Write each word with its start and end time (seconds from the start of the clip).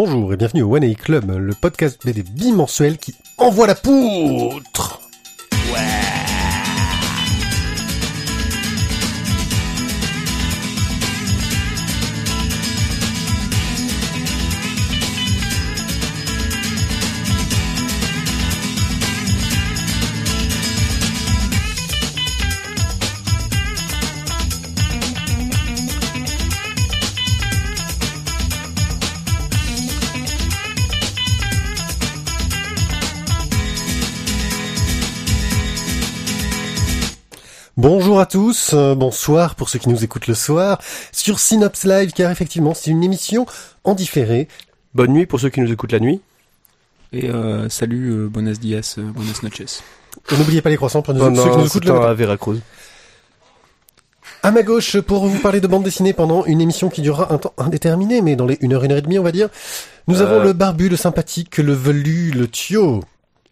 Bonjour 0.00 0.32
et 0.32 0.36
bienvenue 0.36 0.62
au 0.62 0.76
One 0.76 0.84
A 0.84 0.94
Club, 0.94 1.28
le 1.28 1.54
podcast 1.54 2.06
BD 2.06 2.22
bimensuel 2.22 2.98
qui 2.98 3.16
envoie 3.36 3.66
la 3.66 3.74
poutre. 3.74 5.07
Tous, 38.28 38.70
euh, 38.74 38.94
bonsoir 38.94 39.54
pour 39.54 39.68
ceux 39.68 39.78
qui 39.78 39.88
nous 39.88 40.04
écoutent 40.04 40.26
le 40.26 40.34
soir 40.34 40.78
sur 41.12 41.40
Synops 41.40 41.84
Live 41.84 42.12
car 42.12 42.30
effectivement 42.30 42.74
c'est 42.74 42.90
une 42.90 43.02
émission 43.02 43.46
en 43.84 43.94
différé. 43.94 44.48
Bonne 44.94 45.12
nuit 45.12 45.26
pour 45.26 45.40
ceux 45.40 45.48
qui 45.48 45.60
nous 45.60 45.72
écoutent 45.72 45.92
la 45.92 46.00
nuit. 46.00 46.20
Et 47.12 47.30
euh, 47.30 47.68
salut, 47.68 48.10
euh, 48.10 48.28
buenos 48.28 48.58
dias, 48.60 48.96
euh, 48.98 49.02
buenas 49.02 49.40
noches. 49.42 49.60
Et 50.30 50.36
N'oubliez 50.36 50.60
pas 50.62 50.68
les 50.70 50.76
croissants 50.76 51.00
pour 51.02 51.14
nous- 51.14 51.28
Non, 51.30 51.42
ceux 51.44 51.50
qui 51.50 51.56
nous 51.56 51.66
écoutent 51.66 51.84
le 51.86 51.92
matin. 51.94 52.08
à 52.10 52.14
Veracruz. 52.14 52.60
À 54.42 54.50
ma 54.52 54.62
gauche 54.62 55.00
pour 55.00 55.26
vous 55.26 55.38
parler 55.40 55.60
de 55.60 55.66
bande 55.66 55.82
dessinée 55.82 56.12
pendant 56.12 56.44
une 56.44 56.60
émission 56.60 56.90
qui 56.90 57.02
durera 57.02 57.32
un 57.32 57.38
temps 57.38 57.54
indéterminé 57.58 58.20
mais 58.22 58.36
dans 58.36 58.46
les 58.46 58.58
1 58.62 58.72
heure, 58.72 58.84
1 58.84 58.92
heure 58.92 58.98
et 58.98 59.02
demie 59.02 59.18
on 59.18 59.22
va 59.24 59.32
dire. 59.32 59.48
Nous 60.06 60.20
Euh. 60.22 60.26
avons 60.26 60.44
le 60.44 60.52
barbu, 60.52 60.88
le 60.88 60.96
sympathique, 60.96 61.58
le 61.58 61.72
velu, 61.72 62.30
le 62.30 62.46
tio. 62.48 63.02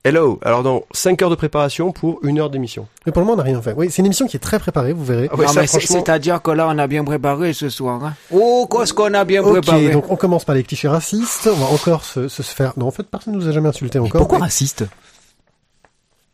Hello. 0.06 0.38
Alors 0.44 0.62
dans 0.62 0.84
5 0.92 1.20
heures 1.22 1.30
de 1.30 1.34
préparation 1.34 1.90
pour 1.90 2.20
une 2.22 2.38
heure 2.38 2.48
d'émission. 2.48 2.86
Mais 3.06 3.10
pour 3.12 3.20
le 3.22 3.26
moment 3.26 3.34
on 3.34 3.38
n'a 3.38 3.42
rien 3.42 3.60
fait. 3.60 3.74
Oui, 3.76 3.88
c'est 3.90 4.02
une 4.02 4.06
émission 4.06 4.28
qui 4.28 4.36
est 4.36 4.40
très 4.40 4.60
préparée, 4.60 4.92
vous 4.92 5.04
verrez. 5.04 5.28
Ah 5.32 5.36
ouais, 5.36 5.46
franchement- 5.48 5.80
c'est-à-dire 5.82 6.40
que 6.42 6.52
là, 6.52 6.68
on 6.70 6.78
a 6.78 6.86
bien 6.86 7.02
préparé 7.02 7.52
ce 7.52 7.68
soir. 7.70 8.04
Hein. 8.04 8.14
Oh, 8.30 8.68
qu'est-ce 8.70 8.94
qu'on 8.94 9.12
a 9.14 9.24
bien 9.24 9.42
Ok, 9.42 9.50
préparé. 9.62 9.90
donc 9.90 10.08
on 10.08 10.14
commence 10.14 10.44
par 10.44 10.54
les 10.54 10.62
clichés 10.62 10.86
racistes. 10.86 11.48
On 11.52 11.56
va 11.56 11.66
encore 11.66 12.04
se, 12.04 12.28
se 12.28 12.42
faire. 12.42 12.72
Non, 12.76 12.86
en 12.86 12.90
fait, 12.92 13.02
personne 13.02 13.34
ne 13.34 13.40
nous 13.40 13.48
a 13.48 13.52
jamais 13.52 13.68
insulté 13.68 13.98
encore. 13.98 14.20
Pourquoi 14.20 14.38
mais- 14.38 14.44
raciste 14.44 14.84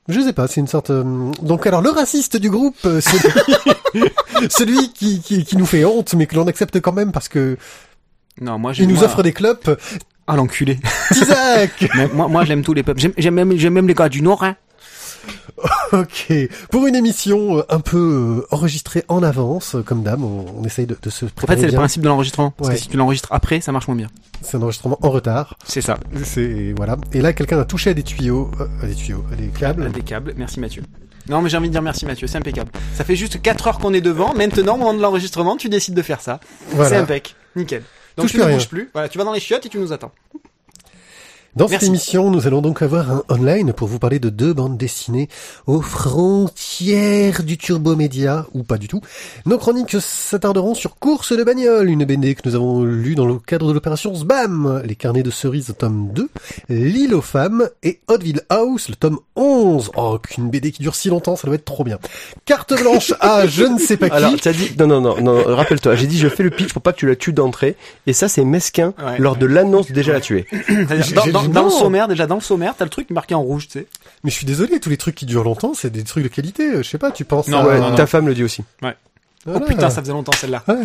Je 0.08 0.20
sais 0.20 0.34
pas, 0.34 0.48
c'est 0.48 0.60
une 0.60 0.66
sorte. 0.68 0.90
euh, 0.90 1.30
Donc 1.40 1.66
alors 1.66 1.80
le 1.80 1.88
raciste 1.90 2.36
du 2.36 2.50
groupe, 2.50 2.76
euh, 2.84 3.00
celui, 3.00 4.10
celui 4.50 4.92
qui, 4.92 5.20
qui, 5.22 5.44
qui 5.44 5.56
nous 5.56 5.64
fait 5.66 5.86
honte, 5.86 6.12
mais 6.12 6.26
que 6.26 6.34
l'on 6.36 6.46
accepte 6.46 6.78
quand 6.80 6.92
même 6.92 7.10
parce 7.10 7.28
que 7.30 7.56
Non, 8.38 8.58
moi, 8.58 8.72
il 8.78 8.86
nous 8.86 8.96
moi- 8.96 9.04
offre 9.04 9.22
des 9.22 9.32
clopes. 9.32 9.70
Ah, 10.26 10.36
l'enculé. 10.36 10.78
Isaac. 11.10 11.88
Moi, 12.14 12.28
moi 12.28 12.44
j'aime 12.44 12.62
tous 12.62 12.74
les 12.74 12.82
peuples. 12.82 13.00
J'aime- 13.00 13.12
J'aime 13.18 13.34
même, 13.34 13.56
j'aime 13.56 13.72
même 13.74 13.88
les 13.88 13.94
gars 13.94 14.08
du 14.08 14.22
Nord. 14.22 14.42
Hein. 14.44 14.56
ok, 15.92 16.32
pour 16.70 16.86
une 16.86 16.96
émission 16.96 17.58
euh, 17.58 17.62
un 17.68 17.78
peu 17.80 18.42
euh, 18.42 18.46
enregistrée 18.50 19.04
en 19.08 19.22
avance, 19.22 19.76
euh, 19.76 19.82
comme 19.82 20.02
d'hab, 20.02 20.22
on, 20.22 20.46
on 20.58 20.64
essaye 20.64 20.86
de, 20.86 20.96
de 21.00 21.10
se 21.10 21.24
En 21.24 21.28
fait, 21.28 21.34
préparer 21.34 21.60
c'est 21.60 21.66
le 21.68 21.72
principe 21.74 22.02
de 22.02 22.08
l'enregistrement. 22.08 22.50
Parce 22.50 22.68
Ouais. 22.70 22.74
que 22.74 22.80
si 22.80 22.88
tu 22.88 22.96
l'enregistres 22.96 23.28
après, 23.30 23.60
ça 23.60 23.70
marche 23.70 23.86
moins 23.86 23.96
bien. 23.96 24.08
C'est 24.40 24.56
un 24.56 24.62
enregistrement 24.62 24.98
en 25.02 25.10
retard. 25.10 25.56
C'est 25.64 25.80
ça. 25.80 25.98
C'est 26.24 26.72
voilà. 26.76 26.96
Et 27.12 27.20
là, 27.20 27.32
quelqu'un 27.32 27.60
a 27.60 27.64
touché 27.64 27.90
à 27.90 27.94
des 27.94 28.02
tuyaux, 28.02 28.50
à 28.82 28.86
des 28.86 28.94
tuyaux, 28.94 29.24
à 29.32 29.36
des 29.36 29.48
câbles. 29.48 29.84
Impeccable. 29.86 30.34
Merci 30.36 30.58
Mathieu. 30.58 30.82
Non, 31.28 31.40
mais 31.40 31.48
j'ai 31.50 31.56
envie 31.56 31.68
de 31.68 31.72
dire 31.72 31.82
merci 31.82 32.04
Mathieu, 32.04 32.26
c'est 32.26 32.38
impeccable. 32.38 32.72
Ça 32.94 33.04
fait 33.04 33.14
juste 33.14 33.40
4 33.40 33.68
heures 33.68 33.78
qu'on 33.78 33.94
est 33.94 34.00
devant. 34.00 34.34
Maintenant, 34.34 34.74
au 34.74 34.78
moment 34.78 34.94
de 34.94 35.00
l'enregistrement, 35.00 35.56
tu 35.56 35.68
décides 35.68 35.94
de 35.94 36.02
faire 36.02 36.20
ça. 36.20 36.40
C'est 36.70 36.76
Voilà. 36.76 37.00
impec. 37.00 37.36
Nickel. 37.54 37.82
Donc 38.16 38.24
Touche 38.26 38.32
tu 38.32 38.38
ne 38.38 38.44
rien. 38.44 38.56
bouges 38.56 38.68
plus. 38.68 38.90
Voilà, 38.92 39.08
tu 39.08 39.18
vas 39.18 39.24
dans 39.24 39.32
les 39.32 39.40
chiottes 39.40 39.66
et 39.66 39.68
tu 39.68 39.78
nous 39.78 39.92
attends. 39.92 40.12
Dans 41.54 41.68
cette 41.68 41.82
émission, 41.82 42.30
nous 42.30 42.46
allons 42.46 42.62
donc 42.62 42.80
avoir 42.80 43.10
un 43.10 43.22
online 43.28 43.74
pour 43.74 43.86
vous 43.86 43.98
parler 43.98 44.18
de 44.18 44.30
deux 44.30 44.54
bandes 44.54 44.78
dessinées 44.78 45.28
aux 45.66 45.82
frontières 45.82 47.42
du 47.42 47.58
turbo-média, 47.58 48.46
ou 48.54 48.62
pas 48.62 48.78
du 48.78 48.88
tout. 48.88 49.02
Nos 49.44 49.58
chroniques 49.58 49.96
s'attarderont 50.00 50.74
sur 50.74 50.96
Course 50.96 51.36
de 51.36 51.44
bagnole, 51.44 51.90
une 51.90 52.06
BD 52.06 52.34
que 52.34 52.48
nous 52.48 52.54
avons 52.54 52.82
lue 52.84 53.14
dans 53.14 53.26
le 53.26 53.38
cadre 53.38 53.68
de 53.68 53.72
l'opération 53.74 54.14
SBAM, 54.14 54.80
les 54.86 54.94
carnets 54.94 55.22
de 55.22 55.30
cerises 55.30 55.74
tome 55.78 56.08
2, 56.14 56.30
L'île 56.70 57.14
aux 57.14 57.20
femmes 57.20 57.68
et 57.82 58.00
Hotville 58.08 58.40
House, 58.48 58.88
le 58.88 58.94
tome 58.94 59.18
11. 59.36 59.90
Oh, 59.96 60.18
qu'une 60.22 60.48
BD 60.48 60.72
qui 60.72 60.80
dure 60.80 60.94
si 60.94 61.10
longtemps, 61.10 61.36
ça 61.36 61.46
doit 61.46 61.56
être 61.56 61.66
trop 61.66 61.84
bien. 61.84 61.98
Carte 62.46 62.72
blanche 62.80 63.12
à 63.20 63.46
je 63.46 63.64
ne 63.64 63.78
sais 63.78 63.98
pas 63.98 64.08
qui. 64.08 64.16
Alors 64.16 64.32
t'as 64.40 64.54
dit 64.54 64.70
non 64.78 64.86
non 64.86 65.02
non 65.02 65.20
non 65.20 65.54
rappelle-toi 65.54 65.96
j'ai 65.96 66.06
dit 66.06 66.18
je 66.18 66.28
fais 66.28 66.44
le 66.44 66.50
pitch 66.50 66.72
pour 66.72 66.80
pas 66.80 66.94
que 66.94 66.98
tu 66.98 67.06
la 67.06 67.16
tues 67.16 67.34
d'entrée 67.34 67.76
et 68.06 68.14
ça 68.14 68.28
c'est 68.28 68.44
mesquin 68.44 68.94
Ouais, 69.04 69.18
lors 69.18 69.34
ouais. 69.34 69.38
de 69.40 69.46
l'annonce 69.46 69.90
déjà 69.92 70.12
la 70.12 70.20
tuer. 70.20 70.46
Dans, 71.48 71.62
dans- 71.62 71.64
le 71.64 71.70
sommaire, 71.70 72.08
déjà 72.08 72.26
dans 72.26 72.34
le 72.36 72.40
sommaire, 72.40 72.74
t'as 72.76 72.84
le 72.84 72.90
truc 72.90 73.10
marqué 73.10 73.34
en 73.34 73.42
rouge, 73.42 73.66
tu 73.68 73.78
sais. 73.80 73.86
Mais 74.24 74.30
je 74.30 74.36
suis 74.36 74.46
désolé, 74.46 74.80
tous 74.80 74.90
les 74.90 74.96
trucs 74.96 75.14
qui 75.14 75.26
durent 75.26 75.44
longtemps, 75.44 75.72
c'est 75.74 75.90
des 75.90 76.02
trucs 76.04 76.22
de 76.24 76.28
qualité. 76.28 76.76
Je 76.78 76.82
sais 76.82 76.98
pas, 76.98 77.10
tu 77.10 77.24
penses 77.24 77.48
Non, 77.48 77.58
à... 77.58 77.66
ouais, 77.66 77.78
non, 77.80 77.90
non. 77.90 77.96
ta 77.96 78.06
femme 78.06 78.26
le 78.26 78.34
dit 78.34 78.44
aussi. 78.44 78.62
Oh 78.82 78.88
Voilà. 79.46 79.66
putain, 79.66 79.90
ça 79.90 80.00
faisait 80.02 80.12
longtemps 80.12 80.32
celle-là. 80.32 80.62
Ouais. 80.68 80.76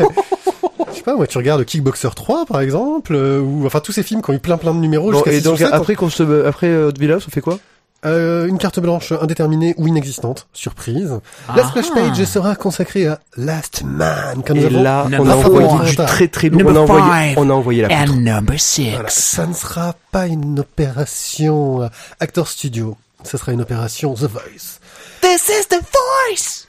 Je 0.90 0.96
sais 0.96 1.02
pas, 1.04 1.16
moi, 1.16 1.28
tu 1.28 1.38
regardes 1.38 1.64
Kickboxer 1.64 2.10
3, 2.16 2.46
par 2.46 2.60
exemple, 2.62 3.14
euh, 3.14 3.40
ou 3.40 3.66
enfin 3.66 3.80
tous 3.82 3.92
ces 3.92 4.02
films 4.04 4.22
qui 4.22 4.32
ont 4.32 4.34
eu 4.34 4.40
plein 4.40 4.58
plein 4.58 4.74
de 4.74 4.80
numéros 4.80 5.12
Bon, 5.12 5.18
jusqu'à 5.20 5.32
et 5.34 5.40
6 5.42 5.48
ou 5.48 5.50
donc 5.52 5.58
7, 5.60 5.68
après 5.72 5.96
qu'on 5.96 6.10
se 6.10 6.46
après 6.46 6.68
euh, 6.68 6.88
Hot 6.90 6.94
Villa 7.00 7.18
on 7.18 7.20
fait 7.20 7.42
quoi? 7.42 7.60
Euh, 8.06 8.48
une 8.48 8.58
carte 8.58 8.80
blanche 8.80 9.12
indéterminée 9.12 9.74
ou 9.78 9.88
inexistante, 9.88 10.48
surprise. 10.54 11.20
La 11.56 11.64
Ah. 11.66 11.68
splash 11.70 11.92
page 11.94 12.24
sera 12.26 12.56
consacrée 12.56 13.08
à 13.08 13.20
Last 13.36 13.84
Man, 13.84 14.44
quand 14.46 14.54
nous 14.54 14.66
Et 14.66 14.70
là 14.70 15.04
on 15.06 15.10
Number 15.10 15.32
a 15.32 15.36
envoyé 15.38 15.68
four. 15.68 15.84
du 15.84 15.96
très 15.96 16.28
très 16.28 16.50
lourd. 16.50 16.62
On 16.62 16.72
Number 16.74 16.78
a 16.78 17.00
envoyé 17.00 17.34
on 17.38 17.50
a 17.50 17.54
envoyé 17.54 17.82
la 17.84 17.90
poutre. 18.06 18.16
number 18.18 18.60
six. 18.60 18.92
Voilà, 18.92 19.10
ça 19.10 19.48
ne 19.48 19.54
sera 19.54 19.96
pas 20.12 20.28
une 20.28 20.60
opération 20.60 21.82
euh, 21.84 21.88
Actor 22.20 22.48
Studio, 22.48 22.98
ça 23.24 23.38
sera 23.38 23.52
une 23.52 23.62
opération 23.62 24.14
The 24.14 24.24
Voice. 24.30 24.80
This 25.22 25.50
is 25.50 25.68
the 25.70 25.80
voice! 25.82 26.68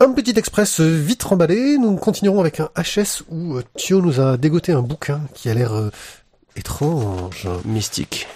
Un 0.00 0.12
petit 0.12 0.36
express 0.36 0.80
euh, 0.80 0.84
vite 1.00 1.22
remballé, 1.22 1.78
nous 1.78 1.94
continuerons 1.94 2.40
avec 2.40 2.58
un 2.58 2.68
HS 2.76 3.22
où 3.30 3.54
euh, 3.56 3.62
Thio 3.76 4.02
nous 4.02 4.18
a 4.18 4.36
dégoté 4.36 4.72
un 4.72 4.82
bouquin 4.82 5.20
qui 5.34 5.48
a 5.48 5.54
l'air 5.54 5.72
euh, 5.74 5.90
étrange. 6.56 7.46
Mystique. 7.64 8.26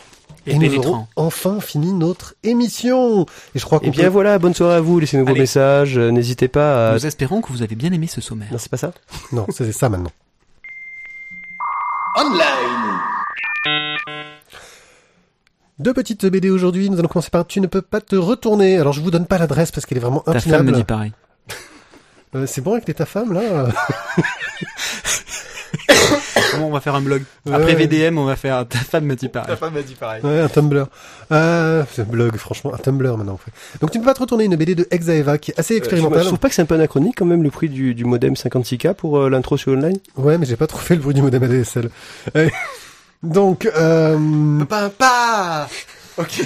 Et, 0.46 0.52
Et 0.54 0.58
nous 0.58 0.78
aurons 0.78 1.06
enfin 1.16 1.60
fini 1.60 1.92
notre 1.92 2.34
émission. 2.44 3.22
Et 3.54 3.58
je 3.58 3.64
crois 3.64 3.80
qu'on 3.80 3.86
Et 3.86 3.88
Eh 3.88 3.90
bien 3.90 4.04
peut- 4.04 4.10
voilà 4.10 4.38
bonne 4.38 4.54
soirée 4.54 4.76
à 4.76 4.80
vous 4.80 5.00
laissez-nous 5.00 5.26
vos 5.26 5.34
messages 5.34 5.98
euh, 5.98 6.10
n'hésitez 6.10 6.46
pas 6.48 6.90
à 6.90 6.92
Nous 6.94 7.04
espérons 7.06 7.40
que 7.40 7.48
vous 7.52 7.62
avez 7.62 7.74
bien 7.74 7.92
aimé 7.92 8.06
ce 8.06 8.20
sommaire. 8.20 8.48
non 8.52 8.58
c'est 8.58 8.70
pas 8.70 8.76
ça 8.76 8.92
Non, 9.32 9.46
c'est 9.50 9.72
ça 9.72 9.88
maintenant. 9.88 10.10
Deux 15.78 15.92
petites 15.92 16.24
BD 16.26 16.48
aujourd'hui. 16.50 16.88
Nous 16.88 16.98
allons 16.98 17.08
commencer 17.08 17.30
par 17.30 17.46
Tu 17.46 17.60
ne 17.60 17.66
peux 17.66 17.82
pas 17.82 18.00
te 18.00 18.16
retourner. 18.16 18.78
Alors 18.78 18.92
je 18.92 19.00
vous 19.00 19.10
donne 19.10 19.26
pas 19.26 19.38
l'adresse 19.38 19.70
parce 19.70 19.84
qu'elle 19.86 19.98
est 19.98 20.00
vraiment 20.00 20.20
Ta 20.20 20.32
impinable. 20.32 20.64
femme 20.64 20.66
me 20.74 20.78
dit 20.78 20.84
pareil. 20.84 21.12
Euh, 22.34 22.46
c'est 22.46 22.60
bon 22.60 22.72
avec 22.72 22.88
les 22.88 22.94
ta 22.94 23.06
femme 23.06 23.32
là? 23.32 23.40
Comment 26.52 26.68
on 26.68 26.72
va 26.72 26.80
faire 26.80 26.94
un 26.94 27.00
blog 27.00 27.22
Ouais. 27.46 27.54
Après 27.54 27.74
VDM, 27.74 28.18
on 28.18 28.24
va 28.24 28.36
faire 28.36 28.66
Ta 28.68 28.78
femme 28.78 29.04
me 29.04 29.14
dit 29.16 29.28
pareil. 29.28 29.56
femme 29.56 29.74
m'a 29.74 29.82
dit 29.82 29.94
pareil. 29.94 30.22
Ouais, 30.22 30.40
un 30.40 30.48
Tumblr. 30.48 30.86
Euh, 31.32 31.84
c'est 31.92 32.02
un 32.02 32.04
blog, 32.06 32.36
franchement, 32.36 32.72
un 32.74 32.78
Tumblr 32.78 33.16
maintenant. 33.16 33.34
En 33.34 33.36
fait. 33.36 33.50
Donc 33.80 33.90
tu 33.90 33.98
ne 33.98 34.02
peux 34.02 34.08
pas 34.10 34.14
te 34.14 34.20
retourner. 34.20 34.44
Une 34.44 34.56
BD 34.56 34.74
de 34.74 34.86
Exaeva 34.90 35.38
qui 35.38 35.50
est 35.50 35.58
assez 35.58 35.74
Je 35.74 35.78
expérimentale. 35.78 36.24
trouve 36.24 36.38
pas 36.38 36.48
que 36.48 36.54
c'est 36.54 36.62
un 36.62 36.66
peu 36.66 36.74
anachronique 36.76 37.14
quand 37.18 37.24
même 37.24 37.42
le 37.42 37.50
prix 37.50 37.68
du, 37.68 37.94
du 37.94 38.04
modem 38.04 38.34
56K 38.34 38.94
pour 38.94 39.18
euh, 39.18 39.28
l'intro 39.30 39.56
sur 39.56 39.72
online 39.72 39.98
Ouais, 40.16 40.38
mais 40.38 40.46
j'ai 40.46 40.56
pas 40.56 40.66
trop 40.66 40.78
fait 40.78 40.94
le 40.94 41.00
bruit 41.02 41.14
du 41.14 41.22
modem 41.22 41.42
ADSL. 41.42 41.90
Euh, 42.36 42.48
Donc, 43.22 43.66
euh, 43.66 44.64
Papa 44.66 45.68
Ok. 46.18 46.42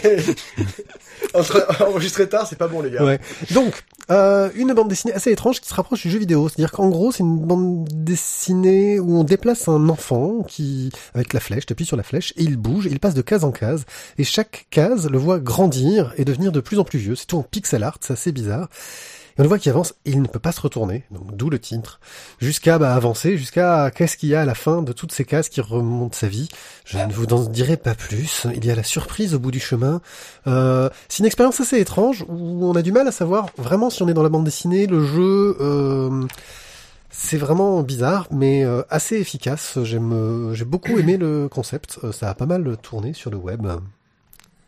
Enregistrer 1.81 2.29
tard, 2.29 2.47
c'est 2.47 2.59
pas 2.59 2.69
bon, 2.69 2.81
les 2.81 2.91
gars. 2.91 3.05
Ouais. 3.05 3.21
Donc, 3.53 3.85
euh, 4.11 4.51
une 4.55 4.73
bande 4.73 4.89
dessinée 4.89 5.13
assez 5.13 5.31
étrange 5.31 5.61
qui 5.61 5.69
se 5.69 5.75
rapproche 5.75 6.03
du 6.03 6.11
jeu 6.11 6.19
vidéo. 6.19 6.49
C'est-à-dire 6.49 6.73
qu'en 6.73 6.89
gros, 6.89 7.13
c'est 7.13 7.23
une 7.23 7.39
bande 7.39 7.89
dessinée 7.93 8.99
où 8.99 9.17
on 9.17 9.25
déplace 9.25 9.69
un 9.69 9.89
enfant 9.89 10.43
qui, 10.47 10.91
avec 11.15 11.33
la 11.33 11.41
flèche, 11.41 11.67
t'appuies 11.67 11.87
sur 11.87 11.97
la 11.97 12.03
flèche 12.03 12.33
et 12.37 12.43
il 12.43 12.57
bouge, 12.57 12.89
il 12.91 13.01
passe 13.01 13.15
de 13.15 13.23
case 13.23 13.45
en 13.45 13.53
case 13.53 13.85
et 14.19 14.25
chaque 14.25 14.67
case 14.71 15.09
le 15.09 15.19
voit 15.19 15.39
grandir 15.39 16.13
et 16.17 16.25
devenir 16.25 16.53
de 16.53 16.61
plus 16.61 16.79
en 16.79 16.85
plus 16.85 16.99
vieux. 16.99 17.15
C'est 17.15 17.27
tout 17.27 17.39
en 17.39 17.43
pixel 17.43 17.83
art, 17.83 17.99
c'est 18.01 18.13
assez 18.13 18.33
bizarre. 18.33 18.69
Et 19.37 19.41
on 19.41 19.43
le 19.43 19.49
voit 19.49 19.59
qui 19.59 19.69
avance 19.69 19.95
il 20.05 20.23
ne 20.23 20.27
peut 20.27 20.39
pas 20.39 20.53
se 20.53 20.61
retourner, 20.61 21.05
donc 21.11 21.37
d'où 21.37 21.51
le 21.51 21.59
titre, 21.59 22.01
jusqu'à 22.39 22.79
bah, 22.79 22.95
avancer, 22.95 23.37
jusqu'à 23.37 23.91
qu'est-ce 23.91 24.17
qu'il 24.17 24.29
y 24.29 24.35
a 24.35 24.43
à 24.43 24.45
la 24.45 24.55
fin 24.55 24.83
de 24.83 24.93
toutes 24.93 25.13
ces 25.13 25.25
cases 25.25 25.49
qui 25.49 25.61
remontent 25.61 26.17
sa 26.17 26.29
vie? 26.29 26.49
Je 26.85 26.99
ne 26.99 27.13
vous 27.13 27.27
en 27.27 27.45
dirai 27.45 27.77
pas 27.77 27.95
plus. 27.95 28.47
Il 28.55 28.65
y 28.65 28.71
a 28.71 28.75
la 28.75 28.83
surprise 28.83 29.35
au 29.35 29.39
bout 29.39 29.51
du 29.51 29.61
chemin. 29.61 30.01
Euh, 30.47 30.89
c'est 31.09 31.21
une 31.21 31.27
expérience 31.27 31.61
assez 31.61 31.79
étrange 31.79 32.25
où 32.29 32.65
on 32.65 32.75
a 32.75 32.83
du 32.83 32.93
mal 32.93 33.07
à 33.09 33.13
savoir 33.13 33.49
vraiment 33.57 33.91
si 33.91 34.03
on 34.03 34.09
est 34.09 34.15
dans 34.15 34.23
la 34.23 34.29
bande 34.29 34.45
dessinée, 34.45 34.87
le 34.87 35.05
jeu. 35.05 35.57
Euh, 35.61 36.27
c'est 37.11 37.37
vraiment 37.37 37.83
bizarre, 37.83 38.29
mais 38.31 38.65
euh, 38.65 38.83
assez 38.89 39.17
efficace. 39.17 39.75
Euh, 39.77 40.55
j'ai 40.55 40.65
beaucoup 40.65 40.97
aimé 40.99 41.17
le 41.17 41.49
concept. 41.49 41.99
Ça 42.13 42.31
a 42.31 42.35
pas 42.35 42.47
mal 42.47 42.77
tourné 42.83 43.13
sur 43.13 43.31
le 43.31 43.37
web. 43.37 43.67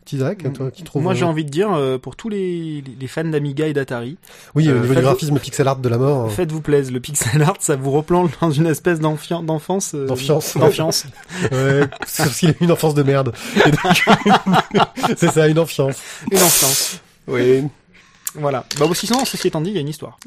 Toi 0.05 0.71
qui 0.71 0.83
trouve. 0.83 1.01
Moi, 1.01 1.13
euh, 1.13 1.15
j'ai 1.15 1.25
envie 1.25 1.45
de 1.45 1.49
dire, 1.49 1.71
euh, 1.73 1.97
pour 1.97 2.15
tous 2.15 2.29
les, 2.29 2.83
fans 3.07 3.23
d'Amiga 3.23 3.67
et 3.67 3.73
d'Atari, 3.73 4.17
Oui, 4.55 4.67
euh, 4.67 4.71
au 4.71 4.73
niveau 4.75 4.87
du 4.89 4.93
faites- 4.95 5.03
graphisme 5.03 5.39
pixel 5.39 5.67
art 5.67 5.77
de 5.77 5.89
la 5.89 5.97
mort. 5.97 6.25
euh, 6.25 6.29
faites-vous 6.29 6.61
plaise. 6.61 6.91
Le 6.91 6.99
pixel 6.99 7.41
art, 7.41 7.55
ça 7.59 7.75
vous 7.75 7.91
replonge 7.91 8.31
dans 8.41 8.51
une 8.51 8.67
espèce 8.67 8.99
d'enfance. 8.99 9.93
euh, 9.95 10.05
D'enfiance. 10.07 10.57
D'enfiance. 10.57 11.05
Ouais, 11.51 11.87
parce 11.99 12.37
qu'il 12.39 12.49
a 12.49 12.51
eu 12.51 12.55
une 12.61 12.71
enfance 12.71 12.93
de 12.93 13.03
merde. 13.03 13.33
C'est 15.17 15.31
ça, 15.31 15.47
une 15.47 15.59
enfiance. 15.59 15.97
Une 16.31 16.37
enfance. 16.37 16.99
Oui. 17.27 17.63
Voilà. 18.35 18.65
Bah, 18.79 18.85
aussi, 18.85 19.07
sinon, 19.07 19.23
ceci 19.25 19.47
étant 19.47 19.61
dit, 19.61 19.69
il 19.69 19.75
y 19.75 19.77
a 19.77 19.81
une 19.81 19.89
histoire. 19.89 20.17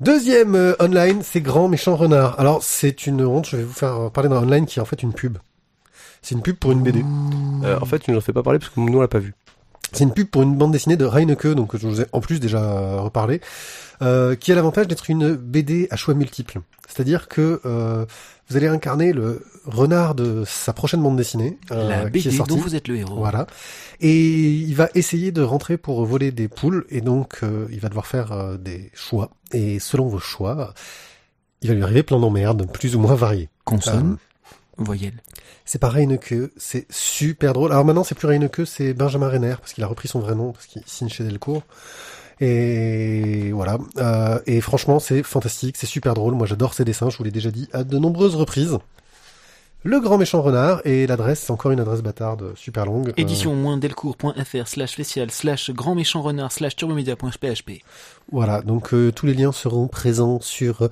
Deuxième 0.00 0.54
euh, 0.56 0.74
online, 0.80 1.20
c'est 1.22 1.40
Grand 1.40 1.68
Méchant 1.68 1.94
Renard. 1.96 2.38
Alors, 2.40 2.62
c'est 2.62 3.06
une 3.06 3.24
honte, 3.24 3.46
je 3.48 3.56
vais 3.56 3.62
vous 3.62 3.72
faire 3.72 3.94
euh, 3.94 4.10
parler 4.10 4.28
d'un 4.28 4.38
online 4.42 4.66
qui 4.66 4.78
est 4.78 4.82
en 4.82 4.84
fait 4.84 5.02
une 5.02 5.12
pub. 5.12 5.38
C'est 6.24 6.34
une 6.34 6.40
pub 6.42 6.56
pour 6.56 6.72
une 6.72 6.82
BD. 6.82 7.04
Euh, 7.64 7.78
en 7.80 7.84
fait, 7.84 7.98
tu 7.98 8.10
nous 8.10 8.16
en 8.16 8.20
fais 8.22 8.32
pas 8.32 8.42
parler 8.42 8.58
parce 8.58 8.70
que 8.70 8.80
nous 8.80 8.96
on 8.96 9.00
l'a 9.00 9.08
pas 9.08 9.18
vu. 9.18 9.34
C'est 9.92 10.04
une 10.04 10.12
pub 10.14 10.28
pour 10.28 10.42
une 10.42 10.56
bande 10.56 10.72
dessinée 10.72 10.96
de 10.96 11.04
Reineke, 11.04 11.48
donc 11.48 11.76
je 11.76 11.86
vous 11.86 12.00
ai 12.00 12.06
en 12.12 12.20
plus 12.20 12.40
déjà 12.40 12.58
euh, 12.58 13.00
reparlé, 13.00 13.40
euh, 14.02 14.34
qui 14.34 14.50
a 14.50 14.54
l'avantage 14.56 14.88
d'être 14.88 15.08
une 15.10 15.34
BD 15.36 15.86
à 15.90 15.96
choix 15.96 16.14
multiples. 16.14 16.62
C'est-à-dire 16.88 17.28
que 17.28 17.60
euh, 17.64 18.04
vous 18.48 18.56
allez 18.56 18.66
incarner 18.66 19.12
le 19.12 19.44
renard 19.66 20.14
de 20.16 20.42
sa 20.46 20.72
prochaine 20.72 21.00
bande 21.02 21.16
dessinée, 21.16 21.58
euh, 21.70 21.88
La 22.04 22.10
qui 22.10 22.26
est 22.26 22.30
sortie. 22.32 22.54
dont 22.56 22.60
vous 22.60 22.74
êtes 22.74 22.88
le 22.88 22.96
héros. 22.96 23.16
Voilà. 23.16 23.46
Et 24.00 24.50
il 24.50 24.74
va 24.74 24.88
essayer 24.94 25.30
de 25.30 25.42
rentrer 25.42 25.76
pour 25.76 26.04
voler 26.06 26.32
des 26.32 26.48
poules, 26.48 26.86
et 26.88 27.00
donc 27.02 27.40
euh, 27.42 27.66
il 27.70 27.78
va 27.80 27.88
devoir 27.88 28.06
faire 28.06 28.32
euh, 28.32 28.56
des 28.56 28.90
choix. 28.94 29.30
Et 29.52 29.78
selon 29.78 30.08
vos 30.08 30.18
choix, 30.18 30.74
il 31.62 31.68
va 31.68 31.74
lui 31.74 31.82
arriver 31.84 32.02
plein 32.02 32.18
d'emmerdes, 32.18 32.66
plus 32.72 32.96
ou 32.96 33.00
moins 33.00 33.14
variées. 33.14 33.48
Consonne, 33.64 34.12
Euh, 34.14 34.16
voyelle. 34.76 35.22
c'est 35.64 35.78
pas 35.78 35.88
Reineke, 35.88 36.50
c'est 36.56 36.86
super 36.90 37.52
drôle. 37.52 37.72
Alors 37.72 37.84
maintenant, 37.84 38.04
c'est 38.04 38.14
plus 38.14 38.28
Reineke, 38.28 38.66
c'est 38.66 38.94
Benjamin 38.94 39.28
Renner, 39.28 39.54
parce 39.60 39.72
qu'il 39.72 39.84
a 39.84 39.86
repris 39.86 40.08
son 40.08 40.20
vrai 40.20 40.34
nom, 40.34 40.52
parce 40.52 40.66
qu'il 40.66 40.82
signe 40.86 41.08
chez 41.08 41.24
Delcourt. 41.24 41.62
Et 42.40 43.52
voilà. 43.52 43.78
Euh, 43.98 44.40
et 44.46 44.60
franchement, 44.60 44.98
c'est 44.98 45.22
fantastique, 45.22 45.76
c'est 45.76 45.86
super 45.86 46.14
drôle. 46.14 46.34
Moi, 46.34 46.46
j'adore 46.46 46.74
ces 46.74 46.84
dessins, 46.84 47.10
je 47.10 47.18
vous 47.18 47.24
l'ai 47.24 47.30
déjà 47.30 47.50
dit 47.50 47.68
à 47.72 47.84
de 47.84 47.98
nombreuses 47.98 48.34
reprises. 48.34 48.78
Le 49.86 50.00
grand 50.00 50.16
méchant 50.16 50.40
renard, 50.40 50.80
et 50.86 51.06
l'adresse, 51.06 51.40
c'est 51.40 51.50
encore 51.50 51.70
une 51.70 51.78
adresse 51.78 52.00
bâtarde 52.00 52.54
super 52.56 52.86
longue. 52.86 53.10
Euh, 53.10 53.12
Édition-delcourt.fr 53.18 54.66
slash 54.66 54.92
spécial 54.92 55.30
slash 55.30 55.70
grand 55.72 55.94
méchant 55.94 56.22
renard 56.22 56.52
slash 56.52 56.74
turbomedia.php. 56.74 57.82
Voilà, 58.32 58.62
donc 58.62 58.94
euh, 58.94 59.12
tous 59.12 59.26
les 59.26 59.34
liens 59.34 59.52
seront 59.52 59.86
présents 59.86 60.40
sur 60.40 60.88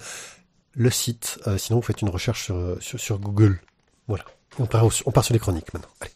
le 0.75 0.90
site. 0.90 1.38
Euh, 1.46 1.56
sinon, 1.56 1.78
vous 1.78 1.87
faites 1.87 2.02
une 2.02 2.11
recherche 2.11 2.44
sur, 2.44 2.76
sur, 2.81 3.00
sur 3.00 3.19
Google. 3.19 3.61
Voilà. 4.08 4.25
On 4.58 4.66
part, 4.66 4.84
au- 4.87 4.90
on 5.06 5.10
part 5.10 5.25
sur 5.25 5.32
les 5.34 5.40
chroniques 5.40 5.72
maintenant. 5.72 5.88
Allez. 6.00 6.10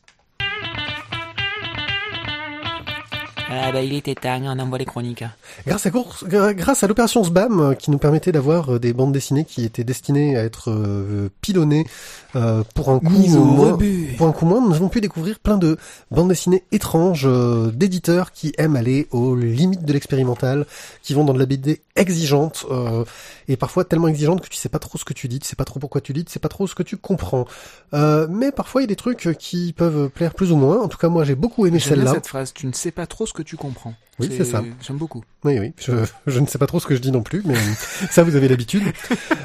Ah 3.49 3.71
bah 3.71 3.81
il 3.81 3.95
était 3.95 4.15
temps, 4.17 4.41
on 4.43 4.59
envoie 4.59 4.77
les 4.79 4.85
chroniques. 4.85 5.23
hein. 5.23 5.31
Grâce 5.69 5.87
à, 5.87 5.91
course- 5.93 6.25
grâce 6.25 6.83
à 6.83 6.89
l'opération 6.89 7.23
SBAM, 7.23 7.61
euh, 7.61 7.75
qui 7.75 7.93
nous 7.93 7.99
permettait 7.99 8.33
d'avoir 8.33 8.75
euh, 8.75 8.79
des 8.81 8.93
bandes 8.93 9.13
dessinées 9.13 9.45
qui 9.45 9.65
étaient 9.65 9.85
destinées 9.85 10.37
à 10.37 10.43
être 10.43 10.71
euh, 10.71 11.31
pilonnées 11.41 11.87
euh, 12.35 12.65
pour 12.75 12.91
un 12.91 12.99
au 13.37 13.45
moins, 13.45 13.79
pour 14.19 14.27
un 14.27 14.33
coût 14.33 14.47
moins, 14.47 14.61
nous 14.61 14.75
avons 14.75 14.89
pu 14.89 15.01
découvrir 15.01 15.39
plein 15.39 15.59
de 15.59 15.79
bandes 16.11 16.29
dessinées 16.29 16.65
étranges 16.73 17.25
euh, 17.27 17.71
d'éditeurs 17.71 18.33
qui 18.33 18.53
aiment 18.59 18.75
aller 18.77 19.07
aux 19.13 19.37
limites 19.37 19.85
de 19.85 19.93
l'expérimental, 19.93 20.67
qui 21.03 21.15
vont 21.15 21.25
dans 21.25 21.33
de 21.33 21.39
la 21.39 21.47
BD 21.47 21.81
exigeante 21.95 22.67
euh, 22.71 23.05
et 23.49 23.57
parfois 23.57 23.85
tellement 23.85 24.09
exigeante 24.09 24.41
que 24.43 24.49
tu 24.49 24.57
sais 24.57 24.69
pas 24.69 24.79
trop 24.79 24.99
ce 24.99 25.05
que 25.05 25.13
tu 25.13 25.29
dis, 25.29 25.39
tu 25.39 25.47
sais 25.47 25.57
pas 25.57 25.65
trop 25.65 25.81
pourquoi 25.81 26.01
tu 26.01 26.13
lis, 26.13 26.25
tu 26.25 26.33
sais 26.33 26.39
pas 26.39 26.49
trop 26.49 26.67
ce 26.67 26.75
que 26.75 26.83
tu 26.83 26.97
comprends. 26.97 27.47
Euh, 27.95 28.27
mais 28.31 28.53
parfois 28.53 28.83
il 28.83 28.85
y 28.85 28.87
a 28.87 28.89
des 28.89 28.97
trucs 28.97 29.29
qui 29.39 29.73
peuvent 29.73 30.09
plaire 30.11 30.35
plus 30.35 30.53
ou 30.53 30.57
moins. 30.57 30.83
En 30.83 30.89
tout 30.89 30.99
cas, 30.99 31.09
moi 31.09 31.25
j'ai 31.25 31.35
beaucoup 31.35 31.67
aimé 31.67 31.79
celle-là. 31.79 32.13
cette 32.15 32.27
phrase, 32.27 32.53
tu 32.53 32.67
ne 32.67 32.73
sais 32.73 32.91
pas 32.91 33.07
trop 33.07 33.27
ce 33.27 33.33
que 33.33 33.43
tu 33.43 33.57
comprends. 33.57 33.95
Oui, 34.19 34.31
c'est 34.35 34.45
ça. 34.47 34.65
J'aime 34.81 34.97
beaucoup. 34.97 35.23
Oui, 35.45 35.59
oui. 35.59 35.73
Je, 35.79 35.93
je 36.27 36.41
ne 36.41 36.47
sais 36.47 36.57
pas 36.57 36.67
trop 36.67 36.81
ce 36.81 36.87
que 36.87 36.95
je 36.95 37.01
dis 37.01 37.13
non 37.13 37.23
plus, 37.23 37.43
mais 37.45 37.55
ça 38.11 38.23
vous 38.23 38.35
avez 38.35 38.49
l'habitude. 38.49 38.85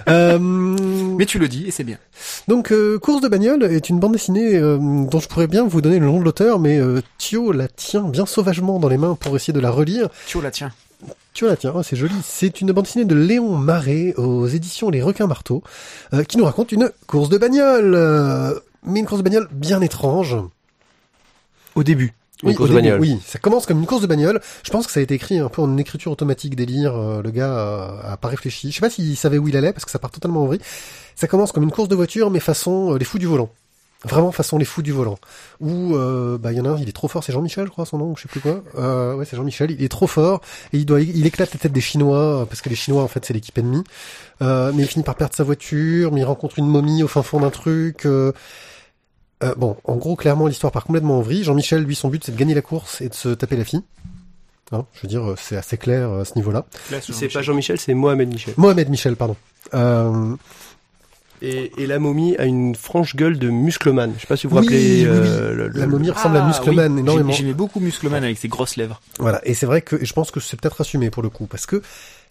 Euh, 0.08 0.40
Mais 0.40 1.26
tu 1.26 1.40
le 1.40 1.50
dis 1.50 1.66
et 1.68 1.72
c'est 1.72 1.84
bien. 1.84 1.98
donc, 2.48 2.72
euh, 2.72 2.98
Course 2.98 3.22
de 3.22 3.28
bagnole 3.28 3.64
est 3.64 3.90
une 3.90 4.00
bande 4.00 4.14
dessinée 4.14 4.56
euh, 4.56 4.78
dont 4.78 5.20
je 5.20 5.28
pourrais 5.28 5.48
bien 5.48 5.68
vous 5.68 5.82
donner 5.82 6.00
le 6.00 6.06
nom 6.06 6.20
de 6.20 6.24
l'auteur, 6.24 6.58
mais 6.60 6.78
euh, 6.80 7.02
Thio 7.18 7.52
la 7.52 7.68
tient 7.68 8.04
bien 8.04 8.26
sauvagement 8.26 8.80
dans 8.80 8.88
les 8.90 8.98
mains 8.98 9.16
pour 9.16 9.36
essayer 9.36 9.54
de 9.54 9.60
la 9.60 9.72
relire. 9.72 10.08
Tu 10.26 10.42
la 10.42 10.52
tiens. 11.34 11.48
Thio 11.48 11.48
la 11.48 11.56
tient, 11.58 11.74
oh, 11.76 11.84
c'est 11.84 11.96
joli. 11.96 12.14
C'est 12.24 12.62
une 12.62 12.72
bande 12.72 12.86
dessinée 12.86 13.06
de 13.06 13.16
Léon 13.16 13.56
Marais 13.56 14.14
aux 14.18 14.48
éditions 14.48 14.90
Les 14.90 15.02
Requins 15.02 15.28
Marteaux, 15.28 15.64
euh, 16.14 16.24
qui 16.24 16.38
nous 16.38 16.46
raconte 16.46 16.72
une 16.72 16.92
course 17.08 17.30
de 17.30 17.38
bagnole. 17.38 17.94
euh, 17.96 18.54
mais 18.84 19.00
une 19.00 19.06
course 19.06 19.20
de 19.20 19.24
bagnole 19.24 19.48
bien 19.52 19.82
étrange. 19.82 20.36
Au 21.76 21.84
début. 21.84 22.14
Une 22.44 22.50
Oui, 22.50 22.56
course 22.56 22.70
au 22.72 22.74
de 22.74 22.78
début, 22.80 22.90
bagnole. 22.90 23.02
oui, 23.02 23.20
ça 23.26 23.38
commence 23.40 23.66
comme 23.68 23.80
une 23.80 23.86
course 23.86 24.02
de 24.02 24.08
bagnole. 24.08 24.42
Je 24.64 24.72
pense 24.72 24.88
que 24.88 24.92
ça 24.92 25.00
a 25.00 25.04
été 25.04 25.14
écrit 25.14 25.38
un 25.38 25.48
peu 25.50 25.62
en 25.62 25.78
écriture 25.78 26.12
automatique 26.12 26.56
délire. 26.56 26.96
euh, 26.96 27.22
le 27.22 27.30
gars 27.32 27.56
euh, 27.56 28.14
a 28.14 28.18
pas 28.18 28.30
réfléchi. 28.30 28.72
Je 28.72 28.76
sais 28.76 28.82
pas 28.82 28.90
s'il 28.90 29.16
savait 29.16 29.38
où 29.38 29.48
il 29.48 29.56
allait 29.56 29.72
parce 29.74 29.86
que 29.86 29.92
ça 29.92 30.00
part 30.00 30.10
totalement 30.12 30.42
en 30.44 30.48
vrille. 30.48 30.62
Ça 31.16 31.28
commence 31.28 31.52
comme 31.52 31.64
une 31.64 31.72
course 31.72 31.88
de 31.90 31.96
voiture, 31.96 32.32
mais 32.32 32.40
façon 32.40 32.94
euh, 32.94 32.98
les 32.98 33.06
fous 33.06 33.20
du 33.20 33.28
volant. 33.28 33.50
Vraiment 34.04 34.32
façon 34.32 34.58
les 34.58 34.66
fous 34.66 34.82
du 34.82 34.92
volant. 34.92 35.20
Où 35.60 35.96
euh, 35.96 36.38
bah 36.38 36.52
il 36.52 36.58
y 36.58 36.62
en 36.62 36.66
a 36.66 36.70
un, 36.70 36.78
il 36.78 36.90
est 36.90 36.92
trop 36.92 37.08
fort, 37.08 37.24
c'est 37.24 37.32
Jean-Michel, 37.32 37.66
je 37.66 37.70
crois 37.70 37.86
son 37.86 38.00
nom, 38.00 38.12
ou 38.12 38.16
je 38.18 38.24
sais 38.24 38.28
plus 38.28 38.40
quoi. 38.40 38.64
Euh, 38.78 39.16
ouais, 39.16 39.26
c'est 39.26 39.36
Jean-Michel. 39.36 39.72
Il 39.72 39.84
est 39.84 39.90
trop 39.90 40.08
fort 40.08 40.42
et 40.74 40.78
il 40.78 40.86
doit, 40.86 41.02
il 41.02 41.26
éclate 41.26 41.54
la 41.54 41.60
tête 41.60 41.72
des 41.72 41.82
Chinois 41.82 42.46
parce 42.50 42.62
que 42.62 42.70
les 42.70 42.76
Chinois 42.76 43.04
en 43.04 43.08
fait 43.08 43.24
c'est 43.26 43.34
l'équipe 43.34 43.58
ennemie. 43.58 43.84
Euh, 44.42 44.72
mais 44.74 44.84
il 44.84 44.88
finit 44.88 45.04
par 45.04 45.16
perdre 45.16 45.36
sa 45.36 45.44
voiture, 45.44 46.12
mais 46.12 46.22
il 46.22 46.26
rencontre 46.26 46.58
une 46.58 46.68
momie 46.68 47.04
au 47.04 47.08
fin 47.08 47.22
fond 47.22 47.40
d'un 47.42 47.52
truc. 47.52 48.06
euh, 48.06 48.32
euh, 49.44 49.56
bon, 49.56 49.76
en 49.84 49.96
gros, 49.96 50.16
clairement, 50.16 50.48
l'histoire 50.48 50.72
part 50.72 50.86
complètement 50.86 51.18
en 51.18 51.22
vrille. 51.22 51.44
Jean-Michel, 51.44 51.84
lui, 51.84 51.96
son 51.96 52.10
but, 52.10 52.24
c'est 52.24 52.32
de 52.32 52.38
gagner 52.38 52.54
la 52.54 52.62
course 52.62 53.02
et 53.02 53.10
de 53.10 53.14
se 53.14 53.30
taper 53.30 53.56
la 53.56 53.66
fille. 53.66 53.84
Hein, 54.72 54.86
je 54.94 55.02
veux 55.02 55.08
dire, 55.08 55.32
euh, 55.32 55.36
c'est 55.38 55.58
assez 55.58 55.78
clair 55.78 56.12
à 56.12 56.26
ce 56.26 56.36
niveau-là. 56.36 56.66
C'est 57.02 57.28
pas 57.28 57.42
Jean-Michel, 57.42 57.80
c'est 57.80 57.94
Mohamed 57.94 58.30
Michel. 58.30 58.54
Mohamed 58.58 58.90
Michel, 58.90 59.16
pardon. 59.16 59.36
Euh, 59.74 60.36
Et, 61.42 61.72
et 61.82 61.88
la 61.88 61.98
momie 62.00 62.36
a 62.38 62.46
une 62.46 62.76
franche 62.76 63.16
gueule 63.16 63.40
de 63.40 63.50
muscleman. 63.50 64.14
Je 64.16 64.22
sais 64.22 64.28
pas 64.28 64.38
si 64.38 64.46
vous 64.48 64.52
vous 64.52 64.62
rappelez. 64.62 65.02
oui, 65.02 65.06
euh, 65.08 65.50
oui. 65.52 65.56
le- 65.58 65.68
le- 65.70 65.80
la 65.80 65.88
momie 65.88 66.08
le- 66.08 66.14
ressemble 66.14 66.38
à 66.38 66.46
Muscleman 66.46 67.00
énormément. 67.00 67.30
Ah 67.34 67.36
J'aimais 67.36 67.54
beaucoup 67.54 67.80
Muscleman 67.80 68.24
avec 68.24 68.38
ses 68.38 68.48
grosses 68.48 68.76
lèvres. 68.76 69.02
Voilà, 69.20 69.42
et 69.44 69.54
c'est 69.54 69.66
vrai 69.66 69.82
que 69.82 69.96
et 69.96 70.06
je 70.06 70.14
pense 70.14 70.30
que 70.32 70.40
c'est 70.40 70.60
peut-être 70.60 70.82
assumé 70.82 71.10
pour 71.10 71.24
le 71.24 71.30
coup, 71.30 71.48
parce 71.48 71.66
que 71.66 71.82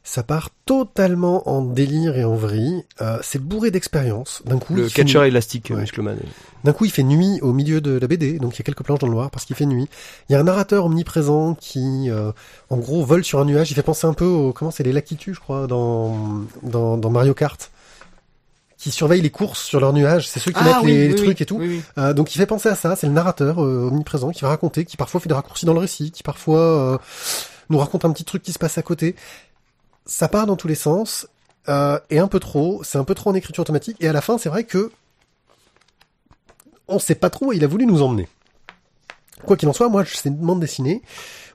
ça 0.02 0.22
part 0.22 0.48
totalement 0.64 1.46
en 1.48 1.60
délire 1.62 2.16
et 2.16 2.24
en 2.24 2.34
vrille. 2.34 2.84
Euh, 3.02 3.18
c'est 3.22 3.38
bourré 3.42 3.70
d'expérience. 3.70 4.42
D'un 4.46 4.58
coup, 4.58 4.74
le 4.74 4.88
catcheur 4.88 5.24
élastique, 5.24 5.70
Ouais. 5.74 5.80
muscleman. 5.82 6.16
D'un 6.64 6.72
coup, 6.72 6.84
il 6.86 6.90
fait 6.90 7.02
nuit 7.02 7.38
au 7.42 7.52
milieu 7.52 7.80
de 7.82 7.98
la 7.98 8.06
BD, 8.06 8.38
donc 8.38 8.54
il 8.56 8.60
y 8.60 8.62
a 8.62 8.64
quelques 8.64 8.82
planches 8.82 9.00
dans 9.00 9.08
le 9.08 9.12
noir 9.12 9.30
parce 9.30 9.44
qu'il 9.44 9.56
fait 9.56 9.66
nuit. 9.66 9.88
Il 10.28 10.32
y 10.32 10.36
a 10.36 10.40
un 10.40 10.44
narrateur 10.44 10.86
omniprésent 10.86 11.54
qui, 11.54 12.08
euh, 12.08 12.32
en 12.70 12.78
gros, 12.78 13.04
vole 13.04 13.24
sur 13.24 13.40
un 13.40 13.44
nuage. 13.44 13.70
Il 13.70 13.74
fait 13.74 13.82
penser 13.82 14.06
un 14.06 14.14
peu 14.14 14.24
au 14.24 14.52
comment 14.54 14.70
c'est 14.70 14.84
les 14.84 14.92
Lakitu, 14.92 15.34
je 15.34 15.40
crois, 15.40 15.66
dans, 15.66 16.16
dans 16.62 16.96
dans 16.96 17.10
Mario 17.10 17.34
Kart, 17.34 17.70
qui 18.80 18.90
surveillent 18.90 19.20
les 19.20 19.30
courses 19.30 19.62
sur 19.62 19.78
leur 19.78 19.92
nuage. 19.92 20.26
C'est 20.26 20.40
ceux 20.40 20.52
qui 20.52 20.64
mettent 20.64 20.82
les, 20.82 21.08
les 21.08 21.14
trucs 21.14 21.40
et 21.42 21.46
tout. 21.46 21.60
Ah. 21.96 22.08
Euh, 22.08 22.12
donc 22.14 22.34
il 22.34 22.38
fait 22.38 22.46
penser 22.46 22.70
à 22.70 22.74
ça. 22.74 22.96
C'est 22.96 23.06
le 23.06 23.12
narrateur 23.12 23.62
euh, 23.62 23.88
omniprésent 23.88 24.30
qui 24.30 24.40
va 24.40 24.48
raconter, 24.48 24.86
qui 24.86 24.96
parfois 24.96 25.20
fait 25.20 25.28
des 25.28 25.34
raccourcis 25.34 25.66
dans 25.66 25.74
le 25.74 25.80
récit, 25.80 26.10
qui 26.10 26.22
parfois 26.22 26.58
euh, 26.58 26.98
nous 27.68 27.78
raconte 27.78 28.06
un 28.06 28.10
petit 28.10 28.24
truc 28.24 28.42
qui 28.42 28.52
se 28.52 28.58
passe 28.58 28.78
à 28.78 28.82
côté. 28.82 29.16
Ça 30.06 30.28
part 30.28 30.46
dans 30.46 30.56
tous 30.56 30.66
les 30.66 30.74
sens. 30.74 31.28
Euh, 31.68 32.00
et 32.08 32.18
un 32.18 32.26
peu 32.26 32.40
trop, 32.40 32.82
c'est 32.82 32.96
un 32.96 33.04
peu 33.04 33.14
trop 33.14 33.30
en 33.30 33.34
écriture 33.34 33.60
automatique, 33.60 33.98
et 34.00 34.08
à 34.08 34.14
la 34.14 34.22
fin, 34.22 34.38
c'est 34.38 34.48
vrai 34.48 34.64
que 34.64 34.90
on 36.88 36.98
sait 36.98 37.14
pas 37.14 37.28
trop 37.28 37.52
il 37.52 37.62
a 37.62 37.66
voulu 37.66 37.84
nous 37.84 38.02
emmener. 38.02 38.28
Quoi 39.44 39.58
qu'il 39.58 39.68
en 39.68 39.74
soit, 39.74 39.90
moi, 39.90 40.02
c'est 40.06 40.30
une 40.30 40.36
bande 40.36 40.60
dessinée 40.60 41.02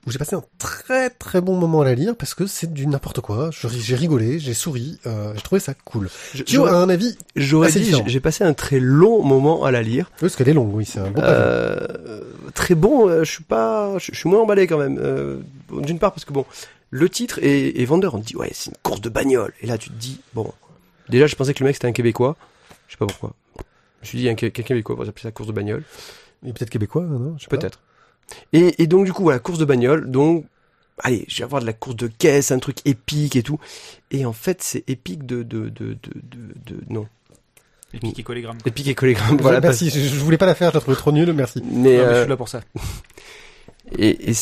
où 0.06 0.10
j'ai 0.10 0.18
passé 0.18 0.36
un 0.36 0.42
très 0.58 1.10
très 1.10 1.40
bon 1.40 1.56
moment 1.56 1.80
à 1.80 1.84
la 1.84 1.94
lire 1.94 2.14
parce 2.16 2.34
que 2.34 2.46
c'est 2.46 2.72
du 2.72 2.86
n'importe 2.86 3.20
quoi. 3.20 3.50
J'ai 3.52 3.96
rigolé, 3.96 4.38
j'ai 4.38 4.54
souri, 4.54 4.98
euh, 5.06 5.32
j'ai 5.34 5.42
trouvé 5.42 5.60
ça 5.60 5.74
cool. 5.74 6.08
Je- 6.34 6.44
Thio 6.44 6.64
a 6.64 6.68
J'aurais 6.68 6.82
un 6.82 6.88
avis, 6.88 7.18
j'aurais 7.34 7.72
dit, 7.72 7.92
j'ai 8.06 8.20
passé 8.20 8.44
un 8.44 8.54
très 8.54 8.78
long 8.78 9.22
moment 9.22 9.64
à 9.64 9.70
la 9.70 9.82
lire. 9.82 10.06
oui, 10.14 10.20
parce 10.20 10.36
qu'elle 10.36 10.48
est 10.48 10.54
longue, 10.54 10.74
oui, 10.74 10.84
c'est 10.84 11.00
un 11.00 11.10
bon. 11.10 11.20
Euh, 11.22 12.20
très 12.54 12.74
bon, 12.74 13.08
euh, 13.08 13.24
je 13.24 13.30
suis 13.32 13.44
pas, 13.44 13.98
je, 13.98 14.14
suis 14.14 14.28
moins 14.28 14.40
emballé 14.40 14.66
quand 14.66 14.78
même. 14.78 14.98
Euh, 15.02 15.38
D'une 15.72 15.98
part 15.98 16.12
parce 16.12 16.24
que 16.24 16.32
bon, 16.32 16.46
le 16.90 17.08
titre 17.08 17.40
est, 17.42 17.80
est 17.80 17.84
vendeur. 17.84 18.14
On 18.14 18.20
te 18.20 18.26
dit 18.26 18.36
ouais, 18.36 18.50
c'est 18.52 18.70
une 18.70 18.76
course 18.82 19.00
de 19.00 19.08
bagnole. 19.08 19.52
Et 19.60 19.66
là, 19.66 19.76
tu 19.76 19.90
te 19.90 19.94
dis 19.94 20.20
bon, 20.34 20.52
déjà, 21.08 21.26
je 21.26 21.34
pensais 21.34 21.52
que 21.52 21.60
le 21.64 21.66
mec 21.66 21.74
c'était 21.76 21.88
un 21.88 21.92
Québécois. 21.92 22.36
Je 22.86 22.92
sais 22.92 22.98
pas 22.98 23.06
pourquoi. 23.06 23.34
Je 24.02 24.06
me 24.06 24.06
suis 24.08 24.18
dit 24.18 24.28
un, 24.28 24.36
qu'un 24.36 24.50
Québécois 24.50 24.94
va 24.94 25.02
appeler 25.02 25.22
ça 25.24 25.32
course 25.32 25.48
de 25.48 25.52
bagnole. 25.52 25.82
Et 26.46 26.52
peut-être 26.52 26.70
québécois, 26.70 27.02
non? 27.02 27.36
Peut-être. 27.48 27.80
Et, 28.52 28.82
et 28.82 28.86
donc 28.86 29.04
du 29.06 29.12
coup 29.12 29.22
voilà, 29.22 29.38
course 29.38 29.58
de 29.58 29.64
bagnole. 29.64 30.10
Donc 30.10 30.44
allez, 31.02 31.24
je 31.28 31.38
vais 31.38 31.44
avoir 31.44 31.60
de 31.60 31.66
la 31.66 31.72
course 31.72 31.96
de 31.96 32.06
caisse, 32.08 32.50
un 32.50 32.58
truc 32.58 32.78
épique 32.84 33.36
et 33.36 33.42
tout. 33.42 33.58
Et 34.10 34.24
en 34.26 34.32
fait, 34.32 34.62
c'est 34.62 34.84
épique 34.88 35.26
de 35.26 35.42
de 35.42 35.68
de 35.68 35.94
de, 35.94 35.96
de, 36.22 36.74
de- 36.76 36.84
non, 36.88 37.06
Et 37.94 37.98
piqué 37.98 38.22
collégramme. 38.22 38.58
épique 38.64 38.88
et 38.88 38.94
collégramme. 38.94 39.36
Voilà. 39.40 39.60
merci, 39.60 39.90
je, 39.90 40.00
je 40.00 40.20
voulais 40.20 40.38
pas 40.38 40.46
la 40.46 40.54
faire, 40.54 40.70
je 40.70 40.76
la 40.76 40.80
trouvais 40.80 40.96
trop 40.96 41.12
nulle, 41.12 41.32
merci. 41.32 41.62
Mais, 41.64 41.70
Non, 41.70 41.82
mais 41.82 41.96
je 41.96 42.00
euh, 42.02 42.20
suis 42.22 42.30
là 42.30 42.36
pour 42.36 42.48
ça. 42.48 42.62
Et, 43.98 44.30
et 44.30 44.34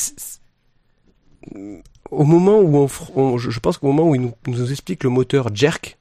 au 2.11 2.25
moment 2.25 2.59
où 2.61 2.77
on, 2.77 2.87
fr- 2.87 3.11
on- 3.17 3.39
je 3.39 3.51
je 3.51 3.61
pense 3.61 3.79
qu'au 3.79 3.87
moment 3.89 4.09
où 4.09 4.15
il 4.15 4.21
nous, 4.21 4.33
nous 4.47 4.71
explique 4.71 5.03
le 5.05 5.11
moteur 5.11 5.55
jerk, 5.55 5.99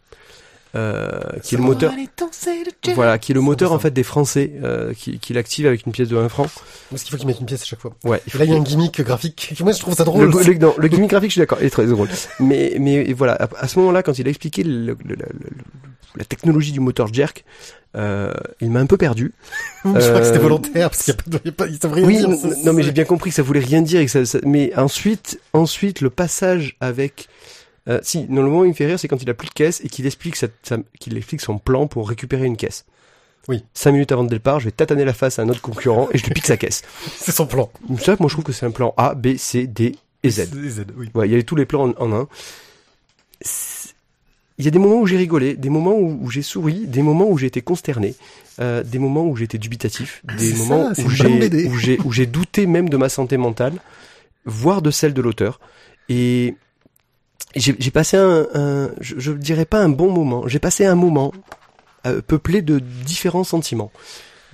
euh, 0.75 1.19
qui 1.43 1.55
est 1.55 1.57
le 1.57 1.63
moteur. 1.63 1.93
Voilà, 2.95 3.17
qui 3.19 3.31
est 3.31 3.35
le 3.35 3.41
moteur 3.41 3.71
en 3.73 3.79
fait 3.79 3.91
des 3.91 4.03
Français, 4.03 4.53
euh, 4.63 4.93
qui, 4.93 5.19
qui 5.19 5.33
l'active 5.33 5.67
avec 5.67 5.85
une 5.85 5.91
pièce 5.91 6.07
de 6.09 6.17
1 6.17 6.29
franc. 6.29 6.47
Parce 6.89 7.03
qu'il 7.03 7.11
faut 7.11 7.17
qu'ils 7.17 7.27
mettent 7.27 7.39
une 7.39 7.45
pièce 7.45 7.61
à 7.61 7.65
chaque 7.65 7.79
fois. 7.79 7.95
Ouais. 8.03 8.21
Et 8.33 8.37
là, 8.37 8.45
il 8.45 8.51
y 8.51 8.53
a 8.53 8.57
un 8.57 8.61
gimmick 8.63 9.01
graphique. 9.01 9.53
Moi, 9.61 9.71
je 9.71 9.79
trouve 9.79 9.93
ça 9.95 10.03
Le, 10.03 10.05
drôle. 10.05 10.43
le, 10.45 10.53
non, 10.55 10.73
le 10.77 10.87
gimmick 10.89 11.09
graphique, 11.11 11.29
je 11.29 11.33
suis 11.33 11.39
d'accord, 11.41 11.59
il 11.61 11.67
est 11.67 11.69
très 11.69 11.85
drôle. 11.85 12.09
Mais, 12.39 12.75
mais 12.79 13.13
voilà, 13.13 13.33
à, 13.33 13.47
à 13.59 13.67
ce 13.67 13.77
moment-là, 13.79 14.03
quand 14.03 14.17
il 14.17 14.25
a 14.27 14.29
expliqué 14.29 14.63
le- 14.63 14.85
le- 14.87 14.95
le- 15.05 15.15
le- 15.15 15.49
la 16.15 16.25
technologie 16.25 16.71
du 16.71 16.79
moteur 16.79 17.11
jerk, 17.11 17.43
euh, 17.95 18.31
il 18.61 18.69
m'a 18.71 18.79
un 18.79 18.85
peu 18.87 18.97
perdu. 18.97 19.31
je 19.85 19.89
crois 19.89 20.19
que 20.19 20.25
c'était 20.25 20.37
euh, 20.37 20.41
volontaire, 20.41 20.89
parce 20.89 21.03
qu'il 21.03 21.13
y 21.45 21.49
a 21.49 21.51
pas, 21.51 21.67
il 21.67 21.77
savent 21.79 21.93
rien 21.93 22.05
Oui, 22.05 22.17
dire. 22.17 22.29
n- 22.29 22.37
C'est- 22.39 22.63
non, 22.63 22.73
mais 22.73 22.83
j'ai 22.83 22.91
bien 22.91 23.05
compris 23.05 23.29
que 23.29 23.35
ça 23.35 23.43
voulait 23.43 23.59
rien 23.59 23.81
dire. 23.81 23.99
Et 24.01 24.05
que 24.05 24.11
ça, 24.11 24.25
ça- 24.25 24.39
mais 24.43 24.75
ensuite, 24.75 25.39
ensuite, 25.53 26.01
le 26.01 26.09
passage 26.09 26.75
avec. 26.81 27.27
Euh, 27.89 27.99
si, 28.01 28.25
non, 28.29 28.41
le 28.43 28.47
moment 28.49 28.61
où 28.61 28.65
il 28.65 28.69
me 28.69 28.73
fait 28.73 28.85
rire, 28.85 28.97
c'est 28.99 29.07
quand 29.07 29.21
il 29.21 29.29
a 29.29 29.33
plus 29.33 29.47
de 29.49 29.53
caisse 29.53 29.81
et 29.83 29.89
qu'il 29.89 30.05
explique, 30.05 30.35
sa- 30.37 30.47
sa- 30.63 30.77
qu'il 30.99 31.17
explique 31.17 31.41
son 31.41 31.57
plan 31.57 31.87
pour 31.87 32.07
récupérer 32.07 32.45
une 32.45 32.55
caisse. 32.57 32.85
Oui. 33.49 33.63
Cinq 33.73 33.91
minutes 33.91 34.11
avant 34.13 34.23
le 34.23 34.29
départ, 34.29 34.61
je 34.61 34.65
vais 34.65 34.71
tataner 34.71 35.03
la 35.03 35.13
face 35.13 35.37
à 35.37 35.41
un 35.41 35.49
autre 35.49 35.61
concurrent 35.61 36.07
et 36.13 36.17
je 36.17 36.23
lui 36.23 36.31
pique 36.33 36.45
sa 36.45 36.55
caisse. 36.55 36.81
C'est 37.17 37.33
son 37.33 37.45
plan. 37.45 37.69
Ça, 37.99 38.15
moi, 38.19 38.29
je 38.29 38.35
trouve 38.35 38.45
que 38.45 38.53
c'est 38.53 38.65
un 38.65 38.71
plan 38.71 38.93
A, 38.95 39.15
B, 39.15 39.35
C, 39.35 39.67
D 39.67 39.97
et 40.23 40.29
Z. 40.29 40.45
Z, 40.69 40.85
oui. 40.95 41.09
Ouais, 41.13 41.27
il 41.27 41.31
y 41.31 41.33
avait 41.33 41.43
tous 41.43 41.57
les 41.57 41.65
plans 41.65 41.89
en, 41.89 41.93
en 42.01 42.13
un. 42.13 42.27
C'est- 43.41 43.93
Il 44.59 44.65
y 44.65 44.67
a 44.67 44.71
des 44.71 44.79
moments 44.79 45.01
où 45.01 45.07
j'ai 45.07 45.17
rigolé, 45.17 45.55
des 45.55 45.69
moments 45.69 45.95
où, 45.95 46.19
où 46.21 46.29
j'ai 46.29 46.43
souri, 46.43 46.85
des 46.87 47.01
moments 47.01 47.27
où 47.27 47.37
j'ai 47.39 47.47
été 47.47 47.61
consterné, 47.61 48.15
euh, 48.61 48.83
des 48.83 48.99
moments 48.99 49.25
où 49.25 49.35
j'ai 49.35 49.45
été 49.45 49.57
dubitatif, 49.57 50.21
des 50.37 50.51
c'est 50.51 50.57
moments 50.57 50.93
ça, 50.93 51.01
j'ai 51.09 51.65
où 51.67 51.75
j'ai 51.75 51.99
où 52.05 52.11
j'ai 52.11 52.27
douté 52.27 52.67
même 52.67 52.87
de 52.87 52.95
ma 52.95 53.09
santé 53.09 53.35
mentale, 53.37 53.73
voire 54.45 54.81
de 54.83 54.91
celle 54.91 55.13
de 55.15 55.21
l'auteur. 55.23 55.59
Et 56.07 56.55
j'ai 57.55 57.75
j'ai 57.79 57.91
passé 57.91 58.17
un, 58.17 58.47
un 58.53 58.89
je, 58.99 59.19
je 59.19 59.31
dirais 59.31 59.65
pas 59.65 59.79
un 59.79 59.89
bon 59.89 60.11
moment, 60.11 60.47
j'ai 60.47 60.59
passé 60.59 60.85
un 60.85 60.95
moment 60.95 61.33
euh, 62.05 62.21
peuplé 62.21 62.61
de 62.61 62.79
différents 62.79 63.43
sentiments. 63.43 63.91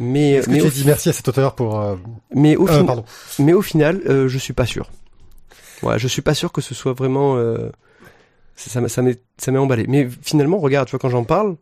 Mais 0.01 0.39
que 0.44 0.50
mais 0.50 0.60
tu 0.60 0.68
au, 0.68 0.70
dis 0.70 0.84
merci 0.86 1.10
à 1.10 1.13
cet 1.13 1.27
auteur 1.27 1.56
pour... 1.56 1.77
Euh... 1.79 1.98
mais 2.34 2.56
au, 2.56 2.63
euh, 2.70 2.72
fin- 2.72 2.86
pardon. 2.86 3.03
mais 3.38 3.51
au 3.51 3.62
final, 3.62 4.00
euh, 4.08 4.29
je 4.29 4.38
suis 4.38 4.53
pas 4.53 4.65
sûr. 4.65 4.89
Ouais, 5.84 6.00
je 6.00 6.08
suis 6.08 6.22
pas 6.22 6.34
sûr 6.34 6.51
que 6.53 6.62
ce 6.62 6.74
soit 6.74 6.94
vraiment. 6.94 7.36
Euh, 7.38 7.70
ça 8.56 8.70
ça 8.70 8.82
m'a 8.82 8.88
ça 8.89 9.01
m'est 9.01 9.20
ça 9.38 9.51
m'est 9.51 9.58
emballé. 9.58 9.86
Mais 9.88 10.08
finalement, 10.22 10.58
regarde, 10.60 10.88
tu 10.88 10.91
vois, 10.91 11.00
quand 11.00 11.10
j'en 11.10 11.24
parle, 11.25 11.56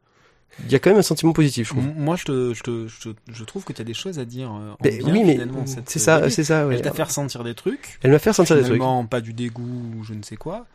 il 0.65 0.71
y 0.71 0.75
a 0.75 0.79
quand 0.79 0.89
même 0.91 0.99
un 0.99 1.03
sentiment 1.03 1.33
positif, 1.33 1.67
je 1.69 1.73
trouve. 1.73 1.83
M- 1.85 1.93
Moi, 1.97 2.15
je, 2.15 2.23
te, 2.25 2.53
je, 2.53 2.61
te, 2.63 2.87
je, 2.87 3.09
te- 3.09 3.15
je 3.31 3.43
trouve 3.43 3.63
que 3.63 3.73
tu 3.73 3.81
as 3.81 3.85
des 3.85 3.93
choses 3.95 4.17
à 4.19 4.25
dire 4.25 4.49
euh, 4.51 4.71
en 4.71 4.77
Mais 4.83 4.97
bien, 4.97 5.13
oui, 5.13 5.23
mais 5.23 5.39
c'est 5.85 5.99
ça, 5.99 6.29
c'est 6.29 6.43
ça. 6.43 6.67
Ouais. 6.67 6.75
Elle 6.75 6.81
t'a 6.81 6.91
fait 6.93 7.03
ressentir 7.03 7.43
des 7.43 7.53
trucs. 7.55 7.97
Elle 8.03 8.11
m'a 8.11 8.19
fait 8.19 8.31
ressentir 8.31 8.55
des 8.55 8.63
trucs. 8.63 8.81
Pas 9.09 9.21
du 9.21 9.33
dégoût 9.33 9.63
ou 9.99 10.03
je 10.03 10.13
ne 10.13 10.21
sais 10.23 10.35
quoi. 10.35 10.65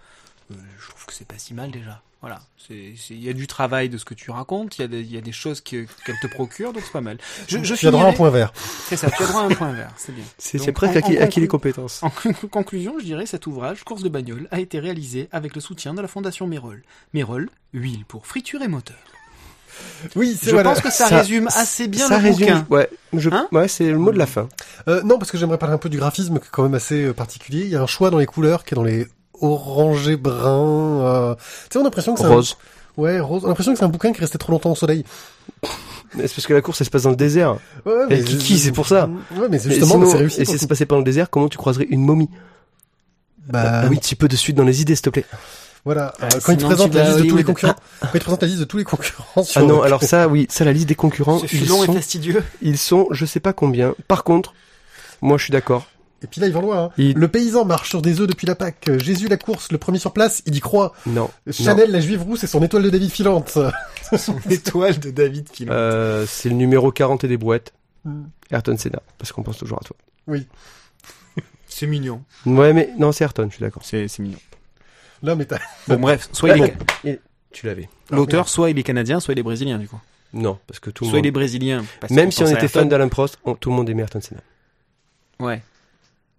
Euh, 0.53 0.63
je 0.81 0.89
trouve 0.91 1.07
que 1.07 1.13
c'est 1.13 1.27
pas 1.27 1.39
si 1.39 1.55
mal 1.55 1.71
déjà. 1.71 2.03
Voilà. 2.21 2.41
Il 2.71 3.21
y 3.21 3.29
a 3.29 3.33
du 3.33 3.49
travail 3.49 3.89
de 3.89 3.99
ce 3.99 4.05
que 4.05 4.15
tu 4.15 4.31
racontes, 4.31 4.79
il 4.79 4.83
y 4.83 4.85
a 4.85 4.87
des, 4.89 5.01
il 5.01 5.13
y 5.13 5.19
a 5.19 5.21
des 5.21 5.33
choses 5.33 5.61
que, 5.61 5.87
qu'elle 6.07 6.15
te 6.23 6.29
procure, 6.29 6.73
donc 6.73 6.85
c'est 6.85 6.93
pas 6.93 7.01
mal. 7.01 7.19
Je, 7.49 7.61
je 7.65 7.75
Tu 7.75 7.89
as 7.89 7.91
droit 7.91 8.05
à 8.05 8.09
un 8.11 8.13
point 8.13 8.31
vert. 8.31 8.53
C'est 8.89 8.97
ça, 8.97 9.11
tu 9.11 9.25
as 9.25 9.27
droit 9.27 9.43
à 9.43 9.45
un 9.47 9.49
point 9.49 9.73
vert, 9.73 9.91
c'est 9.97 10.15
bien. 10.15 10.23
C'est 10.39 10.71
presque 10.71 10.95
acquis, 10.97 11.19
acquis 11.19 11.41
les 11.41 11.49
compétences. 11.49 12.01
En 12.05 12.11
con- 12.11 12.33
conclusion, 12.49 12.95
je 13.01 13.05
dirais 13.05 13.27
cet 13.27 13.49
ouvrage, 13.49 13.83
Course 13.83 14.05
de 14.05 14.09
bagnole, 14.09 14.47
a 14.53 14.61
été 14.61 14.79
réalisé 14.79 15.29
avec 15.33 15.57
le 15.57 15.61
soutien 15.61 15.95
de 15.95 16.01
la 16.01 16.07
Fondation 16.07 16.47
Mérol. 16.47 16.85
Mérol, 17.13 17.51
huile 17.73 18.05
pour 18.05 18.25
friture 18.29 18.63
et 18.63 18.69
moteur. 18.69 18.97
Oui, 20.15 20.39
Je 20.41 20.51
voilà. 20.51 20.71
pense 20.71 20.81
que 20.83 20.91
ça, 20.93 21.09
Ça- 21.09 21.19
résume 21.19 21.49
assez 21.49 21.89
bien 21.89 22.07
ça 22.07 22.19
le 22.19 22.25
résume. 22.25 22.47
bouquin. 22.47 22.67
Ouais, 22.71 22.89
je, 23.15 23.31
Hein 23.31 23.49
ouais, 23.51 23.67
c'est 23.67 23.91
le 23.91 23.99
mot 23.99 24.13
de 24.13 24.19
la 24.19 24.27
fin. 24.27 24.49
Euh, 24.87 25.03
non, 25.03 25.19
parce 25.19 25.33
que 25.33 25.39
j'aimerais 25.39 25.59
parler 25.59 25.75
un 25.75 25.79
peu 25.79 25.89
du 25.89 25.97
graphisme, 25.99 26.39
qui 26.39 26.47
est 26.47 26.51
quand 26.53 26.63
même 26.63 26.75
assez 26.75 27.03
euh, 27.07 27.13
particulier. 27.15 27.63
Il 27.63 27.71
y 27.71 27.75
a 27.77 27.83
un 27.83 27.87
choix 27.87 28.11
dans 28.11 28.19
les 28.19 28.27
couleurs 28.27 28.65
qui 28.65 28.75
est 28.75 28.77
dans 28.77 28.85
les 28.85 29.07
orangés 29.43 30.17
bruns. 30.17 31.01
Euh... 31.03 31.35
Tu 31.35 31.41
sais, 31.73 31.79
on 31.79 31.83
a 31.83 31.85
l'impression 31.85 32.15
que 32.15 32.21
c'est 32.21 32.27
un... 32.27 32.31
Rose. 32.31 32.57
Ouais, 32.97 33.21
rose. 33.21 33.43
On 33.43 33.47
a 33.47 33.49
l'impression 33.49 33.73
que 33.73 33.79
c'est 33.79 33.85
un 33.85 33.89
bouquin 33.89 34.13
qui 34.13 34.21
restait 34.21 34.39
trop 34.39 34.53
longtemps 34.53 34.73
au 34.73 34.77
soleil. 34.77 35.05
Mais 36.15 36.27
C'est 36.29 36.35
parce 36.37 36.47
que 36.47 36.53
la 36.55 36.61
course, 36.61 36.81
elle 36.81 36.87
se 36.87 36.91
passe 36.91 37.03
dans 37.05 37.11
le 37.11 37.17
désert. 37.17 37.57
Ouais, 37.87 37.93
ouais, 38.07 38.19
Et 38.21 38.25
Kiki, 38.25 38.59
c'est 38.59 38.73
pour 38.73 38.87
ça. 38.87 39.09
Ouais, 39.37 39.49
mais 39.51 39.57
Et 39.57 39.71
justement, 39.71 40.05
c'est 40.07 40.17
réussi. 40.19 40.41
Et 40.43 40.45
si 40.45 40.53
le 40.53 40.59
c'est 40.59 40.65
coup. 40.67 40.69
passé 40.69 40.87
par 40.87 40.99
le 40.99 41.05
désert, 41.05 41.31
comment 41.31 41.49
tu 41.49 41.57
croiserais 41.59 41.87
une 41.89 42.03
momie? 42.05 42.29
Bah, 43.49 43.81
Un 43.81 43.89
petit 43.91 44.15
peu 44.15 44.29
de 44.29 44.37
suite 44.37 44.57
dans 44.57 44.65
les 44.65 44.83
idées, 44.83 44.95
s'il 44.95 45.03
te 45.03 45.11
plaît. 45.11 45.25
Voilà. 45.85 46.13
Ah, 46.21 46.27
Euh, 46.35 46.41
quand 46.45 46.53
il 46.53 46.59
te 46.59 46.65
présente 46.65 46.95
la 46.95 47.05
liste 47.05 47.19
de 47.19 47.29
tous 47.29 47.37
les 47.37 47.43
concurrents, 47.45 47.75
quand 48.01 48.09
il 48.15 48.19
te 48.21 48.25
présente 48.25 48.43
la 48.43 48.49
liste 48.49 48.61
de 48.61 48.65
tous 48.65 48.77
les 48.77 48.85
concurrents 48.85 49.43
sur 49.43 49.61
Ah 49.61 49.65
non, 49.65 49.79
le- 49.81 49.85
alors 49.87 50.03
ça, 50.05 50.29
oui, 50.29 50.47
ça, 50.49 50.65
la 50.65 50.73
liste 50.73 50.87
des 50.87 50.95
concurrents, 50.95 51.43
est 51.43 51.67
sont, 51.67 51.93
fastidieux. 51.93 52.45
ils 52.63 52.79
sont, 52.79 53.09
je 53.11 53.25
sais 53.27 53.41
pas 53.41 53.53
combien. 53.53 53.95
Par 54.07 54.23
contre, 54.23 54.55
moi, 55.23 55.39
je 55.39 55.45
suis 55.45 55.51
d'accord. 55.53 55.87
Et 56.23 56.27
puis 56.29 56.41
là, 56.41 56.47
ils 56.47 56.53
vont 56.53 56.61
loin. 56.61 56.85
hein. 56.85 56.91
Il- 56.99 57.15
Le 57.17 57.29
paysan 57.29 57.65
marche 57.65 57.91
sur 57.91 58.01
des 58.03 58.21
œufs 58.21 58.27
depuis 58.29 58.47
la 58.47 58.55
Pâque. 58.55 58.91
Jésus 58.99 59.29
la 59.29 59.37
course, 59.37 59.73
le 59.73 59.79
premier 59.79 59.99
sur 59.99 60.13
place, 60.13 60.43
il 60.47 60.55
y 60.55 60.61
croit. 60.61 60.93
Non. 61.07 61.31
Chanel, 61.51 61.91
la 61.91 62.01
juive 62.01 62.23
rousse, 62.23 62.41
c'est 62.41 62.47
son 62.47 62.63
étoile 62.63 62.83
de 62.85 62.91
David 62.91 63.11
filante. 63.11 63.59
Son 64.17 64.37
étoile 64.51 64.99
de 65.01 65.11
David 65.11 65.49
Filon. 65.51 65.73
Euh, 65.73 66.27
c'est 66.29 66.51
le 66.51 66.55
numéro 66.55 66.93
40 66.93 67.25
et 67.25 67.29
des 67.29 67.39
brouettes. 67.39 67.73
Mm. 68.05 68.25
Ayrton 68.51 68.77
Senna, 68.77 69.01
parce 69.17 69.33
qu'on 69.33 69.43
pense 69.43 69.57
toujours 69.57 69.79
à 69.81 69.85
toi. 69.85 69.97
C'est 71.67 71.87
mignon. 71.87 72.23
Ouais, 72.45 72.73
mais 72.75 72.91
non, 72.99 73.13
c'est 73.13 73.25
Ayrton, 73.25 73.47
je 73.49 73.55
suis 73.57 73.63
d'accord. 73.63 73.83
C'est, 73.85 74.07
c'est 74.09 74.23
mignon. 74.23 74.39
Là, 75.23 75.35
mais 75.35 75.47
t'as... 75.47 75.59
Bon, 75.89 75.99
bref, 75.99 76.29
soit 76.33 76.51
il 76.57 76.63
Ah, 77.07 77.09
Tu 77.53 77.67
l'avais. 77.67 77.89
l'auteur, 78.11 78.49
soit 78.49 78.71
il 78.71 78.79
est 78.79 78.83
canadien, 78.83 79.21
soit 79.21 79.33
il 79.33 79.39
est 79.39 79.43
brésilien, 79.43 79.79
du 79.79 79.89
coup. 79.89 80.01
Non, 80.35 80.59
parce 80.67 80.81
que 80.81 80.91
tout 80.91 81.05
le 81.05 81.11
Soit 81.11 81.19
il 81.19 81.23
monde. 81.23 81.27
est 81.27 81.31
brésilien. 81.31 81.85
parce 82.01 82.13
Même 82.13 82.31
si 82.31 82.43
on 82.43 82.47
était 82.49 82.69
fan 82.69 82.89
d'Alain 82.89 83.09
Prost, 83.09 83.39
on- 83.45 83.55
tout 83.55 83.71
le 83.71 83.77
monde 83.77 83.89
aimait 83.89 84.03
Ayrton 84.03 84.21
Senna. 84.21 84.41
Ouais. 85.41 85.63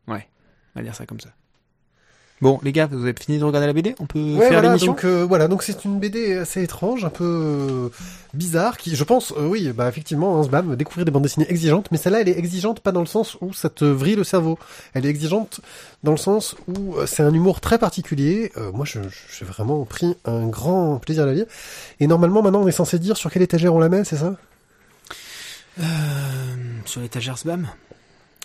Ouais. 0.07 0.27
On 0.75 0.79
va 0.79 0.83
dire 0.83 0.95
ça 0.95 1.05
comme 1.05 1.19
ça. 1.19 1.29
Bon, 2.41 2.59
les 2.61 2.73
gars, 2.73 2.87
vous 2.87 3.03
avez 3.03 3.13
fini 3.17 3.37
de 3.37 3.43
regarder 3.45 3.67
la 3.67 3.73
BD 3.73 3.95
On 4.01 4.05
peut 4.05 4.19
Ouais, 4.19 4.39
faire 4.41 4.49
voilà, 4.53 4.67
l'émission? 4.69 4.91
donc 4.91 5.05
euh, 5.05 5.23
voilà, 5.23 5.47
donc 5.47 5.63
c'est 5.63 5.85
une 5.85 5.97
BD 5.99 6.33
assez 6.39 6.61
étrange, 6.61 7.05
un 7.05 7.09
peu 7.09 7.23
euh, 7.23 7.89
bizarre, 8.33 8.75
qui, 8.77 8.97
je 8.97 9.03
pense, 9.05 9.31
euh, 9.37 9.45
oui, 9.47 9.71
bah 9.71 9.87
effectivement, 9.87 10.37
hein, 10.37 10.43
Sbam, 10.43 10.75
découvrir 10.75 11.05
des 11.05 11.11
bandes 11.11 11.23
dessinées 11.23 11.49
exigeantes, 11.49 11.87
mais 11.91 11.97
celle-là, 11.97 12.19
elle 12.19 12.27
est 12.27 12.37
exigeante 12.37 12.81
pas 12.81 12.91
dans 12.91 12.99
le 12.99 13.05
sens 13.05 13.37
où 13.39 13.53
ça 13.53 13.69
te 13.69 13.85
vrille 13.85 14.15
le 14.17 14.25
cerveau. 14.25 14.59
Elle 14.93 15.05
est 15.05 15.09
exigeante 15.09 15.61
dans 16.03 16.11
le 16.11 16.17
sens 16.17 16.55
où 16.67 16.95
euh, 16.97 17.05
c'est 17.05 17.23
un 17.23 17.33
humour 17.33 17.61
très 17.61 17.77
particulier. 17.77 18.51
Euh, 18.57 18.73
moi, 18.73 18.83
je- 18.83 19.03
je- 19.03 19.37
j'ai 19.39 19.45
vraiment 19.45 19.85
pris 19.85 20.17
un 20.25 20.45
grand 20.47 20.97
plaisir 20.99 21.23
à 21.23 21.27
la 21.27 21.33
lire. 21.35 21.45
Et 22.01 22.07
normalement, 22.07 22.41
maintenant, 22.41 22.63
on 22.63 22.67
est 22.67 22.73
censé 22.73 22.99
dire 22.99 23.15
sur 23.15 23.31
quelle 23.31 23.43
étagère 23.43 23.73
on 23.73 23.79
la 23.79 23.87
met, 23.87 24.03
c'est 24.03 24.17
ça? 24.17 24.35
Euh, 25.79 25.83
Sur 26.85 26.99
l'étagère 26.99 27.37
SBAM 27.37 27.67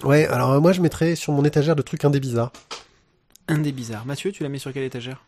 Ouais, 0.04 0.26
alors 0.26 0.52
euh, 0.52 0.60
moi, 0.60 0.72
je 0.72 0.80
mettrais 0.80 1.14
sur 1.16 1.32
mon 1.32 1.44
étagère 1.44 1.74
de 1.76 1.82
trucs 1.82 2.04
indés 2.04 2.20
bizarres. 2.20 2.52
Un 3.48 3.58
des 3.58 3.72
bizarres. 3.72 4.06
Mathieu, 4.06 4.30
tu 4.32 4.42
la 4.42 4.48
mets 4.48 4.58
sur 4.58 4.72
quelle 4.72 4.84
étagère? 4.84 5.24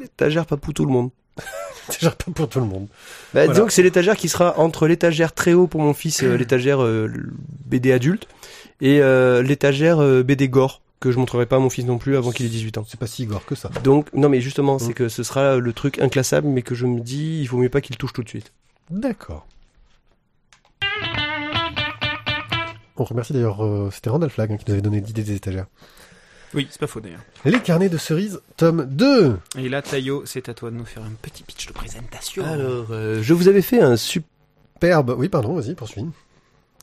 L'étagère 0.00 0.46
pas 0.46 0.56
pour 0.56 0.74
tout 0.74 0.84
le 0.84 0.92
monde. 0.92 1.10
Étagère 1.88 2.16
pas 2.16 2.30
pour 2.32 2.48
tout 2.48 2.60
le 2.60 2.66
monde. 2.66 2.86
Bah, 3.32 3.44
Voilà. 3.44 3.52
Disons 3.52 3.66
que 3.66 3.72
c'est 3.72 3.82
l'étagère 3.82 4.16
qui 4.16 4.28
sera 4.28 4.58
entre 4.58 4.86
l'étagère 4.86 5.32
très 5.34 5.52
haut 5.52 5.66
pour 5.66 5.80
mon 5.82 5.92
fils, 5.94 6.22
euh, 6.22 6.36
l'étagère 6.36 6.82
euh, 6.82 7.10
BD 7.66 7.92
adulte, 7.92 8.26
et 8.80 9.00
euh, 9.00 9.42
l'étagère 9.42 10.00
euh, 10.00 10.22
BD 10.22 10.48
gore, 10.48 10.80
que 11.00 11.10
je 11.10 11.18
montrerai 11.18 11.44
pas 11.46 11.56
à 11.56 11.58
mon 11.58 11.68
fils 11.70 11.84
non 11.84 11.98
plus 11.98 12.16
avant 12.16 12.30
qu'il 12.30 12.46
ait 12.46 12.50
18 12.50 12.78
ans. 12.78 12.86
C'est 12.88 12.98
pas 12.98 13.06
si 13.06 13.26
gore 13.26 13.44
que 13.44 13.54
ça. 13.54 13.70
Donc, 13.82 14.12
non 14.14 14.28
mais 14.30 14.40
justement, 14.40 14.78
c'est 14.78 14.90
Mm. 14.90 14.94
que 14.94 15.08
ce 15.10 15.22
sera 15.22 15.56
le 15.56 15.72
truc 15.74 15.98
inclassable, 15.98 16.46
mais 16.48 16.62
que 16.62 16.74
je 16.74 16.86
me 16.86 17.00
dis, 17.00 17.40
il 17.42 17.46
vaut 17.46 17.58
mieux 17.58 17.68
pas 17.68 17.80
qu'il 17.82 17.96
touche 17.96 18.12
tout 18.14 18.22
de 18.22 18.28
suite. 18.28 18.52
D'accord. 18.90 19.46
On 22.96 23.04
remercie 23.04 23.32
d'ailleurs, 23.32 23.64
euh, 23.64 23.90
c'était 23.92 24.10
Randall 24.10 24.30
Flagg 24.30 24.52
hein, 24.52 24.56
qui 24.56 24.64
nous 24.66 24.72
avait 24.72 24.82
donné 24.82 25.00
l'idée 25.00 25.22
des 25.24 25.34
étagères. 25.34 25.66
Oui, 26.54 26.68
c'est 26.70 26.78
pas 26.78 26.86
faux 26.86 27.00
d'ailleurs. 27.00 27.20
Les 27.44 27.58
carnets 27.58 27.88
de 27.88 27.98
cerises, 27.98 28.40
tome 28.56 28.86
2 28.86 29.36
Et 29.58 29.68
là, 29.68 29.82
Tayo, 29.82 30.22
c'est 30.24 30.48
à 30.48 30.54
toi 30.54 30.70
de 30.70 30.76
nous 30.76 30.84
faire 30.84 31.02
un 31.02 31.12
petit 31.20 31.42
pitch 31.42 31.66
de 31.66 31.72
présentation. 31.72 32.44
Alors, 32.44 32.86
euh, 32.90 33.20
je 33.22 33.34
vous 33.34 33.48
avais 33.48 33.62
fait 33.62 33.80
un 33.80 33.96
super... 33.96 34.28
Superbe. 34.74 35.14
Oui, 35.16 35.28
pardon, 35.28 35.54
vas-y, 35.54 35.74
poursuis. 35.74 36.04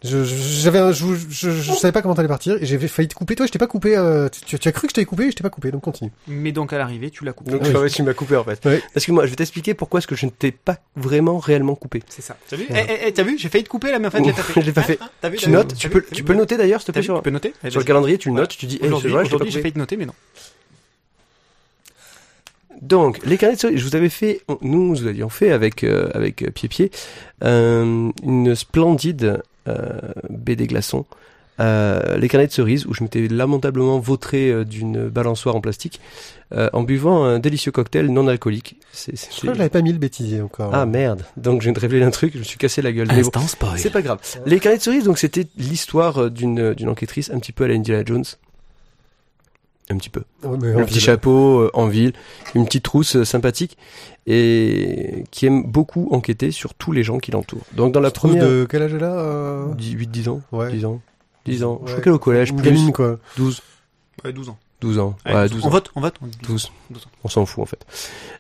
Je, 0.03 0.23
je- 0.23 0.35
j'avais 0.63 0.79
un, 0.79 0.91
je, 0.91 1.05
je, 1.29 1.51
je 1.51 1.71
savais 1.73 1.91
pas 1.91 2.01
comment 2.01 2.15
t'allais 2.15 2.27
partir 2.27 2.57
et 2.59 2.65
j'ai 2.65 2.79
failli 2.87 3.07
te 3.07 3.13
couper. 3.13 3.35
Toi, 3.35 3.45
je 3.45 3.51
t'ai 3.51 3.59
pas 3.59 3.67
coupé. 3.67 3.95
euh, 3.95 4.29
tu, 4.47 4.57
tu 4.57 4.67
as 4.67 4.71
cru 4.71 4.87
que 4.87 4.91
je 4.91 4.95
t'avais 4.95 5.05
coupé 5.05 5.25
et 5.25 5.31
je 5.31 5.35
t'ai 5.35 5.43
pas 5.43 5.51
coupé, 5.51 5.69
donc 5.69 5.81
continue. 5.83 6.09
Mais 6.27 6.51
donc 6.51 6.73
à 6.73 6.79
l'arrivée, 6.79 7.11
tu 7.11 7.23
l'as 7.23 7.33
coupé. 7.33 7.51
Donc, 7.51 7.61
Ah 7.65 7.67
oui. 7.69 7.75
ouais, 7.75 7.89
tu 7.89 8.01
m'as 8.01 8.15
coupé 8.15 8.35
en 8.35 8.43
fait. 8.43 8.59
Oui. 8.65 8.79
Excuse-moi, 8.95 9.25
je 9.25 9.29
vais 9.29 9.35
t'expliquer 9.35 9.75
pourquoi 9.75 9.99
est-ce 9.99 10.07
que 10.07 10.15
je 10.15 10.25
ne 10.25 10.31
t'ai 10.31 10.51
pas 10.51 10.77
vraiment 10.95 11.37
réellement 11.37 11.75
coupé. 11.75 12.01
C'est 12.09 12.23
ça. 12.23 12.35
T'as 12.49 12.55
vu 12.55 12.65
Ouais. 12.71 12.85
Eh, 12.89 12.93
eh, 12.93 13.07
eh, 13.09 13.13
T'as 13.13 13.21
vu 13.21 13.37
J'ai 13.37 13.49
failli 13.49 13.63
te 13.63 13.69
couper 13.69 13.91
là, 13.91 13.99
mais 13.99 14.07
en 14.07 14.11
fait, 14.11 14.23
j'ai 14.23 14.33
pas 14.33 14.41
fait. 14.41 14.61
Je 14.61 14.65
l'ai 14.65 14.71
pas 14.71 14.81
fait. 14.81 14.97
Hein, 15.01 15.09
T'as 15.21 15.29
vu 15.29 15.37
Tu 15.37 15.45
vu 15.45 15.51
notes, 15.51 15.75
tu 15.75 15.87
peux, 15.89 16.03
tu 16.11 16.23
peux 16.23 16.33
le 16.33 16.39
noter 16.39 16.57
d'ailleurs, 16.57 16.79
s'il 16.81 16.87
te 16.87 16.91
plaît, 16.93 17.03
sur, 17.03 17.17
Tu 17.17 17.21
peux 17.21 17.29
noter 17.29 17.53
Allez, 17.61 17.69
sur 17.69 17.79
le 17.79 17.85
calendrier, 17.85 18.17
tu 18.17 18.29
le 18.29 18.35
notes, 18.35 18.57
tu 18.57 18.65
dis, 18.65 18.77
hey, 18.81 18.87
Aujourd'hui, 18.87 19.09
c'est 19.11 19.13
vrai, 19.13 19.23
je 19.25 19.29
t'ai 19.29 19.29
pas 19.29 19.35
aujourd'hui, 19.35 19.51
j'ai 19.51 19.61
failli 19.61 19.73
te 19.73 19.79
noter, 19.79 19.97
mais 19.97 20.07
non. 20.07 20.13
Donc, 22.81 23.19
les 23.25 23.37
carnets 23.37 23.55
de 23.55 23.59
cerises, 23.59 23.77
je 23.77 23.83
vous 23.85 23.95
avais 23.95 24.09
fait, 24.09 24.41
nous, 24.61 24.87
nous 24.87 25.05
avions 25.05 25.29
fait 25.29 25.51
avec, 25.51 25.83
euh, 25.83 26.09
avec 26.15 26.51
Pied 26.55 26.67
Pied, 26.67 26.89
euh, 27.43 28.09
une 28.23 28.55
splendide 28.55 29.23
euh, 29.23 29.37
BD 30.29 30.67
glaçon. 30.67 31.05
Euh, 31.59 32.17
les 32.17 32.27
carnets 32.27 32.47
de 32.47 32.51
cerises, 32.51 32.87
où 32.87 32.93
je 32.93 33.03
m'étais 33.03 33.27
lamentablement 33.27 33.99
vautré 33.99 34.49
euh, 34.49 34.63
d'une 34.63 35.09
balançoire 35.09 35.55
en 35.55 35.61
plastique, 35.61 35.99
euh, 36.53 36.69
en 36.73 36.81
buvant 36.81 37.23
un 37.23 37.37
délicieux 37.39 37.71
cocktail 37.71 38.07
non 38.07 38.27
alcoolique. 38.27 38.77
C'est, 38.91 39.15
c'est- 39.15 39.29
Je 39.31 39.37
crois 39.37 39.49
que 39.49 39.53
je 39.55 39.59
l'avais 39.59 39.69
pas 39.69 39.81
mis 39.81 39.91
le 39.91 39.99
bêtisier 39.99 40.41
encore. 40.41 40.73
Ah 40.73 40.87
merde, 40.87 41.23
donc 41.37 41.61
je 41.61 41.65
viens 41.65 41.73
de 41.73 41.79
révéler 41.79 42.03
un 42.03 42.09
truc, 42.09 42.33
je 42.33 42.39
me 42.39 42.43
suis 42.43 42.57
cassé 42.57 42.81
la 42.81 42.91
gueule. 42.91 43.09
Mais 43.09 43.21
bon, 43.21 43.29
c'est 43.77 43.91
pas 43.91 44.01
grave. 44.01 44.19
Les 44.47 44.59
carnets 44.59 44.79
de 44.79 44.83
cerises, 44.83 45.03
donc 45.03 45.19
c'était 45.19 45.45
l'histoire 45.57 46.17
euh, 46.23 46.29
d'une 46.31 46.73
d'une 46.73 46.89
enquêtrice 46.89 47.29
un 47.29 47.37
petit 47.37 47.51
peu 47.51 47.65
à 47.65 47.67
la 47.67 47.75
Indiana 47.75 48.03
Jones. 48.05 48.25
Un 49.91 49.97
petit 49.97 50.09
peu. 50.09 50.23
Le 50.43 50.49
en 50.49 50.57
petit 50.85 50.93
ville. 50.93 50.99
chapeau 51.01 51.59
euh, 51.61 51.71
en 51.73 51.87
ville, 51.87 52.13
une 52.55 52.65
petite 52.65 52.83
trousse 52.83 53.15
euh, 53.17 53.25
sympathique 53.25 53.77
et 54.27 55.23
qui 55.31 55.45
aime 55.45 55.63
beaucoup 55.63 56.07
enquêter 56.11 56.51
sur 56.51 56.73
tous 56.73 56.91
les 56.91 57.03
gens 57.03 57.17
qui 57.19 57.31
l'entourent. 57.31 57.65
Donc 57.73 57.91
dans 57.93 57.99
la 57.99 58.11
première 58.11 58.45
de 58.47 58.67
quel 58.69 58.83
âge 58.83 58.93
elle 58.93 59.03
a 59.03 59.13
euh 59.13 59.65
8-10 59.75 60.29
ans, 60.29 60.41
Ouais. 60.51 60.71
10 60.71 60.85
ans, 60.85 61.01
10 61.45 61.63
ans. 61.63 61.81
Je 61.81 61.85
Ouais. 61.85 61.91
crois 61.91 62.03
qu'elle 62.03 62.13
est 62.13 62.15
au 62.15 62.19
collège, 62.19 62.53
plus 62.53 62.63
gamine, 62.63 62.91
quoi. 62.91 63.17
12, 63.37 63.61
Ouais, 64.23 64.31
12 64.33 64.49
ans. 64.49 64.57
12 64.81 64.97
ans. 64.99 65.15
Ouais, 65.25 65.33
Ouais, 65.33 65.41
12 65.43 65.51
12 65.51 65.63
On 65.63 65.67
ans. 65.67 65.71
vote, 65.71 65.91
on 65.95 66.01
vote. 66.01 66.15
on 66.21 66.27
dit 66.27 66.37
12. 66.43 66.71
12 66.89 67.03
ans. 67.05 67.09
On 67.23 67.29
s'en 67.29 67.45
fout 67.45 67.61
en 67.63 67.65
fait. 67.67 67.85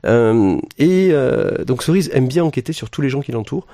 Euh, 0.05 0.57
et 0.79 1.09
euh, 1.11 1.63
donc 1.65 1.83
Cerise 1.83 2.09
aime 2.13 2.27
bien 2.27 2.43
enquêter 2.43 2.73
sur 2.73 2.89
tous 2.89 3.01
les 3.01 3.09
gens 3.09 3.21
qui 3.21 3.31
l'entourent. 3.31 3.67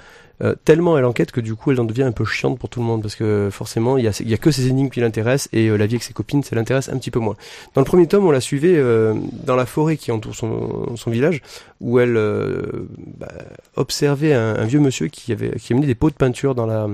Euh, 0.43 0.53
tellement 0.65 0.99
elle 0.99 1.05
enquête 1.05 1.31
que 1.31 1.41
du 1.41 1.55
coup 1.55 1.71
elle 1.71 1.81
en 1.81 1.83
devient 1.83 2.03
un 2.03 2.11
peu 2.11 2.23
chiante 2.23 2.59
pour 2.59 2.69
tout 2.69 2.79
le 2.79 2.85
monde 2.85 3.01
parce 3.01 3.15
que 3.15 3.49
forcément 3.51 3.97
il 3.97 4.05
y 4.05 4.07
a, 4.07 4.21
y 4.23 4.35
a 4.35 4.37
que 4.37 4.51
ses 4.51 4.67
énigmes 4.67 4.89
qui 4.89 4.99
l'intéressent 4.99 5.49
et 5.51 5.67
euh, 5.67 5.77
la 5.77 5.87
vie 5.87 5.95
avec 5.95 6.03
ses 6.03 6.13
copines 6.13 6.43
ça 6.43 6.55
l'intéresse 6.55 6.89
un 6.89 6.97
petit 6.97 7.09
peu 7.09 7.19
moins. 7.19 7.35
Dans 7.73 7.81
le 7.81 7.85
premier 7.85 8.05
tome 8.05 8.23
on 8.23 8.29
la 8.29 8.39
suivait 8.39 8.77
euh, 8.77 9.15
dans 9.31 9.55
la 9.55 9.65
forêt 9.65 9.97
qui 9.97 10.11
entoure 10.11 10.35
son, 10.35 10.95
son 10.95 11.09
village 11.09 11.41
où 11.81 11.97
elle 11.97 12.17
euh, 12.17 12.87
bah, 13.17 13.31
observait 13.75 14.33
un, 14.33 14.63
vieux 14.65 14.79
monsieur 14.79 15.07
qui 15.07 15.31
avait 15.31 15.57
qui 15.57 15.73
amenait 15.73 15.87
des 15.87 15.95
pots 15.95 16.11
de 16.11 16.15
peinture 16.15 16.53
dans 16.53 16.67
la 16.67 16.87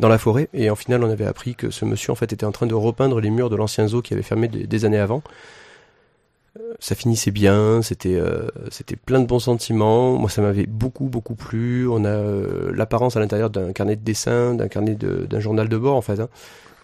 dans 0.00 0.08
la 0.08 0.18
forêt 0.18 0.48
et 0.54 0.68
en 0.70 0.76
final 0.76 1.04
on 1.04 1.10
avait 1.10 1.26
appris 1.26 1.54
que 1.54 1.70
ce 1.70 1.84
monsieur 1.84 2.10
en 2.10 2.16
fait 2.16 2.32
était 2.32 2.46
en 2.46 2.52
train 2.52 2.66
de 2.66 2.74
repeindre 2.74 3.20
les 3.20 3.30
murs 3.30 3.48
de 3.48 3.54
l'ancien 3.54 3.86
zoo 3.86 4.02
qui 4.02 4.12
avait 4.12 4.24
fermé 4.24 4.48
des 4.48 4.84
années 4.84 4.98
avant 4.98 5.22
ça 6.78 6.94
finissait 6.94 7.30
bien, 7.30 7.82
c'était 7.82 8.14
euh, 8.16 8.48
c'était 8.70 8.96
plein 8.96 9.20
de 9.20 9.26
bons 9.26 9.38
sentiments. 9.40 10.16
Moi, 10.18 10.30
ça 10.30 10.42
m'avait 10.42 10.66
beaucoup 10.66 11.06
beaucoup 11.06 11.34
plu. 11.34 11.88
On 11.88 12.04
a 12.04 12.08
euh, 12.08 12.70
l'apparence 12.74 13.16
à 13.16 13.20
l'intérieur 13.20 13.50
d'un 13.50 13.72
carnet 13.72 13.96
de 13.96 14.02
dessin, 14.02 14.54
d'un 14.54 14.68
carnet 14.68 14.94
de- 14.94 15.26
d'un 15.28 15.40
journal 15.40 15.68
de 15.68 15.76
bord 15.76 15.96
en 15.96 16.02
fait. 16.02 16.20
Hein, 16.20 16.28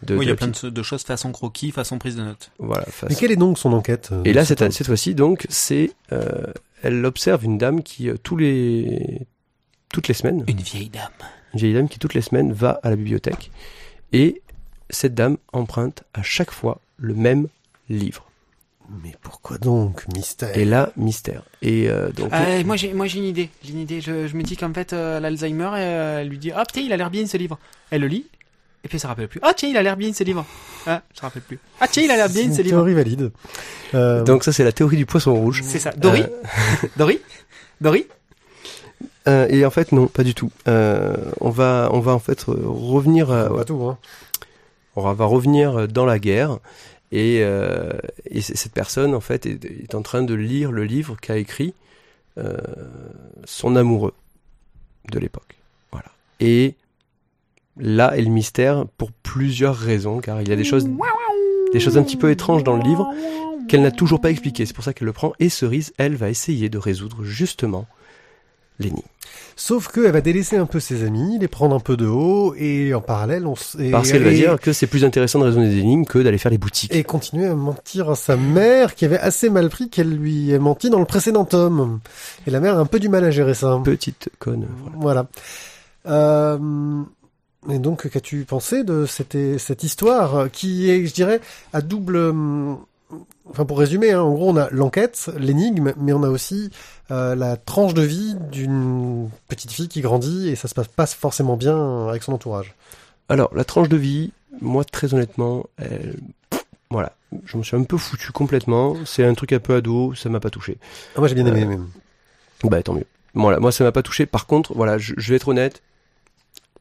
de, 0.02 0.17
Oui, 0.17 0.25
il 0.25 0.29
y 0.29 0.33
a 0.33 0.35
plein 0.37 0.49
petite- 0.49 0.67
de, 0.67 0.83
choses 0.83 1.02
façon 1.05 1.31
croquis, 1.31 1.71
façon 1.71 1.99
prise 1.99 2.17
de 2.17 2.23
notes. 2.23 2.50
voilà. 2.59 2.85
Mais 3.09 3.14
quelle 3.14 3.31
est 3.31 3.37
donc 3.37 3.57
son 3.59 3.73
enquête 3.73 4.09
euh, 4.12 4.23
Et 4.25 4.33
là, 4.33 4.45
cette, 4.45 4.73
cette 4.73 4.87
fois-ci, 4.88 5.14
donc, 5.14 5.47
c'est 5.49 5.93
euh, 6.12 6.47
elle 6.83 7.05
observe 7.07 7.45
une 7.45 7.57
dame 7.59 7.83
qui 7.85 8.09
euh, 8.09 8.17
tous 8.23 8.37
les 8.37 9.26
toutes 9.93 10.09
les 10.09 10.14
semaines, 10.14 10.43
Une 10.49 10.57
vieille 10.61 10.88
dame. 10.88 11.11
une 11.55 11.61
vieille 11.61 11.75
dame 11.75 11.88
qui 11.88 11.99
toutes 12.00 12.14
les 12.14 12.23
semaines 12.23 12.52
va 12.52 12.81
à 12.83 12.91
la 12.91 12.97
bibliothèque 12.97 13.50
et 14.12 14.43
cette 14.91 15.14
dame 15.14 15.37
emprunte 15.52 16.02
à 16.14 16.23
chaque 16.23 16.50
fois 16.50 16.81
le 16.97 17.14
même 17.14 17.47
livre. 17.88 18.25
Mais 19.03 19.15
pourquoi 19.23 19.59
donc 19.59 20.07
Mystère? 20.15 20.57
Et 20.57 20.65
là, 20.65 20.93
mystère. 20.97 21.43
Et 21.63 21.89
euh, 21.89 22.11
donc 22.11 22.31
Euh, 22.33 22.63
moi 22.65 22.77
j'ai 22.77 22.93
moi 22.93 23.07
j'ai 23.07 23.19
une 23.19 23.25
idée, 23.25 23.49
j'ai 23.63 23.73
une 23.73 23.79
idée. 23.79 24.01
Je, 24.01 24.27
je 24.29 24.37
me 24.37 24.43
dis 24.43 24.57
qu'en 24.57 24.73
fait 24.75 24.93
euh, 24.93 25.19
l'Alzheimer 25.21 25.71
euh, 25.75 26.21
elle 26.21 26.29
lui 26.29 26.39
dit 26.39 26.51
ah 26.55 26.65
putain 26.67 26.83
il 26.83 26.93
a 26.93 26.97
l'air 26.97 27.11
bien 27.11 27.27
ce 27.27 27.37
livre. 27.37 27.59
Elle 27.91 28.03
le 28.03 28.09
lit 28.09 28.27
et 28.85 28.89
puis 28.89 28.97
elle 28.97 29.01
se 29.01 29.07
rappelle 29.07 29.29
plus. 29.29 29.41
Ah 29.43 29.55
tiens 29.55 29.71
il 29.71 29.77
a 29.77 29.83
l'air 29.83 29.97
bien 29.97 30.13
ce 30.13 30.25
livre. 30.25 30.45
Ah 30.87 31.01
je 31.15 31.21
me 31.21 31.23
rappelle 31.23 31.43
plus. 31.43 31.59
Ah 31.81 31.89
tiens 31.89 32.03
il 32.03 32.11
a 32.11 32.17
l'air 32.17 32.29
bien 32.29 32.43
C'est 32.49 32.53
ce 32.57 32.59
une 32.59 32.65
livre. 32.65 32.77
théorie 32.77 32.95
valide. 32.95 33.31
Euh, 33.95 34.25
donc 34.25 34.45
ça 34.45 34.53
c'est 34.53 34.65
la 34.65 34.73
théorie 34.73 34.97
du 34.99 35.07
poisson 35.07 35.35
rouge. 35.35 35.63
C'est 35.65 35.79
ça. 35.79 35.93
Dory, 35.93 36.23
Euh, 36.23 36.89
Dory, 36.99 37.21
Dory? 37.81 38.07
Euh, 39.29 39.47
et 39.49 39.65
en 39.65 39.71
fait, 39.71 39.93
non, 39.93 40.09
pas 40.09 40.25
du 40.25 40.35
tout. 40.35 40.51
Euh, 40.67 41.15
on 41.41 41.51
va, 41.51 41.89
on 41.93 42.01
va 42.01 42.13
en 42.13 42.19
fait 42.19 42.43
revenir, 42.49 43.31
euh, 43.31 43.49
pas 43.51 43.65
tout, 43.65 43.81
hein. 43.85 43.97
on 44.97 45.03
va, 45.03 45.13
va 45.13 45.25
revenir 45.27 45.87
dans 45.87 46.05
la 46.05 46.19
guerre. 46.19 46.59
Et, 47.12 47.40
euh, 47.42 47.92
cette 48.40 48.73
personne, 48.73 49.14
en 49.14 49.21
fait, 49.21 49.47
est, 49.47 49.95
en 49.95 50.02
train 50.02 50.23
de 50.23 50.35
lire 50.35 50.73
le 50.73 50.85
livre 50.85 51.16
qu'a 51.21 51.37
écrit 51.37 51.75
euh, 52.38 52.57
son 53.45 53.76
amoureux 53.76 54.14
de 55.11 55.19
l'époque. 55.19 55.57
Voilà. 55.92 56.11
Et 56.40 56.75
là 57.76 58.16
est 58.16 58.23
le 58.23 58.31
mystère 58.31 58.87
pour 58.97 59.12
plusieurs 59.12 59.76
raisons, 59.76 60.21
car 60.21 60.40
il 60.40 60.49
y 60.49 60.52
a 60.52 60.57
des 60.57 60.64
choses, 60.64 60.88
des 61.73 61.81
choses 61.81 61.99
un 61.99 62.02
petit 62.02 62.16
peu 62.16 62.31
étranges 62.31 62.64
dans 62.64 62.76
le 62.76 62.83
livre 62.83 63.07
qu'elle 63.69 63.83
n'a 63.83 63.90
toujours 63.90 64.21
pas 64.21 64.31
expliquées. 64.31 64.64
C'est 64.64 64.75
pour 64.75 64.85
ça 64.85 64.95
qu'elle 64.95 65.07
le 65.07 65.12
prend. 65.12 65.35
Et 65.38 65.50
Cerise, 65.50 65.92
elle, 65.99 66.16
va 66.16 66.31
essayer 66.31 66.71
de 66.71 66.78
résoudre 66.78 67.25
justement 67.25 67.87
l'énigme. 68.78 69.02
Sauf 69.64 69.87
qu'elle 69.92 70.11
va 70.11 70.21
délaisser 70.21 70.57
un 70.57 70.66
peu 70.66 70.81
ses 70.81 71.04
amis, 71.04 71.38
les 71.38 71.47
prendre 71.47 71.76
un 71.76 71.78
peu 71.78 71.97
de 71.97 72.07
haut, 72.07 72.52
et 72.59 72.95
en 72.95 73.00
parallèle, 73.00 73.47
on 73.47 73.52
s- 73.54 73.76
Parce 73.92 74.11
qu'elle 74.11 74.25
va 74.25 74.31
dire 74.33 74.59
que 74.59 74.73
c'est 74.73 74.88
plus 74.88 75.04
intéressant 75.04 75.38
de 75.38 75.45
résoudre 75.45 75.66
des 75.66 75.78
énigmes 75.78 76.04
que 76.04 76.19
d'aller 76.19 76.38
faire 76.38 76.50
les 76.50 76.59
boutiques. 76.59 76.92
et 76.92 77.04
continuer 77.04 77.47
à 77.47 77.54
mentir 77.54 78.11
à 78.11 78.16
sa 78.16 78.37
mère 78.37 78.97
qui 78.97 79.04
avait 79.04 79.21
assez 79.21 79.50
mal 79.50 79.69
pris 79.69 79.88
qu'elle 79.88 80.11
lui 80.11 80.50
ait 80.50 80.59
menti 80.59 80.90
dans 80.90 80.99
le 80.99 81.04
précédent 81.04 81.45
tome. 81.45 82.00
Et 82.49 82.50
la 82.50 82.59
mère 82.59 82.76
a 82.76 82.81
un 82.81 82.87
peu 82.87 82.99
du 82.99 83.09
mal 83.09 83.25
à 83.25 83.31
gérer 83.31 83.54
ça. 83.54 83.81
Petite 83.85 84.31
conne. 84.40 84.66
Voilà. 84.97 85.28
Voilà. 86.04 86.19
Euh, 86.19 86.59
et 87.71 87.78
donc, 87.78 88.09
qu'as-tu 88.11 88.45
pensé 88.45 88.83
de 88.83 89.07
cette, 89.07 89.39
cette 89.58 89.84
histoire 89.84 90.50
qui 90.50 90.91
est, 90.91 91.06
je 91.06 91.15
dirais, 91.15 91.41
à 91.73 91.80
double... 91.82 92.34
Enfin, 93.51 93.65
pour 93.65 93.79
résumer, 93.79 94.13
hein, 94.13 94.23
en 94.23 94.33
gros, 94.33 94.51
on 94.51 94.57
a 94.57 94.71
l'enquête, 94.71 95.31
l'énigme, 95.37 95.93
mais 95.97 96.13
on 96.13 96.23
a 96.23 96.29
aussi 96.29 96.71
euh, 97.11 97.35
la 97.35 97.57
tranche 97.57 97.95
de 97.95 98.03
vie 98.03 98.35
d'une 98.51 99.29
petite 99.49 99.73
fille 99.73 99.89
qui 99.89 100.01
grandit 100.01 100.49
et 100.49 100.57
ça 100.57 100.69
se 100.69 100.75
passe 100.75 100.89
pas 100.89 101.07
forcément 101.07 101.57
bien 101.57 102.09
avec 102.09 102.23
son 102.23 102.33
entourage. 102.33 102.75
Alors, 103.29 103.55
la 103.55 103.65
tranche 103.65 103.89
de 103.89 103.97
vie, 103.97 104.33
moi, 104.61 104.85
très 104.85 105.13
honnêtement, 105.13 105.67
elle... 105.77 106.17
voilà. 106.91 107.13
Je 107.45 107.57
me 107.57 107.63
suis 107.63 107.77
un 107.77 107.83
peu 107.85 107.97
foutu 107.97 108.31
complètement. 108.33 108.95
C'est 109.07 109.25
un 109.25 109.35
truc 109.35 109.53
un 109.53 109.59
peu 109.59 109.75
ado, 109.75 110.15
ça 110.15 110.29
m'a 110.29 110.41
pas 110.41 110.51
touché. 110.51 110.79
Ah, 111.17 111.21
moi, 111.21 111.29
j'ai 111.29 111.35
bien 111.35 111.47
aimé. 111.47 111.63
Euh, 111.63 111.67
même. 111.67 111.89
Bah, 112.65 112.83
tant 112.83 112.95
mieux. 112.95 113.07
Voilà, 113.35 113.59
moi, 113.59 113.73
ça 113.73 113.85
m'a 113.85 113.93
pas 113.93 114.03
touché. 114.03 114.27
Par 114.27 114.47
contre, 114.47 114.75
voilà, 114.75 114.99
je, 114.99 115.15
je 115.17 115.31
vais 115.31 115.37
être 115.37 115.49
honnête. 115.49 115.83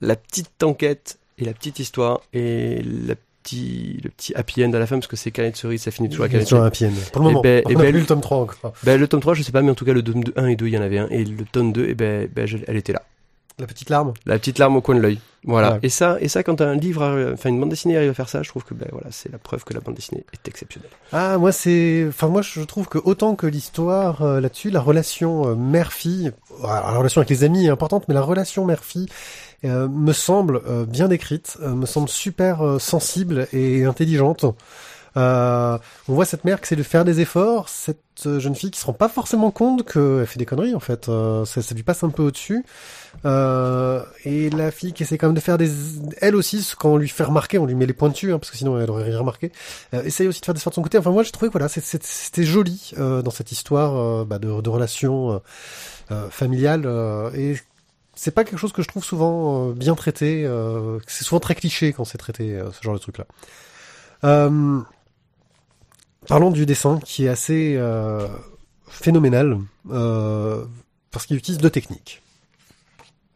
La 0.01 0.15
petite 0.15 0.61
enquête 0.63 1.19
et 1.37 1.45
la 1.45 1.53
petite 1.53 1.79
histoire 1.79 2.21
et 2.33 2.81
la 2.83 3.15
petit, 3.43 3.99
le 4.03 4.09
petit 4.09 4.33
happy 4.35 4.63
end 4.65 4.73
à 4.73 4.79
la 4.79 4.85
fin, 4.87 4.95
parce 4.97 5.07
que 5.07 5.15
c'est 5.15 5.31
canette 5.31 5.55
cerise, 5.57 5.81
ça 5.83 5.91
finit 5.91 6.09
toujours 6.09 6.25
à 6.25 6.29
canette 6.29 6.47
cerise. 6.47 6.63
happy 6.65 6.85
end. 6.85 6.91
Pour 7.11 7.21
le 7.23 7.27
moment, 7.29 7.41
ben- 7.41 7.61
on 7.65 7.69
n'a 7.69 7.75
ben, 7.79 7.91
plus 7.91 7.99
le 8.01 8.05
tome 8.05 8.21
3 8.21 8.37
encore. 8.37 8.73
Ben, 8.83 8.99
le 8.99 9.07
tome 9.07 9.19
3, 9.21 9.33
je 9.33 9.43
sais 9.43 9.51
pas, 9.51 9.61
mais 9.61 9.71
en 9.71 9.75
tout 9.75 9.85
cas, 9.85 9.93
le 9.93 10.03
tome 10.03 10.23
1 10.35 10.47
et 10.47 10.55
2, 10.55 10.67
il 10.67 10.73
y 10.73 10.77
en 10.77 10.81
avait 10.81 10.99
un. 10.99 11.07
Et 11.09 11.23
le 11.25 11.45
tome 11.51 11.71
2, 11.73 11.85
eh 11.89 11.93
ben, 11.95 12.27
ben, 12.33 12.45
je- 12.45 12.57
elle 12.67 12.77
était 12.77 12.93
là. 12.93 13.01
La 13.59 13.67
petite 13.67 13.89
larme. 13.91 14.13
La 14.25 14.39
petite 14.39 14.57
larme 14.57 14.77
au 14.77 14.81
coin 14.81 14.95
de 14.95 15.01
l'œil. 15.01 15.19
Voilà. 15.43 15.73
Ouais. 15.73 15.79
Et 15.83 15.89
ça, 15.89 16.17
et 16.19 16.27
ça, 16.29 16.41
quand 16.41 16.61
un 16.61 16.73
livre, 16.75 17.03
arrive- 17.03 17.31
enfin 17.33 17.49
une 17.49 17.59
bande 17.59 17.69
dessinée 17.69 17.95
arrive 17.97 18.09
à 18.09 18.13
faire 18.13 18.29
ça, 18.29 18.41
je 18.41 18.49
trouve 18.49 18.63
que 18.63 18.73
ben 18.73 18.87
voilà, 18.91 19.07
c'est 19.11 19.31
la 19.31 19.37
preuve 19.37 19.63
que 19.65 19.73
la 19.73 19.81
bande 19.81 19.93
dessinée 19.95 20.23
est 20.33 20.47
exceptionnelle. 20.47 20.89
Ah, 21.11 21.37
moi, 21.37 21.51
c'est, 21.51 22.05
enfin, 22.07 22.27
moi, 22.27 22.41
je 22.41 22.61
trouve 22.61 22.87
que 22.87 22.97
autant 23.03 23.35
que 23.35 23.45
l'histoire 23.47 24.21
euh, 24.23 24.39
là-dessus, 24.39 24.69
la 24.71 24.79
relation 24.79 25.47
euh, 25.49 25.55
mère-fille, 25.55 26.31
la 26.63 26.79
relation 26.97 27.21
avec 27.21 27.29
les 27.29 27.43
amis 27.43 27.65
est 27.65 27.69
importante, 27.69 28.05
mais 28.07 28.13
la 28.15 28.21
relation 28.21 28.65
mère-fille 28.65 29.07
euh, 29.65 29.87
me 29.87 30.13
semble 30.13 30.61
euh, 30.67 30.85
bien 30.85 31.07
décrite, 31.07 31.57
euh, 31.61 31.75
me 31.75 31.85
semble 31.85 32.09
super 32.09 32.65
euh, 32.65 32.79
sensible 32.79 33.47
et 33.53 33.85
intelligente. 33.85 34.45
Euh, 35.17 35.77
on 36.07 36.13
voit 36.13 36.23
cette 36.23 36.45
mère 36.45 36.59
qui 36.61 36.67
essaie 36.67 36.77
de 36.77 36.83
faire 36.83 37.03
des 37.03 37.19
efforts, 37.19 37.67
cette 37.67 37.99
jeune 38.23 38.55
fille 38.55 38.71
qui 38.71 38.79
se 38.79 38.85
rend 38.85 38.93
pas 38.93 39.09
forcément 39.09 39.51
compte 39.51 39.83
qu'elle 39.83 40.25
fait 40.25 40.39
des 40.39 40.45
conneries 40.45 40.73
en 40.73 40.79
fait, 40.79 41.07
ça, 41.07 41.61
ça 41.61 41.75
lui 41.75 41.83
passe 41.83 42.03
un 42.03 42.09
peu 42.09 42.23
au-dessus. 42.23 42.63
Et 43.25 44.49
la 44.51 44.71
fille 44.71 44.93
qui 44.93 45.03
essaie 45.03 45.17
quand 45.17 45.27
même 45.27 45.35
de 45.35 45.41
faire 45.41 45.57
des, 45.57 45.69
elle 46.21 46.33
aussi, 46.35 46.65
quand 46.79 46.93
on 46.93 46.97
lui 46.97 47.09
fait 47.09 47.25
remarquer, 47.25 47.57
on 47.57 47.65
lui 47.65 47.75
met 47.75 47.85
les 47.85 47.93
points 47.93 48.07
dessus, 48.07 48.31
hein, 48.31 48.39
parce 48.39 48.51
que 48.51 48.57
sinon 48.57 48.79
elle 48.79 48.89
aurait 48.89 49.03
rien 49.03 49.19
remarqué. 49.19 49.51
Essaye 49.91 50.29
aussi 50.29 50.39
de 50.39 50.45
faire 50.45 50.53
des 50.53 50.61
efforts 50.61 50.71
de 50.71 50.75
son 50.75 50.81
côté. 50.81 50.97
Enfin 50.97 51.11
moi 51.11 51.23
j'ai 51.23 51.31
trouvé 51.31 51.49
que 51.49 51.57
voilà, 51.57 51.67
c'était 51.67 52.43
joli 52.45 52.93
dans 52.97 53.31
cette 53.31 53.51
histoire 53.51 54.25
bah, 54.25 54.39
de, 54.39 54.61
de 54.61 54.69
relations 54.69 55.41
familiales 56.29 56.83
euh, 56.85 57.31
et 57.33 57.57
c'est 58.21 58.29
pas 58.29 58.43
quelque 58.43 58.59
chose 58.59 58.71
que 58.71 58.83
je 58.83 58.87
trouve 58.87 59.03
souvent 59.03 59.69
euh, 59.69 59.73
bien 59.73 59.95
traité. 59.95 60.45
euh, 60.45 60.99
c'est 61.07 61.23
souvent 61.23 61.39
très 61.39 61.55
cliché 61.55 61.91
quand 61.91 62.05
c'est 62.05 62.19
traité 62.19 62.55
euh, 62.55 62.71
ce 62.71 62.83
genre 62.83 62.93
de 62.93 62.99
truc 62.99 63.17
là. 63.17 63.25
Euh, 64.25 64.79
parlons 66.27 66.51
du 66.51 66.67
dessin 66.67 66.99
qui 67.03 67.25
est 67.25 67.29
assez 67.29 67.73
euh, 67.77 68.27
phénoménal 68.87 69.57
parce 69.89 71.25
qu'il 71.25 71.35
utilise 71.35 71.57
deux 71.57 71.71
techniques. 71.71 72.21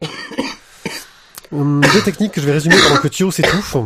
Deux 1.52 2.02
techniques 2.04 2.32
que 2.32 2.40
je 2.40 2.46
vais 2.46 2.52
résumer 2.52 2.76
pendant 2.82 3.00
que 3.00 3.08
Thio 3.08 3.30
s'étouffe. 3.30 3.76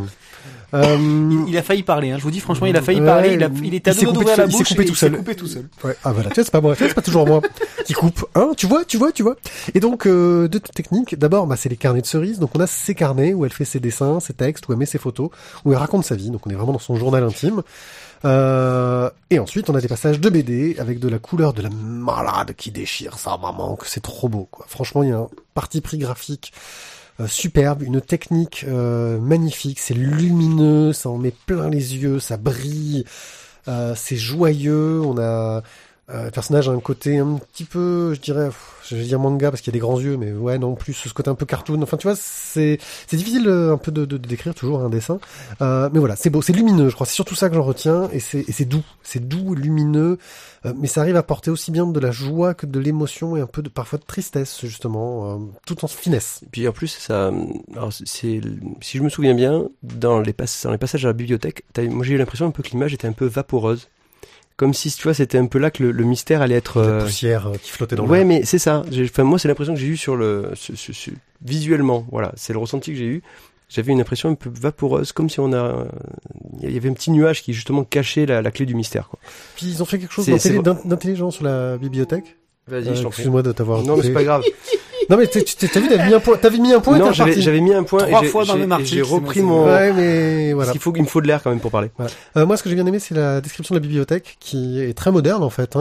Euh, 0.74 0.96
Il, 1.00 1.48
il 1.48 1.56
a 1.58 1.62
failli 1.62 1.82
parler. 1.82 2.10
Hein. 2.10 2.16
Je 2.18 2.22
vous 2.22 2.30
dis 2.30 2.40
franchement 2.40 2.66
il 2.66 2.76
a 2.76 2.82
failli 2.82 3.00
Ouais, 3.00 3.06
parler. 3.06 3.34
Il, 3.34 3.42
a, 3.42 3.50
il 3.62 3.74
était 3.74 3.90
à 3.90 3.92
il 3.92 3.98
s'est 3.98 4.06
deux 4.06 4.12
d'ouvrir 4.12 4.36
la 4.36 4.44
tout 4.46 4.50
seul, 4.50 4.50
il 4.50 4.52
s'est 4.52 4.58
bouche. 4.58 4.68
coupé 4.68 4.82
et 4.82 4.86
tout 4.86 4.94
seul. 4.94 5.16
coupé 5.16 5.34
tout 5.34 5.46
seul. 5.46 5.68
Ouais. 5.84 5.96
Ah 6.04 6.12
voilà, 6.12 6.28
tu 6.30 6.36
vois, 6.36 6.44
c'est 6.44 6.50
pas 6.52 6.60
moi, 6.60 6.74
c'est 6.76 6.94
pas 6.94 7.02
toujours 7.02 7.26
moi 7.26 7.40
qui 7.84 7.92
coupe. 7.92 8.24
Hein, 8.34 8.50
tu 8.56 8.66
vois, 8.66 8.84
tu 8.84 8.96
vois, 8.96 9.12
tu 9.12 9.22
vois. 9.22 9.36
Et 9.74 9.80
donc 9.80 10.06
euh, 10.06 10.48
deux 10.48 10.60
techniques. 10.60 11.18
D'abord, 11.18 11.46
bah, 11.46 11.56
c'est 11.56 11.68
les 11.68 11.76
carnets 11.76 12.02
de 12.02 12.06
cerises. 12.06 12.38
Donc 12.38 12.50
on 12.56 12.60
a 12.60 12.66
ces 12.66 12.94
carnets 12.94 13.34
où 13.34 13.44
elle 13.44 13.52
fait 13.52 13.64
ses 13.64 13.80
dessins, 13.80 14.20
ses 14.20 14.32
textes, 14.34 14.68
où 14.68 14.72
elle 14.72 14.78
met 14.78 14.86
ses 14.86 14.98
photos, 14.98 15.30
où 15.64 15.72
elle 15.72 15.78
raconte 15.78 16.04
sa 16.04 16.14
vie. 16.14 16.30
Donc 16.30 16.46
on 16.46 16.50
est 16.50 16.54
vraiment 16.54 16.72
dans 16.72 16.78
son 16.78 16.96
journal 16.96 17.24
intime. 17.24 17.62
Euh, 18.24 19.08
et 19.30 19.38
ensuite, 19.38 19.70
on 19.70 19.74
a 19.74 19.80
des 19.80 19.88
passages 19.88 20.20
de 20.20 20.28
BD 20.28 20.76
avec 20.78 20.98
de 20.98 21.08
la 21.08 21.18
couleur 21.18 21.52
de 21.54 21.62
la 21.62 21.70
malade 21.70 22.52
qui 22.56 22.70
déchire 22.70 23.18
sa 23.18 23.38
maman, 23.38 23.76
que 23.76 23.86
c'est 23.88 24.02
trop 24.02 24.28
beau. 24.28 24.46
Quoi. 24.50 24.66
Franchement, 24.68 25.02
il 25.02 25.08
y 25.08 25.12
a 25.12 25.16
un 25.18 25.28
parti 25.54 25.80
pris 25.80 25.96
graphique 25.98 26.52
euh, 27.20 27.26
superbe, 27.26 27.82
une 27.82 28.00
technique 28.00 28.64
euh, 28.66 29.18
magnifique. 29.18 29.78
C'est 29.78 29.94
lumineux, 29.94 30.92
ça 30.92 31.10
en 31.10 31.18
met 31.18 31.34
plein 31.46 31.68
les 31.68 31.96
yeux, 31.96 32.18
ça 32.18 32.36
brille, 32.36 33.04
euh, 33.68 33.94
c'est 33.94 34.16
joyeux. 34.16 35.00
On 35.02 35.18
a 35.18 35.62
Euh, 36.12 36.24
le 36.24 36.30
personnage 36.30 36.68
a 36.68 36.72
un 36.72 36.80
côté 36.80 37.18
un 37.18 37.38
petit 37.52 37.64
peu, 37.64 38.14
je 38.14 38.20
dirais, 38.20 38.50
je 38.88 38.96
vais 38.96 39.04
dire 39.04 39.20
manga 39.20 39.50
parce 39.50 39.60
qu'il 39.60 39.70
y 39.72 39.74
a 39.76 39.78
des 39.78 39.80
grands 39.80 40.00
yeux, 40.00 40.16
mais 40.16 40.32
ouais, 40.32 40.58
non 40.58 40.74
plus 40.74 40.92
ce 40.92 41.08
côté 41.14 41.30
un 41.30 41.36
peu 41.36 41.46
cartoon. 41.46 41.80
Enfin, 41.82 41.96
tu 41.96 42.08
vois, 42.08 42.16
c'est 42.16 42.78
c'est 43.06 43.16
difficile 43.16 43.46
euh, 43.46 43.72
un 43.72 43.76
peu 43.76 43.92
de, 43.92 44.04
de, 44.04 44.16
de 44.16 44.26
décrire 44.28 44.54
toujours 44.54 44.80
un 44.80 44.88
dessin. 44.88 45.20
Euh, 45.62 45.88
mais 45.92 46.00
voilà, 46.00 46.16
c'est 46.16 46.28
beau, 46.30 46.42
c'est 46.42 46.52
lumineux, 46.52 46.88
je 46.88 46.94
crois. 46.94 47.06
C'est 47.06 47.14
surtout 47.14 47.36
ça 47.36 47.48
que 47.48 47.54
j'en 47.54 47.62
retiens, 47.62 48.08
et 48.12 48.18
c'est 48.18 48.40
et 48.40 48.50
c'est 48.52 48.64
doux, 48.64 48.82
c'est 49.04 49.26
doux, 49.28 49.54
lumineux, 49.54 50.18
euh, 50.66 50.72
mais 50.76 50.88
ça 50.88 51.02
arrive 51.02 51.16
à 51.16 51.22
porter 51.22 51.50
aussi 51.52 51.70
bien 51.70 51.86
de 51.86 52.00
la 52.00 52.10
joie 52.10 52.54
que 52.54 52.66
de 52.66 52.80
l'émotion 52.80 53.36
et 53.36 53.40
un 53.40 53.46
peu 53.46 53.62
de 53.62 53.68
parfois 53.68 53.98
de 54.00 54.04
tristesse 54.04 54.58
justement, 54.62 55.34
euh, 55.34 55.38
tout 55.64 55.84
en 55.84 55.88
finesse. 55.88 56.40
Puis 56.50 56.66
en 56.66 56.72
plus, 56.72 56.88
ça, 56.88 57.30
alors 57.76 57.92
c'est, 57.92 58.40
si 58.80 58.98
je 58.98 59.02
me 59.02 59.08
souviens 59.08 59.34
bien, 59.34 59.68
dans 59.84 60.18
les, 60.20 60.32
pass- 60.32 60.64
dans 60.64 60.72
les 60.72 60.78
passages 60.78 61.04
à 61.04 61.08
la 61.08 61.12
bibliothèque, 61.14 61.62
moi 61.78 62.04
j'ai 62.04 62.14
eu 62.14 62.18
l'impression 62.18 62.46
un 62.46 62.50
peu 62.50 62.64
que 62.64 62.70
l'image 62.70 62.94
était 62.94 63.06
un 63.06 63.12
peu 63.12 63.26
vaporeuse. 63.26 63.88
Comme 64.60 64.74
si, 64.74 64.90
tu 64.94 65.04
vois, 65.04 65.14
c'était 65.14 65.38
un 65.38 65.46
peu 65.46 65.58
là 65.58 65.70
que 65.70 65.82
le, 65.82 65.90
le 65.90 66.04
mystère 66.04 66.42
allait 66.42 66.54
être... 66.54 66.82
La 66.82 66.86
euh, 66.88 67.04
poussière 67.04 67.46
euh, 67.46 67.54
qui 67.62 67.70
flottait 67.70 67.96
dans 67.96 68.04
ouais, 68.06 68.18
l'air. 68.18 68.26
mais 68.26 68.44
c'est 68.44 68.58
ça. 68.58 68.82
Enfin, 69.04 69.24
moi, 69.24 69.38
c'est 69.38 69.48
l'impression 69.48 69.72
que 69.72 69.80
j'ai 69.80 69.86
eu 69.86 69.96
sur 69.96 70.16
le, 70.16 70.50
ce- 70.54 70.76
ce- 70.76 70.92
ce- 70.92 71.10
visuellement. 71.42 72.04
Voilà, 72.12 72.32
c'est 72.36 72.52
le 72.52 72.58
ressenti 72.58 72.90
que 72.92 72.98
j'ai 72.98 73.06
eu. 73.06 73.22
J'avais 73.70 73.90
une 73.92 74.02
impression 74.02 74.28
un 74.28 74.34
peu 74.34 74.50
vaporeuse, 74.52 75.12
comme 75.12 75.30
si 75.30 75.40
on 75.40 75.54
a, 75.54 75.86
il 76.60 76.70
y 76.70 76.76
avait 76.76 76.90
un 76.90 76.92
petit 76.92 77.10
nuage 77.10 77.42
qui 77.42 77.54
justement 77.54 77.84
cachait 77.84 78.26
la, 78.26 78.42
la 78.42 78.50
clé 78.50 78.66
du 78.66 78.74
mystère. 78.74 79.08
Quoi. 79.08 79.18
Puis 79.56 79.64
ils 79.66 79.82
ont 79.82 79.86
fait 79.86 79.98
quelque 79.98 80.12
chose 80.12 80.26
d'intelligent 80.84 81.30
sur 81.30 81.44
la 81.44 81.78
bibliothèque. 81.78 82.36
Vas-y, 82.70 82.88
Euh, 82.88 83.06
Excuse-moi 83.08 83.42
de 83.42 83.52
t'avoir. 83.52 83.82
Non, 83.82 83.96
mais 83.96 84.02
c'est 84.04 84.12
pas 84.12 84.24
grave. 84.24 84.42
Non 85.08 85.16
mais 85.16 85.26
t'as 85.26 85.40
vu, 85.40 85.44
t'avais 85.88 86.06
mis 86.06 86.14
un 86.14 86.20
point, 86.20 86.36
t'avais 86.36 86.58
mis 86.58 86.72
un 86.72 86.78
point. 86.78 86.96
non, 86.96 87.10
j'avais, 87.12 87.60
mis 87.60 87.74
un 87.74 87.82
point. 87.82 88.04
Trois 88.04 88.20
et 88.20 88.24
j'ai- 88.26 88.28
fois 88.30 88.44
dans 88.44 88.54
le 88.54 88.84
j'ai- 88.84 89.02
repris 89.02 89.40
mon. 89.40 89.64
Ouais, 89.66 89.92
mais 89.92 90.52
voilà. 90.52 90.66
Parce 90.66 90.70
qu'il 90.70 90.80
faut, 90.80 90.92
il 90.94 91.02
me 91.02 91.08
faut 91.08 91.20
de 91.20 91.26
l'air 91.26 91.42
quand 91.42 91.50
même 91.50 91.58
pour 91.58 91.72
parler. 91.72 91.90
Euh, 92.36 92.46
moi, 92.46 92.56
ce 92.56 92.62
que 92.62 92.68
j'ai 92.68 92.76
bien 92.76 92.86
aimé, 92.86 93.00
c'est 93.00 93.16
la 93.16 93.40
description 93.40 93.74
de 93.74 93.80
la 93.80 93.82
bibliothèque, 93.82 94.36
qui 94.38 94.80
est 94.80 94.94
très 94.96 95.10
moderne 95.10 95.42
en 95.42 95.50
fait. 95.50 95.74
Hein. 95.74 95.80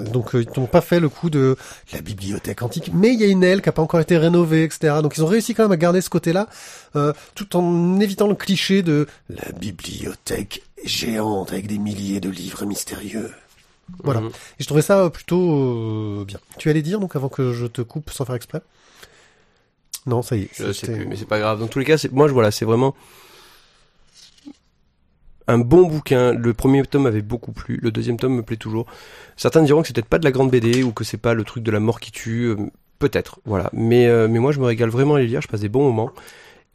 Euh, 0.00 0.04
Donc, 0.12 0.34
euh, 0.34 0.42
ils 0.42 0.60
n'ont 0.60 0.66
pas 0.66 0.80
fait 0.80 0.98
le 0.98 1.08
coup 1.08 1.30
de 1.30 1.54
la 1.92 2.00
bibliothèque 2.00 2.60
antique, 2.62 2.90
mais 2.92 3.12
il 3.12 3.20
y 3.20 3.24
a 3.24 3.28
une 3.28 3.44
aile 3.44 3.62
qui 3.62 3.68
a 3.68 3.72
pas 3.72 3.82
encore 3.82 4.00
été 4.00 4.16
rénovée, 4.18 4.64
etc. 4.64 4.94
Donc, 5.00 5.16
ils 5.16 5.22
ont 5.22 5.26
réussi 5.28 5.54
quand 5.54 5.62
même 5.62 5.70
à 5.72 5.76
garder 5.76 6.00
ce 6.00 6.10
côté-là, 6.10 6.48
euh, 6.96 7.12
tout 7.36 7.54
en 7.56 8.00
évitant 8.00 8.26
le 8.26 8.34
cliché 8.34 8.82
de 8.82 9.06
la 9.30 9.52
bibliothèque 9.56 10.62
géante 10.84 11.52
avec 11.52 11.68
des 11.68 11.78
milliers 11.78 12.18
de 12.18 12.30
livres 12.30 12.64
mystérieux. 12.66 13.30
Voilà. 14.02 14.20
Mhm. 14.20 14.28
Et 14.28 14.62
je 14.62 14.66
trouvais 14.66 14.82
ça 14.82 15.00
euh, 15.04 15.10
plutôt 15.10 16.20
euh, 16.20 16.24
bien. 16.24 16.38
Tu 16.58 16.70
allais 16.70 16.82
dire 16.82 17.00
donc 17.00 17.16
avant 17.16 17.28
que 17.28 17.52
je 17.52 17.66
te 17.66 17.82
coupe 17.82 18.10
sans 18.10 18.24
faire 18.24 18.34
exprès? 18.34 18.62
Non, 20.06 20.22
ça 20.22 20.36
y 20.36 20.42
est. 20.42 20.50
Je 20.54 20.72
sais 20.72 20.86
plus, 20.92 21.06
mais 21.06 21.16
c'est 21.16 21.24
pas 21.26 21.38
grave. 21.38 21.60
Dans 21.60 21.66
tous 21.66 21.78
les 21.78 21.84
cas, 21.84 21.96
moi, 22.12 22.28
je, 22.28 22.32
voilà, 22.32 22.50
c'est 22.50 22.64
vraiment 22.64 22.94
un 25.46 25.58
bon 25.58 25.86
bouquin. 25.86 26.32
Le 26.32 26.54
premier 26.54 26.82
tome 26.84 27.02
m'avait 27.04 27.22
beaucoup 27.22 27.52
plu. 27.52 27.78
Le 27.82 27.90
deuxième 27.90 28.18
tome 28.18 28.34
me 28.36 28.42
plaît 28.42 28.56
toujours. 28.56 28.86
Certains 29.36 29.62
diront 29.62 29.82
que 29.82 29.88
c'est 29.88 29.94
peut-être 29.94 30.08
pas 30.08 30.18
de 30.18 30.24
la 30.24 30.30
grande 30.30 30.50
BD 30.50 30.82
ou 30.82 30.92
que 30.92 31.04
c'est 31.04 31.16
pas 31.18 31.34
le 31.34 31.44
truc 31.44 31.62
de 31.62 31.70
la 31.70 31.80
mort 31.80 32.00
qui 32.00 32.12
tue. 32.12 32.46
euh, 32.46 32.56
Peut-être, 32.98 33.40
voilà. 33.44 33.70
Mais, 33.72 34.06
euh, 34.06 34.28
mais 34.28 34.38
moi, 34.38 34.52
je 34.52 34.60
me 34.60 34.66
régale 34.66 34.88
vraiment 34.88 35.16
à 35.16 35.20
les 35.20 35.26
lire. 35.26 35.40
Je 35.42 35.48
passe 35.48 35.60
des 35.60 35.68
bons 35.68 35.84
moments. 35.84 36.10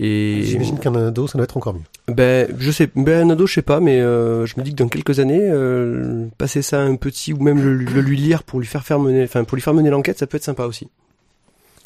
Et 0.02 0.44
J'imagine 0.44 0.80
qu'un 0.80 0.96
ado, 0.96 1.28
ça 1.28 1.38
doit 1.38 1.44
être 1.44 1.58
encore 1.58 1.74
mieux. 1.74 1.82
ben, 2.08 2.48
je 2.58 2.72
sais, 2.72 2.90
ben 2.96 3.28
un 3.28 3.34
ado, 3.34 3.46
je 3.46 3.54
sais 3.54 3.62
pas, 3.62 3.82
mais 3.82 4.00
euh, 4.00 4.46
je 4.46 4.58
me 4.58 4.64
dis 4.64 4.72
que 4.72 4.78
dans 4.78 4.88
quelques 4.88 5.20
années, 5.20 5.42
euh, 5.44 6.28
passer 6.38 6.62
ça 6.62 6.80
à 6.82 6.84
un 6.86 6.96
petit 6.96 7.34
ou 7.34 7.42
même 7.44 7.62
le, 7.62 7.76
le 7.76 8.02
lui 8.02 8.16
lire 8.16 8.44
pour 8.44 8.60
lui 8.62 8.68
faire 8.68 8.86
faire 8.86 8.98
mener, 9.00 9.24
enfin 9.24 9.44
pour 9.44 9.56
lui 9.56 9.62
faire 9.62 9.74
mener 9.74 9.90
l'enquête, 9.90 10.18
ça 10.18 10.26
peut 10.26 10.38
être 10.38 10.44
sympa 10.44 10.64
aussi. 10.66 10.88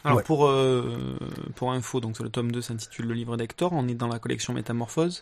Alors 0.06 0.18
Ouais. 0.18 0.24
pour 0.24 0.48
euh, 0.48 0.84
pour 1.56 1.72
info, 1.72 2.02
donc 2.02 2.20
le 2.20 2.30
tome 2.30 2.52
2 2.52 2.62
s'intitule 2.62 3.08
Le 3.08 3.14
livre 3.16 3.36
d'Hector. 3.38 3.72
On 3.74 3.88
est 3.88 3.94
dans 3.96 4.08
la 4.10 4.20
collection 4.20 4.54
Métamorphose. 4.54 5.22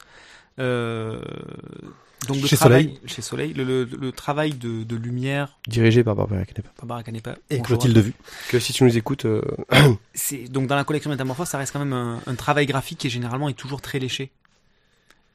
Donc 2.28 2.40
le 2.42 2.48
Chez 2.48 2.56
travail 2.56 3.00
chez 3.06 3.22
Soleil, 3.22 3.54
le, 3.54 3.64
le, 3.64 3.84
le 3.86 4.12
travail 4.12 4.54
de, 4.54 4.84
de 4.84 4.96
lumière, 4.96 5.58
Dirigé 5.68 6.04
par 6.04 6.16
Barbara 6.16 6.46
Canepa. 6.46 6.70
Barbara 6.78 7.04
Canepa. 7.04 7.36
Et 7.50 7.58
bonjour 7.58 7.66
Clotilde 7.66 7.98
à 7.98 8.02
Vue. 8.02 8.14
Que 8.50 8.60
si 8.60 8.74
tu 8.74 8.84
nous 8.84 8.96
écoutes, 8.96 9.26
euh, 9.26 9.42
c'est 10.14 10.44
donc 10.44 10.68
dans 10.68 10.76
la 10.76 10.84
collection 10.84 11.10
Métamorphose, 11.10 11.48
ça 11.48 11.58
reste 11.58 11.74
quand 11.74 11.80
même 11.80 11.94
un, 11.94 12.22
un 12.28 12.36
travail 12.36 12.68
graphique 12.68 13.00
qui 13.00 13.10
généralement 13.10 13.50
est 13.50 13.54
toujours 13.54 13.82
très 13.82 13.98
léché. 13.98 14.32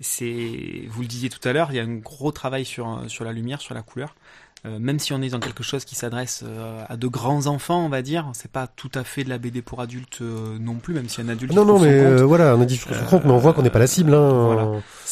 C'est, 0.00 0.84
vous 0.88 1.00
le 1.00 1.08
disiez 1.08 1.30
tout 1.30 1.46
à 1.48 1.52
l'heure, 1.52 1.68
il 1.70 1.76
y 1.76 1.80
a 1.80 1.82
un 1.82 1.96
gros 1.96 2.30
travail 2.30 2.64
sur 2.64 3.02
sur 3.08 3.24
la 3.24 3.32
lumière, 3.32 3.60
sur 3.60 3.74
la 3.74 3.82
couleur. 3.82 4.14
Euh, 4.66 4.78
même 4.80 4.98
si 4.98 5.12
on 5.12 5.22
est 5.22 5.28
dans 5.28 5.38
quelque 5.38 5.62
chose 5.62 5.84
qui 5.84 5.94
s'adresse 5.94 6.42
euh, 6.44 6.84
à 6.88 6.96
de 6.96 7.06
grands 7.06 7.46
enfants, 7.46 7.84
on 7.84 7.88
va 7.88 8.02
dire, 8.02 8.28
c'est 8.32 8.50
pas 8.50 8.66
tout 8.66 8.90
à 8.94 9.04
fait 9.04 9.22
de 9.22 9.28
la 9.28 9.38
BD 9.38 9.62
pour 9.62 9.80
adultes 9.80 10.18
euh, 10.22 10.58
non 10.58 10.74
plus, 10.74 10.92
même 10.94 11.08
si 11.08 11.20
un 11.20 11.28
adulte. 11.28 11.52
Non, 11.52 11.64
non, 11.64 11.78
mais 11.78 12.22
voilà, 12.22 12.56
on 12.56 12.60
a 12.62 12.64
dit 12.64 12.76
se 12.76 12.86
compte, 13.08 13.24
mais 13.24 13.30
on 13.30 13.38
voit 13.38 13.52
qu'on 13.52 13.62
n'est 13.62 13.70
pas 13.70 13.78
la 13.78 13.86
cible. 13.86 14.12
Hein. 14.14 14.44
Voilà. 14.46 14.64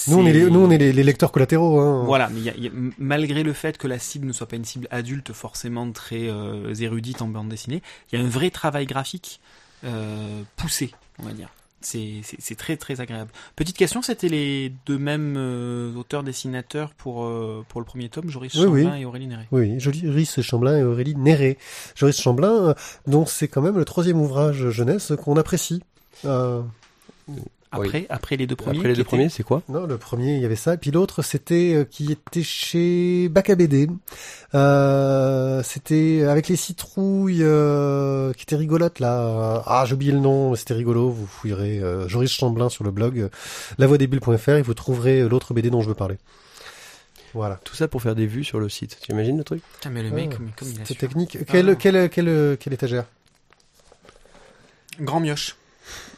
Nous, 0.08 0.16
on 0.18 0.26
est 0.26 0.32
les, 0.32 0.44
C'est- 0.44 0.50
nous, 0.50 0.60
on 0.60 0.70
est 0.70 0.78
les, 0.78 0.92
les 0.92 1.02
lecteurs 1.04 1.30
collatéraux. 1.30 1.78
Hein. 1.78 2.02
Voilà, 2.04 2.28
mais 2.30 2.40
il 2.40 2.44
y 2.44 2.50
a- 2.50 2.54
il 2.56 2.64
y 2.64 2.68
a- 2.68 2.72
malgré 2.98 3.42
le 3.44 3.52
fait 3.52 3.78
que 3.78 3.86
la 3.86 3.98
cible 3.98 4.26
ne 4.26 4.32
soit 4.32 4.48
pas 4.48 4.56
une 4.56 4.64
cible 4.64 4.88
adulte 4.90 5.32
forcément 5.32 5.90
très 5.92 6.28
érudite 6.80 7.22
en 7.22 7.28
bande 7.28 7.48
dessinée, 7.48 7.82
il 8.12 8.18
y 8.18 8.22
a 8.22 8.24
un 8.24 8.28
vrai 8.28 8.50
travail 8.50 8.86
graphique 8.86 9.40
poussé, 10.56 10.90
on 11.20 11.24
va 11.26 11.32
dire. 11.32 11.48
C'est 11.84 12.56
très 12.56 12.76
très 12.76 13.00
agréable. 13.00 13.30
Petite 13.56 13.76
question, 13.76 14.02
c'était 14.02 14.28
les 14.28 14.72
deux 14.86 14.98
mêmes 14.98 15.34
euh, 15.36 15.94
auteurs-dessinateurs 15.94 16.94
pour, 16.94 17.24
euh, 17.24 17.64
pour 17.68 17.80
le 17.80 17.84
premier 17.86 18.08
tome, 18.08 18.28
Joris 18.30 18.54
Oui, 18.54 18.84
oui. 18.84 19.00
et 19.00 19.04
Aurélie 19.04 19.26
Néré. 19.26 19.46
Oui, 19.52 19.78
Joris 19.78 20.40
Chamblin 20.40 20.78
et 20.78 20.82
Aurélie 20.82 21.14
Néré. 21.14 21.58
Joris 21.94 22.20
Chamblin, 22.20 22.68
euh, 22.68 22.74
dont 23.06 23.26
c'est 23.26 23.48
quand 23.48 23.62
même 23.62 23.76
le 23.76 23.84
troisième 23.84 24.20
ouvrage 24.20 24.70
jeunesse 24.70 25.12
qu'on 25.22 25.36
apprécie. 25.36 25.82
Après, 27.74 28.06
après 28.08 28.36
les 28.36 28.46
deux 28.46 28.56
premiers. 28.56 28.78
après 28.78 28.88
les 28.88 28.94
deux 28.94 29.00
étaient- 29.02 29.08
premiers, 29.08 29.28
c'est 29.28 29.42
quoi? 29.42 29.62
Non, 29.68 29.86
le 29.86 29.98
premier, 29.98 30.36
il 30.36 30.40
y 30.42 30.44
avait 30.44 30.56
ça. 30.56 30.74
Et 30.74 30.76
puis 30.78 30.90
l'autre, 30.90 31.22
c'était 31.22 31.74
euh, 31.74 31.84
qui 31.84 32.12
était 32.12 32.42
chez 32.42 33.28
Bacabédé. 33.28 33.88
Euh, 34.54 35.62
c'était 35.64 36.24
avec 36.24 36.48
les 36.48 36.56
citrouilles 36.56 37.42
euh, 37.42 38.32
qui 38.34 38.42
étaient 38.42 38.56
rigolotes 38.56 39.00
là. 39.00 39.62
Ah, 39.66 39.84
j'ai 39.86 39.94
oublié 39.94 40.12
le 40.12 40.20
nom, 40.20 40.50
mais 40.50 40.56
c'était 40.56 40.74
rigolo. 40.74 41.10
Vous 41.10 41.26
fouillerez 41.26 41.80
euh, 41.80 42.08
Joris 42.08 42.30
Chamblin 42.30 42.68
sur 42.68 42.84
le 42.84 42.90
blog 42.90 43.28
lavoidesbulles.fr 43.78 44.50
et 44.50 44.62
vous 44.62 44.74
trouverez 44.74 45.28
l'autre 45.28 45.54
BD 45.54 45.70
dont 45.70 45.80
je 45.80 45.88
veux 45.88 45.94
parler. 45.94 46.16
Voilà. 47.34 47.58
Tout 47.64 47.74
ça 47.74 47.88
pour 47.88 48.00
faire 48.00 48.14
des 48.14 48.26
vues 48.26 48.44
sur 48.44 48.60
le 48.60 48.68
site. 48.68 48.98
Tu 49.02 49.10
imagines 49.10 49.36
le 49.36 49.42
truc? 49.42 49.60
Ah, 49.84 49.90
mais 49.90 50.02
le 50.04 50.10
mec, 50.10 50.30
Ah, 50.32 50.36
comme, 50.36 50.50
comme 50.56 50.68
il 50.68 50.80
a 50.80 50.84
C'est 50.84 50.92
su. 50.94 50.98
technique. 51.00 51.36
Ah. 51.40 51.44
Quelle, 51.50 51.76
quelle, 51.76 52.08
quelle, 52.08 52.56
quelle 52.60 52.72
étagère? 52.72 53.06
Grand 55.00 55.18
mioche. 55.18 55.56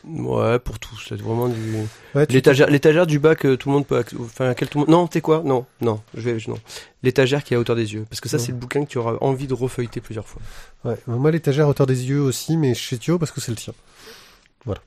Ouais, 0.04 0.58
pour 0.60 0.78
tous. 0.78 1.06
C'est 1.08 1.20
vraiment 1.20 1.48
du 1.48 1.58
ouais, 2.14 2.26
l'étagère, 2.30 2.68
l'étagère 2.70 3.06
du 3.06 3.18
bas 3.18 3.34
que 3.34 3.54
tout 3.56 3.68
le 3.68 3.74
monde 3.74 3.86
peut, 3.86 4.04
enfin 4.20 4.54
quel 4.54 4.68
tout 4.68 4.78
le 4.78 4.84
monde. 4.84 4.90
Non, 4.90 5.06
t'es 5.08 5.20
quoi? 5.20 5.42
Non, 5.44 5.66
non, 5.80 6.00
je 6.14 6.20
vais, 6.20 6.38
je- 6.38 6.48
non. 6.50 6.58
L'étagère 7.02 7.42
qui 7.42 7.54
est 7.54 7.56
à 7.56 7.60
hauteur 7.60 7.74
des 7.76 7.92
yeux, 7.94 8.04
parce 8.08 8.20
que 8.20 8.28
ça 8.28 8.36
Ouais. 8.36 8.42
c'est 8.44 8.52
le 8.52 8.58
bouquin 8.58 8.84
que 8.84 8.90
tu 8.90 8.98
auras 8.98 9.16
envie 9.20 9.46
de 9.48 9.54
refeuilleter 9.54 10.00
plusieurs 10.00 10.26
fois. 10.28 10.40
Ouais, 10.84 10.96
moi 11.06 11.30
l'étagère 11.32 11.66
à 11.66 11.68
hauteur 11.70 11.86
des 11.86 12.08
yeux 12.08 12.20
aussi, 12.20 12.56
mais 12.56 12.74
chez 12.74 12.98
Thio 12.98 13.18
parce 13.18 13.32
que 13.32 13.40
c'est 13.40 13.50
le 13.50 13.56
tien. 13.56 13.74
Voilà. 14.64 14.80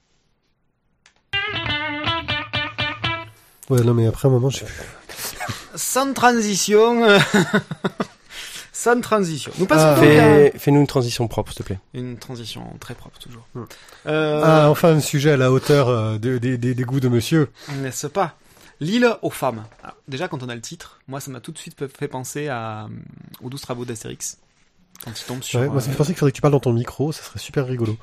Ouais, 3.69 3.81
non 3.81 3.93
mais 3.93 4.07
après 4.07 4.27
un 4.27 4.31
moment, 4.31 4.49
j'ai 4.49 4.65
plus. 4.65 4.75
Sans 5.75 6.13
transition. 6.13 7.05
Sans 8.71 9.01
transition. 9.01 9.51
Nous 9.57 9.65
passons 9.65 9.85
Ah. 9.85 10.53
à 10.53 10.57
fais-nous 10.59 10.79
une 10.81 10.87
transition 10.87 11.27
propre, 11.27 11.51
s'il 11.51 11.59
te 11.59 11.63
plaît. 11.63 11.79
une 11.93 12.17
transition 12.17 12.63
très 12.79 12.93
propre 12.95 13.19
toujours. 13.19 13.45
Hmm. 13.55 13.63
Euh, 14.07 14.41
Ah, 14.43 14.69
enfin 14.69 14.89
un 14.95 14.99
sujet 14.99 15.31
à 15.31 15.37
la 15.37 15.51
hauteur 15.51 15.89
euh, 15.89 16.17
de- 16.17 16.37
des- 16.37 16.57
des- 16.57 16.75
des 16.75 16.83
goûts 16.83 16.99
de 16.99 17.09
monsieur. 17.09 17.49
N'est-ce 17.81 18.07
pas? 18.07 18.35
L'île 18.79 19.09
aux 19.23 19.29
femmes. 19.29 19.65
Alors, 19.83 19.95
déjà, 20.07 20.27
quand 20.29 20.41
on 20.43 20.47
a 20.49 20.55
le 20.55 20.61
titre, 20.61 20.99
moi, 21.07 21.19
ça 21.19 21.31
m'a 21.31 21.41
tout 21.41 21.51
de 21.51 21.57
suite 21.57 21.75
fait 21.97 22.07
penser 22.07 22.47
à, 22.47 22.85
euh, 22.85 22.87
aux 23.41 23.49
douze 23.49 23.59
travaux 23.61 23.83
d'Astérix. 23.85 24.37
Quand 25.03 25.11
il 25.19 25.25
tombe 25.25 25.43
sur. 25.43 25.59
Ouais, 25.59 25.67
moi, 25.67 25.81
ça 25.81 25.87
me 25.87 25.91
fait 25.93 25.97
penser 25.97 26.11
qu'il 26.13 26.19
faudrait 26.19 26.31
que 26.31 26.35
tu 26.37 26.41
parles 26.41 26.53
dans 26.53 26.59
ton 26.61 26.71
micro, 26.73 27.11
ça 27.11 27.23
serait 27.23 27.39
super 27.39 27.65
rigolo. 27.67 27.97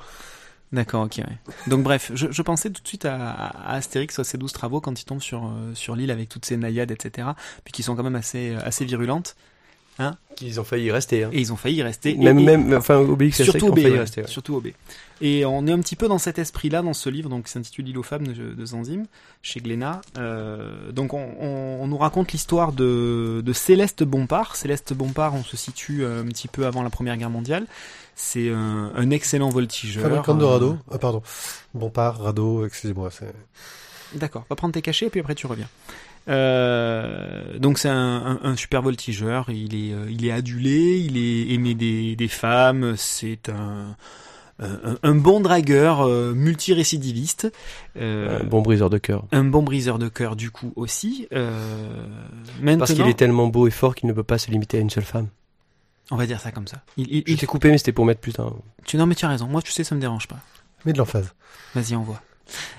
D'accord, 0.73 1.03
ok. 1.05 1.17
ouais. 1.19 1.37
Donc, 1.67 1.81
bref, 1.83 2.11
je, 2.13 2.27
je 2.29 2.41
pensais 2.41 2.69
tout 2.69 2.81
de 2.83 2.87
suite 2.87 3.05
à, 3.05 3.31
à 3.31 3.75
Astérix, 3.75 4.19
à 4.19 4.23
ses 4.23 4.37
douze 4.37 4.51
travaux, 4.51 4.81
quand 4.81 4.99
il 5.01 5.05
tombe 5.05 5.21
sur, 5.21 5.49
sur 5.73 5.95
l'île 5.95 6.11
avec 6.11 6.27
toutes 6.29 6.45
ces 6.45 6.57
naïades, 6.57 6.91
etc. 6.91 7.29
Puis 7.63 7.71
qui 7.71 7.83
sont 7.83 7.95
quand 7.95 8.03
même 8.03 8.15
assez, 8.17 8.53
assez 8.55 8.83
virulentes. 8.85 9.35
Qu'ils 10.35 10.59
ont 10.59 10.63
failli 10.63 10.85
y 10.85 10.91
rester. 10.91 11.23
Hein. 11.23 11.29
Et 11.33 11.39
ils 11.41 11.51
ont 11.51 11.55
failli 11.55 11.77
y 11.77 11.81
rester. 11.83 12.11
Et- 12.11 12.15
Même, 12.17 12.37
et- 12.37 12.43
même, 12.43 12.73
enfin, 12.75 12.97
Obélix 12.97 13.41
Surtout 13.41 13.69
OB, 13.69 13.77
ouais. 13.79 13.97
rester. 13.97 14.21
ouais. 14.21 14.27
surtout 14.27 14.55
OB. 14.55 14.67
Et 15.19 15.45
on 15.45 15.65
est 15.65 15.71
un 15.71 15.79
petit 15.79 15.95
peu 15.95 16.07
dans 16.07 16.19
cet 16.19 16.37
esprit-là 16.37 16.83
dans 16.83 16.93
ce 16.93 17.09
livre, 17.09 17.27
donc 17.27 17.45
qui 17.45 17.51
s'intitule 17.51 17.85
L'île 17.85 17.97
aux 17.97 18.03
femmes 18.03 18.27
de, 18.27 18.53
de 18.53 18.65
Zanzim, 18.67 19.05
chez 19.41 19.59
Glénat. 19.59 20.01
Euh, 20.19 20.91
donc 20.91 21.15
on, 21.15 21.27
on- 21.39 21.79
on 21.81 21.87
nous 21.87 21.97
raconte 21.97 22.33
l'histoire 22.33 22.71
de, 22.71 23.41
de 23.43 23.53
Céleste 23.53 24.03
Bompard. 24.03 24.55
Céleste 24.55 24.93
Bompard, 24.93 25.33
on 25.33 25.43
se 25.43 25.57
situe 25.57 26.03
euh, 26.03 26.21
un 26.21 26.27
petit 26.27 26.47
peu 26.47 26.67
avant 26.67 26.83
la 26.83 26.91
Première 26.91 27.17
Guerre 27.17 27.31
mondiale. 27.31 27.65
C'est 28.15 28.49
un, 28.51 28.91
un 28.95 29.09
excellent 29.09 29.49
voltigeur. 29.49 30.03
Fabricante 30.03 30.37
de 30.37 30.43
euh, 30.43 30.47
radeau. 30.47 30.77
Ah, 30.91 30.99
pardon. 30.99 31.23
Bompard, 31.73 32.19
radeau, 32.21 32.63
excusez-moi. 32.67 33.09
c'est- 33.09 33.33
D'accord, 34.13 34.45
va 34.49 34.55
prendre 34.55 34.73
tes 34.73 34.81
cachets 34.83 35.07
et 35.07 35.09
puis 35.09 35.19
après 35.19 35.33
tu 35.35 35.47
reviens. 35.47 35.67
Euh, 36.27 37.57
donc 37.59 37.77
c'est 37.77 37.89
un, 37.89 37.95
un- 37.95 38.39
un 38.43 38.55
super 38.55 38.81
voltigeur, 38.81 39.49
il 39.49 39.75
est, 39.75 39.93
euh, 39.93 40.05
il 40.09 40.25
est 40.25 40.31
adulé, 40.31 40.97
il 40.99 41.17
est 41.17 41.53
aimé 41.53 41.73
des, 41.73 42.15
des 42.15 42.27
femmes, 42.27 42.95
c'est 42.97 43.49
un, 43.49 43.95
un, 44.59 44.97
un 45.03 45.15
bon 45.15 45.39
dragueur 45.39 46.01
euh, 46.01 46.33
multirécidiviste, 46.33 47.51
euh, 47.97 48.39
Un 48.39 48.43
bon 48.43 48.61
briseur 48.61 48.89
de 48.89 48.97
cœur. 48.97 49.23
un 49.31 49.43
bon 49.43 49.63
briseur 49.63 49.99
de 49.99 50.09
cœur 50.09 50.35
du 50.35 50.51
coup 50.51 50.73
aussi. 50.75 51.27
Euh, 51.33 52.05
maintenant, 52.61 52.79
Parce 52.79 52.93
qu'il 52.93 53.07
est 53.07 53.13
tellement 53.17 53.47
beau 53.47 53.67
et 53.67 53.71
fort 53.71 53.95
qu'il 53.95 54.07
ne 54.09 54.13
peut 54.13 54.23
pas 54.23 54.37
se 54.37 54.51
limiter 54.51 54.77
à 54.77 54.81
une 54.81 54.89
seule 54.89 55.05
femme. 55.05 55.27
On 56.09 56.15
va 56.15 56.25
dire 56.25 56.39
ça 56.39 56.51
comme 56.51 56.67
ça. 56.67 56.77
Il, 56.97 57.07
il- 57.09 57.23
Je 57.27 57.33
il- 57.33 57.37
t'ai 57.37 57.45
coupé, 57.45 57.69
mais 57.69 57.77
c'était 57.77 57.91
pour 57.91 58.05
mettre 58.05 58.21
putain. 58.21 58.53
tu, 58.85 58.95
non 58.97 59.05
mais 59.05 59.15
tu 59.15 59.25
as 59.25 59.29
raison. 59.29 59.45
Moi, 59.47 59.61
tu 59.61 59.71
sais, 59.71 59.83
ça 59.83 59.93
me 59.93 59.99
dérange 60.01 60.27
pas. 60.27 60.39
Mais 60.85 60.93
de 60.93 60.97
l'emphase. 60.97 61.33
Vas-y, 61.75 61.95
envoie. 61.95 62.21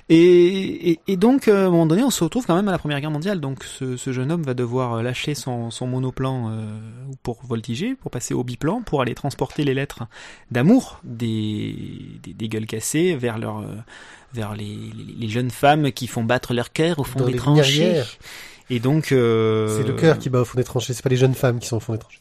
Et, 0.09 0.93
et, 0.93 1.01
et 1.07 1.17
donc, 1.17 1.49
euh, 1.49 1.65
à 1.65 1.67
un 1.67 1.71
moment 1.71 1.87
donné, 1.87 2.03
on 2.03 2.11
se 2.11 2.25
retrouve 2.25 2.47
quand 2.47 2.57
même 2.57 2.69
à 2.69 2.73
la 2.73 2.79
Première 2.79 3.01
Guerre 3.01 3.11
mondiale. 3.11 3.41
Donc, 3.41 3.65
ce, 3.65 3.97
ce 3.97 4.13
jeune 4.13 4.33
homme 4.33 4.43
va 4.43 4.55
devoir 4.55 4.95
euh, 4.95 5.03
lâcher 5.03 5.35
son, 5.35 5.71
son 5.71 5.87
monoplan 5.87 6.51
euh, 6.51 6.79
pour 7.23 7.45
voltiger, 7.45 7.95
pour 7.95 8.11
passer 8.11 8.35
au 8.35 8.45
biplan, 8.45 8.83
pour 8.83 9.03
aller 9.03 9.15
transporter 9.15 9.65
les 9.65 9.75
lettres 9.75 10.05
d'amour 10.51 11.01
des, 11.05 11.75
des, 12.23 12.33
des 12.33 12.49
gueules 12.49 12.67
cassées 12.67 13.17
vers 13.17 13.39
leur, 13.39 13.65
vers 14.33 14.55
les, 14.55 14.65
les, 14.65 15.15
les 15.19 15.29
jeunes 15.29 15.51
femmes 15.51 15.93
qui 15.93 16.07
font 16.07 16.25
battre 16.25 16.55
leur 16.55 16.73
cœur 16.73 16.99
au 16.99 17.05
fond 17.05 17.21
Dans 17.21 17.27
des 17.27 17.37
tranchées. 17.37 18.03
Et 18.71 18.81
donc, 18.81 19.13
euh, 19.13 19.79
C'est 19.79 19.87
le 19.89 19.95
cœur 19.95 20.19
qui 20.19 20.31
bat 20.31 20.41
au 20.41 20.45
fond 20.45 20.57
des 20.59 20.65
tranchées, 20.65 20.93
c'est 20.93 21.03
pas 21.03 21.09
les 21.09 21.17
jeunes 21.17 21.35
femmes 21.35 21.59
qui 21.59 21.67
sont 21.69 21.77
au 21.77 21.81
fond 21.81 21.93
des 21.93 21.99
tranchées. 21.99 22.21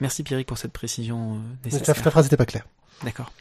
Merci 0.00 0.22
Pierrick 0.22 0.46
pour 0.46 0.58
cette 0.58 0.72
précision 0.72 1.38
ta 1.84 1.94
phrase 1.94 2.24
n'était 2.24 2.36
pas 2.36 2.46
claire. 2.46 2.66
D'accord. 3.04 3.32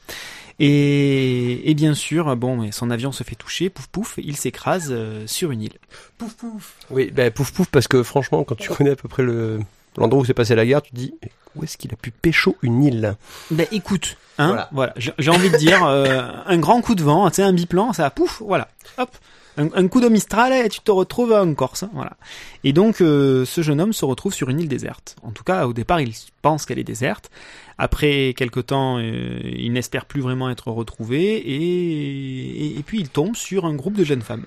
Et, 0.60 1.70
et 1.70 1.74
bien 1.74 1.94
sûr, 1.94 2.36
bon, 2.36 2.58
mais 2.58 2.72
son 2.72 2.90
avion 2.92 3.12
se 3.12 3.24
fait 3.24 3.36
toucher, 3.36 3.70
pouf 3.70 3.88
pouf, 3.88 4.14
il 4.18 4.36
s'écrase 4.38 4.90
euh, 4.92 5.26
sur 5.28 5.52
une 5.52 5.62
île. 5.62 5.74
Pouf 6.18 6.34
pouf. 6.36 6.74
Oui, 6.90 7.12
ben 7.12 7.32
pouf 7.32 7.52
pouf, 7.52 7.68
parce 7.68 7.88
que 7.88 8.04
franchement, 8.04 8.44
quand 8.44 8.56
tu 8.56 8.70
connais 8.70 8.92
à 8.92 8.96
peu 8.96 9.08
près 9.10 9.24
le 9.24 9.60
l'endroit 9.98 10.22
où 10.22 10.26
s'est 10.26 10.34
passé 10.34 10.56
la 10.56 10.66
guerre, 10.66 10.82
tu 10.82 10.92
te 10.92 10.96
dis 10.96 11.14
où 11.56 11.64
est-ce 11.64 11.78
qu'il 11.78 11.92
a 11.94 11.96
pu 11.96 12.12
pécho 12.12 12.56
une 12.64 12.84
île? 12.84 13.16
Ben 13.52 13.68
écoute, 13.72 14.18
hein, 14.40 14.48
Voilà. 14.48 14.70
voilà, 14.72 14.94
j'ai 14.98 15.14
j'ai 15.20 15.30
envie 15.32 15.50
de 15.52 15.58
dire 15.58 15.84
euh, 15.86 16.32
un 16.46 16.58
grand 16.58 16.82
coup 16.82 16.96
de 16.96 17.04
vent, 17.04 17.30
tu 17.30 17.36
sais, 17.38 17.44
un 17.44 17.54
biplan, 17.54 17.94
ça 17.94 18.10
pouf, 18.10 18.42
voilà, 18.46 18.70
hop, 18.98 19.10
un, 19.58 19.88
coup 19.88 20.02
de 20.02 20.08
mistral 20.08 20.54
et 20.54 20.70
tu 20.70 20.80
te 20.80 20.92
retrouves 20.92 21.32
en 21.32 21.54
Corse, 21.54 21.84
hein, 21.84 21.90
voilà. 21.94 22.18
Et 22.64 22.74
donc 22.74 23.02
euh, 23.02 23.46
ce 23.46 23.62
jeune 23.62 23.80
homme 23.80 23.94
se 23.94 24.06
retrouve 24.06 24.34
sur 24.34 24.50
une 24.50 24.60
île 24.60 24.68
déserte. 24.68 25.16
En 25.22 25.32
tout 25.32 25.44
cas, 25.44 25.68
au 25.68 25.74
départ, 25.74 26.02
il 26.02 26.14
pense 26.42 26.66
qu'elle 26.66 26.80
est 26.80 26.84
déserte. 26.84 27.30
Après 27.78 28.34
quelque 28.36 28.60
temps, 28.60 28.98
euh, 29.00 29.40
il 29.44 29.74
n'espère 29.74 30.06
plus 30.06 30.22
vraiment 30.22 30.50
être 30.50 30.72
retrouvé 30.72 31.36
et, 31.46 32.82
puis 32.84 33.00
il 33.00 33.10
tombe 33.10 33.36
sur 33.36 33.66
un 33.66 33.76
groupe 33.76 33.96
de 33.96 34.04
jeunes 34.04 34.22
femmes. 34.22 34.46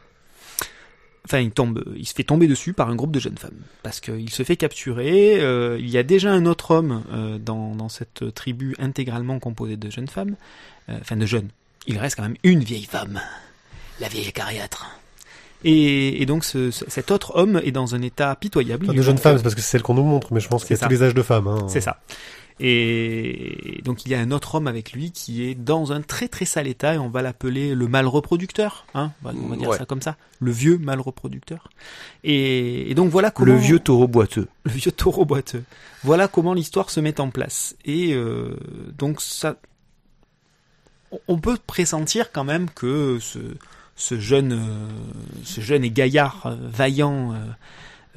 Enfin, 1.24 1.40
il 1.40 1.50
tombe, 1.50 1.82
il 1.96 2.06
se 2.06 2.14
fait 2.14 2.22
tomber 2.22 2.46
dessus 2.46 2.72
par 2.72 2.88
un 2.88 2.94
groupe 2.94 3.10
de 3.10 3.18
jeunes 3.18 3.38
femmes 3.38 3.60
parce 3.82 3.98
qu'il 4.00 4.30
se 4.30 4.44
fait 4.44 4.56
capturer. 4.56 5.40
euh, 5.40 5.76
il 5.80 5.90
y 5.90 5.98
a 5.98 6.04
déjà 6.04 6.32
un 6.32 6.46
autre 6.46 6.70
homme 6.70 7.02
dans, 7.40 7.88
cette 7.88 8.34
tribu 8.34 8.76
intégralement 8.78 9.38
composée 9.38 9.76
de 9.76 9.90
jeunes 9.90 10.08
femmes, 10.08 10.36
enfin 10.88 11.16
de 11.16 11.26
jeunes. 11.26 11.48
Il 11.88 11.98
reste 11.98 12.16
quand 12.16 12.22
même 12.22 12.36
une 12.42 12.64
vieille 12.64 12.84
femme, 12.84 13.20
la 14.00 14.08
vieille 14.08 14.28
acariâtre. 14.28 14.86
Et, 15.64 16.22
et 16.22 16.26
donc 16.26 16.44
ce- 16.44 16.70
ce- 16.70 16.84
cet 16.88 17.10
autre 17.10 17.32
homme 17.36 17.60
est 17.64 17.72
dans 17.72 17.94
un 17.94 18.02
état 18.02 18.34
pitoyable. 18.36 18.86
Enfin, 18.90 18.94
de 18.94 19.02
manque- 19.02 19.18
femmes, 19.18 19.36
c'est 19.38 19.42
parce 19.42 19.54
que 19.54 19.60
c'est 19.62 19.70
celle 19.70 19.82
qu'on 19.82 19.94
nous 19.94 20.04
montre, 20.04 20.32
mais 20.32 20.40
je 20.40 20.48
pense 20.48 20.64
qu'il 20.64 20.70
y 20.70 20.74
a 20.74 20.76
C'est 20.76 20.86
tous 20.86 20.94
ça. 20.94 21.00
les 21.00 21.06
âges 21.08 21.14
de 21.14 21.22
femmes. 21.22 21.48
Hein. 21.48 21.66
C'est 21.68 21.80
ça. 21.80 21.98
Et 22.58 23.80
donc 23.84 24.06
il 24.06 24.12
y 24.12 24.14
a 24.14 24.18
un 24.20 24.30
autre 24.30 24.54
homme 24.54 24.66
avec 24.66 24.92
lui 24.92 25.10
qui 25.12 25.44
est 25.44 25.54
dans 25.54 25.92
un 25.92 26.00
très 26.00 26.26
très 26.26 26.46
sale 26.46 26.66
état 26.66 26.94
et 26.94 26.98
on 26.98 27.10
va 27.10 27.20
l'appeler 27.20 27.74
le 27.74 27.86
mal 27.86 28.06
reproducteur, 28.06 28.86
hein, 28.94 29.12
on 29.22 29.28
va, 29.28 29.34
on 29.38 29.48
va 29.48 29.56
dire 29.56 29.68
Ouais. 29.68 29.76
ça 29.78 29.84
comme 29.84 30.00
ça, 30.00 30.16
le 30.40 30.50
vieux 30.52 30.78
mal 30.78 31.00
reproducteur. 31.00 31.68
Et, 32.24 32.90
et 32.90 32.94
donc 32.94 33.10
voilà 33.10 33.30
comment 33.30 33.52
Le 33.52 33.58
vieux 33.58 33.78
taureau 33.78 34.08
boiteux. 34.08 34.48
le 34.64 34.70
vieux 34.72 34.92
taureau 34.92 35.26
boiteux. 35.26 35.64
Voilà 36.02 36.28
comment 36.28 36.54
l'histoire 36.54 36.88
se 36.90 36.98
met 37.00 37.20
en 37.20 37.28
place. 37.28 37.76
Et 37.84 38.14
euh, 38.14 38.56
donc 38.96 39.20
ça, 39.20 39.56
on 41.28 41.38
peut 41.38 41.58
pressentir 41.66 42.32
quand 42.32 42.44
même 42.44 42.70
que 42.70 43.18
ce, 43.20 43.38
ce 43.96 44.18
jeune, 44.18 44.52
euh, 44.52 44.88
ce 45.44 45.60
jeune 45.60 45.84
et 45.84 45.90
gaillard 45.90 46.46
euh, 46.46 46.56
vaillant 46.60 47.32
euh, 47.32 47.38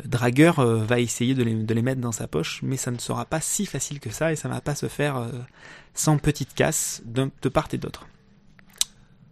dragueur 0.05 0.61
va 0.61 0.99
essayer 0.99 1.33
de 1.33 1.43
les, 1.43 1.55
de 1.55 1.73
les 1.73 1.81
mettre 1.81 1.99
dans 1.99 2.13
sa 2.13 2.27
poche, 2.27 2.61
mais 2.63 2.77
ça 2.77 2.91
ne 2.91 2.99
sera 2.99 3.25
pas 3.25 3.41
si 3.41 3.65
facile 3.65 3.99
que 3.99 4.11
ça 4.11 4.31
et 4.31 4.37
ça 4.37 4.47
va 4.47 4.61
pas 4.61 4.73
se 4.75 4.87
faire 4.87 5.27
sans 5.93 6.17
petite 6.17 6.53
casse 6.53 7.01
de 7.05 7.49
part 7.49 7.67
et 7.73 7.77
d'autre. 7.77 8.07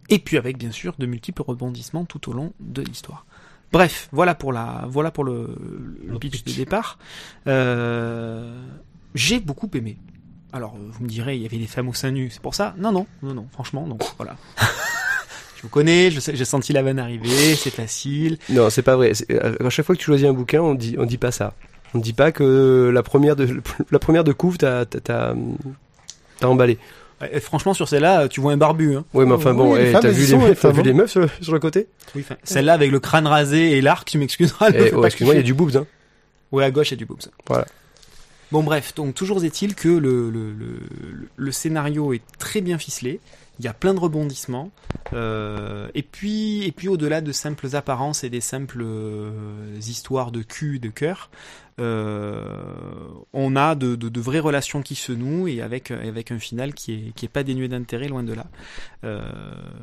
Et 0.10 0.20
puis 0.20 0.38
avec 0.38 0.58
bien 0.58 0.72
sûr 0.72 0.96
de 0.98 1.06
multiples 1.06 1.42
rebondissements 1.42 2.04
tout 2.04 2.30
au 2.30 2.34
long 2.34 2.52
de 2.60 2.82
l'histoire. 2.82 3.26
Bref, 3.72 4.08
voilà 4.12 4.36
pour 4.36 4.54
la, 4.54 4.86
voilà 4.88 5.12
pour 5.12 5.24
le, 5.24 5.56
pitch 6.20 6.44
de 6.44 6.54
départ. 6.54 6.98
Euh, 7.48 8.62
j'ai 9.14 9.40
beaucoup 9.40 9.70
aimé. 9.74 9.98
Alors, 10.54 10.78
vous 10.78 11.04
me 11.04 11.10
direz, 11.10 11.36
il 11.36 11.42
y 11.42 11.46
avait 11.46 11.58
des 11.58 11.68
femmes 11.68 11.90
au 11.90 11.94
sein 11.94 12.12
nu, 12.12 12.30
c'est 12.30 12.42
pour 12.42 12.56
ça? 12.56 12.74
Non, 12.78 12.92
non, 12.92 13.06
non, 13.22 13.34
non, 13.34 13.48
franchement, 13.52 13.86
donc 13.86 14.02
voilà. 14.18 14.38
je 15.58 15.62
vous 15.64 15.70
connais, 15.70 16.12
j'ai 16.12 16.46
senti 16.46 16.72
la 16.72 16.84
vanne 16.84 17.00
arriver, 17.00 17.56
c'est 17.56 17.70
facile. 17.74 18.38
Non, 18.50 18.70
c'est 18.70 18.84
pas 18.84 18.96
vrai. 18.96 19.12
Euh, 19.32 19.56
À 19.66 19.70
chaque 19.70 19.86
fois 19.86 19.96
que 19.96 20.00
tu 20.00 20.06
choisis 20.06 20.28
un 20.28 20.34
bouquin, 20.34 20.62
on 20.62 20.76
dit 20.76 20.96
on 20.98 21.06
dit 21.06 21.18
pas 21.18 21.32
ça. 21.32 21.54
On 21.94 22.00
dit 22.00 22.14
pas 22.14 22.32
que 22.32 22.90
la 22.94 23.02
première 23.04 23.36
de 23.36 23.62
la 23.92 24.00
première 24.00 24.24
de 24.24 24.32
couve 24.34 24.58
t'as 24.58 24.86
t'as- 24.86 25.00
t'as 25.00 25.34
t'as 26.40 26.48
emballé. 26.48 26.78
Franchement, 27.42 27.74
sur 27.74 27.90
celle-là, 27.90 28.28
tu 28.28 28.40
vois 28.42 28.52
un 28.52 28.58
barbu. 28.58 28.96
Hein. 28.96 29.04
Ouais, 29.16 29.26
mais 29.26 29.32
enfin 29.34 29.50
Oui, 29.52 29.58
bon, 29.58 29.74
les 29.76 29.90
eh, 29.90 29.92
t'as 29.94 30.08
vu, 30.10 30.24
y 30.24 30.28
les, 30.28 30.38
meufs- 30.38 30.54
femmes, 30.56 30.72
vu 30.74 30.82
hein. 30.82 30.84
les 30.84 30.94
meufs 30.94 31.10
sur, 31.10 31.28
sur 31.42 31.52
le 31.54 31.60
côté 31.60 31.88
Oui, 32.14 32.22
enfin, 32.24 32.36
celle-là 32.44 32.74
avec 32.74 32.92
le 32.92 33.00
crâne 33.00 33.26
rasé 33.26 33.72
et 33.72 33.82
l'arc, 33.82 34.08
tu 34.08 34.20
m'excuseras. 34.20 34.70
Eh, 34.72 34.92
oh, 34.94 35.04
Excuse-moi, 35.04 35.34
il 35.34 35.38
y 35.38 35.40
a 35.40 35.44
du 35.44 35.56
boobs. 35.56 35.76
Hein. 35.78 35.88
Ouais, 36.52 36.64
à 36.64 36.70
gauche, 36.70 36.90
il 36.90 36.92
y 36.92 36.94
a 36.94 36.98
du 36.98 37.06
boobs. 37.08 37.24
Voilà. 37.48 37.66
Bon, 38.52 38.62
bref, 38.62 38.94
donc 38.96 39.16
toujours 39.16 39.44
est-il 39.44 39.74
que 39.74 39.90
le, 39.90 40.30
le, 40.30 40.52
le, 40.54 40.80
le 41.36 41.52
scénario 41.52 42.14
est 42.14 42.22
très 42.38 42.62
bien 42.62 42.78
ficelé. 42.78 43.20
Il 43.60 43.66
y 43.66 43.68
a 43.68 43.74
plein 43.74 43.94
de 43.94 44.00
rebondissements. 44.00 44.72
Euh, 45.14 45.88
et 45.96 46.04
puis, 46.04 46.64
et 46.64 46.72
puis 46.72 46.88
au-delà 46.88 47.22
de 47.22 47.32
simples 47.32 47.76
apparences 47.76 48.24
et 48.24 48.30
des 48.30 48.42
simples 48.42 48.82
euh, 48.84 49.78
histoires 49.80 50.32
de 50.32 50.42
cul 50.42 50.76
et 50.76 50.80
de 50.80 50.90
cœur, 50.90 51.30
euh, 51.80 52.44
on 53.34 53.56
a 53.56 53.76
de, 53.76 53.96
de, 53.96 54.10
de 54.10 54.20
vraies 54.20 54.40
relations 54.40 54.82
qui 54.82 54.96
se 54.96 55.12
nouent 55.12 55.48
et 55.48 55.62
avec, 55.62 55.92
avec 55.92 56.32
un 56.32 56.40
final 56.40 56.74
qui 56.74 56.94
est, 56.94 57.12
qui 57.16 57.26
est 57.26 57.30
pas 57.30 57.44
dénué 57.44 57.68
d'intérêt, 57.68 58.08
loin 58.08 58.24
de 58.24 58.34
là. 58.34 58.48
Euh, 59.04 59.22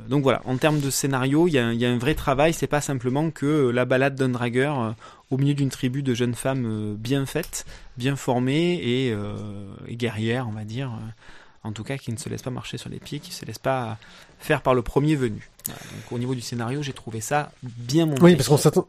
donc 0.09 0.23
voilà, 0.23 0.43
en 0.45 0.57
termes 0.57 0.81
de 0.81 0.91
scénario, 0.91 1.49
il 1.49 1.53
y 1.53 1.59
a, 1.59 1.73
y 1.73 1.87
a 1.87 1.91
un 1.91 1.99
vrai 1.99 2.15
travail. 2.15 2.53
C'est 2.53 2.67
pas 2.67 2.81
simplement 2.81 3.31
que 3.31 3.71
la 3.71 3.85
balade 3.85 4.17
d'un 4.17 4.29
dragueur 4.29 4.95
au 5.31 5.39
milieu 5.39 5.55
d'une 5.55 5.71
tribu 5.71 6.03
de 6.03 6.15
jeunes 6.15 6.35
femmes 6.35 6.97
bien 6.97 7.27
faites, 7.27 7.65
bien 7.97 8.17
formées 8.17 8.75
et, 8.75 9.17
et 9.89 9.97
guerrières, 9.97 10.47
on 10.49 10.53
va 10.53 10.65
dire. 10.65 10.91
En 11.65 11.73
tout 11.73 11.83
cas, 11.85 11.97
qui 11.99 12.13
ne 12.13 12.17
se 12.19 12.29
laissent 12.29 12.43
pas 12.43 12.51
marcher 12.51 12.79
sur 12.79 12.91
les 12.91 12.99
pieds, 13.01 13.19
qui 13.21 13.31
ne 13.31 13.35
se 13.35 13.45
laissent 13.45 13.59
pas 13.59 13.97
faire 14.39 14.61
par 14.63 14.75
le 14.75 14.83
premier 14.83 15.17
venu. 15.17 15.51
Voilà, 15.67 15.81
donc, 15.81 16.13
au 16.13 16.19
niveau 16.19 16.35
du 16.35 16.43
scénario, 16.43 16.83
j'ai 16.83 16.93
trouvé 16.93 17.21
ça 17.23 17.51
bien 17.63 18.05
monté. 18.05 18.21
Oui, 18.23 18.37
parce 18.37 18.49
qu'on 18.49 18.59
s'attend, 18.59 18.87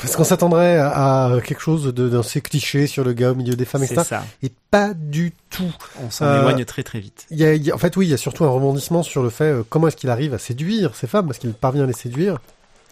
parce 0.00 0.14
qu'on 0.16 0.24
s'attendrait 0.24 0.76
à, 0.78 1.32
quelque 1.42 1.62
chose 1.62 1.84
de, 1.94 2.08
d'un 2.10 2.22
ces 2.22 2.42
clichés 2.42 2.86
sur 2.86 3.04
le 3.04 3.14
gars 3.14 3.32
au 3.32 3.34
milieu 3.34 3.56
des 3.56 3.64
femmes, 3.64 3.84
etc. 3.84 4.02
ça. 4.06 4.24
Et 4.42 4.52
pas 4.70 4.92
du 4.92 5.32
tout. 5.48 5.72
On 6.04 6.10
s'en 6.10 6.26
Euh, 6.26 6.40
éloigne 6.40 6.64
très 6.66 6.82
très 6.82 7.00
vite. 7.00 7.26
Il 7.30 7.38
y 7.38 7.44
a, 7.44 7.54
il 7.54 7.64
y 7.64 7.70
a- 7.70 7.74
en 7.74 7.78
fait, 7.78 7.96
oui, 7.96 8.06
il 8.06 8.10
y 8.10 8.14
a 8.14 8.18
surtout 8.18 8.44
un 8.44 8.50
rebondissement 8.50 9.02
sur 9.02 9.22
le 9.22 9.30
fait 9.30 9.44
euh, 9.44 9.62
comment 9.68 9.88
est-ce 9.88 9.96
qu'il 9.96 10.10
arrive 10.10 10.34
à 10.34 10.38
séduire 10.38 10.94
ces 10.94 11.06
femmes, 11.06 11.26
parce 11.26 11.38
qu'il 11.38 11.54
parvient 11.54 11.84
à 11.84 11.86
les 11.86 11.94
séduire? 11.94 12.38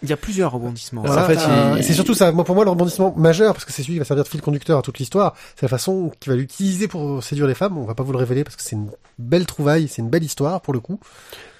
Il 0.01 0.09
y 0.09 0.13
a 0.13 0.17
plusieurs 0.17 0.51
rebondissements. 0.53 1.01
Voilà, 1.05 1.23
en 1.25 1.27
fait, 1.27 1.37
euh, 1.37 1.75
il- 1.77 1.83
c'est 1.83 1.93
surtout 1.93 2.13
ça, 2.13 2.31
moi, 2.31 2.45
pour 2.45 2.55
moi, 2.55 2.63
le 2.63 2.69
rebondissement 2.69 3.13
majeur, 3.17 3.53
parce 3.53 3.65
que 3.65 3.73
c'est 3.73 3.81
celui 3.83 3.95
qui 3.95 3.99
va 3.99 4.05
servir 4.05 4.23
de 4.23 4.29
fil 4.29 4.41
conducteur 4.41 4.79
à 4.79 4.81
toute 4.81 4.97
l'histoire, 4.97 5.35
c'est 5.55 5.63
la 5.63 5.69
façon 5.69 6.11
qu'il 6.19 6.31
va 6.31 6.37
l'utiliser 6.37 6.87
pour 6.87 7.21
séduire 7.23 7.47
les 7.47 7.53
femmes. 7.53 7.77
On 7.77 7.83
va 7.85 7.95
pas 7.95 8.03
vous 8.03 8.13
le 8.13 8.17
révéler 8.17 8.43
parce 8.45 8.55
que 8.55 8.61
c'est 8.63 8.75
une 8.77 8.89
belle 9.17 9.45
trouvaille, 9.45 9.87
c'est 9.89 10.01
une 10.01 10.09
belle 10.09 10.23
histoire 10.23 10.61
pour 10.61 10.73
le 10.73 10.79
coup. 10.79 10.99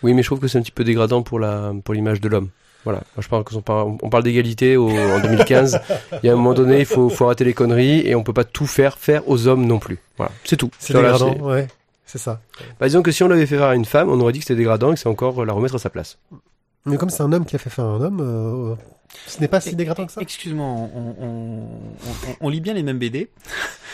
Oui, 0.04 0.14
mais 0.14 0.22
je 0.24 0.28
trouve 0.30 0.40
que 0.40 0.48
c'est 0.48 0.58
un 0.58 0.62
petit 0.62 0.72
peu 0.72 0.86
dégradant 0.86 1.22
pour 1.22 1.40
la 1.40 1.74
pour 1.84 1.94
l'image 1.94 2.22
de 2.22 2.30
l'homme. 2.30 2.50
Voilà. 2.86 3.00
Moi, 3.18 3.22
je 3.24 3.28
parle 3.28 3.44
que 3.44 3.54
on 3.56 3.62
parle, 3.62 3.98
on 4.02 4.10
parle 4.10 4.24
d'égalité 4.24 4.78
au- 4.78 4.90
en 4.90 5.20
2015. 5.20 5.82
Il 6.24 6.28
y 6.28 6.30
a 6.30 6.32
un 6.34 6.38
moment 6.38 6.54
donné, 6.54 6.80
il 6.80 6.86
faut 6.86 7.10
faut 7.10 7.26
arrêter 7.26 7.44
les 7.44 7.54
conneries 7.54 8.08
et 8.08 8.16
on 8.16 8.24
peut 8.24 8.32
pas 8.32 8.46
tout 8.46 8.68
faire 8.68 8.98
faire 8.98 9.28
aux 9.28 9.48
hommes 9.48 9.66
non 9.66 9.80
plus. 9.80 10.00
Voilà, 10.16 10.32
c'est 10.46 10.56
tout. 10.56 10.72
C'est 10.80 10.94
dégradant, 10.94 11.34
ouais, 11.46 11.68
c'est 12.06 12.20
ça. 12.20 12.40
Bah, 12.80 12.88
disons 12.88 13.02
que 13.02 13.12
si 13.12 13.22
on 13.22 13.28
l'avait 13.28 13.46
fait 13.46 13.58
faire 13.58 13.68
à 13.68 13.76
une 13.76 13.84
femme, 13.84 14.08
on 14.10 14.18
aurait 14.22 14.32
dit 14.32 14.40
que 14.40 14.46
c'était 14.46 14.58
dégradant 14.58 14.92
et 14.92 14.94
que 14.94 15.00
c'est 15.02 15.10
encore 15.10 15.44
la 15.46 15.52
remettre 15.52 15.76
à 15.76 15.80
sa 15.80 15.90
place. 15.90 16.18
Mais 16.86 16.98
comme 16.98 17.10
c'est 17.10 17.24
un 17.24 17.32
homme 17.34 17.46
qui 17.46 17.56
a 17.56 17.60
fait 17.60 17.70
faire 17.70 17.86
un 17.86 18.02
homme, 18.02 18.20
euh, 18.22 18.76
ce 19.28 19.40
n'est 19.42 19.48
pas 19.48 19.60
si 19.62 19.76
dégradant 19.76 20.06
que 20.06 20.12
ça. 20.12 20.22
Excuse-moi, 20.22 20.66
on, 20.66 21.16
on, 21.22 21.64
on, 22.42 22.50
lit 22.50 22.62
bien 22.62 22.74
les 22.74 22.84
mêmes 22.84 22.98
BD. 23.00 23.30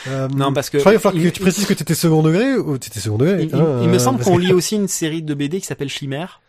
Euh, 0.08 0.28
Non, 0.30 0.54
parce 0.54 0.70
que 0.70 0.78
je 0.78 0.84
crois 0.84 0.92
qu'il 0.94 0.98
va 0.98 1.02
falloir 1.02 1.24
il- 1.24 1.30
que 1.32 1.36
tu 1.36 1.42
précises 1.42 1.66
que 1.66 1.74
t'étais 1.74 1.96
second 1.96 2.22
degré 2.22 2.56
ou 2.56 2.78
t'étais 2.78 3.00
second 3.00 3.18
degré. 3.18 3.44
Il, 3.44 3.56
hein, 3.56 3.78
il- 3.80 3.84
il 3.86 3.90
me 3.90 3.96
euh, 3.96 4.00
semble 4.00 4.20
parce 4.20 4.30
qu'on 4.30 4.38
lit 4.38 4.54
aussi 4.54 4.76
une 4.76 4.88
série 4.88 5.24
de 5.24 5.34
BD 5.34 5.60
qui 5.60 5.66
s'appelle 5.66 5.90
Chimère. 5.90 6.42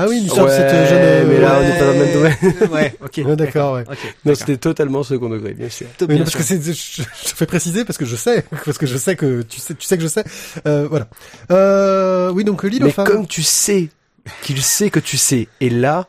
Ah 0.00 0.06
oui, 0.08 0.20
l'histoire 0.20 0.46
Ouais, 0.46 0.52
cette 0.56 0.70
jeune. 0.70 0.98
euh, 1.00 1.24
mais 1.28 1.40
là, 1.40 1.58
on 1.58 1.62
n'est 1.62 1.78
pas 1.78 1.86
dans 1.86 1.92
le 1.92 1.98
même 1.98 2.12
domaine. 2.12 2.70
ouais, 2.72 2.94
ok. 3.04 3.20
Ouais, 3.26 3.36
d'accord, 3.36 3.74
ouais. 3.74 3.84
Ok, 3.90 4.14
Non, 4.24 4.34
c'était 4.36 4.56
totalement 4.56 5.02
second 5.02 5.28
degré, 5.28 5.54
bien 5.54 5.68
sûr. 5.68 5.88
Oui, 6.02 6.06
bien 6.06 6.18
parce 6.18 6.36
que 6.36 6.42
sûr. 6.44 6.56
c'est, 6.62 6.72
je, 6.72 7.02
je 7.02 7.34
fais 7.34 7.46
préciser 7.46 7.84
parce 7.84 7.98
que 7.98 8.04
je 8.04 8.14
sais, 8.14 8.42
parce 8.64 8.78
que 8.78 8.86
je 8.86 8.96
sais 8.96 9.16
que 9.16 9.42
tu 9.42 9.58
sais, 9.58 9.74
tu 9.74 9.84
sais 9.86 9.96
que 9.96 10.02
je 10.04 10.08
sais. 10.08 10.22
Euh, 10.66 10.86
voilà. 10.88 11.08
Euh, 11.50 12.30
oui, 12.30 12.44
donc 12.44 12.62
l'île 12.62 12.82
aux 12.84 12.86
Mais 12.86 12.92
femmes. 12.92 13.06
comme 13.08 13.26
tu 13.26 13.42
sais 13.42 13.88
qu'il 14.42 14.62
sait 14.62 14.90
que 14.90 15.00
tu 15.00 15.16
sais, 15.16 15.48
et 15.60 15.70
là, 15.70 16.06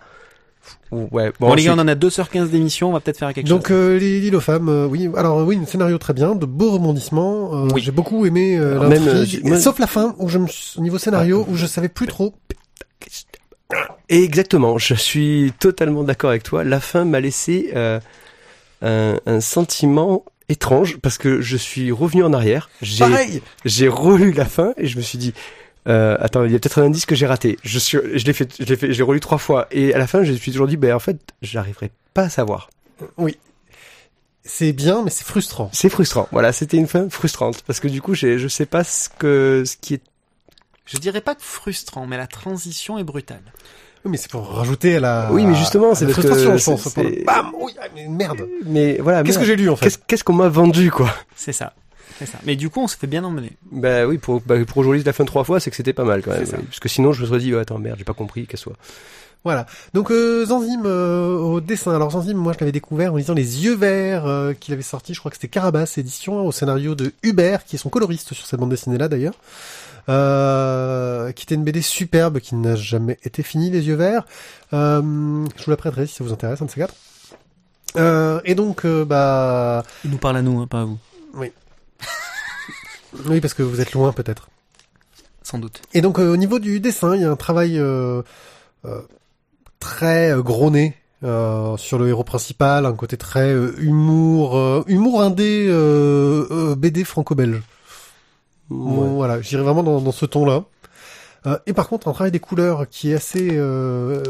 ouais. 0.91 1.31
Bon, 1.39 1.53
les 1.53 1.63
gars, 1.63 1.73
on 1.75 1.79
en 1.79 1.87
a 1.87 1.95
2h15 1.95 2.49
d'émission, 2.49 2.89
on 2.89 2.93
va 2.93 2.99
peut-être 2.99 3.19
faire 3.19 3.33
quelque 3.33 3.47
Donc 3.47 3.67
chose. 3.67 3.77
euh, 3.77 3.97
l'île 3.99 4.35
aux 4.35 4.39
femmes, 4.41 4.69
euh, 4.69 4.85
oui. 4.87 5.09
Alors 5.15 5.37
oui, 5.45 5.57
un 5.61 5.65
scénario 5.65 5.97
très 5.97 6.13
bien, 6.13 6.35
de 6.35 6.45
beaux 6.45 6.71
rebondissements. 6.71 7.65
euh, 7.65 7.69
Oui. 7.73 7.81
J'ai 7.81 7.91
beaucoup 7.91 8.25
aimé 8.25 8.57
euh, 8.57 8.87
même, 8.87 9.07
euh, 9.07 9.59
sauf 9.59 9.79
la 9.79 9.87
fin 9.87 10.15
où 10.17 10.27
je 10.29 10.37
me, 10.39 10.47
suis- 10.47 10.79
au 10.79 10.81
niveau 10.83 10.97
scénario 10.97 11.45
où 11.49 11.55
je 11.55 11.65
savais 11.65 11.89
plus 11.89 12.07
trop. 12.07 12.33
Et 14.09 14.23
exactement, 14.23 14.77
je 14.79 14.95
suis 14.95 15.53
totalement 15.59 16.03
d'accord 16.03 16.31
avec 16.31 16.41
toi. 16.43 16.63
La 16.63 16.79
fin 16.79 17.05
m'a 17.05 17.19
laissé 17.19 17.71
euh, 17.75 17.99
un, 18.81 19.19
un 19.27 19.39
sentiment 19.41 20.25
étrange 20.47 20.97
parce 20.97 21.19
que 21.19 21.41
je 21.41 21.55
suis 21.55 21.91
revenu 21.91 22.23
en 22.23 22.33
arrière. 22.33 22.71
J'ai 22.81 23.03
Pareil. 23.05 23.41
j'ai 23.65 23.87
relu 23.87 24.31
la 24.31 24.45
fin 24.45 24.73
et 24.77 24.87
je 24.87 24.97
me 24.97 25.03
suis 25.03 25.19
dit 25.19 25.33
euh, 25.87 26.17
attends 26.19 26.43
il 26.45 26.51
y 26.51 26.55
a 26.55 26.59
peut-être 26.59 26.79
un 26.79 26.83
indice 26.85 27.05
que 27.05 27.15
j'ai 27.15 27.25
raté 27.25 27.57
je 27.63 27.79
suis 27.79 27.97
je 28.13 28.25
l'ai 28.25 28.33
fait 28.33 28.53
je 28.59 28.65
l'ai 28.65 28.75
fait 28.75 28.91
j'ai 28.93 29.03
relu 29.03 29.19
trois 29.19 29.37
fois 29.37 29.67
et 29.71 29.93
à 29.93 29.97
la 29.97 30.07
fin 30.07 30.23
je 30.23 30.31
me 30.31 30.37
suis 30.37 30.51
toujours 30.51 30.67
dit 30.67 30.77
ben 30.77 30.93
en 30.93 30.99
fait 30.99 31.17
j'arriverai 31.41 31.91
pas 32.13 32.23
à 32.23 32.29
savoir 32.29 32.69
C'est 34.43 34.73
bien, 34.73 35.03
mais 35.03 35.09
c'est 35.11 35.25
frustrant. 35.25 35.69
c'est 35.73 35.89
frustrant 35.89 36.27
voilà 36.31 36.51
c'était 36.51 36.77
une 36.77 36.87
fin 36.87 37.09
frustrante 37.09 37.61
parce 37.63 37.79
que 37.79 37.87
du 37.87 38.01
coup 38.01 38.13
j'ai 38.13 38.39
je 38.39 38.47
sais 38.47 38.65
pas 38.65 38.83
ce 38.83 39.07
que 39.09 39.63
ce 39.65 39.75
qui 39.77 39.93
est 39.95 40.01
Je 40.85 40.97
dirais 40.97 41.21
pas 41.21 41.35
que 41.35 41.43
frustrant, 41.43 42.07
mais 42.07 42.17
la 42.17 42.27
transition 42.27 42.97
est 42.97 43.03
brutale. 43.03 43.43
Oui, 44.05 44.11
mais 44.11 44.17
c'est 44.17 44.31
pour 44.31 44.47
rajouter 44.49 44.95
à 44.95 44.99
la. 45.01 45.29
Oui, 45.31 45.45
mais 45.45 45.53
justement, 45.55 45.93
c'est 45.93 46.05
la 46.05 46.13
parce 46.13 46.25
que 46.25 46.31
frustration, 46.31 46.77
je 46.77 46.83
pense. 46.89 47.25
Bam 47.25 47.51
Oui, 47.59 47.73
ah, 47.81 47.85
mais 47.93 48.07
merde. 48.07 48.47
mais 48.65 48.97
voilà 48.99 49.21
Qu'est-ce 49.23 49.37
que 49.37 49.43
j'ai 49.45 49.57
lu 49.57 49.69
en 49.69 49.75
fait 49.75 49.83
qu'est-ce 49.85 49.97
qu'est-ce 50.07 50.23
qu'on 50.23 50.33
m'a 50.33 50.47
vendu 50.47 50.89
quoi? 50.89 51.13
C'est 51.35 51.51
ça. 51.51 51.73
C'est 52.19 52.25
ça. 52.25 52.37
Mais 52.45 52.55
du 52.55 52.69
coup, 52.69 52.81
on 52.81 52.87
se 52.87 52.95
fait 52.97 53.07
bien 53.07 53.23
emmener. 53.23 53.53
bah 53.71 54.05
oui 54.05 54.17
pour 54.19 54.41
bah, 54.41 54.55
pour 54.65 54.77
que 54.77 54.83
je 54.83 54.89
relise 54.89 55.05
la 55.05 55.13
fin 55.13 55.25
trois 55.25 55.43
fois 55.43 55.59
c'est 55.59 55.69
que 55.71 55.75
c'était 55.75 55.93
pas 55.93 56.03
mal 56.03 56.21
quand 56.21 56.31
même 56.31 56.45
ça. 56.45 56.57
parce 56.57 56.79
que 56.79 56.89
sinon 56.89 57.13
je 57.13 57.21
me 57.21 57.27
serais 57.27 57.39
dit 57.39 57.53
ouais, 57.53 57.61
attends 57.61 57.79
merde 57.79 57.97
j'ai 57.97 58.03
pas 58.03 58.13
compris 58.13 58.45
qu'elle 58.45 58.59
soit 58.59 58.75
Voilà. 59.43 59.65
Donc 59.93 60.11
euh, 60.11 60.45
Zanzim 60.45 60.83
euh, 60.85 61.37
au 61.37 61.61
dessin. 61.61 61.95
Alors 61.95 62.11
Zanzim, 62.11 62.35
moi 62.35 62.53
je 62.53 62.59
l'avais 62.59 62.71
découvert 62.73 63.13
en 63.13 63.15
lisant 63.17 63.33
Les 63.33 63.63
Yeux 63.63 63.75
Verts 63.75 64.25
euh, 64.25 64.53
qu'il 64.53 64.73
avait 64.73 64.83
sorti. 64.83 65.13
Je 65.13 65.19
crois 65.19 65.31
que 65.31 65.37
c'était 65.37 65.47
Carabas 65.47 65.93
édition 65.97 66.45
au 66.45 66.51
scénario 66.51 66.93
de 66.93 67.13
Hubert, 67.23 67.63
qui 67.63 67.77
est 67.77 67.79
son 67.79 67.89
coloriste 67.89 68.33
sur 68.33 68.45
cette 68.45 68.59
bande 68.59 68.69
dessinée 68.69 68.97
là 68.97 69.07
d'ailleurs. 69.07 69.35
Euh, 70.07 71.31
qui 71.33 71.43
était 71.43 71.53
une 71.55 71.63
BD 71.63 71.81
superbe 71.83 72.39
qui 72.39 72.55
n'a 72.55 72.75
jamais 72.75 73.17
été 73.23 73.43
finie, 73.43 73.69
Les 73.69 73.85
Yeux 73.87 73.95
Verts. 73.95 74.25
Euh, 74.73 75.01
je 75.55 75.63
vous 75.65 75.69
la 75.71 75.77
prêterai 75.77 76.07
si 76.07 76.15
ça 76.15 76.23
vous 76.23 76.33
intéresse, 76.33 76.61
un 76.61 76.65
de 76.65 76.71
ces 76.71 76.79
quatre. 76.79 76.95
Euh, 77.95 78.39
et 78.43 78.55
donc, 78.55 78.85
euh, 78.85 79.05
bah, 79.05 79.83
Il 80.03 80.09
nous 80.11 80.17
parle 80.17 80.37
à 80.37 80.41
nous, 80.41 80.59
hein, 80.61 80.67
pas 80.67 80.81
à 80.81 80.85
vous. 80.85 80.97
oui, 81.35 81.51
parce 83.41 83.53
que 83.53 83.63
vous 83.63 83.81
êtes 83.81 83.93
loin 83.93 84.11
peut-être. 84.11 84.49
Sans 85.43 85.57
doute. 85.57 85.81
Et 85.93 86.01
donc 86.01 86.19
euh, 86.19 86.31
au 86.31 86.37
niveau 86.37 86.59
du 86.59 86.79
dessin, 86.79 87.15
il 87.15 87.21
y 87.21 87.25
a 87.25 87.31
un 87.31 87.35
travail 87.35 87.79
euh, 87.79 88.21
euh, 88.85 89.01
très 89.79 90.31
euh, 90.31 90.41
gros 90.41 90.69
nez 90.69 90.95
euh, 91.23 91.75
sur 91.77 91.97
le 91.97 92.07
héros 92.07 92.23
principal, 92.23 92.85
un 92.85 92.93
côté 92.93 93.17
très 93.17 93.51
euh, 93.53 93.75
humour, 93.79 94.83
humour 94.87 95.21
indé 95.21 95.67
BD 96.77 97.03
franco-belge. 97.03 97.61
Bon, 98.69 99.15
voilà, 99.15 99.41
j'irai 99.41 99.63
vraiment 99.63 99.81
dans, 99.81 99.99
dans 99.99 100.11
ce 100.11 100.25
ton-là. 100.25 100.65
Euh, 101.47 101.57
et 101.65 101.73
par 101.73 101.87
contre, 101.87 102.07
un 102.07 102.13
travail 102.13 102.31
des 102.31 102.39
couleurs 102.39 102.87
qui 102.89 103.11
est 103.11 103.15
assez 103.15 103.49
euh, 103.53 104.21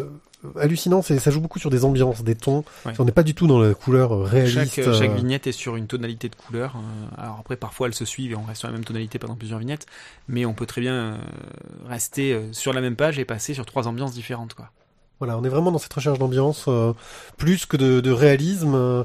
hallucinant, 0.60 1.02
c'est 1.02 1.20
ça 1.20 1.32
joue 1.32 1.42
beaucoup 1.42 1.60
sur 1.60 1.70
des 1.70 1.84
ambiances, 1.86 2.24
des 2.24 2.36
tons. 2.36 2.64
Ouais. 2.86 2.94
On 3.00 3.06
n'est 3.06 3.12
pas 3.12 3.24
du 3.24 3.36
tout 3.36 3.48
dans 3.48 3.60
la 3.60 3.74
couleur 3.74 4.14
euh, 4.14 4.24
réaliste. 4.24 4.76
Chaque, 4.76 4.94
chaque 4.94 5.10
euh, 5.12 5.16
vignette 5.16 5.48
est 5.48 5.52
sur 5.52 5.76
une 5.76 5.88
tonalité 5.88 6.30
de 6.30 6.36
couleur. 6.36 6.76
euh, 6.76 7.22
alors 7.22 7.38
après, 7.40 7.56
parfois, 7.58 7.88
elles 7.88 7.94
se 7.94 8.06
suivent 8.06 8.32
et 8.32 8.36
on 8.36 8.44
reste 8.44 8.60
sur 8.60 8.68
la 8.68 8.74
même 8.74 8.86
tonalité 8.86 9.20
pendant 9.20 9.36
plusieurs 9.36 9.60
vignettes. 9.60 9.86
Mais 10.28 10.46
on 10.46 10.54
peut 10.54 10.66
très 10.66 10.82
bien 10.82 10.94
euh, 10.94 11.18
rester 11.88 12.34
euh, 12.34 12.54
sur 12.54 12.74
la 12.74 12.82
même 12.82 12.96
page 12.96 13.20
et 13.20 13.26
passer 13.26 13.54
sur 13.54 13.66
trois 13.66 13.88
ambiances 13.88 14.14
différentes. 14.14 14.54
Quoi. 14.54 14.70
Voilà, 15.20 15.38
on 15.38 15.44
est 15.44 15.50
vraiment 15.50 15.72
dans 15.72 15.80
cette 15.80 15.94
recherche 15.94 16.20
d'ambiance 16.20 16.66
euh, 16.68 16.94
plus 17.38 17.66
que 17.66 17.78
de, 17.78 18.00
de 18.00 18.12
réalisme. 18.12 18.76
euh, 18.76 19.04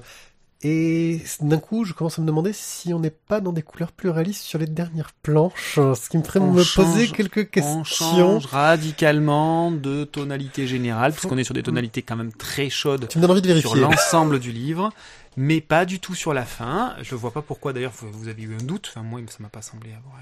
et 0.64 1.20
d'un 1.42 1.59
coup, 1.59 1.85
je 1.85 1.92
commence 1.92 2.18
à 2.18 2.22
me 2.22 2.27
demander 2.27 2.53
si 2.55 2.92
on 2.94 2.98
n'est 2.98 3.11
pas 3.11 3.40
dans 3.40 3.53
des 3.53 3.62
couleurs 3.62 3.92
plus 3.92 4.09
réalistes 4.09 4.42
sur 4.42 4.59
les 4.59 4.66
dernières 4.66 5.12
planches, 5.22 5.77
euh, 5.79 5.94
ce 5.94 6.09
qui 6.09 6.16
me 6.18 6.22
ferait 6.22 6.40
On 6.40 6.53
me 6.53 6.62
change- 6.64 6.87
poser 6.92 7.09
quelques 7.09 7.38
On 7.38 7.44
questions. 7.44 7.85
change 7.85 8.46
radicalement 8.46 9.70
de 9.70 10.05
tonalité 10.05 10.66
générale, 10.66 11.12
puisqu'on 11.12 11.38
est 11.38 11.44
sur 11.44 11.55
des 11.55 11.62
tonalités 11.62 12.03
quand 12.03 12.16
même 12.16 12.33
très 12.33 12.70
chaudes 12.70 13.07
Tu 13.09 13.18
me 13.18 13.22
donnes 13.22 13.33
envie 13.33 13.42
de 13.42 13.46
sur 13.61 13.74
vérifier. 13.74 13.81
l'ensemble 13.83 14.38
du 14.40 14.53
livre, 14.53 14.90
mais 15.37 15.61
pas 15.61 15.85
du 15.85 16.00
tout 16.00 16.14
sur 16.14 16.33
la 16.33 16.44
fin. 16.44 16.94
Je 17.03 17.14
vois 17.14 17.31
pas 17.33 17.42
pourquoi 17.42 17.72
d'ailleurs 17.72 17.92
vous 18.00 18.11
vous 18.12 18.29
avez 18.29 18.42
eu 18.42 18.55
un 18.55 18.64
doute. 18.64 18.88
Enfin, 18.90 19.03
moi, 19.05 19.20
ça 19.29 19.37
m'a 19.40 19.48
pas 19.48 19.62
semblé 19.62 19.90
avoir. 19.90 20.14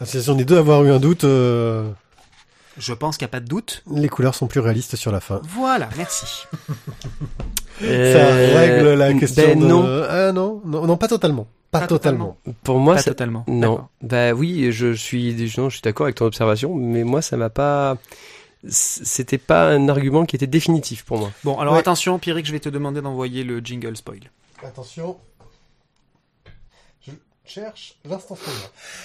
Ah, 0.00 0.04
Si 0.06 0.28
on 0.30 0.38
est 0.38 0.44
deux 0.44 0.56
à 0.56 0.60
avoir 0.60 0.84
eu 0.84 0.90
un 0.90 0.98
doute, 1.00 1.24
euh, 1.24 1.90
Je 2.78 2.92
pense 2.94 3.16
qu'il 3.18 3.24
n'y 3.26 3.30
a 3.30 3.32
pas 3.32 3.40
de 3.40 3.46
doute. 3.48 3.82
les 3.92 4.08
couleurs 4.08 4.34
sont 4.34 4.46
plus 4.46 4.60
réalistes 4.60 4.96
sur 4.96 5.12
la 5.12 5.20
fin. 5.20 5.40
Voilà, 5.44 5.88
merci. 5.96 6.24
Ça 7.80 8.26
règle 8.26 8.94
la 8.94 9.12
question 9.14 9.42
ben 9.44 9.58
de... 9.60 9.66
non 9.66 9.84
Ah 10.08 10.32
non, 10.32 10.60
non, 10.64 10.86
non, 10.86 10.96
pas 10.96 11.08
totalement. 11.08 11.46
Pas, 11.70 11.80
Pas 11.80 11.86
totalement. 11.86 12.36
pour 12.64 12.78
moi 12.78 12.96
pas 12.96 13.02
ça- 13.02 13.10
totalement. 13.10 13.44
Non. 13.48 13.86
Bah 14.02 14.32
oui, 14.32 14.72
je 14.72 14.92
suis, 14.92 15.32
non, 15.56 15.68
je 15.70 15.76
suis 15.76 15.82
d'accord 15.82 16.04
avec 16.04 16.16
ton 16.16 16.26
observation, 16.26 16.74
mais 16.74 17.02
moi, 17.02 17.22
ça 17.22 17.36
m'a 17.38 17.48
pas. 17.50 17.96
C'était 18.68 19.38
pas 19.38 19.70
un 19.70 19.88
argument 19.88 20.24
qui 20.26 20.36
était 20.36 20.46
définitif 20.46 21.04
pour 21.04 21.18
moi. 21.18 21.30
Bon, 21.44 21.58
alors 21.58 21.72
Ouais. 21.74 21.80
attention, 21.80 22.18
Pierrick, 22.18 22.44
je 22.46 22.52
vais 22.52 22.60
te 22.60 22.68
demander 22.68 23.00
d'envoyer 23.00 23.42
le 23.42 23.60
jingle 23.60 23.96
spoil. 23.96 24.20
Attention. 24.64 25.16
Je 27.54 27.60
cherche 27.60 27.96
l'instant 28.08 28.34
spoiler. 28.34 28.58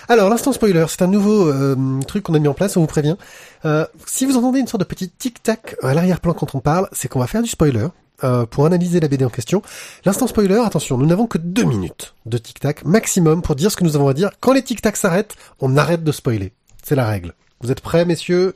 Alors, 0.08 0.30
l'instant 0.30 0.54
spoiler, 0.54 0.86
c'est 0.88 1.02
un 1.02 1.08
nouveau 1.08 1.48
euh, 1.50 2.00
truc 2.08 2.24
qu'on 2.24 2.34
a 2.34 2.40
mis 2.40 2.48
en 2.48 2.54
place, 2.54 2.78
on 2.78 2.82
vous 2.82 2.88
prévient. 2.88 3.18
Euh, 3.66 3.86
si 4.06 4.26
vous 4.26 4.38
entendez 4.38 4.60
une 4.60 4.68
sorte 4.68 4.80
de 4.80 4.86
petit 4.88 5.10
tic-tac 5.10 5.76
à 5.84 5.94
l'arrière-plan 5.94 6.34
quand 6.34 6.56
on 6.56 6.60
parle, 6.60 6.88
c'est 6.94 7.10
qu'on 7.10 7.20
va 7.20 7.28
faire 7.28 7.42
du 7.44 7.50
spoiler. 7.50 7.88
euh, 8.24 8.46
pour 8.46 8.66
analyser 8.66 9.00
la 9.00 9.08
BD 9.10 9.26
en 9.26 9.30
question. 9.30 9.62
L'instant 10.06 10.28
spoiler, 10.28 10.62
attention, 10.66 10.98
nous 10.98 11.06
n'avons 11.06 11.28
que 11.28 11.38
deux 11.38 11.66
minutes 11.66 12.16
de 12.26 12.38
tic-tac 12.38 12.84
maximum 12.86 13.42
pour 13.42 13.56
dire 13.56 13.72
ce 13.72 13.76
que 13.76 13.84
nous 13.84 13.96
avons 13.96 14.08
à 14.08 14.14
dire. 14.14 14.32
Quand 14.40 14.54
les 14.54 14.64
tic-tacs 14.64 14.98
s'arrêtent, 14.98 15.36
on 15.60 15.76
arrête 15.78 16.04
de 16.04 16.12
spoiler. 16.12 16.54
C'est 16.84 16.96
la 16.96 17.06
règle. 17.06 17.34
Vous 17.62 17.72
êtes 17.72 17.82
prêts, 17.82 18.06
messieurs? 18.06 18.56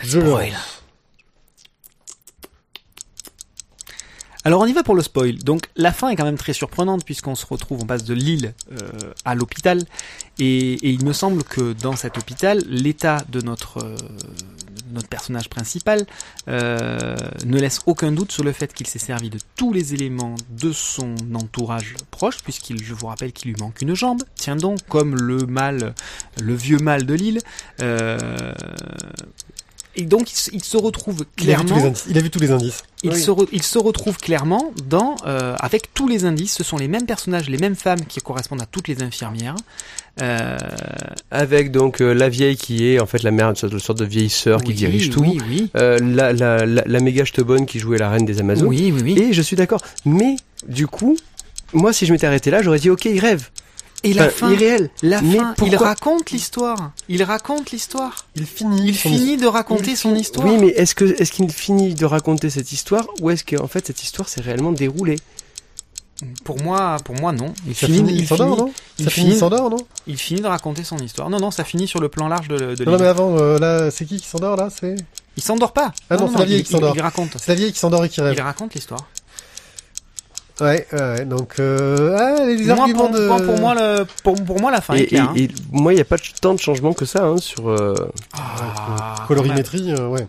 Je 0.00 0.20
le 0.20 0.26
spoil. 0.26 0.52
Alors 4.46 4.60
on 4.60 4.66
y 4.66 4.72
va 4.74 4.82
pour 4.82 4.94
le 4.94 5.02
spoil. 5.02 5.38
Donc 5.38 5.62
la 5.74 5.90
fin 5.90 6.10
est 6.10 6.16
quand 6.16 6.24
même 6.24 6.36
très 6.36 6.52
surprenante 6.52 7.04
puisqu'on 7.04 7.34
se 7.34 7.46
retrouve, 7.46 7.82
on 7.82 7.86
passe 7.86 8.04
de 8.04 8.12
l'île 8.12 8.52
euh, 8.72 8.90
à 9.24 9.34
l'hôpital 9.34 9.82
et, 10.38 10.86
il 10.86 11.04
me 11.04 11.12
semble 11.12 11.42
que 11.44 11.72
dans 11.72 11.96
cet 11.96 12.18
hôpital, 12.18 12.62
l'état 12.68 13.22
de 13.30 13.40
notre 13.40 13.78
euh, 13.78 13.96
notre 14.92 15.08
personnage 15.08 15.48
principal 15.48 16.06
euh, 16.46 17.16
ne 17.46 17.58
laisse 17.58 17.80
aucun 17.86 18.12
doute 18.12 18.30
sur 18.30 18.44
le 18.44 18.52
fait 18.52 18.72
qu'il 18.72 18.86
s'est 18.86 19.00
servi 19.00 19.28
de 19.28 19.38
tous 19.56 19.72
les 19.72 19.92
éléments 19.94 20.36
de 20.50 20.72
son 20.72 21.14
entourage 21.34 21.94
proche 22.10 22.36
puisqu'il, 22.44 22.84
je 22.84 22.94
vous 22.94 23.06
rappelle 23.06 23.32
qu'il 23.32 23.50
lui 23.50 23.58
manque 23.58 23.80
une 23.80 23.94
jambe. 23.94 24.22
Tiens 24.36 24.56
donc, 24.56 24.78
comme 24.88 25.16
le 25.16 25.46
mâle, 25.46 25.94
le 26.40 26.54
vieux 26.54 26.78
mâle 26.78 27.06
de 27.06 27.14
l'île. 27.14 27.40
Et 29.96 30.02
donc 30.04 30.32
il 30.32 30.36
se- 30.36 30.50
il 30.52 30.64
se 30.64 30.76
retrouve 30.76 31.24
Il 31.38 31.50
a, 31.52 31.54
vu 31.58 31.60
tous 31.60 31.66
clairement 31.66 31.76
les 31.76 31.88
indices. 31.88 32.04
Il 32.10 32.18
a 32.18 32.20
vu 32.20 32.30
tous 32.30 32.40
les 32.40 32.50
indices. 32.50 32.82
il, 33.04 33.10
Oui. 33.12 33.20
se 33.20 33.30
re- 33.30 33.48
il 33.52 33.62
se 33.62 33.78
retrouve 33.78 34.16
clairement 34.18 34.72
dans, 34.88 35.14
euh, 35.26 35.54
avec 35.60 35.94
tous 35.94 36.08
les 36.08 36.24
indices, 36.24 36.54
ce 36.54 36.64
sont 36.64 36.76
les 36.76 36.88
mêmes 36.88 37.06
personnages, 37.06 37.48
les 37.48 37.58
mêmes 37.58 37.76
femmes 37.76 38.04
qui 38.08 38.20
correspondent 38.20 38.62
à 38.62 38.66
toutes 38.66 38.88
les 38.88 39.02
infirmières. 39.02 39.54
Euh, 40.20 40.56
Avec 41.30 41.70
donc 41.70 42.00
euh, 42.00 42.12
la 42.12 42.28
vieille 42.28 42.56
qui 42.56 42.86
est 42.88 43.00
en 43.00 43.06
fait 43.06 43.22
la 43.22 43.30
mère, 43.30 43.48
une 43.50 43.56
sorte 43.56 43.72
de, 43.72 43.78
sorte 43.78 43.98
de 43.98 44.04
vieille 44.04 44.30
sœur 44.30 44.62
qui 44.62 44.68
oui, 44.70 44.74
dirige 44.74 45.10
tout. 45.10 45.20
Oui, 45.20 45.38
oui. 45.48 45.70
Euh, 45.76 45.98
la, 46.00 46.32
la, 46.32 46.66
la, 46.66 46.82
la 46.86 47.00
méga 47.00 47.24
bonne 47.38 47.66
qui 47.66 47.78
jouait 47.78 47.98
la 47.98 48.10
reine 48.10 48.24
des 48.24 48.40
Amazones. 48.40 48.68
Oui, 48.68 48.92
oui, 48.94 49.00
oui. 49.02 49.18
Et 49.20 49.32
je 49.32 49.42
suis 49.42 49.56
d'accord. 49.56 49.80
Mais 50.04 50.36
du 50.68 50.86
coup, 50.86 51.16
moi, 51.72 51.92
si 51.92 52.06
je 52.06 52.12
m'étais 52.12 52.26
arrêté 52.26 52.50
là, 52.50 52.62
j'aurais 52.62 52.78
dit 52.78 52.90
ok, 52.90 53.04
il 53.06 53.18
rêve. 53.20 53.48
Et, 54.04 54.12
la 54.12 54.28
fin, 54.30 54.50
irréel. 54.52 54.90
la 55.02 55.20
Mais 55.22 55.36
fin, 55.38 55.54
il 55.64 55.74
raconte 55.76 56.30
l'histoire. 56.30 56.92
Il 57.08 57.22
raconte 57.22 57.70
l'histoire. 57.72 58.26
Il 58.36 58.46
finit. 58.46 58.88
Il 58.88 58.94
son 58.96 59.08
finit 59.08 59.36
de 59.36 59.46
raconter 59.46 59.92
Il 59.92 59.96
son 59.96 60.14
histoire. 60.14 60.46
Oui, 60.46 60.56
mais 60.60 60.68
est-ce 60.68 60.94
que 60.94 61.04
est-ce 61.20 61.32
qu'il 61.32 61.50
finit 61.50 61.94
de 61.94 62.04
raconter 62.04 62.50
cette 62.50 62.70
histoire 62.72 63.06
ou 63.20 63.30
est-ce 63.30 63.44
qu'en 63.44 63.66
fait 63.66 63.86
cette 63.86 64.02
histoire 64.02 64.28
s'est 64.28 64.40
réellement 64.42 64.72
déroulée? 64.72 65.16
Pour 66.44 66.62
moi, 66.62 66.96
pour 67.04 67.16
moi, 67.16 67.32
non. 67.32 67.52
Il 67.66 67.74
Ça 67.74 67.86
finit, 67.88 68.14
il 68.14 68.26
s'endort, 68.28 68.56
non? 68.56 68.72
il 68.98 69.04
Ça 69.06 69.10
finit, 69.10 69.26
finit- 69.26 69.36
il 69.36 69.38
s'endort, 69.40 69.68
non? 69.68 69.78
il 70.06 70.16
finit 70.16 70.40
de 70.40 70.46
raconter 70.46 70.84
son 70.84 70.96
histoire. 70.98 71.28
Non, 71.28 71.40
non, 71.40 71.50
ça 71.50 71.64
finit 71.64 71.88
sur 71.88 72.00
le 72.00 72.08
plan 72.08 72.28
large 72.28 72.46
de, 72.48 72.74
de 72.76 72.84
Non, 72.84 72.92
non, 72.92 72.98
mais 72.98 73.06
avant, 73.06 73.36
euh, 73.36 73.58
là, 73.58 73.90
c'est 73.90 74.04
qui 74.06 74.18
qui 74.20 74.26
s'endort, 74.28 74.56
là? 74.56 74.68
C'est 74.70 74.94
Il 75.36 75.42
s'endort 75.42 75.72
pas. 75.72 75.92
Ah 76.08 76.16
non, 76.16 76.30
c'est 76.32 76.38
la 76.38 76.44
vieille 76.44 76.60
il- 76.60 76.64
qui 76.64 76.70
s'endort. 76.72 76.94
Il, 76.94 76.98
il 76.98 77.02
raconte. 77.02 77.36
c'est 77.38 77.48
la 77.48 77.54
vieille 77.56 77.72
qui 77.72 77.80
s'endort 77.80 78.04
et 78.04 78.08
qui 78.08 78.20
rêve. 78.20 78.34
Il 78.36 78.40
raconte 78.42 78.74
l'histoire. 78.74 79.06
Ouais, 80.60 80.86
ouais, 80.92 80.98
ouais, 81.00 81.24
donc, 81.24 81.54
euh, 81.58 82.16
ah, 82.16 82.44
les 82.44 82.64
Moi, 82.66 82.78
arguments 82.78 83.08
pour, 83.08 83.10
de... 83.10 83.26
moi, 83.26 83.40
pour 83.42 83.58
moi, 83.58 83.74
le, 83.74 84.04
pour, 84.22 84.44
pour 84.44 84.60
moi, 84.60 84.70
la 84.70 84.80
fin 84.80 84.94
et, 84.94 85.00
est 85.02 85.06
claire. 85.06 85.28
hein. 85.30 85.32
et- 85.36 85.44
et 85.44 85.50
moi, 85.72 85.92
il 85.92 85.96
n'y 85.96 86.00
a 86.02 86.04
pas 86.04 86.16
tant 86.40 86.54
de 86.54 86.60
changements 86.60 86.92
que 86.92 87.04
ça 87.04 87.24
hein, 87.24 87.38
sur. 87.38 87.68
euh, 87.68 87.94
Ah, 88.34 89.14
quand 89.18 89.26
colorimétrie, 89.26 89.92
euh, 89.92 90.06
ouais. 90.08 90.26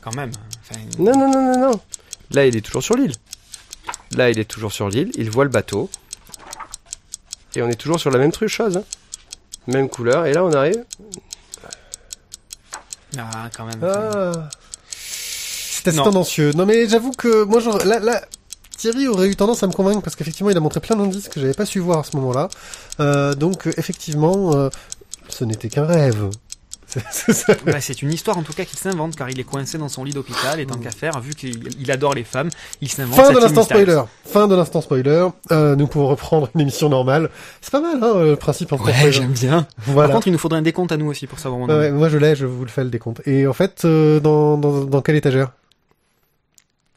Quand 0.00 0.14
même. 0.14 0.30
Enfin, 0.62 0.80
Non, 1.00 1.12
non, 1.18 1.30
non, 1.32 1.42
non, 1.52 1.70
non. 1.72 1.80
Là, 2.30 2.46
il 2.46 2.54
est 2.56 2.60
toujours 2.60 2.82
sur 2.84 2.94
l'île. 2.96 3.12
Là, 4.16 4.30
il 4.30 4.38
est 4.38 4.44
toujours 4.44 4.72
sur 4.72 4.88
l'île. 4.88 5.10
Il 5.16 5.30
voit 5.30 5.44
le 5.44 5.50
bateau. 5.50 5.90
Et 7.56 7.62
on 7.62 7.68
est 7.68 7.74
toujours 7.74 7.98
sur 7.98 8.10
la 8.12 8.18
même 8.18 8.30
truc, 8.30 8.48
chose. 8.48 8.76
hein. 8.76 8.84
Même 9.66 9.88
couleur. 9.88 10.26
Et 10.26 10.32
là, 10.32 10.44
on 10.44 10.52
arrive. 10.52 10.84
Ah, 13.18 13.48
quand 13.56 13.64
même. 13.66 13.80
Ah. 13.82 14.48
C'est 14.88 15.88
assez 15.88 15.96
Non. 15.96 16.04
tendancieux. 16.04 16.52
Non, 16.52 16.66
mais 16.66 16.88
j'avoue 16.88 17.10
que, 17.12 17.42
moi, 17.44 17.58
genre, 17.60 17.78
là, 17.84 17.98
là, 17.98 18.22
Thierry 18.80 19.08
aurait 19.08 19.28
eu 19.28 19.36
tendance 19.36 19.62
à 19.62 19.66
me 19.66 19.72
convaincre 19.72 20.00
parce 20.00 20.16
qu'effectivement, 20.16 20.48
il 20.48 20.56
a 20.56 20.60
montré 20.60 20.80
plein 20.80 20.96
d'indices 20.96 21.28
que 21.28 21.38
j'avais 21.38 21.52
pas 21.52 21.66
su 21.66 21.80
voir 21.80 21.98
à 21.98 22.04
ce 22.04 22.16
moment-là. 22.16 22.48
Euh, 22.98 23.34
donc, 23.34 23.66
euh, 23.66 23.72
effectivement, 23.76 24.54
euh, 24.54 24.70
ce 25.28 25.44
n'était 25.44 25.68
qu'un 25.68 25.84
rêve. 25.84 26.30
C'est-. 27.12 27.62
Bah, 27.64 27.80
c'est 27.80 28.00
une 28.00 28.10
histoire 28.10 28.38
en 28.38 28.42
tout 28.42 28.54
cas 28.54 28.64
qu'il 28.64 28.78
s'invente 28.78 29.14
car 29.14 29.28
il 29.28 29.38
est 29.38 29.44
coincé 29.44 29.76
dans 29.76 29.88
son 29.88 30.02
lit 30.02 30.12
d'hôpital 30.12 30.58
et 30.58 30.66
tant 30.66 30.78
qu'à 30.78 30.90
faire, 30.90 31.20
vu 31.20 31.34
qu'il 31.34 31.68
il 31.78 31.90
adore 31.92 32.14
les 32.14 32.24
femmes, 32.24 32.48
il 32.80 32.88
s'invente. 32.88 33.16
Fin 33.16 33.32
de 33.32 33.38
l'instant 33.38 33.64
spoiler. 33.64 34.00
Fin 34.24 34.48
de 34.48 34.54
l'instant 34.56 34.80
spoiler. 34.80 35.28
Euh, 35.52 35.76
nous 35.76 35.86
pouvons 35.86 36.08
reprendre 36.08 36.48
une 36.54 36.62
émission 36.62 36.88
normale. 36.88 37.28
C'est 37.60 37.70
pas 37.70 37.82
mal, 37.82 38.02
hein, 38.02 38.24
le 38.24 38.36
principe 38.36 38.72
instant 38.72 38.86
Ouais, 38.86 39.12
j'aime 39.12 39.32
bien. 39.32 39.66
Voilà. 39.76 40.08
Par 40.08 40.14
contre, 40.16 40.28
il 40.28 40.32
nous 40.32 40.38
faudrait 40.38 40.58
un 40.58 40.62
décompte 40.62 40.90
à 40.90 40.96
nous 40.96 41.06
aussi 41.06 41.26
pour 41.26 41.38
savoir 41.38 41.60
où 41.60 41.64
on 41.64 41.68
en 41.68 41.78
Ouais, 41.78 41.90
moi 41.92 42.08
je 42.08 42.16
l'ai, 42.16 42.34
je 42.34 42.46
vous 42.46 42.64
le 42.64 42.70
fais 42.70 42.82
le 42.82 42.90
décompte. 42.90 43.20
Et 43.26 43.46
en 43.46 43.52
fait, 43.52 43.82
euh, 43.84 44.20
dans, 44.20 44.56
dans, 44.56 44.84
dans 44.84 45.02
quelle 45.02 45.16
étagère? 45.16 45.52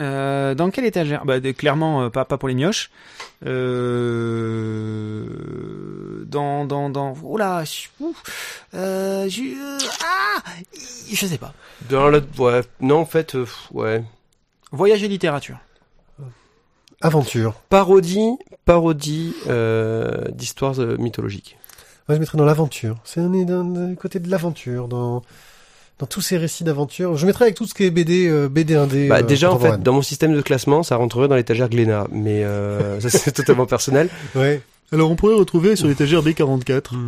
Euh, 0.02 0.56
dans 0.56 0.70
quelle 0.72 0.86
étagère? 0.86 1.24
Bah, 1.26 1.40
de- 1.40 1.52
clairement, 1.52 2.04
euh, 2.04 2.10
pas, 2.10 2.26
pas 2.26 2.38
pour 2.38 2.50
les 2.50 2.56
mioches. 2.56 2.90
Euh, 4.84 6.24
dans, 6.26 6.66
dans, 6.66 6.90
dans. 6.90 7.14
Oh 7.24 7.38
là, 7.38 7.64
je- 7.64 7.88
ouf. 8.04 8.24
euh, 8.74 9.30
je, 9.30 9.42
ah, 10.04 10.42
je 11.12 11.26
sais 11.26 11.38
pas. 11.38 11.54
Dans 11.90 12.10
la... 12.10 12.20
Ouais, 12.38 12.62
non, 12.82 13.00
en 13.02 13.06
fait, 13.06 13.36
euh, 13.36 13.46
ouais. 13.72 14.04
Voyage 14.72 15.04
et 15.04 15.08
littérature. 15.08 15.58
Aventure. 17.02 17.54
Parodie, 17.70 18.38
parodie 18.66 19.36
euh, 19.48 20.24
d'histoires 20.32 20.78
mythologiques. 20.98 21.58
Moi 22.08 22.16
je 22.16 22.20
mettrais 22.22 22.38
dans 22.38 22.46
l'aventure. 22.46 22.98
C'est 23.04 23.22
d'un 23.22 23.64
d'un 23.66 23.96
côté 23.96 24.20
de 24.20 24.30
l'aventure, 24.30 24.88
dans 24.88 25.22
dans 26.04 26.08
tous 26.08 26.20
ces 26.20 26.38
récits 26.38 26.66
d'aventure. 26.66 27.16
Je 27.16 27.26
mettrais 27.26 27.46
avec 27.46 27.56
tout 27.56 27.66
ce 27.66 27.74
qui 27.74 27.86
est 27.86 27.90
BD, 27.90 28.28
euh, 28.28 28.50
BD 28.50 28.76
indé. 28.76 29.08
Bah, 29.08 29.20
euh, 29.20 29.22
déjà, 29.22 29.54
en 29.54 29.58
fait, 29.58 29.82
dans 29.82 29.94
mon 29.94 30.02
système 30.02 30.36
de 30.36 30.42
classement, 30.42 30.84
ça 30.84 30.98
rentrerait 30.98 31.30
dans 31.30 31.38
l'étagère 31.38 31.70
Glénat, 31.70 32.08
mais 32.12 32.44
euh, 32.44 33.00
ça 33.00 33.10
c'est 33.10 33.32
totalement 33.36 33.66
personnel. 33.66 34.10
Ouais. 34.36 34.62
Alors 34.92 35.10
on 35.10 35.16
pourrait 35.16 35.36
retrouver 35.36 35.78
sur 35.78 35.88
l'étagère 35.88 36.22
B44. 36.22 36.94
Ouais, 36.94 37.00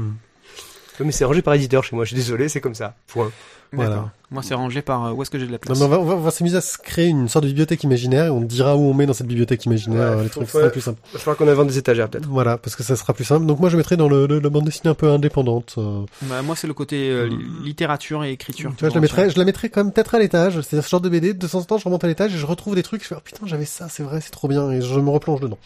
Mais 1.03 1.11
c'est 1.11 1.25
rangé 1.25 1.41
par 1.41 1.53
éditeur 1.53 1.83
chez 1.83 1.95
moi, 1.95 2.05
je 2.05 2.09
suis 2.09 2.15
désolé, 2.15 2.47
c'est 2.49 2.61
comme 2.61 2.75
ça. 2.75 2.95
Point. 3.07 3.31
Voilà. 3.73 3.89
D'accord. 3.89 4.09
Moi, 4.31 4.43
c'est 4.43 4.53
rangé 4.53 4.81
par 4.81 5.05
euh, 5.05 5.11
où 5.11 5.21
est-ce 5.21 5.29
que 5.29 5.37
j'ai 5.37 5.45
de 5.47 5.51
la 5.51 5.57
Non, 5.57 5.59
place. 5.59 5.79
mais 5.79 5.85
on 5.85 5.89
va, 5.89 5.99
on 5.99 6.03
va, 6.05 6.13
on 6.15 6.19
va 6.19 6.31
s'amuser 6.31 6.55
à 6.57 6.61
se 6.61 6.77
créer 6.77 7.07
une 7.07 7.27
sorte 7.27 7.43
de 7.43 7.49
bibliothèque 7.49 7.83
imaginaire 7.83 8.25
et 8.27 8.29
on 8.29 8.39
dira 8.41 8.77
où 8.77 8.81
on 8.81 8.93
met 8.93 9.05
dans 9.05 9.13
cette 9.13 9.27
bibliothèque 9.27 9.65
imaginaire 9.65 10.11
Ouais, 10.11 10.17
euh, 10.19 10.23
les 10.23 10.29
trucs, 10.29 10.47
ce 10.49 10.57
sera 10.59 10.69
plus 10.69 10.81
simple. 10.81 10.99
Va 11.11 11.19
falloir 11.19 11.35
qu'on 11.37 11.47
invente 11.47 11.67
des 11.67 11.77
étagères 11.77 12.07
peut-être. 12.09 12.27
Voilà, 12.29 12.57
parce 12.57 12.75
que 12.75 12.83
ça 12.83 12.95
sera 12.95 13.13
plus 13.13 13.25
simple. 13.25 13.45
Donc 13.45 13.59
moi 13.59 13.69
je 13.69 13.75
mettrais 13.75 13.97
dans 13.97 14.07
le, 14.07 14.27
le- 14.27 14.39
la 14.39 14.49
bande 14.49 14.63
dessinée 14.65 14.89
un 14.91 14.93
peu 14.95 15.09
indépendante. 15.09 15.75
euh. 15.77 16.05
Bah, 16.21 16.41
moi, 16.41 16.55
c'est 16.55 16.67
le 16.67 16.73
côté 16.73 17.09
euh, 17.09 17.25
li- 17.27 17.37
littérature 17.65 18.23
et 18.23 18.31
écriture. 18.31 18.71
Tu 18.77 18.81
vois, 18.81 18.89
je 18.89 18.95
la 18.95 19.01
mettrais, 19.01 19.29
je 19.29 19.37
la 19.37 19.45
mettrais 19.45 19.69
quand 19.69 19.83
même 19.83 19.91
peut-être 19.91 20.15
à 20.15 20.19
l'étage. 20.19 20.61
C'est 20.61 20.81
ce 20.81 20.87
genre 20.89 21.01
de 21.01 21.09
BD. 21.09 21.33
De 21.33 21.47
temps 21.47 21.57
en 21.59 21.63
temps, 21.63 21.77
je 21.77 21.83
remonte 21.85 22.03
à 22.03 22.07
l'étage 22.07 22.33
et 22.33 22.37
je 22.37 22.45
retrouve 22.45 22.75
des 22.75 22.83
trucs. 22.83 23.01
Je 23.03 23.07
fais, 23.07 23.15
oh 23.17 23.21
putain, 23.23 23.45
j'avais 23.45 23.65
ça, 23.65 23.89
c'est 23.89 24.03
vrai, 24.03 24.21
c'est 24.21 24.31
trop 24.31 24.47
bien. 24.47 24.71
Et 24.71 24.81
je 24.81 24.99
me 24.99 25.09
replonge 25.09 25.41
dedans. 25.41 25.57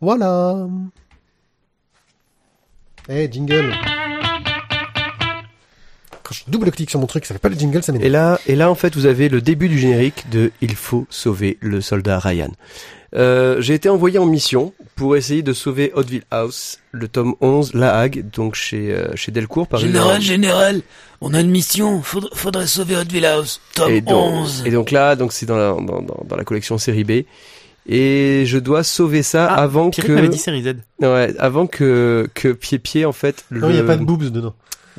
Voilà. 0.00 0.66
Eh, 3.08 3.28
jingle. 3.30 3.72
Quand 6.32 6.44
je 6.46 6.50
double-clique 6.50 6.88
sur 6.90 6.98
mon 6.98 7.06
truc, 7.06 7.26
ça 7.26 7.34
fait 7.34 7.38
pas 7.40 7.48
le 7.50 7.56
jingle, 7.58 7.82
ça 7.82 7.92
m'énerve. 7.92 8.06
Et 8.06 8.10
là, 8.10 8.40
et 8.46 8.56
là, 8.56 8.70
en 8.70 8.74
fait, 8.74 8.94
vous 8.94 9.04
avez 9.06 9.28
le 9.28 9.40
début 9.42 9.68
du 9.68 9.78
générique 9.78 10.24
de 10.30 10.50
Il 10.62 10.74
faut 10.74 11.06
sauver 11.10 11.58
le 11.60 11.80
soldat 11.82 12.18
Ryan. 12.18 12.50
Euh, 13.14 13.60
j'ai 13.60 13.74
été 13.74 13.90
envoyé 13.90 14.18
en 14.18 14.24
mission 14.24 14.72
pour 14.96 15.14
essayer 15.16 15.42
de 15.42 15.52
sauver 15.52 15.92
Hauteville 15.94 16.22
House, 16.30 16.78
le 16.92 17.08
tome 17.08 17.34
11, 17.42 17.74
La 17.74 17.98
Hague, 17.98 18.24
donc 18.32 18.54
chez, 18.54 18.90
euh, 18.94 19.14
chez 19.14 19.30
Delcourt, 19.30 19.66
par 19.66 19.80
Général, 19.80 20.22
général, 20.22 20.80
on 21.20 21.34
a 21.34 21.40
une 21.40 21.50
mission. 21.50 22.00
Faudrait, 22.00 22.30
faudrait 22.34 22.66
sauver 22.66 22.96
Hauteville 22.96 23.26
House. 23.26 23.60
Tome 23.74 23.90
et 23.90 24.00
donc, 24.00 24.32
11. 24.34 24.62
et 24.64 24.70
donc 24.70 24.90
là, 24.90 25.14
donc 25.16 25.34
c'est 25.34 25.44
dans 25.44 25.58
la, 25.58 25.72
dans, 25.72 26.00
dans, 26.00 26.24
dans 26.26 26.36
la 26.36 26.44
collection 26.44 26.78
série 26.78 27.04
B. 27.04 27.24
Et 27.86 28.44
je 28.46 28.58
dois 28.58 28.84
sauver 28.84 29.22
ça 29.22 29.46
Ah, 29.50 29.62
avant 29.62 29.90
Pierre 29.90 30.06
que, 30.06 30.26
dit 30.28 30.38
série 30.38 30.62
Z. 30.62 30.76
ouais, 31.00 31.34
avant 31.38 31.66
que, 31.66 32.28
que 32.32 32.48
Pied 32.52 32.78
Pied, 32.78 33.04
en 33.04 33.12
fait, 33.12 33.44
Non, 33.50 33.68
il 33.68 33.72
n'y 33.72 33.78
a 33.78 33.82
le- 33.82 33.86
pas 33.86 33.96
de 33.96 34.04
boobs 34.04 34.22
dedans. 34.30 34.54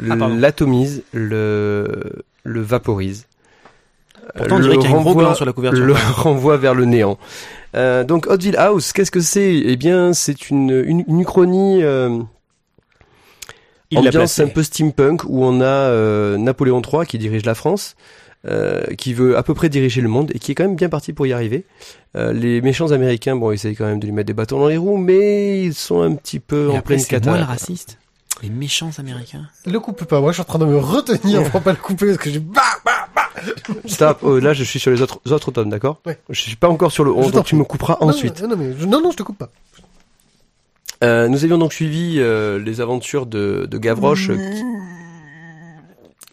Ah, 0.10 0.16
l'atomise, 0.28 1.04
le, 1.14 1.88
le 2.44 2.62
vaporise. 2.62 3.28
Pourtant, 4.36 4.56
on 4.56 4.60
dirait 4.60 4.78
qu'il 4.78 4.89
y 4.89 4.94
a 4.94 4.98
un 4.98 5.02
gros 5.02 5.16
gland 5.16 5.34
sur 5.36 5.46
la 5.46 5.52
couverture. 5.54 5.86
le 5.86 5.94
renvoie 6.16 6.58
vers 6.58 6.74
le 6.74 6.86
néant. 6.86 7.18
Euh, 7.76 8.04
donc 8.04 8.28
Hauteville 8.28 8.56
House, 8.58 8.94
qu'est-ce 8.94 9.12
que 9.12 9.20
c'est? 9.20 9.54
Eh 9.56 9.76
bien, 9.76 10.14
c'est 10.14 10.50
une, 10.50 10.70
une, 10.86 11.04
une 11.08 11.20
uchronie 11.20 11.84
euh, 11.84 12.20
ambiance 13.96 14.39
un 14.39 14.48
peu 14.48 14.64
steampunk 14.64 15.24
où 15.26 15.44
on 15.44 15.62
a 15.62 15.66
euh, 15.66 16.38
Napoléon 16.38 16.82
III 16.82 17.06
qui 17.06 17.18
dirige 17.18 17.46
la 17.46 17.54
France, 17.54 17.96
euh, 18.48 18.84
qui 18.98 19.14
veut 19.14 19.38
à 19.38 19.44
peu 19.44 19.54
près 19.54 19.70
diriger 19.70 20.02
le 20.02 20.10
monde 20.10 20.32
et 20.34 20.39
qui 20.39 20.52
est 20.52 20.56
quand 20.56 20.64
même 20.66 20.76
bien 20.76 20.89
parti 20.89 21.14
pour 21.14 21.28
y 21.28 21.34
arriver. 21.34 21.66
Euh, 22.16 22.32
les 22.34 22.62
méchants 22.62 22.91
américains, 22.91 23.36
bon, 23.36 23.52
ils 23.52 23.56
essayent 23.56 23.76
quand 23.76 23.86
même 23.86 24.00
de 24.00 24.06
lui 24.06 24.14
mettre 24.14 24.28
des 24.28 24.34
bâtons 24.34 24.60
dans 24.60 24.68
les 24.68 24.78
roues, 24.78 24.98
mais 24.98 25.62
ils 25.64 25.74
sont 25.74 26.02
un 26.02 26.14
petit 26.16 26.39
peu 26.39 26.68
Et 26.70 26.72
en 26.74 26.78
après, 26.78 26.96
pleine 26.96 27.00
c'est 27.00 27.26
moi 27.26 27.34
le 27.34 27.39
cata. 27.41 27.52
raciste. 27.52 27.98
Les 28.41 28.49
méchants 28.49 28.89
américains. 28.97 29.47
Le 29.65 29.79
coupe 29.79 30.03
pas. 30.05 30.19
Moi, 30.19 30.31
je 30.31 30.36
suis 30.36 30.41
en 30.41 30.45
train 30.45 30.59
de 30.59 30.65
me 30.65 30.77
retenir 30.77 31.49
pour 31.51 31.61
pas 31.61 31.71
le 31.71 31.77
couper 31.77 32.07
parce 32.07 32.17
que 32.17 32.29
j'ai 32.29 32.39
bah, 32.39 32.61
bah, 32.84 33.07
bah. 33.15 33.29
Stop, 33.86 34.19
oh, 34.21 34.39
là 34.39 34.53
je 34.53 34.63
suis 34.63 34.79
sur 34.79 34.91
les 34.91 35.01
autres, 35.01 35.19
autres 35.31 35.51
tomes, 35.51 35.69
d'accord 35.69 35.99
Ouais. 36.05 36.19
Je 36.29 36.39
suis 36.41 36.55
pas 36.55 36.67
encore 36.67 36.91
sur 36.91 37.03
le 37.05 37.11
11, 37.11 37.27
Je 37.27 37.31
t'en 37.31 37.38
donc 37.38 37.45
tu 37.45 37.55
me 37.55 37.63
couperas 37.63 37.97
Non, 38.01 38.09
ensuite. 38.09 38.41
Non, 38.41 38.49
non, 38.49 38.55
mais 38.57 38.73
je, 38.77 38.86
non, 38.86 39.01
non, 39.01 39.11
je 39.11 39.17
te 39.17 39.23
coupe 39.23 39.38
pas. 39.38 39.49
Euh, 41.03 41.27
nous 41.27 41.43
avions 41.43 41.57
donc 41.57 41.73
suivi 41.73 42.15
euh, 42.19 42.59
les 42.59 42.79
aventures 42.81 43.25
de, 43.25 43.67
de 43.69 43.77
Gavroche. 43.77 44.29
euh, 44.29 44.36
qui- 44.38 44.63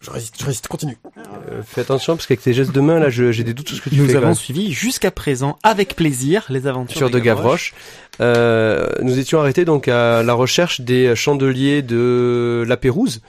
Je 0.00 0.10
résiste, 0.10 0.36
je 0.40 0.44
résiste, 0.46 0.66
continue. 0.68 0.96
euh, 1.16 1.62
fais 1.62 1.82
attention 1.82 2.16
parce 2.16 2.26
qu'avec 2.26 2.40
tes 2.40 2.54
gestes 2.54 2.72
de 2.72 2.80
main 2.80 2.98
là, 2.98 3.10
j'ai 3.10 3.44
des 3.44 3.52
doutes 3.52 3.68
sur 3.68 3.76
ce 3.76 3.82
que 3.82 3.90
tu 3.90 3.96
Nous 3.96 4.06
fais. 4.06 4.14
quand 4.14 4.22
avons 4.22 4.34
suivi 4.34 4.72
jusqu'à 4.72 5.10
présent, 5.10 5.58
avec 5.62 5.94
plaisir, 5.94 6.46
les 6.48 6.66
aventures 6.66 6.96
Sur 6.96 7.10
de 7.10 7.18
Gavroche. 7.18 7.74
Euh, 8.20 8.88
nous 9.02 9.18
étions 9.18 9.40
arrêtés 9.40 9.64
donc 9.66 9.88
à 9.88 10.22
la 10.22 10.32
recherche 10.32 10.80
des 10.80 11.14
chandeliers 11.14 11.82
de 11.82 12.64
la 12.66 12.76
Pérouse. 12.78 13.20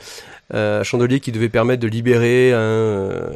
Euh, 0.53 0.83
chandelier 0.83 1.21
qui 1.21 1.31
devait 1.31 1.49
permettre 1.49 1.81
de 1.81 1.87
libérer 1.87 2.51
un, 2.51 2.57
euh, 2.57 3.31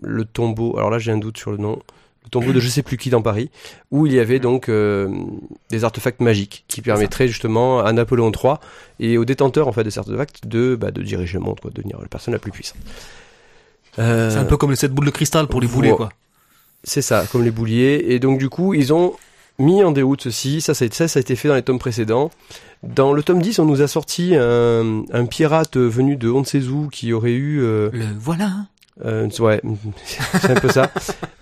le 0.00 0.24
tombeau. 0.24 0.76
Alors 0.78 0.90
là, 0.90 0.98
j'ai 0.98 1.12
un 1.12 1.18
doute 1.18 1.36
sur 1.36 1.50
le 1.50 1.58
nom. 1.58 1.78
Le 2.24 2.30
tombeau 2.30 2.52
de 2.52 2.60
je 2.60 2.68
sais 2.68 2.82
plus 2.82 2.96
qui 2.96 3.10
dans 3.10 3.20
Paris, 3.22 3.50
où 3.90 4.06
il 4.06 4.12
y 4.14 4.18
avait 4.20 4.38
donc 4.38 4.68
euh, 4.68 5.08
des 5.70 5.84
artefacts 5.84 6.20
magiques 6.20 6.64
qui 6.68 6.80
permettraient 6.80 7.28
justement 7.28 7.80
à 7.84 7.92
Napoléon 7.92 8.30
III 8.32 8.54
et 9.00 9.18
aux 9.18 9.24
détenteurs 9.24 9.68
en 9.68 9.72
fait 9.72 9.84
de 9.84 9.90
ces 9.90 9.98
artefacts 9.98 10.46
de 10.46 10.76
bah, 10.76 10.90
de 10.90 11.02
diriger 11.02 11.34
le 11.38 11.44
monde, 11.44 11.60
quoi, 11.60 11.70
de 11.70 11.76
devenir 11.76 11.98
la 12.00 12.06
personne 12.08 12.32
la 12.32 12.38
plus 12.40 12.52
puissante. 12.52 12.78
Euh, 13.98 14.30
C'est 14.30 14.38
un 14.38 14.44
peu 14.44 14.56
comme 14.56 14.70
les 14.70 14.76
sept 14.76 14.92
boules 14.92 15.06
de 15.06 15.10
cristal 15.10 15.46
pour 15.48 15.60
les 15.60 15.66
boulets, 15.68 15.90
quoi. 15.90 16.08
c'est 16.84 17.02
ça, 17.02 17.26
comme 17.30 17.44
les 17.44 17.50
bouliers. 17.50 18.02
Et 18.08 18.18
donc 18.18 18.38
du 18.38 18.48
coup, 18.48 18.72
ils 18.72 18.92
ont 18.94 19.14
mis 19.58 19.82
en 19.84 19.90
déroute 19.92 20.22
ceci. 20.22 20.60
Ça, 20.62 20.72
ça, 20.74 20.86
ça, 20.90 21.08
ça 21.08 21.18
a 21.18 21.20
été 21.20 21.36
fait 21.36 21.48
dans 21.48 21.54
les 21.54 21.62
tomes 21.62 21.78
précédents. 21.78 22.30
Dans 22.82 23.12
le 23.12 23.22
tome 23.22 23.42
10, 23.42 23.58
on 23.58 23.64
nous 23.66 23.82
a 23.82 23.86
sorti 23.88 24.34
un, 24.34 25.02
un 25.12 25.26
pirate 25.26 25.76
venu 25.76 26.16
de 26.16 26.30
on 26.30 26.40
ne 26.40 26.44
sait 26.44 26.62
où 26.66 26.88
qui 26.88 27.12
aurait 27.12 27.32
eu... 27.32 27.60
euh, 27.62 27.90
Le 27.92 28.06
voilà. 28.18 28.50
Euh, 29.04 29.28
ouais, 29.40 29.60
c'est 30.40 30.50
un 30.50 30.60
peu 30.60 30.68
ça. 30.70 30.90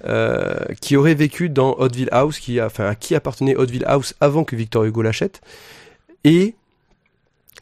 Euh, 0.06 0.54
qui 0.80 0.96
aurait 0.96 1.14
vécu 1.14 1.48
dans 1.50 1.74
Hauteville 1.74 2.08
House, 2.12 2.38
qui 2.38 2.60
a, 2.60 2.66
enfin, 2.66 2.86
à 2.86 2.94
qui 2.94 3.14
appartenait 3.14 3.56
Hauteville 3.56 3.84
House 3.86 4.14
avant 4.20 4.44
que 4.44 4.56
Victor 4.56 4.84
Hugo 4.84 5.02
l'achète. 5.02 5.40
Et 6.24 6.54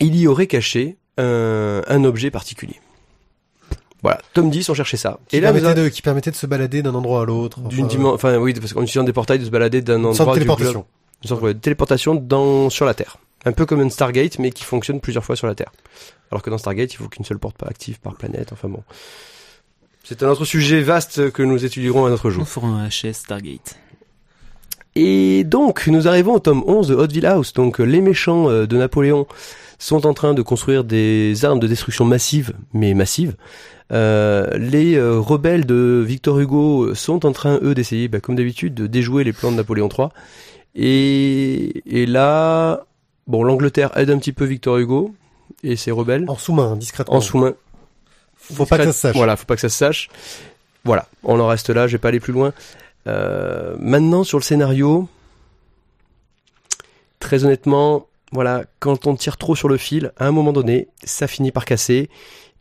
il 0.01 0.15
y 0.17 0.27
aurait 0.29 0.47
caché 0.47 0.97
un, 1.17 1.83
un 1.87 2.05
objet 2.05 2.31
particulier. 2.31 2.81
Voilà, 4.03 4.21
tome 4.33 4.51
10, 4.51 4.69
on 4.69 4.75
cherchait 4.75 4.97
ça. 4.97 5.19
Qui, 5.29 5.37
Et 5.37 5.41
là, 5.41 5.53
permettait 5.53 5.81
a- 5.81 5.85
de, 5.85 5.89
qui 5.89 6.03
permettait 6.03 6.31
de 6.31 6.37
se 6.37 6.47
balader 6.47 6.83
d'un 6.83 6.95
endroit 6.95 7.23
à 7.23 7.25
l'autre. 7.25 7.61
d'une 7.63 7.81
enfin, 7.87 7.89
dimension, 7.89 8.15
enfin 8.15 8.37
oui, 8.37 8.55
parce 8.55 8.73
qu'en 8.73 8.83
utilisant 8.83 9.03
des 9.03 9.13
portails, 9.13 9.41
de 9.41 9.45
se 9.45 9.51
balader 9.51 9.83
d'un 9.83 9.97
endroit 9.97 10.15
sorte 10.15 10.35
de 10.37 10.41
du 10.41 10.45
globe- 10.45 10.57
téléportation. 10.59 10.87
une 11.25 11.29
sorte 11.29 11.45
de 11.45 11.53
téléportation 11.53 12.15
dans, 12.15 12.71
sur 12.71 12.85
la 12.87 12.95
Terre. 12.95 13.17
Un 13.45 13.51
peu 13.53 13.67
comme 13.67 13.81
une 13.83 13.91
Stargate, 13.91 14.39
mais 14.39 14.51
qui 14.53 14.63
fonctionne 14.63 15.01
plusieurs 15.01 15.25
fois 15.25 15.35
sur 15.35 15.49
la 15.49 15.57
Terre. 15.57 15.73
Alors 16.31 16.43
que 16.43 16.51
dans 16.51 16.59
Stargate, 16.59 16.93
il 16.93 16.97
faut 16.97 17.09
qu'une 17.09 17.25
seule 17.25 17.39
porte 17.41 17.57
pas 17.57 17.67
active 17.67 17.99
par 17.99 18.15
planète. 18.15 18.53
Enfin 18.53 18.69
bon. 18.69 18.85
C'est 20.09 20.23
un 20.23 20.31
autre 20.31 20.47
sujet 20.47 20.81
vaste 20.81 21.31
que 21.33 21.43
nous 21.43 21.67
étudierons 21.67 22.07
un 22.07 22.13
autre 22.13 22.29
Nous 22.29 22.37
jour. 22.37 22.49
ferons 22.49 22.75
un 22.75 22.89
HS 22.89 23.13
Stargate. 23.13 23.77
Et 24.95 25.45
donc, 25.45 25.87
nous 25.87 26.09
arrivons 26.09 26.33
au 26.33 26.39
tome 26.39 26.65
11 26.67 26.89
de 26.89 26.95
Hauteville 26.95 27.27
House. 27.27 27.53
Donc, 27.53 27.79
les 27.79 28.01
méchants 28.01 28.49
euh, 28.49 28.67
de 28.67 28.79
Napoléon 28.79 29.27
sont 29.79 30.07
en 30.07 30.15
train 30.15 30.33
de 30.33 30.41
construire 30.41 30.83
des 30.83 31.45
armes 31.45 31.61
de 31.61 31.67
destruction 31.67 32.07
massive, 32.07 32.55
mais 32.73 32.95
massives. 32.95 33.37
Euh, 33.93 34.57
les 34.57 34.95
euh, 34.95 35.21
rebelles 35.21 35.67
de 35.67 36.03
Victor 36.07 36.41
Hugo 36.41 36.95
sont 36.95 37.27
en 37.27 37.33
train, 37.33 37.59
eux, 37.61 37.75
d'essayer, 37.75 38.09
bah, 38.09 38.21
comme 38.21 38.35
d'habitude, 38.35 38.73
de 38.73 38.87
déjouer 38.87 39.25
les 39.25 39.35
plans 39.35 39.53
de 39.53 39.57
Napoléon 39.57 39.91
III. 39.91 40.09
Et, 40.75 41.83
et 41.85 42.07
là, 42.07 42.87
bon, 43.27 43.43
l'Angleterre 43.43 43.91
aide 43.95 44.09
un 44.09 44.17
petit 44.17 44.33
peu 44.33 44.47
Victor 44.47 44.79
Hugo 44.79 45.13
et 45.63 45.77
ses 45.77 45.91
rebelles 45.91 46.25
En 46.29 46.39
sous-main, 46.39 46.77
discrètement. 46.77 47.17
en 47.17 47.21
sous-main. 47.21 47.53
Faut 48.53 48.67
pas 48.67 48.79
que 48.79 48.85
ça 48.85 48.93
se 48.93 49.01
sache. 49.01 49.17
Voilà, 49.17 49.37
faut 49.37 49.47
pas 49.47 49.55
que 49.55 49.61
ça 49.61 49.69
se 49.69 49.77
sache. 49.77 50.09
Voilà, 50.85 51.07
on 51.23 51.39
en 51.41 51.47
reste 51.47 51.71
là, 51.71 51.87
je 51.87 51.93
vais 51.93 51.99
pas 51.99 52.09
aller 52.09 52.21
plus 52.21 52.33
loin. 52.33 52.53
Euh, 53.07 53.77
maintenant, 53.79 54.25
sur 54.25 54.39
le 54.39 54.43
scénario, 54.43 55.09
très 57.21 57.45
honnêtement, 57.45 58.07
voilà, 58.33 58.65
quand 58.79 59.07
on 59.07 59.17
tire 59.17 59.37
trop 59.37 59.57
sur 59.57 59.69
le 59.69 59.77
fil, 59.77 60.13
à 60.17 60.27
un 60.27 60.33
moment 60.33 60.53
donné, 60.53 60.89
ça 61.05 61.27
finit 61.27 61.53
par 61.53 61.65
casser. 61.65 62.11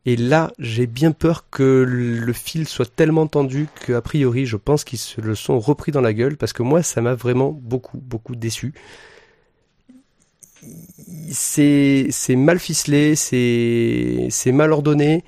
Et 0.05 0.15
là, 0.15 0.53
j'ai 0.57 0.87
bien 0.87 1.11
peur 1.11 1.49
que 1.49 1.83
le 1.85 2.33
fil 2.33 2.65
soit 2.65 2.89
tellement 2.93 3.27
tendu 3.27 3.67
que, 3.81 3.91
a 3.91 4.01
priori, 4.01 4.45
je 4.45 4.55
pense 4.55 4.85
qu'ils 4.85 4.99
se 4.99 5.19
le 5.19 5.35
sont 5.35 5.59
repris 5.59 5.91
dans 5.91 5.99
la 5.99 6.13
gueule 6.13 6.37
parce 6.37 6.53
que 6.53 6.63
moi, 6.63 6.81
ça 6.81 7.01
m'a 7.01 7.13
vraiment 7.13 7.49
beaucoup, 7.51 7.97
beaucoup 7.97 8.37
déçu. 8.37 8.73
C'est, 11.29 12.09
mal 12.29 12.57
ficelé, 12.57 13.15
c'est 13.15 14.51
mal 14.53 14.71
ordonné. 14.71 15.25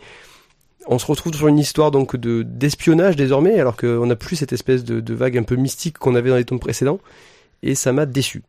On 0.91 0.97
se 0.99 1.05
retrouve 1.05 1.33
sur 1.33 1.47
une 1.47 1.59
histoire 1.59 1.91
donc 1.91 2.15
de 2.15 2.41
d'espionnage 2.43 3.15
désormais, 3.15 3.59
alors 3.59 3.77
qu'on 3.77 4.05
n'a 4.07 4.15
plus 4.15 4.35
cette 4.35 4.51
espèce 4.53 4.83
de, 4.83 4.99
de 4.99 5.13
vague 5.13 5.37
un 5.37 5.43
peu 5.43 5.55
mystique 5.55 5.97
qu'on 5.99 6.15
avait 6.15 6.29
dans 6.31 6.35
les 6.35 6.45
tomes 6.45 6.59
précédents, 6.59 6.99
et 7.63 7.75
ça 7.75 7.93
m'a 7.93 8.05
déçu. 8.05 8.41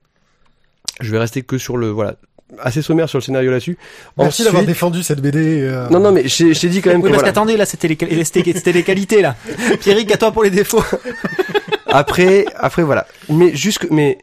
Je 1.00 1.10
vais 1.12 1.18
rester 1.18 1.42
que 1.42 1.58
sur 1.58 1.76
le 1.76 1.88
voilà 1.90 2.14
assez 2.58 2.82
sommaire 2.82 3.08
sur 3.08 3.18
le 3.18 3.22
scénario 3.22 3.50
là-dessus. 3.52 3.78
Merci 4.18 4.42
d'avoir 4.42 4.64
défendu 4.64 5.02
cette 5.04 5.20
BD. 5.20 5.60
euh, 5.62 5.88
Non 5.90 6.00
non 6.00 6.10
mais 6.12 6.26
j'ai 6.26 6.52
j'ai 6.54 6.68
dit 6.68 6.80
quand 6.82 6.90
même 6.90 7.00
Oui, 7.00 7.04
que 7.04 7.08
parce 7.10 7.20
voilà. 7.22 7.32
qu'attendez, 7.32 7.56
là, 7.56 7.64
c'était 7.64 7.86
les, 7.88 8.24
c'était 8.24 8.72
les 8.72 8.82
qualités, 8.82 9.22
là. 9.22 9.36
Pierrick, 9.80 10.10
à 10.10 10.16
toi 10.16 10.32
pour 10.32 10.42
les 10.42 10.50
défauts. 10.50 10.82
Après 11.86 12.46
après 12.56 12.82
voilà. 12.82 13.06
Mais 13.28 13.54
jusque 13.54 13.86
mais 13.90 14.18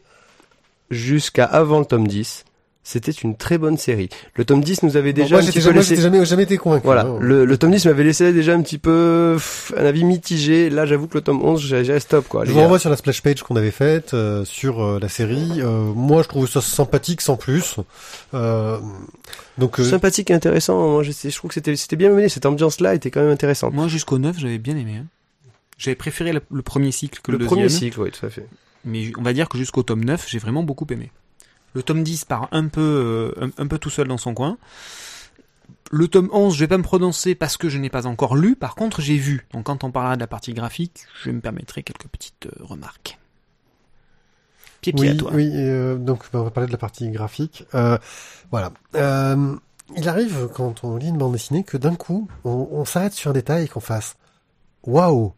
jusqu'à 0.90 1.44
avant 1.44 1.78
le 1.80 1.84
tome 1.84 2.06
10, 2.08 2.44
c'était 2.90 3.12
une 3.12 3.36
très 3.36 3.58
bonne 3.58 3.76
série. 3.76 4.08
Le 4.34 4.44
tome 4.46 4.62
10 4.64 4.82
nous 4.82 4.96
avait 4.96 5.12
bon, 5.12 5.22
déjà 5.22 5.36
moi, 5.36 5.42
un 5.42 5.46
j'étais 5.46 5.58
petit 5.58 5.58
peu 5.58 5.64
jamais, 5.64 5.74
moi, 5.74 5.80
laissé 5.82 5.94
j'étais 5.96 6.02
jamais, 6.10 6.24
jamais 6.24 6.42
été 6.44 6.56
convaincu. 6.56 6.84
Voilà, 6.86 7.02
hein. 7.02 7.18
le, 7.20 7.44
le 7.44 7.58
tome 7.58 7.70
10 7.72 7.84
m'avait 7.86 8.04
laissé 8.04 8.32
déjà 8.32 8.54
un 8.54 8.62
petit 8.62 8.78
peu 8.78 9.34
pff, 9.36 9.74
un 9.76 9.84
avis 9.84 10.04
mitigé. 10.04 10.70
Là, 10.70 10.86
j'avoue 10.86 11.06
que 11.06 11.18
le 11.18 11.20
tome 11.22 11.44
11, 11.44 11.60
j'ai 11.60 12.00
stop 12.00 12.26
quoi. 12.28 12.44
Je 12.46 12.52
vous 12.52 12.60
renvoie 12.60 12.78
sur 12.78 12.88
la 12.88 12.96
splash 12.96 13.22
page 13.22 13.42
qu'on 13.42 13.56
avait 13.56 13.70
faite 13.70 14.14
euh, 14.14 14.44
sur 14.46 14.82
euh, 14.82 14.98
la 15.00 15.08
série. 15.08 15.60
Euh, 15.60 15.92
moi, 15.94 16.22
je 16.22 16.28
trouve 16.28 16.48
ça 16.48 16.60
sympathique 16.62 17.20
sans 17.20 17.36
plus. 17.36 17.76
Euh, 18.34 18.78
donc, 19.58 19.78
euh, 19.80 19.84
Sympathique 19.84 20.30
et 20.30 20.34
intéressant. 20.34 20.92
Moi, 20.92 21.02
je, 21.02 21.36
trouve 21.36 21.48
que 21.48 21.54
c'était 21.54 21.76
c'était 21.76 21.96
bien 21.96 22.10
mené. 22.10 22.28
Cette 22.28 22.46
ambiance-là 22.46 22.94
était 22.94 23.10
quand 23.10 23.20
même 23.20 23.30
intéressante. 23.30 23.74
Moi, 23.74 23.88
jusqu'au 23.88 24.18
9, 24.18 24.38
j'avais 24.38 24.58
bien 24.58 24.76
aimé. 24.76 24.96
hein. 25.02 25.06
J'avais 25.76 25.94
préféré 25.94 26.32
le, 26.32 26.40
le 26.50 26.62
premier 26.62 26.90
cycle 26.90 27.20
que 27.22 27.32
le, 27.32 27.38
le 27.38 27.44
premier 27.44 27.62
deuxième. 27.64 27.90
cycle, 27.90 28.00
oui, 28.00 28.10
tout 28.10 28.24
à 28.24 28.30
fait. 28.30 28.46
Mais 28.84 29.10
on 29.18 29.22
va 29.22 29.32
dire 29.32 29.48
que 29.48 29.58
jusqu'au 29.58 29.82
tome 29.82 30.04
9, 30.04 30.26
j'ai 30.28 30.38
vraiment 30.38 30.62
beaucoup 30.62 30.86
aimé. 30.90 31.10
Le 31.74 31.82
tome 31.82 32.02
10 32.02 32.24
part 32.24 32.48
un 32.52 32.68
peu, 32.68 33.34
euh, 33.38 33.46
un, 33.58 33.62
un 33.62 33.66
peu 33.66 33.78
tout 33.78 33.90
seul 33.90 34.08
dans 34.08 34.18
son 34.18 34.34
coin. 34.34 34.56
Le 35.90 36.06
tome 36.08 36.28
11, 36.32 36.54
je 36.54 36.60
vais 36.60 36.68
pas 36.68 36.76
me 36.78 36.82
prononcer 36.82 37.34
parce 37.34 37.56
que 37.56 37.68
je 37.68 37.78
n'ai 37.78 37.88
pas 37.90 38.06
encore 38.06 38.36
lu. 38.36 38.56
Par 38.56 38.74
contre, 38.74 39.00
j'ai 39.00 39.16
vu. 39.16 39.46
Donc 39.52 39.64
quand 39.66 39.84
on 39.84 39.90
parlera 39.90 40.16
de 40.16 40.20
la 40.20 40.26
partie 40.26 40.52
graphique, 40.52 41.04
je 41.22 41.30
me 41.30 41.40
permettrai 41.40 41.82
quelques 41.82 42.08
petites 42.08 42.46
euh, 42.46 42.64
remarques. 42.64 43.18
Pied 44.80 44.92
pied 44.92 45.02
oui, 45.06 45.08
à 45.10 45.14
toi. 45.16 45.30
oui. 45.34 45.50
euh, 45.54 45.96
donc, 45.96 46.24
bah, 46.32 46.40
on 46.40 46.44
va 46.44 46.50
parler 46.50 46.66
de 46.68 46.72
la 46.72 46.78
partie 46.78 47.08
graphique. 47.10 47.64
Euh, 47.74 47.98
voilà. 48.50 48.70
Euh, 48.94 49.56
il 49.96 50.08
arrive 50.08 50.48
quand 50.54 50.84
on 50.84 50.96
lit 50.96 51.08
une 51.08 51.18
bande 51.18 51.32
dessinée 51.32 51.64
que 51.64 51.76
d'un 51.76 51.94
coup, 51.96 52.28
on, 52.44 52.68
on 52.70 52.84
s'arrête 52.84 53.14
sur 53.14 53.30
un 53.30 53.34
détail 53.34 53.64
et 53.64 53.68
qu'on 53.68 53.80
fasse 53.80 54.16
waouh. 54.84 55.32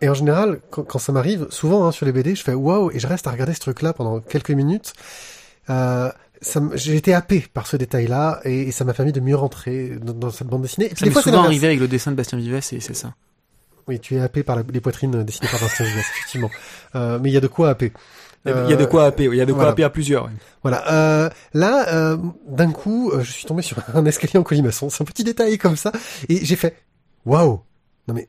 Et 0.00 0.08
en 0.08 0.14
général, 0.14 0.60
quand, 0.70 0.82
quand 0.84 0.98
ça 0.98 1.12
m'arrive, 1.12 1.46
souvent 1.50 1.86
hein, 1.86 1.92
sur 1.92 2.06
les 2.06 2.12
BD, 2.12 2.34
je 2.34 2.42
fais 2.42 2.54
waouh 2.54 2.90
et 2.92 2.98
je 2.98 3.06
reste 3.06 3.26
à 3.26 3.30
regarder 3.30 3.52
ce 3.52 3.60
truc-là 3.60 3.92
pendant 3.92 4.20
quelques 4.20 4.50
minutes. 4.50 4.94
Euh, 5.70 6.10
j'ai 6.74 6.96
été 6.96 7.14
happé 7.14 7.44
par 7.52 7.66
ce 7.66 7.76
détail-là 7.76 8.40
et, 8.44 8.62
et 8.68 8.70
ça 8.72 8.84
m'a 8.84 8.92
permis 8.92 9.12
de 9.12 9.20
mieux 9.20 9.36
rentrer 9.36 9.96
dans, 10.02 10.12
dans 10.12 10.30
cette 10.30 10.46
bande 10.48 10.62
dessinée. 10.62 10.86
Et 10.86 10.88
puis 10.90 10.98
Ça 11.00 11.04
des 11.06 11.10
fois, 11.10 11.22
souvent 11.22 11.42
arrivé 11.44 11.66
avec 11.68 11.80
le 11.80 11.88
dessin 11.88 12.10
de 12.10 12.16
Bastien 12.16 12.36
Vives 12.38 12.54
et 12.54 12.60
c'est 12.80 12.94
ça. 12.94 13.14
Oui, 13.88 13.98
tu 14.00 14.16
es 14.16 14.20
happé 14.20 14.42
par 14.42 14.56
la- 14.56 14.62
les 14.70 14.80
poitrines 14.80 15.22
dessinées 15.24 15.48
par 15.50 15.60
Vincent 15.60 15.84
Vives, 15.84 15.96
effectivement. 15.98 16.50
Euh, 16.94 17.18
mais 17.22 17.30
il 17.30 17.32
y 17.32 17.36
a 17.36 17.40
de 17.40 17.46
quoi 17.46 17.70
happer. 17.70 17.92
Il 18.46 18.50
y 18.50 18.72
a- 18.74 18.76
de 18.76 18.84
quoi 18.84 19.06
happer, 19.06 19.24
il 19.24 19.34
y 19.36 19.40
a 19.40 19.46
de 19.46 19.52
quoi 19.52 19.60
voilà. 19.60 19.70
happer 19.72 19.84
à 19.84 19.90
plusieurs. 19.90 20.26
oui. 20.26 20.32
Voilà. 20.62 20.92
Euh, 20.92 21.30
là, 21.54 21.88
euh, 21.94 22.18
d'un 22.46 22.72
coup, 22.72 23.10
euh, 23.10 23.22
je 23.22 23.30
suis 23.32 23.46
tombé 23.46 23.62
sur 23.62 23.78
un 23.94 24.04
escalier 24.04 24.38
en 24.38 24.42
colimaçon. 24.42 24.90
C'est 24.90 25.02
un 25.02 25.06
petit 25.06 25.24
détail 25.24 25.56
comme 25.56 25.76
ça, 25.76 25.92
et 26.28 26.44
j'ai 26.44 26.56
fait 26.56 26.76
waouh. 27.24 27.60
Non 28.06 28.12
mais, 28.14 28.28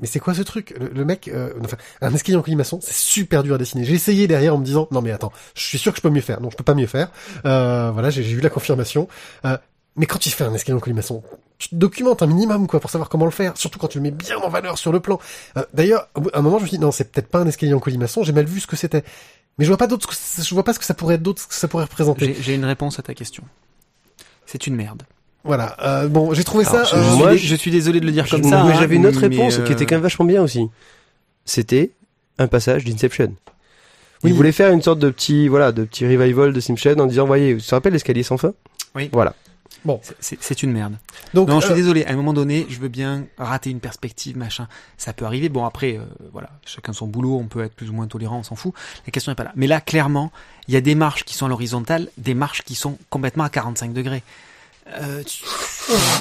mais 0.00 0.06
c'est 0.06 0.20
quoi 0.20 0.34
ce 0.34 0.42
truc? 0.42 0.74
Le, 0.78 0.88
le 0.88 1.04
mec, 1.04 1.28
euh, 1.28 1.52
enfin, 1.64 1.76
un 2.02 2.14
escalier 2.14 2.36
en 2.36 2.42
colimaçon, 2.42 2.80
c'est 2.82 2.94
super 2.94 3.42
dur 3.42 3.54
à 3.54 3.58
dessiner. 3.58 3.84
J'ai 3.84 3.94
essayé 3.94 4.26
derrière 4.26 4.54
en 4.54 4.58
me 4.58 4.64
disant 4.64 4.88
non 4.90 5.00
mais 5.02 5.10
attends, 5.10 5.32
je 5.54 5.62
suis 5.62 5.78
sûr 5.78 5.92
que 5.92 5.98
je 5.98 6.02
peux 6.02 6.10
mieux 6.10 6.20
faire. 6.20 6.40
Non, 6.40 6.50
je 6.50 6.56
peux 6.56 6.64
pas 6.64 6.74
mieux 6.74 6.86
faire. 6.86 7.10
Euh, 7.44 7.90
voilà, 7.92 8.10
j'ai 8.10 8.28
eu 8.30 8.40
la 8.40 8.50
confirmation. 8.50 9.08
Euh, 9.44 9.56
mais 9.96 10.04
quand 10.06 10.18
tu 10.18 10.28
fais 10.30 10.44
un 10.44 10.52
escalier 10.52 10.76
en 10.76 10.80
colimaçon, 10.80 11.22
tu 11.58 11.70
te 11.70 11.74
documentes 11.74 12.22
un 12.22 12.26
minimum 12.26 12.66
quoi 12.66 12.80
pour 12.80 12.90
savoir 12.90 13.08
comment 13.08 13.24
le 13.24 13.30
faire, 13.30 13.56
surtout 13.56 13.78
quand 13.78 13.88
tu 13.88 13.98
le 13.98 14.02
mets 14.02 14.10
bien 14.10 14.36
en 14.36 14.50
valeur 14.50 14.76
sur 14.76 14.92
le 14.92 15.00
plan. 15.00 15.18
Euh, 15.56 15.64
D'ailleurs, 15.72 16.08
à 16.34 16.38
un 16.38 16.42
moment, 16.42 16.58
je 16.58 16.64
me 16.64 16.68
dit 16.68 16.78
non, 16.78 16.92
c'est 16.92 17.10
peut-être 17.10 17.28
pas 17.28 17.38
un 17.38 17.46
escalier 17.46 17.72
en 17.72 17.80
colimaçon. 17.80 18.22
J'ai 18.22 18.32
mal 18.32 18.44
vu 18.44 18.60
ce 18.60 18.66
que 18.66 18.76
c'était. 18.76 19.04
Mais 19.58 19.64
je 19.64 19.70
vois 19.70 19.78
pas 19.78 19.86
d'autres, 19.86 20.10
je 20.12 20.54
vois 20.54 20.64
pas 20.64 20.74
ce 20.74 20.78
que 20.78 20.84
ça 20.84 20.92
pourrait 20.92 21.14
être 21.14 21.22
d'autre, 21.22 21.40
ce 21.40 21.46
que 21.46 21.54
ça 21.54 21.66
pourrait 21.68 21.84
représenter. 21.84 22.36
J'ai 22.38 22.54
une 22.54 22.66
réponse 22.66 22.98
à 22.98 23.02
ta 23.02 23.14
question. 23.14 23.42
C'est 24.44 24.66
une 24.66 24.76
merde. 24.76 25.04
Voilà. 25.46 25.76
Euh, 25.82 26.08
bon, 26.08 26.34
j'ai 26.34 26.44
trouvé 26.44 26.66
Alors, 26.66 26.86
ça. 26.86 26.96
je- 26.96 27.00
euh, 27.00 27.10
Je, 27.10 27.16
moi, 27.16 27.30
suis, 27.30 27.38
je- 27.38 27.46
je 27.48 27.54
suis 27.56 27.70
désolé 27.70 28.00
de 28.00 28.06
le 28.06 28.12
dire 28.12 28.28
comme 28.28 28.42
Mais 28.42 28.50
ça. 28.50 28.62
hein, 28.62 28.74
j'avais 28.78 28.96
une 28.96 29.06
autre 29.06 29.20
mais, 29.20 29.28
réponse 29.28 29.56
qui 29.56 29.60
euh, 29.62 29.70
était 29.74 29.86
quand 29.86 29.94
même 29.96 30.02
vachement 30.02 30.24
bien 30.26 30.42
aussi. 30.42 30.68
C'était 31.44 31.90
un 32.38 32.48
passage 32.48 32.84
d'Inception. 32.84 33.32
Il 34.24 34.30
Oui. 34.30 34.32
voulait 34.36 34.52
faire 34.52 34.72
une 34.72 34.82
sorte 34.82 34.98
de 34.98 35.10
petit, 35.10 35.46
voilà, 35.48 35.72
de 35.72 35.84
petit 35.84 36.04
revival 36.06 36.52
de 36.52 36.58
Inception 36.58 36.98
en 36.98 37.06
disant, 37.06 37.26
voyez, 37.26 37.56
tu 37.56 37.62
te 37.62 37.74
rappelles 37.74 37.92
l'escalier 37.92 38.22
sans 38.22 38.36
fin? 38.36 38.52
Oui. 38.94 39.08
Voilà. 39.12 39.34
C'est 40.18 40.42
c'est 40.42 40.64
une 40.64 40.72
merde. 40.72 40.94
donc, 41.32 41.48
non, 41.48 41.60
je 41.60 41.66
suis 41.66 41.72
euh, 41.72 41.76
désolé. 41.76 42.04
À 42.06 42.10
un 42.12 42.16
moment 42.16 42.32
donné, 42.32 42.66
je 42.68 42.80
veux 42.80 42.88
bien 42.88 43.24
rater 43.38 43.70
une 43.70 43.78
perspective, 43.78 44.36
machin. 44.36 44.66
Ça 44.98 45.12
peut 45.12 45.24
arriver. 45.24 45.48
Bon, 45.48 45.64
après, 45.64 45.96
euh, 45.96 46.00
voilà, 46.32 46.50
chacun 46.64 46.92
son 46.92 47.06
boulot. 47.06 47.38
On 47.40 47.46
peut 47.46 47.62
être 47.62 47.72
plus 47.74 47.88
ou 47.88 47.92
moins 47.92 48.08
tolérant, 48.08 48.38
on 48.38 48.42
s'en 48.42 48.56
fout. 48.56 48.72
La 49.06 49.12
question 49.12 49.30
n'est 49.30 49.36
pas 49.36 49.44
là. 49.44 49.52
Mais 49.54 49.68
là, 49.68 49.80
clairement, 49.80 50.32
il 50.66 50.74
y 50.74 50.76
a 50.76 50.80
des 50.80 50.96
marches 50.96 51.22
qui 51.22 51.34
sont 51.34 51.46
à 51.46 51.48
l'horizontale, 51.48 52.08
des 52.18 52.34
marches 52.34 52.62
qui 52.62 52.74
sont 52.74 52.98
complètement 53.10 53.44
à 53.44 53.48
45 53.48 53.92
degrés. 53.92 54.24
Euh, 55.00 55.22
tu- 55.24 55.42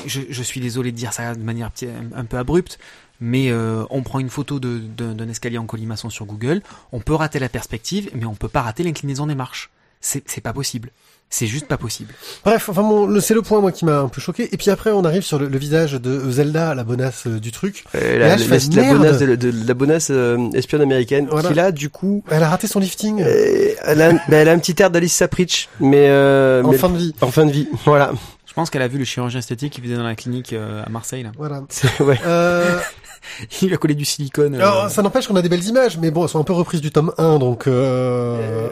je, 0.08 0.22
je 0.30 0.44
suis 0.44 0.60
désolé 0.60 0.92
de 0.92 0.98
dire 0.98 1.14
ça 1.14 1.36
de 1.36 1.42
manière 1.44 1.70
un, 2.16 2.26
peu 2.26 2.38
abrupte, 2.38 2.80
mais 3.20 3.50
euh, 3.52 3.84
on 3.90 4.02
prend 4.02 4.20
une 4.20 4.30
photo 4.30 4.60
de- 4.60 4.80
de- 4.80 5.14
d'un 5.14 5.30
escalier 5.30 5.58
en 5.58 5.66
colimaçon 5.66 6.10
sur 6.10 6.26
Google. 6.26 6.62
On 6.92 7.00
peut 7.00 7.14
rater 7.16 7.40
la 7.40 7.50
perspective, 7.50 8.10
mais 8.16 8.26
on 8.26 8.36
peut 8.36 8.48
pas 8.50 8.62
rater 8.62 8.84
l'inclinaison 8.84 9.28
des 9.28 9.36
marches. 9.36 9.70
C'est 10.02 10.24
c'est 10.28 10.42
pas 10.42 10.54
possible. 10.54 10.90
C'est 11.32 11.48
juste 11.48 11.68
pas 11.68 11.78
possible. 11.78 12.14
bref, 12.44 12.70
enfin 12.70 12.84
bon, 12.84 13.08
le- 13.08 13.20
c'est 13.20 13.34
le 13.34 13.42
point 13.42 13.60
moi 13.60 13.72
qui 13.72 13.84
m'a 13.86 13.98
un 14.02 14.08
peu 14.10 14.22
choqué. 14.22 14.48
Et 14.54 14.58
puis 14.58 14.70
après, 14.70 14.92
on 14.92 15.04
arrive 15.04 15.24
sur 15.24 15.40
le, 15.40 15.48
le 15.48 15.58
visage 15.58 15.94
de 15.94 16.30
Zelda, 16.30 16.76
la 16.76 16.84
bonasse 16.84 17.26
euh, 17.26 17.40
du 17.40 17.52
truc. 17.52 17.84
Euh, 17.96 18.20
là, 18.20 18.28
la, 18.28 18.38
je 18.38 18.48
la, 18.76 18.84
la 18.84 18.94
bonasse, 18.94 19.20
de, 19.20 19.36
de- 19.36 19.68
la 19.68 19.74
bonasse 19.74 20.08
euh, 20.12 20.38
espionne 20.54 20.82
américaine, 20.84 21.28
Voilà. 21.32 21.50
qui 21.50 21.56
là, 21.56 21.72
du 21.72 21.90
coup, 21.90 22.24
Elle 22.30 22.44
a 22.44 22.50
raté 22.50 22.68
son 22.68 22.80
lifting 22.80 23.24
euh, 23.24 23.70
elle, 23.84 24.02
a, 24.04 24.12
ben, 24.14 24.22
elle 24.30 24.50
a 24.50 24.52
un 24.52 24.60
petit 24.60 24.76
air 24.80 24.92
d'Alice 24.92 25.16
Sapritch, 25.16 25.68
mais, 25.80 26.10
euh, 26.10 26.62
en 26.64 26.70
mais- 26.72 26.78
fin 26.78 26.90
de 26.90 26.98
vie. 26.98 27.16
en 27.22 27.32
fin 27.32 27.46
de 27.48 27.52
vie. 27.52 27.68
Voilà. 27.86 28.12
Je 28.56 28.62
pense 28.62 28.70
qu'elle 28.70 28.84
a 28.84 28.88
vu 28.88 28.98
le 28.98 29.04
chirurgien 29.04 29.40
esthétique 29.40 29.74
qui 29.74 29.82
faisait 29.82 29.96
dans 29.98 30.04
la 30.04 30.16
clinique 30.16 30.54
euh, 30.54 30.82
à 30.86 30.90
Marseille. 30.90 31.24
Là. 31.24 31.32
Voilà. 31.38 31.64
C'est- 31.70 32.02
ouais. 32.02 32.18
Euh, 32.26 32.80
Il 33.62 33.68
lui 33.68 33.74
a 33.74 33.78
collé 33.78 33.96
du 33.96 34.06
silicone. 34.06 34.56
euh, 34.56 34.60
alors, 34.60 34.90
ça 34.90 35.02
n'empêche 35.02 35.28
qu'on 35.28 35.36
a 35.36 35.42
des 35.42 35.50
belles 35.50 35.66
images, 35.66 35.98
mais 35.98 36.10
bon, 36.10 36.24
elles 36.24 36.30
sont 36.30 36.40
un 36.40 36.44
peu 36.46 36.54
reprises 36.54 36.80
du 36.80 36.90
tome 36.90 37.12
1, 37.18 37.38
donc 37.40 37.68
euh, 37.68 38.70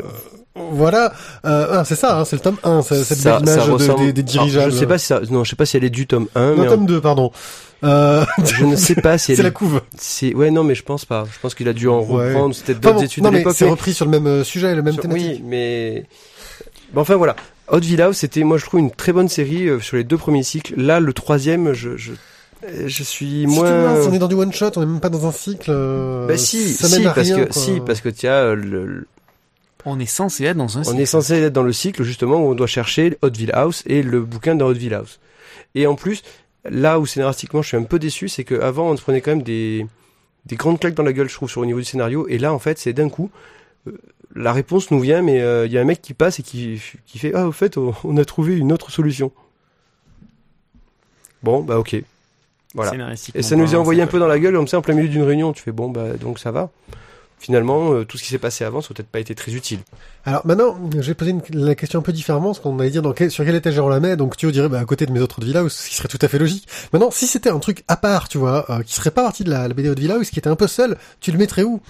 voilà. 0.56 1.12
Euh, 1.46 1.68
ah, 1.80 1.84
c'est 1.84 1.96
ça, 1.96 2.18
hein, 2.20 2.24
c'est 2.24 2.38
le 2.38 2.42
tome 2.44 2.58
1, 2.64 2.82
c'est- 2.84 3.04
cette 3.04 3.18
Ça- 3.18 3.40
belle 3.40 3.50
ça 3.50 3.66
image 3.66 3.88
de- 3.88 3.98
des, 4.06 4.14
des 4.14 4.24
dirigeables. 4.24 4.62
Alors, 4.66 4.74
je 4.74 4.80
sais 4.80 4.88
pas 4.88 4.98
si 4.98 5.08
ça, 5.08 5.20
non, 5.32 5.44
je 5.44 5.50
sais 5.50 5.56
pas 5.58 5.66
si 5.66 5.76
elle 5.76 5.84
est 5.84 5.90
du 5.90 6.08
tome 6.08 6.28
1, 6.36 6.52
Non, 6.52 6.62
mais 6.64 6.68
tome 6.70 6.86
2, 6.86 7.02
pardon. 7.02 7.32
Euh, 7.84 8.24
je 8.46 8.64
ne 8.64 8.78
sais 8.78 8.96
pas 8.96 9.18
si 9.18 9.32
elle 9.34 9.36
c'est 9.38 9.42
est 9.42 9.44
la 9.44 9.52
couve. 9.52 9.82
C'est 9.98 10.34
ouais 10.34 10.52
non 10.52 10.64
mais 10.64 10.74
je 10.76 10.84
pense 10.84 11.04
pas. 11.04 11.26
Je 11.30 11.38
pense 11.42 11.54
qu'il 11.56 11.68
a 11.68 11.74
dû 11.74 11.90
en 11.90 12.00
Ouais. 12.00 12.28
reprendre. 12.30 12.56
C'était 12.56 12.72
Enfin 12.72 12.80
d'autres 12.80 12.96
bon, 13.00 13.02
études 13.04 13.24
non, 13.24 13.30
à 13.30 13.32
mais 13.34 13.40
l'époque. 13.40 13.56
c'est 13.58 13.66
mais- 13.66 13.72
repris 13.72 13.94
sur 13.94 14.06
le 14.06 14.12
même 14.12 14.26
euh, 14.28 14.44
sujet, 14.46 14.74
le 14.74 14.82
même 14.84 14.94
sur- 14.94 15.02
thématique. 15.02 15.32
Oui, 15.40 15.44
mais 15.46 16.06
Bon, 16.94 17.02
enfin 17.02 17.16
voilà. 17.16 17.36
Hot 17.70 17.80
Villa, 17.80 18.12
c'était 18.14 18.44
moi 18.44 18.58
je 18.58 18.66
trouve 18.66 18.80
une 18.80 18.92
très 18.92 19.14
bonne 19.14 19.30
série 19.30 19.68
euh, 19.68 19.80
sur 19.80 19.98
les 19.98 20.04
deux 20.04 20.18
premiers 20.18 20.44
cycles. 20.44 20.74
Là, 20.80 21.00
le 21.00 21.14
troisième, 21.14 21.74
je 21.74 21.96
je 21.98 22.14
je 22.86 23.04
suis 23.04 23.42
Si 23.42 23.46
moins. 23.48 23.68
tu 23.68 23.74
veux, 23.74 24.08
on 24.10 24.14
est 24.14 24.20
dans 24.20 24.28
du 24.28 24.36
one 24.36 24.54
shot, 24.54 24.72
on 24.78 24.82
est 24.82 24.86
même 24.86 25.00
pas 25.02 25.10
dans 25.10 25.26
un 25.28 25.32
cycle. 25.32 25.70
euh, 25.70 26.28
Bah 26.28 26.38
si, 26.38 26.74
ça 26.74 26.88
si 26.88 26.98
mène 26.98 27.08
à 27.08 27.14
parce 27.14 27.28
rien, 27.28 27.38
que 27.46 27.52
quoi. 27.52 27.62
si 27.62 27.80
parce 27.86 28.02
que 28.02 28.10
tu 28.10 28.28
as 28.28 28.36
euh, 28.44 28.56
le, 28.56 28.86
le- 28.86 29.08
On 29.86 30.00
est 30.00 30.06
censé 30.06 30.46
être 30.46 30.58
dans 30.58 30.78
un 30.78 30.82
on 30.82 30.84
cycle. 30.86 31.02
est 31.02 31.06
censé 31.06 31.34
être 31.36 31.54
dans 31.54 31.64
le 31.64 31.74
cycle 31.74 32.04
justement 32.04 32.38
où 32.38 32.50
on 32.52 32.56
doit 32.56 32.68
chercher 32.68 33.18
Hot 33.22 33.30
Villa 33.32 33.54
House 33.58 33.84
et 33.86 34.02
le 34.04 34.22
bouquin 34.22 34.56
de 34.56 34.64
Hot 34.64 34.74
Villa 34.74 35.00
House. 35.00 35.20
Et 35.76 35.88
en 35.88 35.96
plus, 35.96 36.22
là 36.70 37.00
où 37.00 37.06
scénaristiquement 37.06 37.62
je 37.62 37.68
suis 37.70 37.78
un 37.78 37.84
peu 37.84 38.00
déçu, 38.00 38.30
c'est 38.30 38.44
qu'avant 38.46 38.92
on 38.92 38.96
se 38.98 39.02
prenait 39.02 39.20
quand 39.22 39.32
même 39.32 39.44
des 39.44 39.86
des 40.46 40.56
grandes 40.58 40.80
claques 40.80 40.94
dans 40.96 41.04
la 41.04 41.14
gueule, 41.14 41.30
je 41.30 41.36
trouve, 41.36 41.50
sur 41.50 41.62
au 41.62 41.66
niveau 41.66 41.80
du 41.80 41.86
scénario. 41.86 42.28
Et 42.28 42.38
là, 42.38 42.54
en 42.54 42.60
fait, 42.60 42.78
c'est 42.78 42.92
d'un 42.94 43.08
coup, 43.10 43.30
euh, 43.88 43.98
la 44.36 44.54
réponse 44.54 44.90
nous 44.92 45.00
vient, 45.00 45.22
mais 45.22 45.42
euh, 45.42 45.66
il 45.66 45.72
y 45.72 45.78
a 45.78 45.82
un 45.82 45.86
mec 45.86 46.02
qui 46.02 46.14
passe 46.14 46.40
et 46.40 46.44
qui, 46.44 46.82
qui 47.06 47.20
fait 47.20 47.32
Ah, 47.36 47.48
au 47.48 47.52
fait, 47.52 47.78
on, 47.78 48.18
a 48.18 48.26
trouvé 48.26 48.56
une 48.56 48.72
autre 48.72 48.92
solution. 48.92 49.32
Bon, 51.44 51.62
bah 51.62 51.78
ok. 51.78 51.96
Voilà. 52.74 53.14
Et 53.36 53.44
ça 53.44 53.56
nous 53.56 53.74
est 53.74 53.78
envoyé 53.78 54.02
un 54.02 54.08
peu 54.08 54.18
dans 54.20 54.28
la 54.28 54.40
gueule, 54.40 54.56
comme 54.56 54.68
ça, 54.68 54.78
en 54.80 54.82
plein 54.82 54.96
milieu 54.96 55.10
d'une 55.10 55.24
réunion. 55.24 55.54
Tu 55.54 55.62
fais 55.62 55.72
Bon, 55.72 55.90
bah 55.90 56.14
donc 56.20 56.40
ça 56.40 56.52
va. 56.52 56.70
Finalement, 57.38 57.92
euh, 57.94 58.06
tout 58.06 58.18
ce 58.18 58.24
qui 58.24 58.30
s'est 58.30 58.38
passé 58.38 58.64
avant, 58.64 58.80
ça 58.82 58.88
n'a 58.90 58.96
peut-être 58.96 59.10
pas 59.10 59.20
été 59.20 59.36
très 59.36 59.52
utile. 59.54 59.80
Alors 60.24 60.48
maintenant, 60.48 60.80
je 60.94 61.02
vais 61.02 61.14
poser 61.14 61.32
une- 61.32 61.42
la 61.52 61.76
question 61.76 62.00
un 62.00 62.02
peu 62.02 62.14
différemment, 62.14 62.54
ce 62.54 62.62
qu'on 62.62 62.80
allait 62.80 62.90
dire 62.90 63.02
dans 63.02 63.12
quel- 63.12 63.30
sur 63.32 63.44
quel 63.44 63.54
étagère 63.54 63.84
on 63.84 63.90
la 63.90 64.00
met. 64.00 64.16
Donc 64.16 64.38
tu 64.38 64.50
dirais 64.50 64.70
bah, 64.70 64.80
à 64.80 64.86
côté 64.86 65.06
de 65.06 65.12
mes 65.12 65.20
autres 65.20 65.42
villas, 65.44 65.68
ce 65.68 65.90
qui 65.90 65.96
serait 65.96 66.08
tout 66.08 66.20
à 66.22 66.30
fait 66.30 66.40
logique. 66.40 66.66
Maintenant, 66.94 67.12
si 67.12 67.28
c'était 67.28 67.50
un 67.50 67.60
truc 67.60 67.84
à 67.90 67.98
part, 67.98 68.30
tu 68.30 68.38
vois, 68.38 68.66
euh, 68.72 68.82
qui 68.82 68.94
serait 68.94 69.12
pas 69.12 69.24
partie 69.24 69.44
de 69.44 69.50
la, 69.50 69.68
la 69.68 69.74
BD 69.74 69.94
de 69.94 70.00
Villa, 70.00 70.18
ou 70.18 70.24
ce 70.24 70.32
qui 70.32 70.40
était 70.40 70.48
un 70.50 70.56
peu 70.56 70.68
seul, 70.68 70.98
tu 71.20 71.34
le 71.34 71.38
mettrais 71.38 71.64
où? 71.64 71.82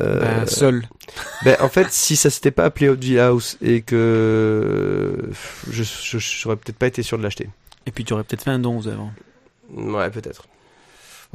Euh, 0.00 0.20
Bah, 0.40 0.46
seul. 0.46 0.82
ben, 1.44 1.56
en 1.60 1.68
fait, 1.68 1.90
si 1.92 2.16
ça 2.16 2.30
s'était 2.30 2.50
pas 2.50 2.64
appelé 2.64 2.88
Hot 2.88 2.94
Villa 2.96 3.26
House 3.28 3.56
et 3.62 3.82
que 3.82 5.30
je, 5.70 5.82
je, 5.82 6.18
j'aurais 6.18 6.56
peut-être 6.56 6.78
pas 6.78 6.86
été 6.86 7.02
sûr 7.02 7.18
de 7.18 7.22
l'acheter. 7.22 7.48
Et 7.86 7.90
puis 7.92 8.04
tu 8.04 8.12
aurais 8.12 8.24
peut-être 8.24 8.42
fait 8.44 8.50
un 8.50 8.58
don 8.58 8.78
aux 8.78 8.88
œuvres. 8.88 9.10
Ouais, 9.72 10.10
peut-être. 10.10 10.46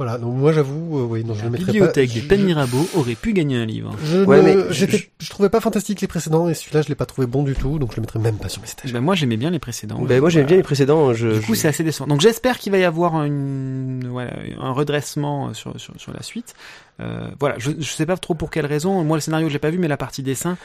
Voilà, 0.00 0.16
donc 0.16 0.34
moi 0.34 0.50
j'avoue, 0.50 0.98
euh, 0.98 1.02
oui, 1.02 1.24
non, 1.24 1.34
je 1.34 1.40
La 1.44 1.50
le 1.50 1.58
bibliothèque 1.58 2.08
pas. 2.26 2.34
des 2.36 2.40
Je- 2.40 2.46
Mirabeau 2.46 2.88
aurait 2.94 3.14
pu 3.16 3.34
gagner 3.34 3.58
un 3.58 3.66
livre. 3.66 3.94
Je, 4.02 4.24
Ouais, 4.24 4.38
ne- 4.38 4.42
mais 4.42 4.56
j'étais- 4.72 4.96
je- 4.96 5.26
je 5.26 5.28
trouvais 5.28 5.50
pas 5.50 5.60
fantastique 5.60 6.00
les 6.00 6.06
précédents 6.06 6.48
et 6.48 6.54
celui-là 6.54 6.80
je 6.80 6.88
l'ai 6.88 6.94
pas 6.94 7.04
trouvé 7.04 7.26
bon 7.26 7.42
du 7.42 7.54
tout, 7.54 7.78
donc 7.78 7.90
je 7.90 7.96
le 7.96 8.00
mettrais 8.00 8.18
même 8.18 8.36
pas 8.38 8.48
sur 8.48 8.62
mes 8.62 8.70
étagères. 8.70 8.94
Ben, 8.94 9.04
moi 9.04 9.14
j'aimais 9.14 9.36
bien 9.36 9.50
les 9.50 9.58
précédents. 9.58 10.00
Ben, 10.00 10.18
moi, 10.20 10.30
j'aime 10.30 10.46
bien 10.46 10.56
les 10.56 10.62
précédents. 10.62 11.12
Je, 11.12 11.28
Du 11.34 11.40
coup, 11.42 11.54
je- 11.54 11.60
c'est 11.60 11.68
assez 11.68 11.84
décevant. 11.84 12.06
Donc, 12.06 12.22
j'espère 12.22 12.58
qu'il 12.58 12.72
va 12.72 12.78
y 12.78 12.84
avoir 12.84 13.22
une, 13.24 14.08
voilà, 14.10 14.32
un 14.58 14.72
redressement 14.72 15.52
sur, 15.52 15.78
sur, 15.78 15.92
sur 15.98 16.14
la 16.14 16.22
suite. 16.22 16.54
Euh, 17.00 17.28
voilà, 17.38 17.56
je, 17.58 17.70
je 17.78 17.90
sais 17.90 18.06
pas 18.06 18.16
trop 18.16 18.32
pour 18.34 18.50
quelle 18.50 18.64
raison. 18.66 19.04
Moi, 19.04 19.18
le 19.18 19.20
scénario, 19.20 19.48
je 19.48 19.52
l'ai 19.52 19.58
pas 19.58 19.68
vu, 19.70 19.76
mais 19.76 19.88
la 19.88 19.96
partie 19.98 20.22
dessin, 20.22 20.56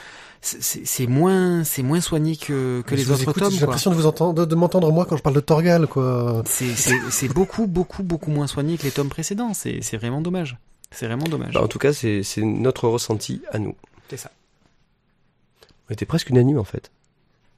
c'est- 0.45 0.61
c'est 0.61 0.85
c'est 0.85 1.07
moins, 1.07 1.63
c'est 1.63 1.83
moins 1.83 2.01
soigné 2.01 2.35
que, 2.37 2.81
que 2.81 2.95
Je 2.95 3.01
les 3.01 3.11
autres 3.11 3.21
écoute, 3.23 3.37
tomes. 3.39 3.51
J'ai 3.51 3.59
l'impression 3.61 3.91
de 3.91 3.95
vous 3.95 4.05
entendre, 4.05 4.33
de, 4.33 4.45
de 4.45 4.55
m'entendre 4.55 4.91
moi 4.91 5.05
quand 5.05 5.17
je 5.17 5.21
parle 5.23 5.35
de 5.35 5.39
Torgal, 5.41 5.87
quoi. 5.87 6.43
C'est 6.45 6.75
c'est- 6.75 6.99
c'est 7.09 7.27
beaucoup, 7.27 7.67
beaucoup, 7.67 8.03
beaucoup 8.03 8.31
moins 8.31 8.47
soigné 8.47 8.77
que 8.77 8.83
les 8.83 8.91
tomes 8.91 9.09
précédents. 9.09 9.53
C'est 9.53 9.81
c'est 9.81 9.97
vraiment 9.97 10.21
dommage. 10.21 10.57
C'est 10.91 11.07
vraiment 11.07 11.25
dommage. 11.25 11.53
Bah, 11.53 11.63
en 11.63 11.67
tout 11.67 11.79
cas, 11.79 11.91
c'est 11.93 12.23
c'est 12.23 12.41
notre 12.41 12.87
ressenti 12.87 13.41
à 13.51 13.59
nous. 13.59 13.75
C'est 14.09 14.17
ça. 14.17 14.31
On 15.89 15.93
était 15.93 16.05
presque 16.05 16.29
unanime 16.29 16.59
en 16.59 16.63
fait. 16.63 16.91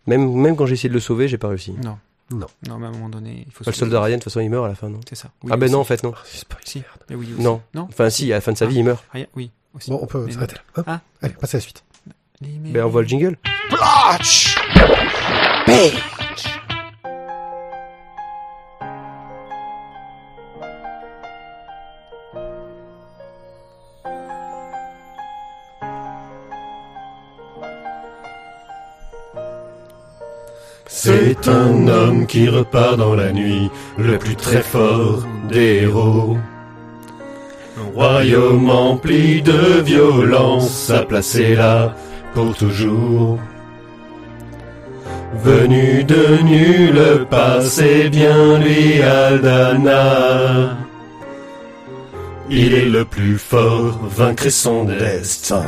Même, 0.07 0.31
même 0.33 0.55
quand 0.55 0.65
j'ai 0.65 0.73
essayé 0.75 0.89
de 0.89 0.93
le 0.93 0.99
sauver, 0.99 1.27
j'ai 1.27 1.37
pas 1.37 1.49
réussi. 1.49 1.73
Non. 1.83 1.97
Non. 2.29 2.47
Non, 2.67 2.77
mais 2.77 2.85
à 2.87 2.89
un 2.89 2.91
moment 2.93 3.09
donné, 3.09 3.43
il 3.45 3.51
faut. 3.53 3.63
Pas 3.63 3.71
le 3.71 3.75
soldat 3.75 4.01
Ryan, 4.01 4.15
de 4.17 4.21
toute 4.21 4.25
façon, 4.31 4.41
il 4.41 4.49
meurt 4.49 4.65
à 4.65 4.67
la 4.69 4.75
fin, 4.75 4.89
non 4.89 4.99
C'est 5.07 5.15
ça. 5.15 5.29
Ah 5.49 5.55
ben 5.55 5.71
non, 5.71 5.79
en 5.79 5.83
fait, 5.85 6.03
non. 6.03 6.13
Si. 6.65 6.83
Mais 7.09 7.15
oui, 7.15 7.29
aussi. 7.33 7.41
Non. 7.41 7.61
Non. 7.73 7.83
Enfin, 7.89 8.09
si, 8.09 8.31
à 8.33 8.35
la 8.35 8.41
fin 8.41 8.51
de 8.51 8.57
sa 8.57 8.65
vie, 8.65 8.77
il 8.77 8.83
meurt. 8.83 9.03
Oui. 9.35 9.49
Aussi. 9.73 9.89
Bon, 9.91 9.99
on 10.01 10.07
peut 10.07 10.29
s'arrêter 10.31 10.55
là. 10.55 10.61
Hop. 10.77 10.85
Ah. 10.87 11.01
Allez, 11.21 11.33
passez 11.35 11.55
à 11.55 11.59
la 11.59 11.61
suite. 11.61 11.83
Ben, 12.41 12.83
on 12.83 12.89
voit 12.89 13.01
le 13.01 13.07
jingle. 13.07 13.37
C'est 30.89 31.47
un 31.47 31.87
homme 31.87 32.27
qui 32.27 32.49
repart 32.49 32.97
dans 32.97 33.15
la 33.15 33.31
nuit, 33.31 33.69
le 33.97 34.17
plus 34.19 34.35
très 34.35 34.61
fort 34.61 35.23
des 35.49 35.81
héros. 35.83 36.37
Un 37.79 37.93
royaume 37.93 38.69
empli 38.69 39.41
de 39.41 39.81
violence, 39.81 40.91
à 40.91 41.03
placer 41.03 41.55
là 41.55 41.95
pour 42.33 42.55
toujours. 42.55 43.39
Venu 45.43 46.03
de 46.03 46.41
nulle 46.43 47.25
part, 47.29 47.61
c'est 47.61 48.09
bien 48.09 48.57
lui 48.59 49.01
Aldana. 49.01 50.77
Il 52.49 52.73
est 52.73 52.85
le 52.85 53.03
plus 53.03 53.37
fort, 53.37 53.99
vaincre 54.09 54.49
son 54.49 54.85
destin. 54.85 55.65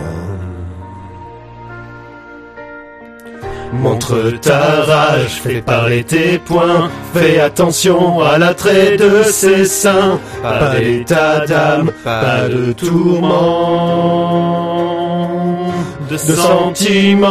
Montre 3.73 4.31
ta 4.41 4.81
rage, 4.81 5.41
fais 5.43 5.61
parler 5.61 6.03
tes 6.03 6.39
poings, 6.39 6.89
fais 7.13 7.39
attention 7.39 8.19
à 8.21 8.39
l'attrait 8.39 8.97
de 8.97 9.21
ses 9.23 9.65
seins, 9.65 10.19
pas 10.41 10.75
d'état 10.79 11.45
d'âme, 11.45 11.91
pas 12.03 12.47
de 12.47 12.71
tourment, 12.73 14.07
de 16.09 16.17
sentiments. 16.17 17.29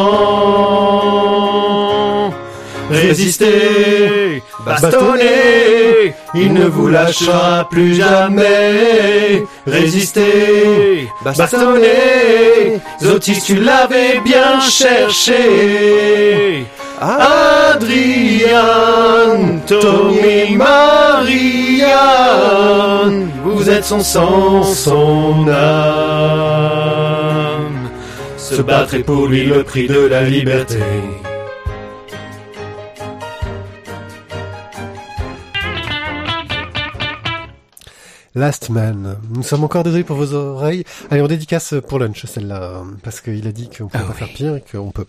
Résistez, 2.90 4.42
bastonnez, 4.64 6.14
il 6.34 6.54
ne 6.54 6.64
vous 6.64 6.88
lâchera 6.88 7.68
plus 7.68 7.94
jamais. 7.94 9.44
Résistez, 9.66 11.06
bastonnez, 11.22 12.80
Zotis 13.02 13.42
tu 13.44 13.56
l'avais 13.56 14.20
bien 14.24 14.58
cherché. 14.60 16.64
Adrien, 17.00 18.48
Tommy, 19.66 20.56
Marianne, 20.56 21.88
vous 23.44 23.68
êtes 23.68 23.84
son 23.84 24.00
sang, 24.00 24.64
son 24.64 25.46
âme. 25.48 27.07
Se 28.50 28.62
battre 28.62 28.94
est 28.94 29.02
pour 29.04 29.26
lui 29.26 29.44
le 29.44 29.62
prix 29.64 29.86
de 29.86 30.00
la 30.06 30.22
liberté. 30.22 30.78
Last 38.34 38.68
Man. 38.70 39.16
Nous 39.30 39.42
sommes 39.42 39.64
encore 39.64 39.82
désolés 39.82 40.04
pour 40.04 40.16
vos 40.16 40.32
oreilles. 40.34 40.84
Allez, 41.10 41.22
on 41.22 41.26
dédicace 41.26 41.74
pour 41.88 41.98
lunch, 41.98 42.24
celle-là, 42.26 42.82
parce 43.02 43.20
qu'il 43.20 43.46
a 43.48 43.52
dit 43.52 43.68
qu'on 43.68 43.88
pouvait 43.88 44.04
Ah 44.04 44.06
pas 44.06 44.12
oui. 44.12 44.18
faire 44.18 44.28
pire 44.28 44.54
et 44.56 44.62
qu'on 44.70 44.90
peut. 44.92 45.06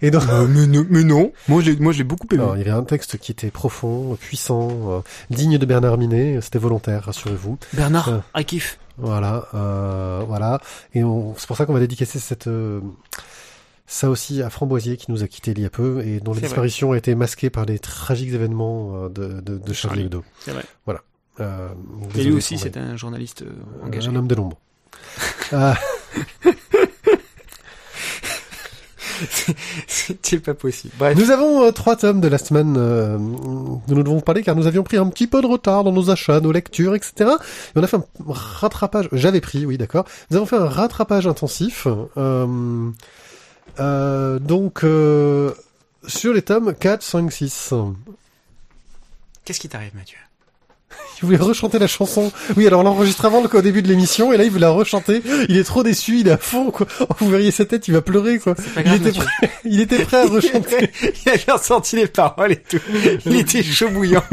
Et 0.00 0.10
donc, 0.10 0.22
mais, 0.48 0.66
non, 0.66 0.86
mais 0.88 1.04
non. 1.04 1.32
Moi, 1.48 1.60
j'ai, 1.62 1.76
moi, 1.76 1.92
j'ai 1.92 2.04
beaucoup 2.04 2.26
aimé. 2.32 2.42
alors, 2.42 2.56
il 2.56 2.60
y 2.60 2.62
avait 2.62 2.70
un 2.70 2.84
texte 2.84 3.18
qui 3.18 3.32
était 3.32 3.50
profond, 3.50 4.16
puissant, 4.18 4.68
euh, 4.88 5.00
digne 5.30 5.58
de 5.58 5.66
Bernard 5.66 5.98
Minet. 5.98 6.38
C'était 6.40 6.58
volontaire, 6.60 7.04
rassurez-vous. 7.04 7.58
Bernard, 7.74 8.08
Euh. 8.08 8.18
I 8.40 8.44
kiffe. 8.44 8.78
Voilà, 8.98 9.46
euh, 9.54 10.22
voilà. 10.26 10.60
Et 10.94 11.02
on, 11.04 11.34
c'est 11.36 11.46
pour 11.46 11.56
ça 11.56 11.66
qu'on 11.66 11.72
va 11.74 11.80
dédicacer 11.80 12.18
cette, 12.18 12.46
euh, 12.46 12.80
ça 13.86 14.08
aussi 14.08 14.40
à 14.42 14.50
Framboisier 14.50 14.96
qui 14.96 15.10
nous 15.10 15.22
a 15.22 15.28
quittés 15.28 15.50
il 15.50 15.60
y 15.60 15.64
a 15.66 15.70
peu 15.70 16.02
et 16.06 16.20
dont 16.20 16.30
la 16.32 16.36
C'est 16.36 16.40
vrai. 16.40 16.48
disparition 16.48 16.92
a 16.92 16.96
été 16.96 17.14
masquée 17.14 17.50
par 17.50 17.64
les 17.64 17.78
tragiques 17.78 18.32
événements 18.32 18.92
euh, 19.04 19.08
de, 19.08 19.40
de, 19.40 19.58
de 19.58 19.72
Charlie. 19.72 20.02
Hebdo. 20.02 20.22
C'est 20.40 20.52
vrai. 20.52 20.64
Voilà. 20.86 21.02
Euh, 21.40 21.68
Et 22.14 22.22
lui 22.24 22.32
aussi, 22.34 22.56
c'est 22.58 22.76
un 22.76 22.96
journaliste 22.96 23.42
euh, 23.42 23.46
Mike. 23.82 23.86
engagé. 23.86 24.08
un 24.10 24.16
homme 24.16 24.28
de 24.28 24.34
l'ombre. 24.36 24.58
C'était 29.86 30.38
pas 30.38 30.54
possible. 30.54 30.94
Bref. 30.98 31.16
nous 31.18 31.30
avons 31.30 31.64
euh, 31.64 31.70
trois 31.70 31.96
tomes 31.96 32.20
de 32.20 32.28
Last 32.28 32.50
Man 32.50 32.76
euh, 32.76 33.18
dont 33.18 33.82
nous 33.88 34.02
devons 34.02 34.20
parler 34.20 34.42
car 34.42 34.56
nous 34.56 34.66
avions 34.66 34.82
pris 34.82 34.96
un 34.96 35.06
petit 35.08 35.26
peu 35.26 35.40
de 35.40 35.46
retard 35.46 35.84
dans 35.84 35.92
nos 35.92 36.10
achats, 36.10 36.40
nos 36.40 36.52
lectures, 36.52 36.94
etc. 36.94 37.30
Et 37.74 37.78
on 37.78 37.82
a 37.82 37.86
fait 37.86 37.96
un 37.96 38.04
rattrapage. 38.26 39.08
J'avais 39.12 39.40
pris, 39.40 39.66
oui, 39.66 39.78
d'accord. 39.78 40.04
Nous 40.30 40.36
avons 40.36 40.46
fait 40.46 40.56
un 40.56 40.68
rattrapage 40.68 41.26
intensif. 41.26 41.86
Euh, 42.16 42.90
euh, 43.80 44.38
donc 44.38 44.84
euh, 44.84 45.52
sur 46.06 46.32
les 46.32 46.42
tomes 46.42 46.74
4, 46.74 47.02
5, 47.02 47.32
6. 47.32 47.74
Qu'est-ce 49.44 49.60
qui 49.60 49.68
t'arrive, 49.68 49.94
Mathieu? 49.94 50.18
Il 51.22 51.26
voulait 51.26 51.38
rechanter 51.38 51.78
la 51.78 51.86
chanson. 51.86 52.32
Oui, 52.56 52.66
alors 52.66 52.80
on 52.80 52.84
l'enregistre 52.84 53.24
avant 53.24 53.40
le- 53.42 53.62
début 53.62 53.80
de 53.82 53.88
l'émission, 53.88 54.32
et 54.32 54.36
là 54.36 54.44
il 54.44 54.50
veut 54.50 54.58
la 54.58 54.70
rechanter. 54.70 55.22
Il 55.48 55.56
est 55.56 55.64
trop 55.64 55.82
déçu, 55.82 56.18
il 56.20 56.28
est 56.28 56.32
à 56.32 56.36
fond, 56.36 56.70
quoi. 56.70 56.86
Oh, 57.00 57.06
vous 57.20 57.30
verriez 57.30 57.50
sa 57.50 57.64
tête, 57.64 57.88
il 57.88 57.94
va 57.94 58.02
pleurer, 58.02 58.38
quoi. 58.38 58.54
Il 58.84 58.92
était, 58.94 59.12
prêt, 59.12 59.50
il 59.64 59.80
était 59.80 60.04
prêt 60.04 60.18
à 60.22 60.26
rechanter. 60.28 60.90
Il 61.24 61.28
avait 61.30 61.52
ressorti 61.52 61.96
les 61.96 62.08
paroles 62.08 62.52
et 62.52 62.56
tout. 62.56 62.78
Il 63.24 63.36
était 63.36 63.62
chaud 63.62 63.88
bouillant. 63.90 64.22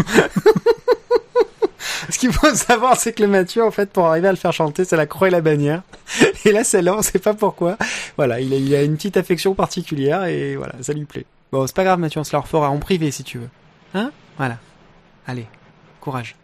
Ce 2.10 2.18
qu'il 2.18 2.34
faut 2.34 2.54
savoir, 2.56 2.98
c'est 3.00 3.14
que 3.14 3.22
le 3.22 3.30
Mathieu, 3.30 3.64
en 3.64 3.72
fait, 3.72 3.90
pour 3.92 4.08
arriver 4.08 4.28
à 4.28 4.32
le 4.32 4.38
faire 4.38 4.52
chanter, 4.52 4.84
c'est 4.84 4.98
la 4.98 5.06
croix 5.06 5.28
et 5.28 5.32
la 5.32 5.42
bannière. 5.42 5.82
Et 6.46 6.52
là, 6.52 6.64
celle-là, 6.64 6.96
on 6.98 7.02
sait 7.02 7.20
pas 7.20 7.34
pourquoi. 7.34 7.78
Voilà, 8.18 8.40
il 8.42 8.54
a, 8.54 8.58
il 8.58 8.76
a 8.76 8.82
une 8.84 8.96
petite 8.98 9.18
affection 9.18 9.54
particulière 9.54 10.26
et 10.26 10.56
voilà, 10.56 10.74
ça 10.82 10.94
lui 10.94 11.06
plaît. 11.06 11.26
Bon, 11.52 11.66
c'est 11.68 11.76
pas 11.76 11.84
grave, 11.84 12.00
Mathieu, 12.00 12.20
on 12.20 12.24
se 12.24 12.34
la 12.36 12.40
refera 12.40 12.70
en 12.70 12.80
privé 12.80 13.12
si 13.12 13.24
tu 13.24 13.38
veux. 13.38 13.50
Hein? 13.94 14.12
Voilà. 14.38 14.58
Allez, 15.28 15.46
courage. 16.02 16.36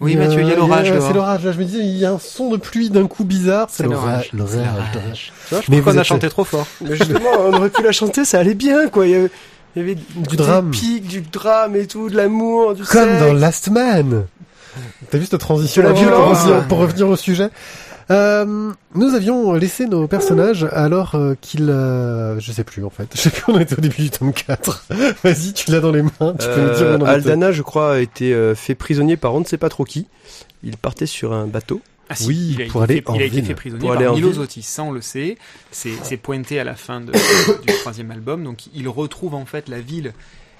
Oui, 0.00 0.16
Euh, 0.16 0.18
Mathieu, 0.20 0.42
il 0.42 0.48
y 0.48 0.52
a 0.52 0.56
l'orage 0.56 0.92
C'est 1.00 1.12
l'orage, 1.12 1.44
là, 1.44 1.52
je 1.52 1.58
me 1.58 1.64
disais, 1.64 1.80
il 1.80 1.96
y 1.98 2.04
a 2.04 2.12
un 2.12 2.18
son 2.18 2.50
de 2.50 2.56
pluie 2.56 2.88
d'un 2.90 3.06
coup 3.08 3.24
bizarre. 3.24 3.66
C'est 3.70 3.82
l'orage. 3.82 4.30
l'orage. 4.32 4.32
L'orage. 4.32 4.50
C'est 4.50 4.56
l'orage. 4.58 4.94
l'orage. 4.94 5.32
Tu 5.48 5.54
vois, 5.54 5.62
je 5.66 5.70
Mais 5.72 5.80
vous 5.80 5.98
a 5.98 6.02
chanté 6.04 6.28
trop 6.28 6.44
fort. 6.44 6.66
Mais 6.82 6.96
justement, 6.96 7.30
on 7.40 7.52
aurait 7.54 7.70
pu 7.70 7.82
la 7.82 7.92
chanter, 7.92 8.24
ça 8.24 8.38
allait 8.38 8.54
bien, 8.54 8.88
quoi. 8.88 9.06
Il 9.06 9.10
y 9.12 9.14
avait, 9.16 9.30
il 9.76 9.82
y 9.82 9.84
avait 9.84 9.98
Du 10.28 10.36
drame. 10.36 10.70
pic, 10.70 11.06
du 11.08 11.20
drame 11.22 11.74
et 11.76 11.86
tout, 11.86 12.08
de 12.10 12.16
l'amour, 12.16 12.74
du 12.74 12.84
Comme 12.84 13.08
sexe. 13.08 13.20
dans 13.20 13.32
Last 13.32 13.70
Man. 13.70 14.24
T'as 15.10 15.18
vu 15.18 15.26
cette 15.26 15.40
transition 15.40 15.82
De 15.82 15.88
la 15.88 15.92
pour, 15.94 16.02
violence. 16.02 16.38
pour 16.68 16.78
revenir 16.78 17.08
au 17.08 17.16
sujet? 17.16 17.48
Euh, 18.10 18.72
nous 18.94 19.14
avions 19.14 19.52
laissé 19.54 19.86
nos 19.86 20.06
personnages 20.08 20.64
alors 20.72 21.14
euh, 21.14 21.34
qu'ils... 21.40 21.68
euh, 21.70 22.38
je 22.40 22.52
sais 22.52 22.64
plus 22.64 22.84
en 22.84 22.90
fait. 22.90 23.08
Je 23.14 23.20
sais 23.20 23.30
plus 23.30 23.44
on 23.52 23.58
était 23.60 23.76
au 23.76 23.80
début 23.80 24.02
du 24.02 24.10
tome 24.10 24.32
4. 24.32 24.86
Vas-y, 25.24 25.52
tu 25.52 25.70
l'as 25.70 25.80
dans 25.80 25.92
les 25.92 26.02
mains. 26.02 26.10
Tu 26.20 26.46
peux 26.46 26.60
nous 26.62 26.74
dire 26.74 26.82
où 26.82 26.90
Euh, 26.90 26.96
on 26.98 27.02
en 27.02 27.04
était. 27.06 27.10
Aldana, 27.10 27.52
je 27.52 27.62
crois, 27.62 27.94
a 27.94 27.98
été 27.98 28.32
euh, 28.32 28.54
fait 28.54 28.74
prisonnier 28.74 29.16
par 29.16 29.34
on 29.34 29.40
ne 29.40 29.44
sait 29.44 29.58
pas 29.58 29.68
trop 29.68 29.84
qui. 29.84 30.06
Il 30.62 30.76
partait 30.76 31.06
sur 31.06 31.32
un 31.32 31.46
bateau. 31.46 31.80
Ah 32.10 32.14
si, 32.16 32.26
Oui, 32.26 32.56
il 32.58 32.62
a 32.62 32.66
pour 32.66 32.84
été 32.84 32.92
aller 32.94 33.02
fait, 33.02 33.10
en 33.10 33.14
il 33.16 33.22
a 33.22 33.24
été 33.26 33.42
fait 33.42 33.54
prisonnier 33.54 33.80
Pour 33.82 33.92
aller 33.92 34.04
par 34.04 34.12
en 34.14 34.16
Milo 34.16 34.28
ville. 34.28 34.36
Zotis, 34.38 34.62
ça 34.62 34.82
on 34.82 34.92
le 34.92 35.02
sait. 35.02 35.36
C'est 35.70 35.92
c'est 36.02 36.16
pointé 36.16 36.58
à 36.58 36.64
la 36.64 36.74
fin 36.74 37.00
de- 37.02 37.12
du 37.66 37.72
troisième 37.80 38.10
album. 38.10 38.42
Donc 38.44 38.68
il 38.74 38.88
retrouve 38.88 39.34
en 39.34 39.44
fait 39.44 39.68
la 39.68 39.80
ville 39.80 40.14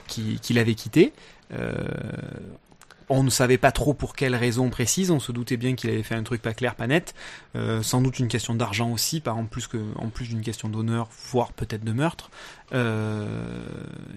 qui- 0.07 0.38
qu'il 0.42 0.59
avait 0.59 0.74
quittée. 0.74 1.12
Euh, 1.59 1.72
On 3.11 3.22
ne 3.22 3.30
savait 3.30 3.59
pas 3.59 3.72
trop 3.72 3.94
pour 3.94 4.14
quelle 4.14 4.34
raison 4.34 4.68
précise. 4.68 5.11
On 5.11 5.20
se 5.20 5.32
doutait 5.32 5.56
bien 5.56 5.74
qu'il 5.74 5.90
avait 5.90 6.02
fait 6.02 6.14
un 6.14 6.22
truc 6.22 6.42
pas 6.42 6.52
clair, 6.52 6.74
pas 6.74 6.86
net. 6.86 7.14
Euh, 7.56 7.82
sans 7.82 8.00
doute 8.02 8.18
une 8.18 8.28
question 8.28 8.54
d'argent 8.54 8.90
aussi, 8.90 9.20
par 9.20 9.38
en 9.38 9.44
plus 9.44 9.66
que, 9.66 9.78
en 9.96 10.09
plus 10.09 10.28
d'une 10.28 10.42
question 10.42 10.68
d'honneur, 10.68 11.09
voire 11.30 11.52
peut-être 11.52 11.84
de 11.84 11.92
meurtre. 11.92 12.30
Euh, 12.74 13.26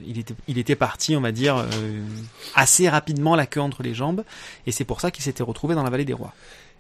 il 0.06 0.20
était, 0.20 0.36
il 0.48 0.58
était 0.58 0.76
parti, 0.76 1.16
on 1.16 1.22
va 1.22 1.32
dire, 1.32 1.58
euh, 1.58 2.02
assez 2.56 2.90
rapidement 2.90 3.36
la 3.36 3.46
queue 3.46 3.62
entre 3.62 3.82
les 3.82 3.94
jambes. 3.94 4.24
Et 4.68 4.72
c'est 4.72 4.86
pour 4.86 5.00
ça 5.00 5.10
qu'il 5.10 5.24
s'était 5.24 5.44
retrouvé 5.44 5.74
dans 5.76 5.84
la 5.84 5.90
vallée 5.90 6.06
des 6.06 6.14
rois. 6.14 6.34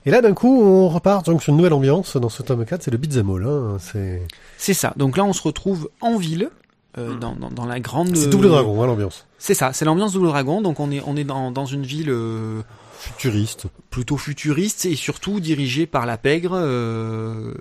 Et 0.05 0.11
là, 0.11 0.21
d'un 0.21 0.33
coup, 0.33 0.61
on 0.63 0.89
repart 0.89 1.25
donc 1.25 1.43
sur 1.43 1.51
une 1.51 1.57
nouvelle 1.57 1.73
ambiance 1.73 2.17
dans 2.17 2.29
ce 2.29 2.41
tome 2.41 2.65
4, 2.65 2.81
c'est 2.83 2.91
le 2.91 2.97
beat'em 2.97 3.29
all. 3.29 3.45
Hein. 3.45 3.77
C'est 3.79 4.25
C'est 4.57 4.73
ça. 4.73 4.93
Donc 4.97 5.15
là, 5.15 5.23
on 5.23 5.33
se 5.33 5.43
retrouve 5.43 5.89
en 6.01 6.17
ville. 6.17 6.49
Euh, 6.97 7.15
dans, 7.15 7.35
dans, 7.35 7.49
dans 7.49 7.65
la 7.65 7.79
grande. 7.79 8.15
c'est 8.15 8.29
double 8.29 8.47
dragon, 8.49 8.81
hein, 8.81 8.87
l'ambiance. 8.87 9.25
C'est 9.37 9.53
ça, 9.53 9.71
c'est 9.73 9.85
l'ambiance 9.85 10.13
Double 10.13 10.27
Dragon. 10.27 10.61
Donc 10.61 10.79
on 10.79 10.91
est 10.91 11.01
on 11.05 11.15
est 11.15 11.23
dans, 11.23 11.51
dans 11.51 11.65
une 11.65 11.83
ville 11.83 12.09
euh, 12.09 12.61
Futuriste. 12.99 13.65
plutôt 13.89 14.17
futuriste 14.17 14.85
et 14.85 14.95
surtout 14.95 15.39
dirigée 15.39 15.87
par 15.87 16.05
la 16.05 16.17
pègre, 16.17 16.51
euh, 16.53 17.53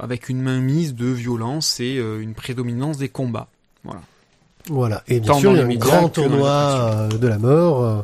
avec 0.00 0.28
une 0.28 0.42
mainmise 0.42 0.94
de 0.94 1.06
violence 1.06 1.80
et 1.80 1.96
euh, 1.98 2.20
une 2.20 2.34
prédominance 2.34 2.98
des 2.98 3.08
combats. 3.08 3.48
Voilà. 3.84 4.00
Voilà. 4.68 5.02
Et 5.08 5.20
bien 5.20 5.32
Tant 5.32 5.38
sûr, 5.40 5.52
il 5.52 5.58
y 5.58 5.60
a 5.60 5.64
un 5.64 5.74
grand 5.76 6.08
tournoi 6.10 6.50
euh, 6.50 7.08
de 7.08 7.26
la 7.26 7.38
mort. 7.38 7.82
euh. 7.82 8.02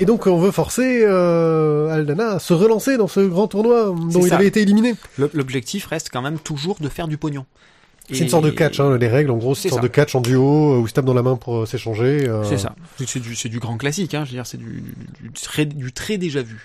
Et 0.00 0.06
donc, 0.06 0.26
on 0.26 0.38
veut 0.38 0.50
forcer 0.50 1.02
euh, 1.04 1.88
Aldana 1.94 2.30
à 2.32 2.38
se 2.40 2.52
relancer 2.54 2.96
dans 2.96 3.06
ce 3.06 3.20
grand 3.20 3.46
tournoi 3.46 3.94
dont 4.10 4.22
il 4.22 4.28
ça. 4.30 4.36
avait 4.36 4.46
été 4.48 4.62
éliminé. 4.62 4.94
L'objectif 5.18 5.86
reste 5.86 6.08
quand 6.12 6.22
même 6.22 6.38
toujours 6.40 6.76
de 6.80 6.88
faire 6.88 7.06
du 7.06 7.16
pognon. 7.18 7.44
C'est 8.10 8.18
une 8.20 8.28
sorte 8.28 8.44
de 8.44 8.50
catch, 8.50 8.80
hein, 8.80 8.98
les 8.98 9.08
règles. 9.08 9.30
En 9.30 9.36
gros, 9.38 9.54
c'est 9.54 9.68
une 9.68 9.70
sorte 9.70 9.82
ça. 9.82 9.88
de 9.88 9.92
catch 9.92 10.14
en 10.14 10.20
duo 10.20 10.74
euh, 10.74 10.78
où 10.78 10.86
ils 10.86 10.88
se 10.90 10.94
tapent 10.94 11.06
dans 11.06 11.14
la 11.14 11.22
main 11.22 11.36
pour 11.36 11.60
euh, 11.62 11.66
s'échanger. 11.66 12.28
euh, 12.28 12.44
C'est 12.44 12.58
ça. 12.58 12.74
C'est 13.06 13.18
du, 13.20 13.34
du 13.48 13.58
grand 13.58 13.78
classique, 13.78 14.12
hein. 14.14 14.24
Je 14.24 14.30
veux 14.30 14.36
dire, 14.36 14.46
c'est 14.46 14.58
du, 14.58 14.82
du, 15.22 15.30
très, 15.32 15.64
du 15.64 15.90
très 15.92 16.18
déjà 16.18 16.42
vu. 16.42 16.60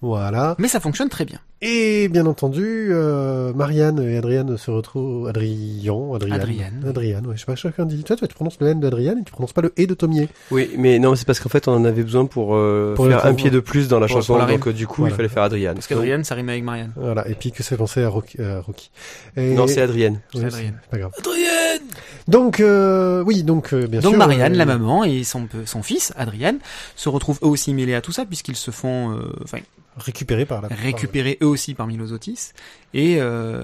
Voilà. 0.00 0.54
Mais 0.58 0.68
ça 0.68 0.78
fonctionne 0.80 1.08
très 1.08 1.24
bien. 1.24 1.40
Et 1.60 2.06
bien 2.08 2.24
entendu, 2.26 2.90
euh, 2.92 3.52
Marianne 3.52 3.98
et 4.00 4.16
Adriane 4.16 4.56
se 4.56 4.70
retrouvent. 4.70 5.26
Adrian. 5.26 6.14
Adriane. 6.14 6.84
Adriane, 6.88 7.26
ouais. 7.26 7.34
Je 7.34 7.40
sais 7.40 7.46
pas, 7.46 7.56
chacun 7.56 7.84
dit. 7.84 8.04
Toi, 8.04 8.14
toi, 8.14 8.28
tu 8.28 8.34
prononces 8.36 8.58
le 8.60 8.68
N 8.68 8.78
d'Adriane 8.78 9.18
et 9.18 9.24
tu 9.24 9.32
prononces 9.32 9.52
pas 9.52 9.62
le 9.62 9.72
E 9.76 9.86
de 9.86 9.94
Tomier. 9.94 10.28
Oui, 10.52 10.70
mais 10.78 11.00
non, 11.00 11.16
c'est 11.16 11.24
parce 11.26 11.40
qu'en 11.40 11.48
fait, 11.48 11.66
on 11.66 11.72
en 11.72 11.84
avait 11.84 12.04
besoin 12.04 12.26
pour, 12.26 12.54
euh, 12.54 12.94
Pour 12.94 13.06
faire 13.08 13.26
un 13.26 13.34
pied 13.34 13.50
de 13.50 13.58
plus 13.58 13.88
dans 13.88 13.98
la 13.98 14.06
Pour- 14.06 14.18
chanson, 14.18 14.34
pour 14.34 14.46
la 14.46 14.46
donc 14.52 14.68
euh, 14.68 14.72
du 14.72 14.86
coup, 14.86 15.00
Voilà. 15.02 15.14
il 15.14 15.16
fallait 15.16 15.28
faire 15.28 15.42
Adriane. 15.42 15.74
Parce 15.74 15.88
qu'Adrienne, 15.88 16.22
ça 16.22 16.36
rime 16.36 16.48
avec 16.48 16.62
Marianne. 16.62 16.92
Voilà. 16.94 17.26
Et 17.28 17.34
puis 17.34 17.50
que 17.50 17.64
ça 17.64 17.76
penser 17.76 18.04
à 18.04 18.08
Rocky. 18.08 18.40
à 18.40 18.60
Rocky. 18.60 18.92
Et- 19.36 19.54
Non, 19.54 19.66
c'est 19.66 19.80
Adrienne. 19.82 20.20
Oui, 20.34 20.40
c'est 20.42 20.46
Adrienne. 20.46 20.78
c'est 20.84 20.90
pas 20.90 20.98
grave. 20.98 21.12
Adrienne 21.18 21.82
Donc, 22.28 22.60
euh, 22.60 23.24
oui, 23.26 23.42
donc, 23.42 23.72
euh, 23.72 23.88
bien 23.88 23.98
Donc 23.98 24.12
sûr. 24.12 24.18
Marianne, 24.18 24.54
euh, 24.54 24.58
la 24.58 24.64
maman, 24.64 25.02
et 25.02 25.24
son, 25.24 25.48
fils, 25.82 26.12
Adrienne, 26.16 26.58
se 26.94 27.08
retrouvent 27.08 27.40
eux 27.42 27.48
aussi 27.48 27.74
mêlés 27.74 27.94
à 27.96 28.00
tout 28.00 28.12
ça, 28.12 28.24
puisqu'ils 28.24 28.54
se 28.54 28.70
font 28.70 29.10
euh, 29.16 29.32
enfin, 29.42 29.58
Récupéré 29.98 30.46
par 30.46 30.60
la. 30.62 30.68
récupérer 30.68 31.38
eux 31.42 31.46
aussi 31.46 31.74
parmi 31.74 31.96
les 31.96 32.12
Otis, 32.12 32.52
et 32.94 33.16
euh, 33.20 33.62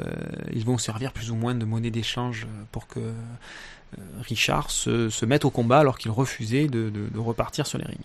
ils 0.53 0.65
vont 0.65 0.79
servir 0.79 1.13
plus 1.13 1.31
ou 1.31 1.35
moins 1.37 1.55
de 1.55 1.65
monnaie 1.65 1.91
d'échange 1.91 2.47
pour 2.73 2.87
que 2.89 2.99
euh, 3.01 3.13
Richard 4.23 4.71
se, 4.71 5.09
se 5.11 5.25
mette 5.27 5.45
au 5.45 5.51
combat 5.51 5.79
alors 5.79 5.97
qu'il 5.99 6.11
refusait 6.11 6.67
de, 6.67 6.91
de- 6.91 7.09
de 7.13 7.19
repartir 7.19 7.67
sur 7.67 7.79
les 7.79 7.85
rings. 7.85 7.97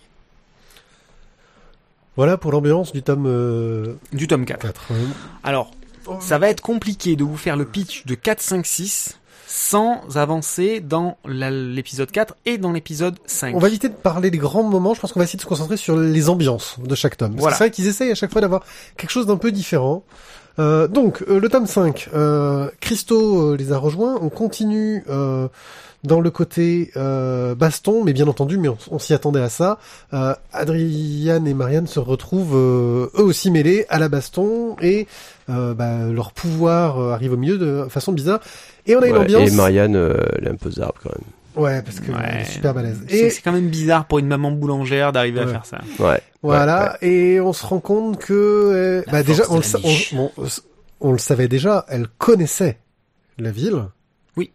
Voilà 2.16 2.36
pour 2.36 2.52
l'ambiance 2.52 2.92
du 2.92 3.02
tome 3.02 3.24
euh, 3.26 3.94
Du 4.12 4.26
tome 4.26 4.44
4. 4.44 4.60
4. 4.66 4.92
Alors, 5.42 5.70
ça 6.20 6.38
va 6.38 6.48
être 6.48 6.60
compliqué 6.60 7.16
de 7.16 7.24
vous 7.24 7.36
faire 7.36 7.56
le 7.56 7.64
pitch 7.64 8.04
de 8.06 8.14
4, 8.14 8.40
5, 8.40 8.66
6 8.66 9.18
sans 9.52 10.16
avancer 10.16 10.78
dans 10.78 11.16
l'épisode 11.26 12.12
4 12.12 12.36
et 12.46 12.56
dans 12.56 12.70
l'épisode 12.70 13.18
5. 13.26 13.56
On 13.56 13.58
va 13.58 13.66
éviter 13.66 13.88
de 13.88 13.94
parler 13.94 14.30
des 14.30 14.38
grands 14.38 14.62
moments. 14.62 14.94
Je 14.94 15.00
pense 15.00 15.12
qu'on 15.12 15.18
va 15.18 15.24
essayer 15.24 15.38
de 15.38 15.42
se 15.42 15.46
concentrer 15.48 15.76
sur 15.76 15.96
les 15.96 16.28
ambiances 16.28 16.76
de 16.78 16.94
chaque 16.94 17.16
tome. 17.16 17.34
Voilà. 17.36 17.56
C'est 17.56 17.64
vrai 17.64 17.70
qu'ils 17.72 17.88
essayent 17.88 18.12
à 18.12 18.14
chaque 18.14 18.30
fois 18.30 18.40
d'avoir 18.40 18.64
quelque 18.96 19.10
chose 19.10 19.26
d'un 19.26 19.38
peu 19.38 19.50
différent. 19.50 20.04
Euh, 20.60 20.88
donc, 20.88 21.24
euh, 21.28 21.40
le 21.40 21.48
tome 21.48 21.66
5, 21.66 22.10
euh, 22.14 22.68
Christo 22.80 23.52
euh, 23.52 23.56
les 23.56 23.72
a 23.72 23.78
rejoints. 23.78 24.18
On 24.20 24.28
continue 24.28 25.02
euh, 25.08 25.48
dans 26.04 26.20
le 26.20 26.30
côté 26.30 26.90
euh, 26.96 27.54
baston, 27.54 28.04
mais 28.04 28.12
bien 28.12 28.28
entendu, 28.28 28.58
mais 28.58 28.68
on, 28.68 28.76
on 28.90 28.98
s'y 28.98 29.14
attendait 29.14 29.40
à 29.40 29.48
ça. 29.48 29.78
Euh, 30.12 30.34
Adriane 30.52 31.46
et 31.46 31.54
Marianne 31.54 31.86
se 31.86 31.98
retrouvent 31.98 32.56
euh, 32.56 33.10
eux 33.18 33.24
aussi 33.24 33.50
mêlés 33.50 33.86
à 33.88 33.98
la 33.98 34.10
baston 34.10 34.76
et 34.82 35.06
euh, 35.48 35.72
bah, 35.72 36.04
leur 36.10 36.32
pouvoir 36.32 36.98
arrive 36.98 37.32
au 37.32 37.38
milieu 37.38 37.56
de 37.56 37.86
façon 37.88 38.12
bizarre. 38.12 38.40
Et 38.86 38.94
on 38.96 39.02
a 39.02 39.06
une 39.06 39.16
ambiance. 39.16 39.48
Et 39.50 39.54
Marianne, 39.54 39.96
elle 39.96 40.46
est 40.46 40.50
un 40.50 40.56
peu 40.56 40.70
zarbe 40.70 40.96
quand 41.02 41.10
même. 41.10 41.24
Ouais, 41.56 41.82
parce 41.82 42.00
que 42.00 42.12
Ouais. 42.12 42.42
est 42.42 42.44
super 42.44 42.74
balèze. 42.74 43.00
C'est 43.08 43.16
Et 43.16 43.30
c'est 43.30 43.42
quand 43.42 43.52
même 43.52 43.68
bizarre 43.68 44.06
pour 44.06 44.18
une 44.18 44.26
maman 44.28 44.50
boulangère 44.52 45.12
d'arriver 45.12 45.40
à 45.40 45.46
faire 45.46 45.64
ça. 45.66 45.78
Ouais. 45.98 46.20
Voilà, 46.42 46.96
et 47.02 47.40
on 47.40 47.52
se 47.52 47.66
rend 47.66 47.80
compte 47.80 48.18
que 48.18 48.32
euh, 48.32 49.02
bah 49.10 49.22
déjà 49.22 49.42
le, 49.44 49.50
on 51.00 51.12
le 51.12 51.18
savait 51.18 51.48
déjà, 51.48 51.84
elle 51.88 52.06
connaissait 52.18 52.78
la 53.38 53.50
ville. 53.50 53.84
Oui. 54.36 54.52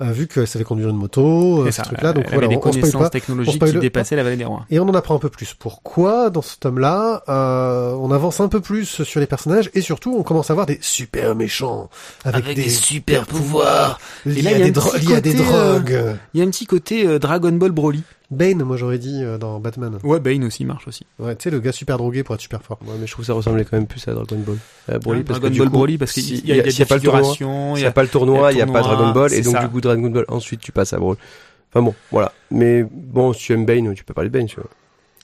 Euh, 0.00 0.12
vu 0.12 0.26
qu'elle 0.26 0.46
savait 0.46 0.64
conduire 0.64 0.88
une 0.88 0.96
moto, 0.96 1.62
euh, 1.62 1.66
ce 1.66 1.76
ça. 1.78 1.82
truc-là, 1.82 2.12
donc 2.12 2.24
Elle 2.28 2.34
voilà, 2.34 2.46
avait 2.46 2.56
on, 2.56 2.60
des 2.60 2.66
on 2.68 2.70
connaissances 2.72 3.02
pas. 3.02 3.10
technologiques 3.10 3.54
spoil 3.56 3.70
qui 3.70 3.76
pas. 3.76 3.80
dépassaient 3.80 4.16
la 4.16 4.22
vallée 4.22 4.36
des 4.36 4.44
rois. 4.44 4.64
Et 4.70 4.78
on 4.80 4.88
en 4.88 4.94
apprend 4.94 5.16
un 5.16 5.18
peu 5.18 5.28
plus. 5.28 5.54
Pourquoi 5.54 6.30
dans 6.30 6.40
ce 6.42 6.56
tome-là, 6.56 7.22
euh, 7.28 7.92
on 7.94 8.10
avance 8.12 8.40
un 8.40 8.48
peu 8.48 8.60
plus 8.60 9.02
sur 9.02 9.20
les 9.20 9.26
personnages 9.26 9.70
et 9.74 9.80
surtout 9.80 10.14
on 10.18 10.22
commence 10.22 10.50
à 10.50 10.54
voir 10.54 10.66
des 10.66 10.78
super 10.80 11.34
méchants 11.34 11.90
avec, 12.24 12.44
Avec 12.44 12.56
des 12.56 12.70
super 12.70 13.26
pouvoirs. 13.26 13.98
liés, 14.24 14.46
à, 14.46 14.52
il 14.52 14.58
y 14.58 14.62
a 14.62 14.64
des 14.66 14.70
dro- 14.70 14.96
liés 14.96 15.14
à 15.16 15.20
des 15.20 15.34
euh, 15.40 15.44
drogues. 15.78 16.16
Il 16.32 16.40
y 16.40 16.42
a 16.42 16.46
un 16.46 16.50
petit 16.50 16.66
côté 16.66 17.06
euh, 17.06 17.18
Dragon 17.18 17.52
Ball 17.52 17.72
Broly. 17.72 18.02
Bane, 18.30 18.62
moi 18.62 18.76
j'aurais 18.76 18.98
dit 18.98 19.22
euh, 19.24 19.38
dans 19.38 19.58
Batman. 19.58 19.98
Ouais, 20.02 20.20
Bane 20.20 20.44
aussi 20.44 20.64
marche 20.66 20.86
aussi. 20.86 21.06
Ouais, 21.18 21.34
tu 21.34 21.44
sais 21.44 21.50
le 21.50 21.60
gars 21.60 21.72
super 21.72 21.96
drogué 21.96 22.22
pour 22.22 22.34
être 22.34 22.40
super 22.42 22.62
fort. 22.62 22.78
Ouais, 22.86 22.92
mais 23.00 23.06
je 23.06 23.12
trouve 23.12 23.22
que 23.22 23.26
ça 23.28 23.32
ressemblait 23.32 23.64
quand 23.64 23.76
même 23.78 23.86
plus 23.86 24.06
à 24.06 24.12
Dragon 24.12 24.36
Ball. 24.38 24.58
À 24.86 24.98
Broly, 24.98 25.20
Hein, 25.20 25.24
parce 25.26 25.40
Dragon 25.40 25.54
que 25.54 25.58
Ball 25.58 25.68
coup, 25.68 25.72
Broly 25.72 25.96
parce 25.98 26.12
qu'il 26.12 26.46
y 26.46 26.52
a, 26.52 26.56
y 26.56 26.60
a 26.60 26.62
des 26.62 26.70
s'il 26.70 26.80
y 26.80 26.82
a 26.82 26.86
pas 26.86 26.96
le 26.96 27.00
tournoi, 27.02 27.32
Il 27.38 27.74
n'y 27.76 27.80
y 27.80 27.86
a 27.86 27.90
pas 27.90 28.02
le 28.02 28.08
tournoi, 28.08 28.52
il 28.52 28.56
n'y 28.56 28.62
a 28.62 28.66
pas 28.66 28.82
Dragon 28.82 29.12
Ball, 29.12 29.32
et 29.32 29.40
donc 29.40 29.54
ça. 29.54 29.60
du 29.62 29.68
coup 29.70 29.80
Dragon 29.80 30.10
Ball, 30.10 30.24
ensuite 30.28 30.60
tu 30.60 30.72
passes 30.72 30.92
à 30.92 30.98
Brawl. 30.98 31.16
Enfin 31.70 31.82
bon, 31.82 31.94
voilà. 32.10 32.32
Mais 32.50 32.82
bon, 32.90 33.32
si 33.32 33.46
tu 33.46 33.52
aimes 33.54 33.64
Bane, 33.66 33.94
tu 33.94 34.04
peux 34.04 34.14
parler 34.14 34.28
de 34.30 34.38
Bane, 34.38 34.46
tu 34.46 34.56
vois. 34.56 34.68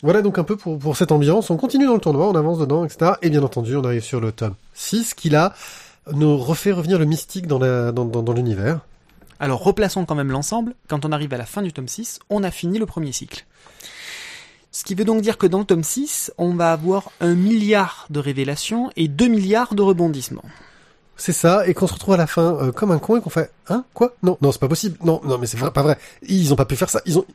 Voilà 0.03 0.21
donc 0.23 0.39
un 0.39 0.45
peu 0.45 0.57
pour, 0.57 0.79
pour 0.79 0.97
cette 0.97 1.13
ambiance. 1.13 1.51
On 1.51 1.57
continue 1.57 1.87
dans 1.87 1.95
le 1.95 2.01
tournoi, 2.01 2.29
on 2.29 2.35
avance 2.35 2.59
dedans, 2.59 2.85
etc. 2.85 3.13
Et 3.23 3.31
bien 3.31 3.43
entendu, 3.43 3.77
on 3.77 3.85
arrive 3.85 4.03
sur 4.03 4.21
le 4.21 4.33
tome 4.33 4.55
6 4.75 5.15
qui 5.15 5.29
là 5.31 5.55
nous 6.13 6.37
refait 6.39 6.73
revenir 6.73 6.99
le 6.99 7.05
mystique 7.07 7.47
dans 7.47 7.59
la 7.59 7.93
dans, 7.93 8.05
dans, 8.07 8.23
dans 8.23 8.33
l'univers. 8.33 8.81
Alors 9.45 9.63
replaçons 9.63 10.07
quand 10.07 10.15
même 10.15 10.31
l'ensemble. 10.31 10.75
Quand 10.89 11.05
on 11.05 11.13
arrive 11.13 11.35
à 11.35 11.37
la 11.37 11.45
fin 11.45 11.61
du 11.61 11.71
tome 11.73 11.87
6, 11.89 12.19
on 12.31 12.43
a 12.43 12.51
fini 12.51 12.79
le 12.79 12.87
premier 12.87 13.13
cycle. 13.13 13.45
Ce 14.73 14.85
qui 14.85 14.95
veut 14.95 15.05
donc 15.05 15.21
dire 15.21 15.37
que 15.37 15.47
dans 15.47 15.59
le 15.59 15.65
tome 15.67 15.85
6, 15.85 16.33
on 16.39 16.55
va 16.55 16.73
avoir 16.73 17.11
un 17.21 17.35
milliard 17.35 18.07
de 18.09 18.21
révélations 18.21 18.91
et 18.97 19.07
2 19.07 19.27
milliards 19.29 19.75
de 19.75 19.83
rebondissements. 19.83 20.45
C'est 21.17 21.33
ça, 21.33 21.69
et 21.69 21.75
qu'on 21.75 21.87
se 21.87 21.93
retrouve 21.93 22.15
à 22.15 22.17
la 22.17 22.27
fin 22.27 22.57
euh, 22.57 22.73
comme 22.73 22.91
un 22.91 22.99
con 22.99 23.17
et 23.17 23.21
qu'on 23.21 23.31
fait 23.31 23.51
Hein 23.69 23.85
Quoi? 23.93 24.15
Non, 24.23 24.37
non, 24.41 24.51
c'est 24.51 24.59
pas 24.61 24.67
possible. 24.69 24.99
Non, 25.05 25.21
non, 25.25 25.37
mais 25.39 25.47
c'est 25.47 25.59
vrai, 25.59 25.71
pas 25.71 25.83
vrai. 25.83 25.97
Ils 26.27 26.53
ont 26.53 26.57
pas 26.57 26.65
pu 26.65 26.75
faire 26.75 26.89
ça. 26.91 27.03
Ils 27.07 27.19
ont. 27.19 27.27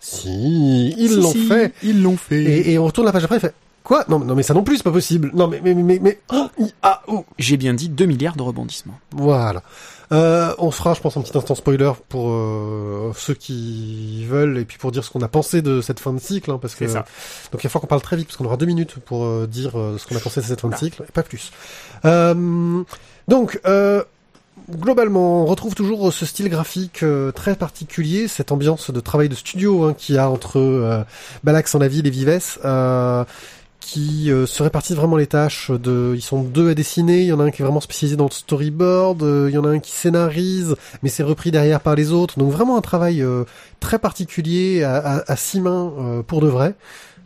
Si, 0.00 0.94
ils 0.96 1.08
Si, 1.10 1.16
l'ont 1.16 1.32
si, 1.32 1.46
fait. 1.46 1.74
Ils 1.82 2.00
l'ont 2.02 2.16
fait. 2.16 2.42
Et, 2.44 2.72
et 2.72 2.78
on 2.78 2.84
retourne 2.86 3.06
la 3.06 3.12
page 3.12 3.24
après, 3.24 3.36
il 3.38 3.40
fait 3.40 3.54
Quoi? 3.82 4.04
Non, 4.08 4.18
non, 4.20 4.34
mais 4.34 4.42
ça 4.42 4.54
non 4.54 4.62
plus, 4.64 4.78
c'est 4.78 4.82
pas 4.84 4.90
possible. 4.92 5.30
Non, 5.34 5.48
mais 5.48 5.60
mais 5.62 5.74
mais 5.74 5.98
mais. 6.00 6.18
oh, 6.32 6.48
i- 6.58 6.72
ah, 6.82 7.02
oh. 7.08 7.24
J'ai 7.38 7.56
bien 7.56 7.74
dit 7.74 7.88
2 7.88 8.06
milliards 8.06 8.36
de 8.36 8.42
rebondissements. 8.42 8.98
Voilà. 9.12 9.62
Euh, 10.12 10.54
on 10.58 10.70
fera, 10.70 10.94
je 10.94 11.00
pense, 11.00 11.16
un 11.16 11.22
petit 11.22 11.36
instant 11.36 11.54
spoiler 11.54 11.92
pour 12.08 12.30
euh, 12.30 13.12
ceux 13.16 13.34
qui 13.34 14.24
veulent 14.24 14.58
et 14.58 14.64
puis 14.64 14.78
pour 14.78 14.92
dire 14.92 15.04
ce 15.04 15.10
qu'on 15.10 15.22
a 15.22 15.28
pensé 15.28 15.62
de 15.62 15.80
cette 15.80 16.00
fin 16.00 16.12
de 16.12 16.20
cycle, 16.20 16.50
hein, 16.50 16.58
parce 16.60 16.74
que 16.74 16.86
ça. 16.86 17.04
donc 17.52 17.62
il 17.62 17.66
va 17.66 17.70
falloir 17.70 17.80
qu'on 17.80 17.86
parle 17.86 18.02
très 18.02 18.16
vite 18.16 18.28
parce 18.28 18.36
qu'on 18.36 18.44
aura 18.44 18.56
deux 18.56 18.66
minutes 18.66 18.96
pour 19.04 19.24
euh, 19.24 19.46
dire 19.46 19.78
euh, 19.78 19.98
ce 19.98 20.06
qu'on 20.06 20.16
a 20.16 20.20
pensé 20.20 20.40
de 20.40 20.46
cette 20.46 20.60
fin 20.60 20.68
de 20.68 20.76
cycle, 20.76 21.04
et 21.08 21.12
pas 21.12 21.22
plus. 21.22 21.52
Euh, 22.04 22.82
donc. 23.28 23.60
Euh, 23.66 24.02
Globalement, 24.68 25.42
on 25.42 25.46
retrouve 25.46 25.76
toujours 25.76 26.12
ce 26.12 26.26
style 26.26 26.48
graphique 26.48 27.04
euh, 27.04 27.30
très 27.30 27.54
particulier, 27.54 28.26
cette 28.26 28.50
ambiance 28.50 28.90
de 28.90 28.98
travail 28.98 29.28
de 29.28 29.36
studio 29.36 29.84
hein, 29.84 29.94
qu'il 29.96 30.16
y 30.16 30.18
a 30.18 30.28
entre 30.28 30.58
euh, 30.58 31.04
Balax 31.44 31.72
en 31.76 31.78
la 31.78 31.86
ville 31.86 32.04
et 32.04 32.10
Vives, 32.10 32.58
euh, 32.64 33.24
qui 33.86 34.32
euh, 34.32 34.46
se 34.46 34.64
répartissent 34.64 34.96
vraiment 34.96 35.16
les 35.16 35.28
tâches. 35.28 35.70
De, 35.70 36.12
ils 36.16 36.22
sont 36.22 36.42
deux 36.42 36.70
à 36.70 36.74
dessiner, 36.74 37.20
il 37.20 37.26
y 37.28 37.32
en 37.32 37.38
a 37.38 37.44
un 37.44 37.50
qui 37.52 37.62
est 37.62 37.64
vraiment 37.64 37.80
spécialisé 37.80 38.16
dans 38.16 38.24
le 38.24 38.32
storyboard, 38.32 39.22
euh, 39.22 39.46
il 39.48 39.54
y 39.54 39.58
en 39.58 39.64
a 39.64 39.68
un 39.68 39.78
qui 39.78 39.92
scénarise, 39.92 40.74
mais 41.02 41.08
c'est 41.08 41.22
repris 41.22 41.52
derrière 41.52 41.80
par 41.80 41.94
les 41.94 42.10
autres. 42.10 42.36
Donc 42.38 42.50
vraiment 42.50 42.76
un 42.76 42.80
travail 42.80 43.22
euh, 43.22 43.44
très 43.78 44.00
particulier 44.00 44.82
à, 44.82 44.96
à, 44.96 45.32
à 45.32 45.36
six 45.36 45.60
mains 45.60 46.22
pour 46.26 46.40
de 46.40 46.48
vrai. 46.48 46.74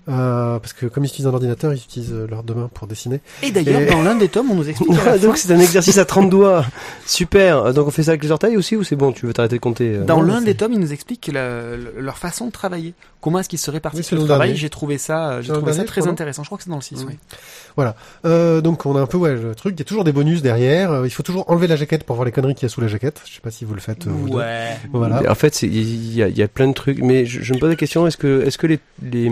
Euh, 0.09 0.59
parce 0.59 0.73
que 0.73 0.87
comme 0.87 1.05
ils 1.05 1.09
utilisent 1.09 1.27
un 1.27 1.35
ordinateur, 1.35 1.73
ils 1.73 1.77
utilisent 1.79 2.13
euh, 2.13 2.27
leurs 2.29 2.43
deux 2.43 2.55
mains 2.55 2.71
pour 2.73 2.87
dessiner. 2.87 3.21
Et 3.43 3.51
d'ailleurs, 3.51 3.81
Et- 3.83 3.87
dans 3.87 4.03
l'un 4.03 4.15
des 4.17 4.29
tomes, 4.29 4.51
on 4.51 4.55
nous 4.55 4.69
explique 4.69 4.91
à 4.93 4.95
la 4.95 5.01
fin- 5.13 5.17
donc 5.19 5.37
c'est 5.37 5.53
un 5.53 5.59
exercice 5.61 5.99
à 5.99 6.05
30 6.05 6.31
doigts. 6.31 6.65
Super. 7.07 7.73
Donc 7.75 7.87
on 7.87 7.91
fait 7.91 8.03
ça 8.05 8.13
avec 8.13 8.23
les 8.25 8.31
orteils 8.31 8.57
aussi 8.57 8.77
ou 8.77 8.83
c'est 8.83 8.97
bon, 8.97 9.13
tu 9.13 9.27
veux 9.27 9.33
t'arrêter 9.33 9.57
de 9.57 9.61
compter 9.61 9.97
euh, 9.97 10.05
Dans 10.05 10.23
l'un 10.23 10.41
des 10.41 10.55
tomes, 10.55 10.73
ils 10.73 10.81
nous 10.81 10.93
expliquent 10.93 11.31
la- 11.33 11.77
leur 11.99 12.19
façon 12.19 12.47
de 12.47 12.51
travailler. 12.51 12.95
Comment 13.21 13.41
est-ce 13.41 13.51
qu'ils 13.51 13.59
se 13.59 13.71
Oui, 13.71 13.77
répartissent 13.77 14.07
c'est 14.09 14.15
le 14.15 14.23
le 14.23 14.27
travail. 14.27 14.57
J'ai 14.57 14.71
trouvé 14.71 14.97
ça, 14.97 15.43
j'ai 15.43 15.49
C'est 15.49 15.53
le 15.53 15.59
trouvé 15.59 15.73
ça 15.75 15.85
très 15.85 16.09
intéressant. 16.09 16.43
Je 16.43 16.49
crois 16.49 16.57
que 16.57 16.65
c'est 16.65 16.71
dans 16.71 16.77
le 16.77 16.83
6, 16.83 17.05
Mm. 17.05 17.09
oui. 17.09 17.85
Euh, 18.25 18.61
donc 18.63 18.87
on 18.87 18.97
a 18.97 19.01
un 19.01 19.07
peu 19.07 19.19
ouais 19.19 19.35
le 19.37 19.55
truc. 19.55 19.75
Il 19.77 19.81
y 19.81 19.83
a 19.83 19.85
toujours 19.85 20.05
des 20.05 20.13
bonus 20.13 20.43
derrière. 20.43 20.91
Euh, 20.93 21.07
il 21.07 21.11
faut 21.11 21.23
toujours 21.23 21.45
enlever 21.51 21.67
la 21.67 21.77
jaquette 21.77 22.05
pour 22.05 22.17
voir 22.17 22.25
les 22.25 22.33
conneries 22.33 22.55
qu'il 22.55 22.65
y 22.65 22.67
a 22.67 22.69
sous 22.71 22.81
la 22.81 22.89
jaquette. 22.89 23.21
Je 23.29 23.35
sais 23.35 23.41
pas 23.41 23.51
si 23.51 23.65
vous 23.65 23.75
le 23.75 23.81
faites. 23.81 24.07
euh. 24.07 24.11
Ouais. 24.11 24.77
Voilà. 24.93 25.23
En 25.31 25.35
fait, 25.35 25.63
il 25.63 26.15
y, 26.15 26.23
a- 26.23 26.29
il 26.29 26.37
y 26.39 26.43
a 26.43 26.49
plein 26.49 26.69
de 26.69 26.73
trucs, 26.75 26.99
mais 27.01 27.27
je, 27.27 27.43
je 27.43 27.53
me 27.55 27.59
pose 27.59 27.69
la 27.71 27.77
question 27.77 28.07
est-ce 28.07 28.17
que, 28.17 28.43
est-ce 28.47 28.57
que 28.59 28.67
les, 28.67 28.81
les, 29.03 29.31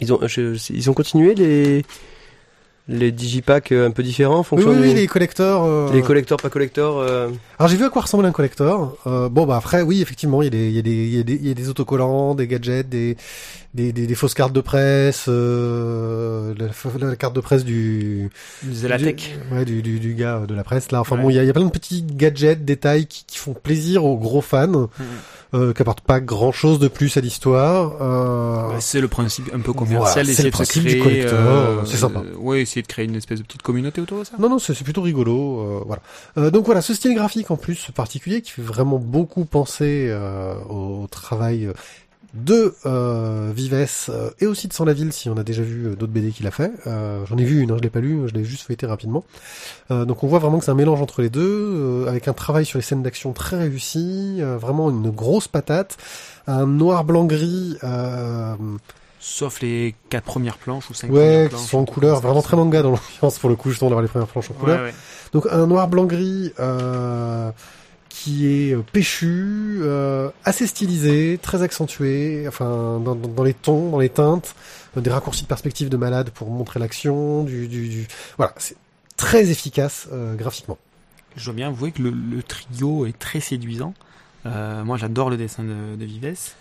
Ils 0.00 0.12
ont, 0.12 0.18
je- 0.26 0.56
ils 0.72 0.90
ont 0.90 0.94
continué 0.94 1.34
les 1.34 1.84
les 2.88 3.12
digipacks 3.12 3.70
euh, 3.70 3.86
un 3.86 3.92
peu 3.92 4.02
différents 4.02 4.38
en 4.38 4.40
Oui, 4.40 4.44
fonction 4.44 4.70
oui, 4.72 4.78
oui, 4.80 4.94
les 4.94 5.06
collecteurs. 5.06 5.62
euh, 5.62 5.92
les 5.92 6.02
collecteurs 6.02 6.38
pas 6.38 6.50
collecteurs. 6.50 6.96
euh, 6.98 7.28
Alors 7.60 7.68
j'ai 7.70 7.76
vu 7.76 7.84
à 7.84 7.90
quoi 7.90 8.02
ressemble 8.02 8.26
un 8.26 8.32
collector. 8.32 8.96
Euh, 9.06 9.28
bon 9.28 9.46
bah 9.46 9.56
après 9.56 9.82
oui 9.82 10.02
effectivement 10.02 10.42
il 10.42 10.46
y 10.46 10.48
a 10.48 10.50
des 10.50 10.68
il 10.68 10.74
y 10.74 10.78
a 10.80 10.82
des 10.82 10.90
il 10.90 11.14
y 11.16 11.20
a 11.20 11.22
des, 11.22 11.34
il 11.34 11.46
y 11.46 11.50
a 11.52 11.54
des 11.54 11.68
autocollants, 11.68 12.34
des 12.34 12.48
gadgets, 12.48 12.88
des 12.88 13.16
des, 13.72 13.92
des, 13.92 14.06
des 14.08 14.14
fausses 14.16 14.34
cartes 14.34 14.52
de 14.52 14.60
presse, 14.60 15.26
euh, 15.28 16.54
la, 16.58 17.06
la 17.08 17.16
carte 17.16 17.34
de 17.36 17.40
presse 17.40 17.64
du 17.64 18.30
De 18.64 18.88
la 18.88 18.98
du- 18.98 19.04
tech. 19.04 19.30
ouais 19.52 19.64
du, 19.64 19.80
du, 19.80 20.00
du 20.00 20.14
gars 20.14 20.40
de 20.46 20.54
la 20.54 20.64
presse 20.64 20.90
là. 20.90 21.00
Enfin 21.00 21.16
Ouais. 21.16 21.22
bon 21.22 21.30
il 21.30 21.36
y 21.36 21.38
a, 21.38 21.42
il 21.44 21.46
y 21.46 21.50
a 21.50 21.52
plein 21.52 21.64
de 21.64 21.70
petits 21.70 22.02
gadgets, 22.02 22.64
détails 22.64 23.06
qui, 23.06 23.24
qui 23.26 23.38
font 23.38 23.54
plaisir 23.54 24.04
aux 24.04 24.18
gros 24.18 24.40
fans, 24.40 24.90
euh, 25.54 25.72
qui 25.72 25.82
apportent 25.82 26.00
pas 26.00 26.20
grand 26.20 26.52
chose 26.52 26.78
de 26.78 26.88
plus 26.88 27.16
à 27.16 27.20
l'histoire. 27.20 27.96
Euh, 28.00 28.76
c'est 28.80 29.00
le 29.00 29.08
principe 29.08 29.50
un 29.54 29.60
peu 29.60 29.72
commercial 29.72 30.24
Voilà, 30.24 30.24
c'est 30.36 30.42
le 30.42 30.50
principe 30.50 30.84
du 30.84 30.98
collector, 30.98 31.86
c'est 31.86 31.96
sympa. 31.98 32.20
euh, 32.20 32.36
ouais, 32.38 32.62
essayer 32.62 32.82
de 32.82 32.86
créer 32.86 33.04
une 33.04 33.16
espèce 33.16 33.38
de 33.38 33.44
petite 33.44 33.62
communauté 33.62 34.00
autour 34.00 34.20
de 34.20 34.24
ça. 34.24 34.32
Non, 34.38 34.48
non, 34.48 34.58
c'est 34.58 34.74
plutôt 34.82 35.02
rigolo. 35.02 35.60
euh, 35.60 35.80
voilà. 35.86 36.02
Euh, 36.38 36.50
donc 36.50 36.66
voilà, 36.66 36.80
ce 36.82 36.94
style 36.94 37.14
graphique 37.14 37.50
en 37.50 37.56
plus 37.56 37.90
particulier 37.94 38.42
qui 38.42 38.50
fait 38.50 38.62
vraiment 38.62 38.98
beaucoup 38.98 39.44
penser 39.44 40.06
euh, 40.10 40.54
au 40.68 41.06
travail 41.10 41.68
de 42.34 42.74
euh, 42.86 43.52
Vives 43.54 43.74
euh, 44.08 44.30
et 44.40 44.46
aussi 44.46 44.66
de 44.68 44.72
Sans 44.72 44.84
la 44.86 44.94
Ville 44.94 45.12
si 45.12 45.28
on 45.28 45.36
a 45.36 45.42
déjà 45.42 45.62
vu 45.62 45.86
euh, 45.86 45.94
d'autres 45.96 46.12
BD 46.12 46.30
qu'il 46.30 46.46
a 46.46 46.50
fait. 46.50 46.72
Euh, 46.86 47.24
J'en 47.26 47.36
ai 47.36 47.44
vu 47.44 47.60
une, 47.60 47.70
hein, 47.70 47.76
je 47.76 47.82
l'ai 47.82 47.90
pas 47.90 48.00
lu, 48.00 48.22
je 48.26 48.32
l'ai 48.34 48.44
juste 48.44 48.62
feuilleté 48.66 48.86
rapidement. 48.86 49.24
Euh, 49.90 50.04
donc 50.06 50.24
on 50.24 50.26
voit 50.28 50.38
vraiment 50.38 50.58
que 50.58 50.64
c'est 50.64 50.70
un 50.70 50.74
mélange 50.74 51.02
entre 51.02 51.20
les 51.22 51.28
deux, 51.30 51.40
euh, 51.42 52.06
avec 52.08 52.28
un 52.28 52.32
travail 52.32 52.64
sur 52.64 52.78
les 52.78 52.82
scènes 52.82 53.02
d'action 53.02 53.32
très 53.32 53.58
réussi, 53.58 54.38
euh, 54.40 54.56
vraiment 54.56 54.88
une 54.90 55.10
grosse 55.10 55.46
patate, 55.48 55.98
un 56.46 56.66
noir 56.66 57.04
blanc 57.04 57.24
gris. 57.24 57.76
Euh, 57.84 58.54
Sauf 59.24 59.60
les 59.60 59.94
quatre 60.10 60.24
premières 60.24 60.58
planches 60.58 60.90
ou 60.90 60.94
cinq 60.94 61.08
Ouais, 61.12 61.18
premières 61.20 61.42
qui 61.50 61.54
planches. 61.54 61.68
sont 61.70 61.78
en 61.78 61.84
couleur, 61.84 62.20
vraiment 62.20 62.42
très 62.42 62.56
manga 62.56 62.82
dans 62.82 62.90
l'ambiance 62.90 63.38
pour 63.38 63.50
le 63.50 63.54
coup, 63.56 63.70
justement 63.70 63.90
d'avoir 63.90 64.02
les 64.02 64.08
premières 64.08 64.26
planches 64.26 64.50
en 64.50 64.54
couleur. 64.54 64.80
Ouais, 64.80 64.86
ouais. 64.86 64.94
Donc 65.32 65.46
un 65.50 65.66
noir 65.68 65.86
blanc 65.86 66.06
gris 66.06 66.52
euh, 66.58 67.50
qui 68.12 68.46
est 68.46 68.74
euh, 68.74 68.82
péchu, 68.82 69.78
euh, 69.80 70.30
assez 70.44 70.66
stylisé, 70.66 71.38
très 71.40 71.62
accentué, 71.62 72.44
enfin 72.46 73.00
dans, 73.00 73.42
les 73.42 73.54
tons, 73.54 73.90
dans 73.90 73.98
les 73.98 74.10
teintes, 74.10 74.54
des 74.96 75.10
raccourcis 75.10 75.44
de 75.44 75.48
perspective 75.48 75.88
de 75.88 75.96
malade 75.96 76.30
pour 76.30 76.50
montrer 76.50 76.78
l'action, 76.78 77.42
du, 77.42 77.68
du, 77.68 78.06
voilà, 78.36 78.52
c'est 78.58 78.76
très 79.16 79.50
efficace 79.50 80.08
euh, 80.12 80.34
graphiquement. 80.34 80.76
Je 81.36 81.46
dois 81.46 81.54
bien 81.54 81.68
avouer 81.68 81.90
que 81.90 82.02
le, 82.02 82.42
trio 82.42 83.06
est 83.06 83.18
très 83.18 83.40
séduisant. 83.40 83.94
Moi, 84.44 84.98
j'adore 84.98 85.30
le 85.30 85.38
dessin 85.38 85.62
de, 85.62 85.96
de 85.96 86.04
Vives. 86.04 86.54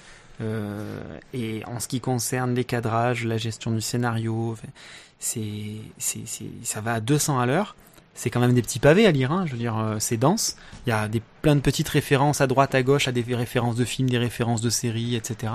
Et 1.34 1.64
en 1.66 1.82
ce 1.82 1.90
qui 1.90 2.00
concerne 2.00 2.56
les 2.56 2.64
cadrages, 2.64 3.26
la 3.26 3.38
gestion 3.38 3.72
du 3.72 3.82
scénario, 3.82 4.56
c'est, 5.20 5.42
c'est, 5.98 6.24
ça 6.64 6.80
va 6.80 6.94
à 6.94 7.00
200 7.02 7.38
à 7.38 7.46
l'heure. 7.46 7.76
C'est 8.14 8.30
quand 8.30 8.40
même 8.40 8.54
des 8.54 8.62
petits 8.62 8.80
pavés 8.80 9.06
à 9.08 9.12
lire, 9.12 9.32
hein, 9.32 9.46
je 9.46 9.54
veux 9.54 9.58
dire, 9.58 9.78
euh, 9.78 9.96
c'est 10.00 10.18
dense. 10.18 10.58
Il 10.86 10.90
y 10.90 10.94
a 10.94 11.08
des, 11.08 11.22
plein 11.42 11.56
de 11.56 11.62
petites 11.62 11.90
références 11.90 12.42
à 12.42 12.48
droite, 12.48 12.76
à 12.76 12.84
gauche, 12.84 13.08
à 13.08 13.12
des 13.12 13.24
références 13.34 13.76
de 13.76 13.86
films, 13.86 14.10
des 14.10 14.18
références 14.18 14.62
de 14.62 14.70
séries, 14.70 15.16
etc. 15.16 15.54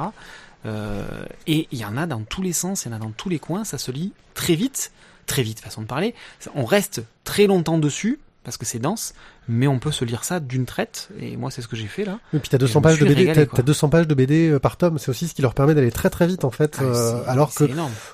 Euh, 0.64 1.04
et 1.46 1.68
il 1.70 1.78
y 1.78 1.84
en 1.84 1.96
a 1.96 2.06
dans 2.06 2.22
tous 2.22 2.42
les 2.42 2.52
sens, 2.52 2.84
il 2.84 2.88
y 2.88 2.92
en 2.92 2.96
a 2.96 2.98
dans 2.98 3.10
tous 3.10 3.28
les 3.28 3.38
coins, 3.38 3.64
ça 3.64 3.78
se 3.78 3.90
lit 3.90 4.12
très 4.34 4.54
vite, 4.54 4.90
très 5.26 5.42
vite, 5.42 5.60
façon 5.60 5.82
de 5.82 5.86
parler. 5.86 6.14
On 6.54 6.64
reste 6.64 7.02
très 7.24 7.46
longtemps 7.46 7.78
dessus, 7.78 8.18
parce 8.46 8.56
que 8.56 8.64
c'est 8.64 8.78
dense, 8.78 9.12
mais 9.48 9.66
on 9.66 9.80
peut 9.80 9.90
se 9.90 10.04
lire 10.04 10.22
ça 10.22 10.38
d'une 10.38 10.66
traite, 10.66 11.08
et 11.18 11.36
moi 11.36 11.50
c'est 11.50 11.62
ce 11.62 11.66
que 11.66 11.74
j'ai 11.74 11.88
fait 11.88 12.04
là. 12.04 12.20
Et 12.32 12.38
puis 12.38 12.48
t'as 12.48 12.58
je 12.58 12.66
200 12.66 12.78
me 12.78 12.82
pages 12.84 12.98
de 13.00 13.04
BD, 13.04 13.14
régalé, 13.14 13.46
t'as 13.46 13.56
t'as 13.56 13.62
200 13.62 13.88
pages 13.88 14.06
de 14.06 14.14
BD 14.14 14.50
euh, 14.50 14.60
par 14.60 14.76
tome, 14.76 15.00
c'est 15.00 15.10
aussi 15.10 15.26
ce 15.26 15.34
qui 15.34 15.42
leur 15.42 15.52
permet 15.52 15.74
d'aller 15.74 15.90
très 15.90 16.10
très 16.10 16.28
vite 16.28 16.44
en 16.44 16.52
fait, 16.52 16.76
Ah, 16.78 16.84
euh, 16.84 17.22
alors 17.26 17.52
que 17.52 17.64
euh, 17.64 17.68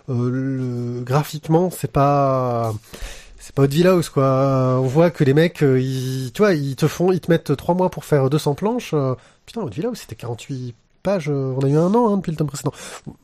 le, 0.08 1.02
graphiquement 1.02 1.68
c'est 1.70 1.92
pas 1.92 2.72
c'est 3.44 3.54
pas 3.54 3.62
Haute 3.62 3.74
House 3.84 4.08
quoi. 4.08 4.78
On 4.80 4.86
voit 4.86 5.10
que 5.10 5.24
les 5.24 5.34
mecs, 5.34 5.62
euh, 5.62 5.80
ils, 5.80 6.30
tu 6.32 6.42
vois, 6.42 6.54
ils 6.54 6.76
te 6.76 6.86
font, 6.86 7.10
ils 7.12 7.20
te 7.20 7.30
mettent 7.30 7.56
trois 7.56 7.74
mois 7.74 7.90
pour 7.90 8.04
faire 8.04 8.30
200 8.30 8.54
planches. 8.54 8.92
euh, 8.94 9.14
putain, 9.46 9.62
Haute 9.62 9.78
House 9.84 9.98
c'était 10.00 10.14
48 10.14 10.74
pages. 11.02 11.28
euh, 11.28 11.52
on 11.56 11.64
a 11.64 11.68
eu 11.68 11.76
un 11.76 11.92
an 11.94 12.12
hein, 12.12 12.16
depuis 12.18 12.30
le 12.30 12.36
tome 12.36 12.46
précédent. 12.46 12.72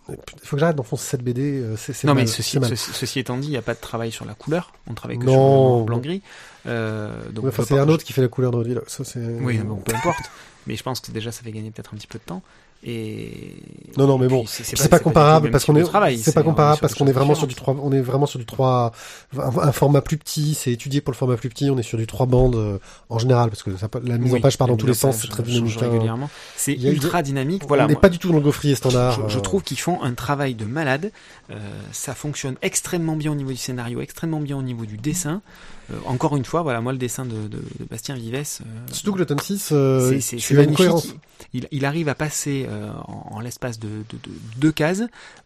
Il 0.08 0.16
faut 0.42 0.56
que 0.56 0.60
j'arrête 0.60 0.74
d'enfoncer 0.76 1.06
cette 1.10 1.22
BD. 1.22 1.62
c'est 1.76 2.02
Non 2.04 2.14
mal, 2.14 2.24
mais 2.24 2.26
ceci, 2.30 3.18
étant 3.20 3.36
dit, 3.38 3.46
il 3.46 3.50
n'y 3.50 3.56
a 3.56 3.62
pas 3.62 3.74
de 3.74 3.80
travail 3.80 4.10
sur 4.10 4.24
la 4.24 4.34
couleur, 4.34 4.72
on 4.90 4.94
travaille 4.94 5.18
que 5.18 5.24
Non. 5.26 5.70
sur 5.74 5.78
le 5.80 5.84
blanc 5.84 5.98
gris. 5.98 6.22
Euh, 6.66 7.12
donc 7.30 7.44
Ouais, 7.44 7.50
enfin, 7.50 7.62
c'est 7.66 7.78
un 7.78 7.88
autre 7.88 8.02
qui 8.04 8.12
fait 8.12 8.20
la 8.22 8.28
couleur 8.28 8.50
de 8.50 8.56
Haute 8.58 8.84
House. 8.98 9.12
Oui, 9.40 9.58
bon, 9.58 9.76
peu 9.76 9.94
importe. 9.94 10.18
Mais 10.66 10.74
je 10.76 10.82
pense 10.82 11.00
que 11.00 11.12
déjà 11.12 11.32
ça 11.32 11.42
fait 11.42 11.52
gagner 11.52 11.70
peut-être 11.70 11.94
un 11.94 11.96
petit 11.96 12.06
peu 12.08 12.18
de 12.18 12.24
temps. 12.24 12.42
Et 12.84 13.56
Non, 13.96 14.06
non, 14.06 14.18
mais 14.18 14.28
bon, 14.28 14.44
C'est 14.46 14.88
pas, 14.88 15.00
comparable 15.00 15.50
parce 15.50 15.64
qu'on 15.64 15.74
est, 15.74 15.84
c'est 16.16 16.32
pas 16.32 16.42
on 16.42 16.44
comparable 16.44 16.80
parce 16.80 16.94
qu'on 16.94 17.08
est 17.08 17.12
vraiment 17.12 17.34
sur 17.34 17.48
du 17.48 17.54
différentes. 17.54 17.78
3, 17.78 17.86
on 17.86 17.92
est 17.92 18.00
vraiment 18.00 18.26
sur 18.26 18.38
du 18.38 18.46
3, 18.46 18.92
un, 19.36 19.72
format 19.72 20.00
plus 20.00 20.16
petit, 20.16 20.54
c'est 20.54 20.70
étudié 20.70 21.00
pour 21.00 21.12
le 21.12 21.16
format 21.16 21.36
plus 21.36 21.48
petit, 21.48 21.70
on 21.70 21.78
est 21.78 21.82
sur 21.82 21.98
du 21.98 22.06
3 22.06 22.26
bandes 22.26 22.54
euh, 22.54 22.78
en 23.08 23.18
général 23.18 23.50
parce 23.50 23.64
que 23.64 23.76
ça, 23.76 23.88
la 24.04 24.18
mise 24.18 24.32
en 24.32 24.40
page 24.40 24.58
part 24.58 24.68
dans 24.68 24.76
tous 24.76 24.86
les 24.86 24.92
en 24.92 25.12
sens, 25.12 25.22
c'est 25.22 25.28
très 25.28 25.42
dynamique. 25.42 25.76
hein. 25.82 25.90
régulièrement. 25.90 26.30
C'est 26.56 26.74
ultra 26.74 27.22
dynamique. 27.22 27.62
on 27.64 27.68
Voilà. 27.68 27.86
n'est 27.88 27.94
moi, 27.94 28.00
pas 28.00 28.08
du 28.10 28.18
tout 28.18 28.28
dans 28.28 28.38
le 28.38 28.44
gaufrier 28.44 28.76
standard. 28.76 29.22
je, 29.26 29.32
je 29.32 29.38
euh. 29.38 29.42
trouve 29.42 29.62
qu'ils 29.62 29.80
font 29.80 30.00
un 30.02 30.14
travail 30.14 30.54
de 30.54 30.64
malade. 30.64 31.10
Euh, 31.50 31.56
ça 31.90 32.14
fonctionne 32.14 32.56
extrêmement 32.62 33.16
bien 33.16 33.32
au 33.32 33.34
niveau 33.34 33.50
du 33.50 33.56
scénario, 33.56 34.00
extrêmement 34.00 34.40
bien 34.40 34.56
au 34.56 34.62
niveau 34.62 34.86
du 34.86 34.98
dessin. 34.98 35.42
Euh, 35.90 35.94
encore 36.06 36.36
une 36.36 36.44
fois, 36.44 36.62
voilà, 36.62 36.80
moi 36.80 36.92
le 36.92 36.98
dessin 36.98 37.24
de, 37.24 37.48
de, 37.48 37.58
de 37.58 37.84
Bastien 37.90 38.14
Vives, 38.14 38.34
euh, 38.36 38.64
Surtout 38.92 39.12
que 39.14 39.18
le 39.18 39.26
tome 39.26 39.38
6, 39.40 39.70
euh, 39.72 40.10
c'est- 40.10 40.20
c'est 40.20 40.36
tu 40.36 40.42
c'est 40.42 40.48
as 40.54 40.62
une 40.62 40.70
magnifique. 40.72 40.76
cohérence. 40.76 41.14
Il, 41.54 41.66
il 41.70 41.84
arrive 41.86 42.08
à 42.08 42.14
passer 42.14 42.66
euh, 42.68 42.90
en, 43.06 43.36
en 43.36 43.40
l'espace 43.40 43.78
de, 43.78 43.88
de- 43.88 44.16
de 44.22 44.30
deux 44.58 44.72
cases 44.72 45.02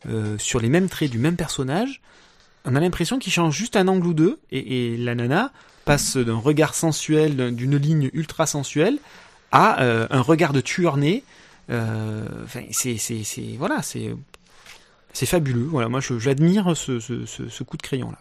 euh, 0.09 0.37
sur 0.39 0.59
les 0.61 0.69
mêmes 0.69 0.89
traits 0.89 1.11
du 1.11 1.19
même 1.19 1.37
personnage. 1.37 2.01
On 2.65 2.75
a 2.75 2.81
l'impression 2.81 3.19
qu'il 3.19 3.33
change 3.33 3.57
juste 3.57 3.77
un 3.77 3.87
angle 3.89 4.07
ou 4.07 4.15
deux 4.15 4.39
et, 4.51 4.93
et 4.95 4.97
la 4.97 5.15
nana 5.15 5.53
passe 5.85 6.17
d'un 6.17 6.37
regard 6.39 6.75
sensuel, 6.75 7.37
d'un- 7.37 7.53
d'une 7.53 7.77
ligne 7.77 8.11
ultra 8.13 8.47
sensuelle, 8.47 8.99
à 9.53 9.83
euh, 9.83 10.07
un 10.11 10.21
regard 10.23 10.53
de 10.53 10.61
tueur 10.61 10.97
né. 10.97 11.23
Euh, 11.71 12.27
enfin, 12.45 12.63
c'est, 12.73 12.97
c'est, 12.99 13.23
c'est, 13.25 13.55
voilà, 13.59 13.83
c'est, 13.83 14.15
c'est 15.13 15.27
fabuleux. 15.27 15.67
Voilà, 15.71 15.89
moi, 15.89 16.01
j'admire 16.19 16.77
ce, 16.77 17.01
ce, 17.01 17.25
ce, 17.27 17.63
coup 17.63 17.77
de 17.77 17.83
crayon 17.83 18.11
là. 18.11 18.19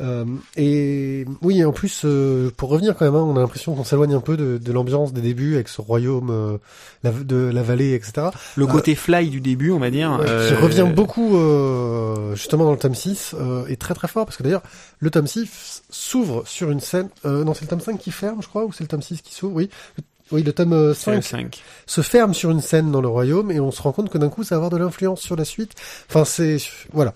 Euh, 0.00 0.24
et 0.56 1.24
oui, 1.40 1.64
en 1.64 1.70
plus, 1.72 2.02
euh, 2.04 2.50
pour 2.56 2.70
revenir 2.70 2.96
quand 2.96 3.04
même, 3.04 3.14
hein, 3.14 3.20
on 3.22 3.36
a 3.36 3.40
l'impression 3.40 3.74
qu'on 3.74 3.84
s'éloigne 3.84 4.14
un 4.14 4.20
peu 4.20 4.36
de, 4.36 4.58
de 4.58 4.72
l'ambiance 4.72 5.12
des 5.12 5.20
débuts 5.20 5.54
avec 5.54 5.68
ce 5.68 5.80
royaume 5.80 6.30
euh, 6.30 6.58
la- 7.04 7.12
de 7.12 7.36
la 7.36 7.62
vallée, 7.62 7.92
etc. 7.94 8.28
Le 8.56 8.64
Euh, 8.64 8.66
côté 8.66 8.94
fly 8.96 9.28
du 9.30 9.40
début, 9.40 9.70
on 9.70 9.78
va 9.78 9.90
dire, 9.90 10.18
euh, 10.20 10.48
qui 10.48 10.54
revient 10.54 10.88
beaucoup 10.92 11.36
euh, 11.36 12.34
justement 12.34 12.64
dans 12.64 12.72
le 12.72 12.78
tome 12.78 12.94
6 12.94 13.34
euh, 13.38 13.64
et 13.68 13.76
très 13.76 13.94
très 13.94 14.08
fort 14.08 14.24
parce 14.24 14.36
que 14.36 14.42
d'ailleurs 14.42 14.62
le 14.98 15.10
tome 15.10 15.26
6 15.26 15.82
s'ouvre 15.90 16.42
sur 16.46 16.70
une 16.70 16.80
scène 16.80 17.08
euh, 17.24 17.44
non 17.44 17.54
c'est 17.54 17.62
le 17.62 17.68
tome 17.68 17.80
5 17.80 17.98
qui 17.98 18.10
ferme 18.10 18.42
je 18.42 18.48
crois 18.48 18.64
ou 18.64 18.72
c'est 18.72 18.82
le 18.84 18.88
tome 18.88 19.02
6 19.02 19.20
qui 19.22 19.34
s'ouvre 19.34 19.54
oui 19.54 19.68
oui 20.32 20.42
le 20.42 20.52
tome 20.52 20.72
euh, 20.72 20.94
c'est 20.94 21.14
le 21.14 21.20
5 21.22 21.38
5. 21.38 21.62
se 21.86 22.00
ferme 22.00 22.34
sur 22.34 22.50
une 22.50 22.60
scène 22.60 22.90
dans 22.90 23.00
le 23.00 23.08
royaume 23.08 23.50
et 23.50 23.60
on 23.60 23.70
se 23.70 23.80
rend 23.82 23.92
compte 23.92 24.10
que 24.10 24.18
d'un 24.18 24.28
coup 24.30 24.42
ça 24.44 24.54
va 24.54 24.64
avoir 24.64 24.70
de 24.70 24.76
l'influence 24.78 25.20
sur 25.20 25.36
la 25.36 25.44
suite 25.44 25.72
enfin 26.08 26.24
c'est 26.24 26.56
voilà 26.92 27.14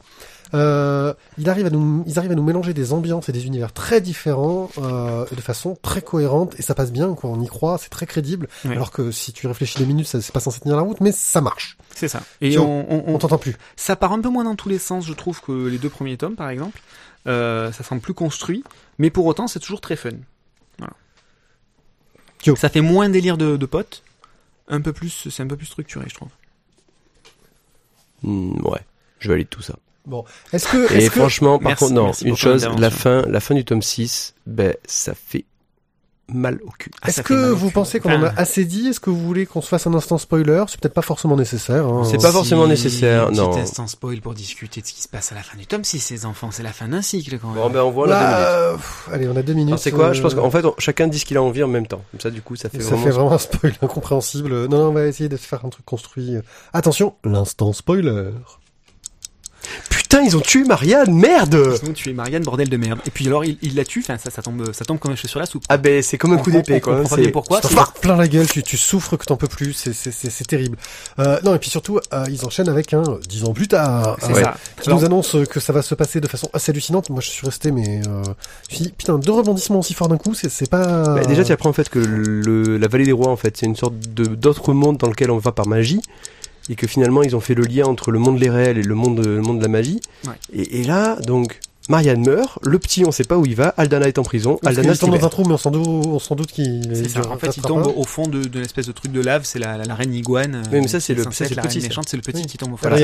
euh, 0.55 1.13
il 1.39 1.51
arrive 1.51 1.67
à 1.67 1.71
nous, 1.71 2.05
ils 2.07 2.19
arrivent 2.21 2.31
à 2.31 2.37
nous 2.37 2.43
mélanger 2.45 2.73
des 2.73 2.93
ambiances 2.93 3.29
et 3.29 3.33
des 3.33 3.47
univers 3.47 3.73
très 3.73 4.01
différents 4.01 4.71
euh, 4.79 5.25
de 5.35 5.41
façon 5.41 5.77
très 5.83 6.03
cohérente 6.03 6.55
et 6.59 6.63
ça 6.63 6.75
passe 6.77 6.93
bien 6.93 7.15
quoi 7.15 7.31
on 7.31 7.41
y 7.43 7.49
croit 7.49 7.79
c'est 7.79 7.89
très 7.89 8.07
crédible 8.07 8.47
alors 8.65 8.93
que 8.93 9.11
si 9.11 9.33
tu 9.33 9.49
réfléchis 9.49 9.79
deux 9.81 9.85
minutes 9.87 10.07
ça 10.07 10.21
c'est 10.21 10.33
pas 10.33 10.39
censé 10.41 10.61
tenir 10.61 10.77
la 10.77 10.83
route 10.83 11.01
mais 11.01 11.11
ça 11.11 11.41
marche 11.41 11.77
C'est 11.95 12.07
ça. 12.09 12.23
Et 12.41 12.59
on, 12.59 12.87
on, 12.93 13.05
on 13.09 13.15
on- 13.15 13.19
t'entend 13.19 13.39
plus 13.39 13.57
ça 13.75 13.97
part 13.97 14.13
un 14.13 14.21
peu 14.21 14.29
moins 14.29 14.45
dans 14.45 14.55
tous 14.55 14.69
les 14.69 14.79
sens, 14.79 15.05
je 15.05 15.15
trouve, 15.15 15.41
que 15.41 15.67
les 15.67 15.79
deux 15.79 15.89
premiers 15.91 16.17
tomes, 16.17 16.37
par 16.37 16.51
exemple. 16.51 16.81
Euh, 17.27 17.73
ça 17.73 17.83
semble 17.83 18.01
plus 18.01 18.15
construit, 18.15 18.63
mais 18.99 19.11
pour 19.11 19.27
autant, 19.27 19.49
c'est 19.49 19.59
toujours 19.59 19.81
très 19.81 19.97
fun. 19.97 20.11
Ça 22.55 22.69
fait 22.69 22.81
moins 22.81 23.09
délire 23.09 23.37
de, 23.37 23.57
de 23.57 23.67
potes, 23.67 24.03
un 24.69 24.81
peu 24.81 24.93
plus, 24.93 25.29
c'est 25.31 25.43
un 25.43 25.47
peu 25.47 25.57
plus 25.57 25.67
structuré, 25.67 26.07
je 26.09 26.15
trouve. 26.15 26.29
hmm, 28.23 28.61
ouais, 28.67 28.81
je 29.19 29.29
valide 29.29 29.49
tout 29.49 29.63
ça. 29.63 29.75
Bon, 30.07 30.25
est-ce 30.53 30.69
que, 30.69 30.93
Et 30.95 31.09
que 31.09 31.15
franchement, 31.15 31.59
par 31.59 31.71
Merci, 31.71 31.85
contre, 31.85 31.95
non, 31.95 32.13
une 32.13 32.37
chose, 32.37 32.69
la 32.79 32.91
fin, 32.91 33.23
la 33.23 33.41
fin 33.41 33.55
du 33.57 33.65
tome 33.65 33.83
6, 33.83 34.35
ben, 34.47 34.75
ça 34.85 35.15
fait 35.15 35.45
mal 36.33 36.59
au 36.67 36.71
cul. 36.79 36.91
Ah, 37.03 37.09
est-ce 37.09 37.17
ça 37.19 37.23
que 37.23 37.51
vous 37.51 37.69
cul. 37.69 37.73
pensez 37.75 38.01
qu'on 38.01 38.13
en 38.13 38.23
a 38.25 38.29
assez 38.37 38.65
dit? 38.65 38.89
Est-ce 38.89 38.99
que 39.01 39.11
vous 39.11 39.21
voulez 39.25 39.47
qu'on 39.47 39.61
se 39.61 39.69
fasse 39.69 39.87
un 39.87 39.95
instant 39.95 40.19
spoiler? 40.19 40.65
C'est 40.69 40.81
peut-être 40.81 40.95
pas 40.95 41.03
forcément 41.03 41.37
nécessaire. 41.37 41.87
Hein. 41.87 42.03
C'est 42.05 42.21
pas 42.21 42.33
forcément 42.33 42.67
nécessaire, 42.67 43.29
petit 43.29 43.39
non. 43.41 43.57
instant 43.57 43.87
spoil 43.87 44.21
pour 44.21 44.35
discuter 44.35 44.81
de 44.81 44.87
ce 44.87 44.93
qui 44.93 45.03
se 45.03 45.09
passe 45.09 45.31
à 45.33 45.35
la 45.37 45.43
fin 45.43 45.57
du 45.57 45.67
tome 45.67 45.85
6, 45.85 46.01
ces 46.01 46.27
enfants, 46.27 46.51
c'est 46.51 46.63
la 46.65 46.73
fin 46.73 46.89
d'un 46.89 47.03
cycle 47.03 47.39
quand 47.39 47.49
même. 47.49 47.57
Bon, 47.63 47.71
ben, 47.71 47.81
on 47.83 47.91
voit 47.91 48.07
Là, 48.09 48.73
pff, 48.77 49.09
allez, 49.13 49.29
on 49.29 49.37
a 49.37 49.43
deux 49.43 49.53
minutes. 49.55 49.69
Alors, 49.75 49.79
c'est 49.79 49.93
quoi? 49.93 50.13
Je 50.13 50.23
pense 50.23 50.33
euh, 50.33 50.37
qu'en 50.37 50.51
fait, 50.51 50.65
on- 50.65 50.75
chacun 50.79 51.07
dit 51.07 51.19
ce 51.19 51.25
qu'il 51.25 51.37
a 51.37 51.43
envie 51.43 51.63
en 51.63 51.69
même 51.69 51.87
temps. 51.87 52.03
Comme 52.11 52.21
ça, 52.21 52.31
du 52.31 52.43
coup, 52.43 52.57
ça 52.57 52.69
fait 52.69 52.81
ça 52.81 52.91
vraiment. 52.91 53.05
fait 53.05 53.11
vraiment 53.11 53.33
un 53.33 53.39
spoil 53.39 53.73
incompréhensible. 53.83 54.67
Non, 54.67 54.79
non, 54.79 54.89
on 54.89 54.93
va 54.93 55.07
essayer 55.07 55.29
de 55.29 55.37
faire 55.37 55.65
un 55.65 55.69
truc 55.69 55.85
construit. 55.85 56.37
Attention, 56.73 57.15
l'instant 57.25 57.73
spoiler. 57.73 58.31
Putain 60.17 60.29
ils 60.29 60.37
ont 60.37 60.41
tué 60.41 60.65
Marianne, 60.65 61.13
merde 61.15 61.77
Sinon, 61.79 61.93
tu 61.93 62.09
es 62.09 62.15
Marianne, 62.15 62.43
bordel 62.43 62.71
de 62.71 62.77
merde. 62.79 63.01
Et 63.07 63.11
puis 63.11 63.27
alors, 63.27 63.45
il, 63.45 63.59
il 63.61 63.75
la 63.75 63.85
tue, 63.85 64.01
enfin, 64.01 64.17
ça, 64.17 64.31
ça 64.31 64.41
tombe, 64.41 64.73
ça 64.73 64.87
tombe 64.87 64.99
comme 64.99 65.13
un 65.13 65.15
cheveu 65.17 65.29
sur 65.29 65.39
la 65.39 65.45
soupe. 65.45 65.63
Ah 65.69 65.77
ben, 65.77 66.03
c'est 66.03 66.17
comme 66.17 66.33
un 66.33 66.39
coup 66.39 66.51
d'épée, 66.51 66.81
quoi. 66.81 66.95
on 66.95 66.97
hein, 66.97 67.01
comprend 67.03 67.17
bien 67.17 67.25
c'est- 67.27 67.31
pourquoi. 67.33 67.61
Tu 67.61 67.75
t'en 67.75 67.85
plein 68.01 68.17
la 68.17 68.27
gueule, 68.27 68.47
tu, 68.49 68.63
tu 68.63 68.79
souffres 68.79 69.19
que 69.19 69.27
t'en 69.27 69.37
peux 69.37 69.47
plus, 69.47 69.75
c'est, 69.75 69.93
c'est, 69.93 70.11
c'est, 70.13 70.31
c'est 70.31 70.45
terrible. 70.47 70.79
Euh, 71.19 71.39
non, 71.45 71.55
et 71.55 71.59
puis 71.59 71.69
surtout, 71.69 72.01
euh, 72.15 72.25
ils 72.31 72.47
enchaînent 72.47 72.71
avec 72.71 72.95
un 72.95 73.03
dix 73.29 73.45
ans 73.45 73.53
plus 73.53 73.69
tard, 73.69 74.17
C'est 74.21 74.31
euh, 74.31 74.43
ça. 74.43 74.57
qui 74.81 74.89
Alors, 74.89 75.01
nous 75.01 75.05
annonce 75.05 75.37
que 75.51 75.61
ça 75.61 75.75
va 75.75 75.83
se 75.83 75.95
passer 75.95 76.23
de 76.23 76.29
façon 76.29 76.49
assez 76.55 76.73
hallucinante. 76.73 77.11
Moi, 77.11 77.21
je 77.21 77.29
suis 77.29 77.45
resté, 77.47 77.71
mais 77.71 78.01
euh, 78.07 78.23
je 78.25 78.75
me 78.75 78.77
suis 78.77 78.85
dit, 78.87 78.93
putain, 78.97 79.19
deux 79.19 79.33
rebondissements 79.33 79.81
aussi 79.81 79.93
forts 79.93 80.09
d'un 80.09 80.17
coup, 80.17 80.33
c'est, 80.33 80.49
c'est 80.49 80.71
pas. 80.71 81.15
Bah, 81.17 81.25
déjà, 81.27 81.45
tu 81.45 81.53
apprends 81.53 81.69
en 81.69 81.75
fait 81.75 81.91
que 81.91 81.99
le, 81.99 82.79
la 82.79 82.89
vallée 82.89 83.05
des 83.05 83.13
rois, 83.13 83.29
en 83.29 83.37
fait, 83.37 83.55
c'est 83.59 83.67
une 83.67 83.77
sorte 83.77 83.95
de 84.15 84.25
d'autre 84.25 84.73
monde 84.73 84.97
dans 84.97 85.09
lequel 85.09 85.31
on 85.31 85.37
va 85.39 85.53
par 85.53 85.67
magie, 85.67 86.01
et 86.69 86.75
que 86.75 86.87
finalement, 86.87 87.23
ils 87.23 87.37
ont 87.37 87.41
fait 87.41 87.55
le 87.55 87.65
lien 87.65 87.87
entre 87.87 88.11
le 88.11 88.19
monde 88.19 88.39
des 88.39 88.51
réels 88.51 88.79
et 88.79 88.83
le 88.83 88.95
monde, 88.95 89.25
le 89.25 89.41
monde 89.41 89.59
de 89.59 89.63
la 89.63 89.69
magie. 89.69 90.01
Ouais. 90.27 90.35
Et, 90.53 90.81
et 90.81 90.85
là, 90.85 91.17
donc, 91.27 91.61
Marianne 91.89 92.25
meurt, 92.27 92.59
le 92.63 92.79
petit, 92.79 93.05
on 93.05 93.13
sait 93.13 93.25
pas 93.25 93.37
où 93.37 93.47
il 93.47 93.55
va, 93.55 93.69
Aldana 93.77 94.09
est 94.09 94.19
en 94.19 94.23
prison, 94.23 94.59
Parce 94.63 94.77
Aldana 94.77 94.95
se 94.95 95.01
tombe 95.01 95.17
dans 95.19 95.25
un 95.27 95.29
trou, 95.29 95.45
mais 95.45 95.55
on 95.55 95.59
s'en 95.59 95.71
doute, 95.71 95.87
on 95.87 96.19
s'en 96.19 96.35
doute 96.35 96.51
qu'il. 96.53 96.89
C'est 96.93 97.09
ça. 97.09 97.21
En 97.31 97.39
fait, 97.39 97.57
il 97.57 97.63
tombe 97.63 97.87
au 97.97 98.05
fond 98.05 98.27
de, 98.27 98.43
d'une 98.45 98.63
espèce 98.63 98.87
de 98.87 98.93
truc 98.93 99.13
de 99.13 99.21
lave. 99.21 99.43
C'est 99.45 99.59
la, 99.59 99.77
la, 99.77 99.85
la 99.85 99.95
reine 99.95 100.13
iguane. 100.15 100.55
euh, 100.57 100.63
Oui, 100.73 100.81
mais 100.83 100.89
ça, 100.89 101.01
c'est 101.01 101.13
est 101.13 101.17
le- 101.17 101.23
ça, 101.31 101.45
la 101.55 101.63
petit, 101.63 101.79
reine 101.79 101.89
méchante. 101.89 102.09
C'est 102.09 102.17
le 102.17 102.23
petit 102.23 102.41
Oui. 102.43 102.47
qui 102.47 102.59
tombe 102.59 102.73
au 102.73 102.77
fond. 102.77 102.87
De 102.89 102.95
la 102.95 102.99
Et, 102.99 103.03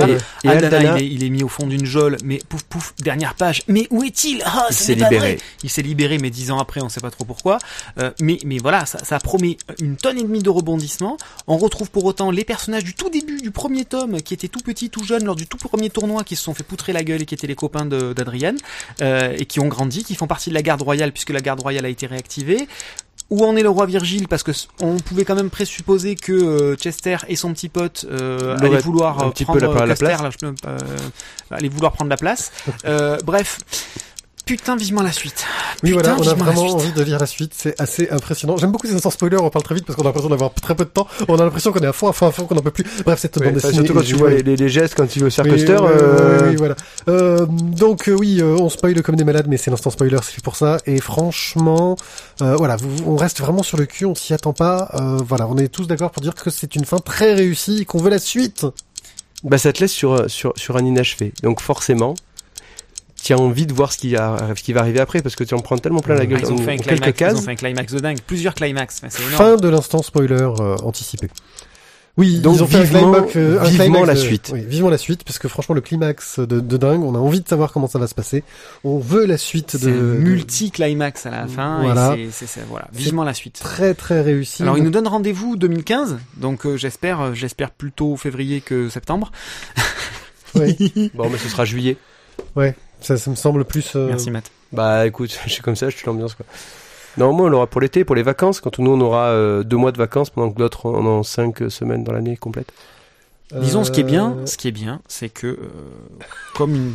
Aldana, 0.48 0.66
Aldana, 0.78 0.98
il, 1.00 1.04
est, 1.04 1.08
il 1.14 1.24
est 1.24 1.30
mis 1.30 1.42
au 1.42 1.48
fond 1.48 1.66
d'une 1.66 1.84
geôle, 1.84 2.16
mais 2.24 2.40
pouf 2.48 2.62
pouf, 2.64 2.94
dernière 3.02 3.34
page. 3.34 3.62
Mais 3.68 3.86
où 3.90 4.02
est-il? 4.02 4.42
Ah, 4.44 4.66
il 4.70 4.74
s'est 4.76 4.94
libéré. 4.94 5.16
vrai. 5.18 5.38
Il 5.62 5.70
s'est 5.70 5.82
libéré, 5.82 6.18
mais 6.18 6.30
dix 6.30 6.50
ans 6.50 6.58
après, 6.58 6.80
on 6.82 6.88
sait 6.88 7.00
pas 7.00 7.10
trop 7.10 7.24
pourquoi. 7.24 7.58
Euh, 7.98 8.10
mais, 8.20 8.38
mais 8.44 8.58
voilà, 8.58 8.84
ça, 8.86 8.98
ça 9.04 9.18
promet 9.18 9.56
une 9.80 9.96
tonne 9.96 10.18
et 10.18 10.22
demie 10.22 10.42
de 10.42 10.50
rebondissements. 10.50 11.16
On 11.46 11.56
retrouve 11.56 11.90
pour 11.90 12.04
autant 12.04 12.30
les 12.30 12.44
personnages 12.44 12.84
du 12.84 12.94
tout 12.94 13.10
début 13.10 13.40
du 13.40 13.50
premier 13.50 13.84
tome, 13.84 14.20
qui 14.22 14.34
étaient 14.34 14.48
tout 14.48 14.60
petits, 14.60 14.90
tout 14.90 15.04
jeunes 15.04 15.24
lors 15.24 15.36
du 15.36 15.46
tout 15.46 15.56
premier 15.56 15.90
tournoi, 15.90 16.24
qui 16.24 16.36
se 16.36 16.42
sont 16.42 16.54
fait 16.54 16.62
poutrer 16.64 16.92
la 16.92 17.04
gueule 17.04 17.22
et 17.22 17.26
qui 17.26 17.34
étaient 17.34 17.46
les 17.46 17.54
copains 17.54 17.84
de- 17.86 18.12
d'Adrienne, 18.12 18.56
euh, 19.00 19.34
et 19.38 19.46
qui 19.46 19.60
ont 19.60 19.68
grandi, 19.68 20.04
qui 20.04 20.14
font 20.14 20.26
partie 20.26 20.50
de 20.50 20.54
la 20.54 20.62
garde 20.62 20.82
royale 20.82 21.12
puisque 21.12 21.30
la 21.30 21.40
garde 21.40 21.60
royale 21.60 21.84
a 21.84 21.88
été 21.88 22.06
réactivée. 22.06 22.68
Où 23.30 23.46
en 23.46 23.56
est 23.56 23.62
le 23.62 23.70
roi 23.70 23.86
Virgile? 23.86 24.28
Parce 24.28 24.42
que 24.42 24.52
on 24.80 24.96
pouvait 24.98 25.24
quand 25.24 25.34
même 25.34 25.48
présupposer 25.48 26.16
que 26.16 26.32
euh, 26.32 26.76
Chester 26.76 27.16
et 27.28 27.36
son 27.36 27.54
petit 27.54 27.70
pote 27.70 28.04
euh, 28.10 28.56
allaient 28.66 28.76
vouloir 28.82 29.16
prendre 29.44 29.58
la- 29.86 29.94
place. 29.96 30.22
là, 30.22 30.30
je 30.30 30.36
peux- 30.36 30.54
euh, 30.66 30.78
allaient 31.50 31.68
vouloir 31.68 31.92
prendre 31.92 32.10
la 32.10 32.18
place. 32.18 32.52
Bref, 33.24 33.58
putain 34.44 34.76
vivement 34.76 35.02
la 35.02 35.12
suite. 35.12 35.44
Oui, 35.82 35.90
Putain, 35.90 36.14
voilà, 36.14 36.20
on 36.20 36.28
a 36.28 36.34
vraiment 36.34 36.74
envie 36.74 36.92
de 36.92 37.02
lire 37.02 37.18
la 37.18 37.26
suite. 37.26 37.52
C'est 37.56 37.80
assez 37.80 38.08
impressionnant. 38.10 38.56
J'aime 38.56 38.72
beaucoup 38.72 38.86
ces 38.86 38.94
instants 38.94 39.10
spoilers. 39.10 39.38
On 39.38 39.50
parle 39.50 39.64
très 39.64 39.74
vite 39.74 39.84
parce 39.84 39.96
qu'on 39.96 40.02
a 40.02 40.06
l'impression 40.06 40.30
d'avoir 40.30 40.52
très 40.54 40.74
peu 40.74 40.84
de 40.84 40.90
temps. 40.90 41.06
On 41.28 41.36
a 41.36 41.44
l'impression 41.44 41.72
qu'on 41.72 41.80
est 41.80 41.86
à 41.86 41.92
fond, 41.92 42.08
à 42.08 42.12
fond, 42.12 42.26
à 42.26 42.32
fond, 42.32 42.44
qu'on 42.44 42.54
n'en 42.54 42.62
peut 42.62 42.70
plus. 42.70 42.84
Bref, 43.04 43.18
cette 43.20 43.38
bande 43.38 43.54
dessinée. 43.54 43.74
surtout 43.74 43.94
quand 43.94 44.00
est 44.00 44.04
tu 44.04 44.14
vois 44.14 44.30
les, 44.30 44.68
gestes 44.68 44.94
quand 44.94 45.16
il 45.16 45.22
veut 45.22 45.30
se 45.30 45.42
faire 45.42 45.52
Oui, 45.52 45.60
oui, 45.60 45.64
oui, 45.66 45.74
euh, 45.74 46.40
oui, 46.42 46.48
oui, 46.50 46.56
voilà. 46.56 46.76
Euh, 47.08 47.46
donc 47.46 48.08
euh, 48.08 48.12
oui, 48.12 48.40
euh, 48.40 48.56
on 48.58 48.68
spoil 48.68 49.02
comme 49.02 49.16
des 49.16 49.24
malades, 49.24 49.46
mais 49.48 49.56
c'est 49.56 49.70
l'instant 49.70 49.90
spoiler, 49.90 50.18
c'est 50.22 50.32
fait 50.32 50.42
pour 50.42 50.56
ça. 50.56 50.78
Et 50.86 51.00
franchement, 51.00 51.96
euh, 52.40 52.56
voilà, 52.56 52.76
vous, 52.76 53.04
on 53.06 53.16
reste 53.16 53.40
vraiment 53.40 53.62
sur 53.62 53.78
le 53.78 53.86
cul, 53.86 54.06
on 54.06 54.14
s'y 54.14 54.34
attend 54.34 54.52
pas. 54.52 54.90
Euh, 54.94 55.18
voilà, 55.26 55.46
on 55.48 55.56
est 55.56 55.68
tous 55.68 55.86
d'accord 55.86 56.10
pour 56.10 56.22
dire 56.22 56.34
que 56.34 56.50
c'est 56.50 56.74
une 56.76 56.84
fin 56.84 56.98
très 56.98 57.34
réussie 57.34 57.82
et 57.82 57.84
qu'on 57.84 57.98
veut 57.98 58.10
la 58.10 58.18
suite. 58.18 58.66
bah 59.44 59.58
ça 59.58 59.72
te 59.72 59.80
laisse 59.80 59.92
sur, 59.92 60.30
sur, 60.30 60.52
sur 60.56 60.76
un 60.76 60.84
inachevé. 60.84 61.32
Donc 61.42 61.60
forcément, 61.60 62.14
tu 63.22 63.32
as 63.32 63.38
envie 63.38 63.66
de 63.66 63.72
voir 63.72 63.92
ce 63.92 63.98
qui, 63.98 64.16
a- 64.16 64.48
ce 64.56 64.62
qui 64.62 64.72
va 64.72 64.80
arriver 64.80 65.00
après 65.00 65.22
parce 65.22 65.36
que 65.36 65.44
tu 65.44 65.54
en 65.54 65.60
prends 65.60 65.78
tellement 65.78 66.00
plein 66.00 66.14
la 66.14 66.22
Ah, 66.22 66.26
gueule 66.26 66.40
ils, 66.42 66.46
ont 66.52 66.56
dans 66.56 66.62
fait 66.62 66.72
un 66.72 66.76
climax, 66.76 67.00
quelques 67.04 67.20
ils 67.20 67.24
ont 67.24 67.28
cases. 67.34 67.44
fait 67.44 67.50
un 67.50 67.54
climax 67.56 67.92
de 67.92 67.98
dingue, 68.00 68.18
plusieurs 68.26 68.54
climax. 68.54 69.00
Enfin. 69.04 69.18
Fin 69.36 69.56
de 69.56 69.68
l'instant 69.68 70.02
spoiler 70.02 70.34
euh, 70.40 70.76
anticipé. 70.82 71.28
Oui, 72.18 72.40
Donc, 72.40 72.56
ils 72.56 72.62
ont 72.62 72.66
fait 72.66 72.76
un 72.76 72.82
vivement- 72.82 73.12
climax, 73.12 73.36
euh, 73.36 73.58
un 73.60 73.64
vivement 73.64 73.84
climax 73.84 74.06
la 74.06 74.14
de- 74.14 74.18
suite. 74.18 74.50
Oui, 74.52 74.60
vivement 74.66 74.90
la 74.90 74.98
suite, 74.98 75.24
parce 75.24 75.38
que 75.38 75.48
franchement 75.48 75.74
le 75.74 75.80
climax 75.80 76.40
de, 76.40 76.60
de 76.60 76.76
dingue, 76.76 77.02
on 77.02 77.14
a 77.14 77.18
envie 77.18 77.40
de 77.40 77.48
savoir 77.48 77.72
comment 77.72 77.86
ça 77.86 77.98
va 77.98 78.06
se 78.06 78.14
passer. 78.14 78.44
On 78.84 78.98
veut 78.98 79.24
la 79.24 79.38
suite 79.38 79.76
C'est 79.78 79.86
de 79.86 79.92
un 79.92 80.18
multi-climax 80.18 81.24
à 81.24 81.30
la 81.30 81.46
fin. 81.46 81.80
Voilà. 81.80 82.14
Et 82.18 82.26
c'est, 82.30 82.44
c'est, 82.46 82.60
c'est- 82.60 82.66
voilà, 82.68 82.88
vivement 82.92 83.24
la 83.24 83.32
suite. 83.32 83.60
très 83.62 83.94
très 83.94 84.20
réussi. 84.20 84.62
Alors, 84.62 84.76
il 84.76 84.84
nous 84.84 84.90
donne 84.90 85.08
rendez-vous 85.08 85.56
2015, 85.56 86.18
donc 86.36 86.66
euh, 86.66 86.76
j'espère, 86.76 87.20
euh, 87.22 87.32
j'espère 87.32 87.70
plutôt 87.70 88.14
février 88.18 88.60
que 88.60 88.90
septembre. 88.90 89.32
Ouais. 90.54 90.76
Bon, 91.14 91.30
mais 91.30 91.38
ce 91.38 91.48
sera 91.48 91.64
juillet. 91.64 91.96
Ça, 93.02 93.16
ça 93.16 93.30
me 93.30 93.36
semble 93.36 93.64
plus. 93.64 93.94
euh, 93.96 94.06
Merci 94.08 94.30
Matt. 94.30 94.50
Bah 94.72 95.06
écoute, 95.06 95.36
je 95.46 95.50
suis 95.52 95.62
comme 95.62 95.76
ça, 95.76 95.90
je 95.90 95.96
suis 95.96 96.06
l'ambiance 96.06 96.34
quoi. 96.34 96.46
Normalement, 97.18 97.44
on 97.44 97.48
l'aura 97.50 97.66
pour 97.66 97.80
l'été, 97.82 98.04
pour 98.04 98.14
les 98.16 98.22
vacances, 98.22 98.60
quand 98.60 98.78
nous 98.78 98.90
on 98.92 99.00
aura 99.00 99.26
euh, 99.26 99.62
deux 99.64 99.76
mois 99.76 99.92
de 99.92 99.98
vacances 99.98 100.30
pendant 100.30 100.50
que 100.50 100.56
d'autres 100.58 100.86
en 100.86 101.04
ont 101.04 101.22
cinq 101.22 101.58
semaines 101.70 102.04
dans 102.04 102.12
l'année 102.12 102.36
complète. 102.38 102.72
Disons, 103.54 103.84
ce 103.84 103.90
qui 103.90 104.00
est 104.00 104.04
bien, 104.04 104.34
euh, 104.38 104.46
ce 104.46 104.56
qui 104.56 104.68
est 104.68 104.72
bien, 104.72 105.02
c'est 105.08 105.28
que 105.28 105.58
comme 106.54 106.74
une, 106.74 106.94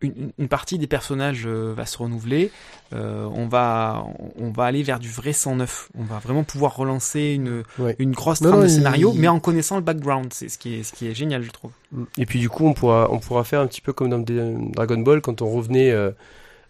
une, 0.00 0.32
une 0.38 0.48
partie 0.48 0.78
des 0.78 0.86
personnages 0.86 1.44
euh, 1.46 1.72
va 1.76 1.86
se 1.86 1.98
renouveler, 1.98 2.50
euh, 2.92 3.24
on 3.32 3.46
va 3.46 4.04
on 4.38 4.50
va 4.50 4.64
aller 4.64 4.82
vers 4.82 4.98
du 4.98 5.08
vrai 5.08 5.32
109. 5.32 5.90
On 5.98 6.02
va 6.04 6.18
vraiment 6.18 6.42
pouvoir 6.44 6.74
relancer 6.76 7.32
une 7.34 7.62
Ouais. 7.78 7.94
une 7.98 8.12
grosse 8.12 8.40
trame 8.40 8.52
non, 8.52 8.60
de 8.60 8.66
il- 8.66 8.70
scénario, 8.70 9.12
mais 9.14 9.28
en 9.28 9.38
connaissant 9.40 9.76
le 9.76 9.82
background. 9.82 10.32
C'est 10.32 10.48
ce 10.48 10.58
qui 10.58 10.74
est 10.76 10.82
ce 10.82 10.92
qui 10.92 11.06
est 11.06 11.14
génial, 11.14 11.42
je 11.42 11.50
trouve. 11.50 11.70
Et 12.16 12.26
puis 12.26 12.40
du 12.40 12.48
coup, 12.48 12.66
on 12.66 12.72
pourra, 12.74 13.08
on 13.10 13.18
pourra 13.18 13.44
faire 13.44 13.60
un 13.60 13.66
petit 13.66 13.80
peu 13.80 13.92
comme 13.92 14.10
dans 14.10 14.18
Dragon 14.18 14.98
Ball 14.98 15.20
quand 15.20 15.42
on 15.42 15.50
revenait 15.50 15.90
euh, 15.90 16.10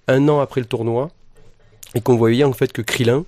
un 0.06 0.28
an 0.28 0.40
après 0.40 0.60
le 0.60 0.66
tournoi 0.66 1.10
et 1.94 2.00
qu'on 2.00 2.16
voyait 2.16 2.44
en 2.44 2.52
fait 2.52 2.72
que 2.72 2.82
Krillin, 2.82 3.24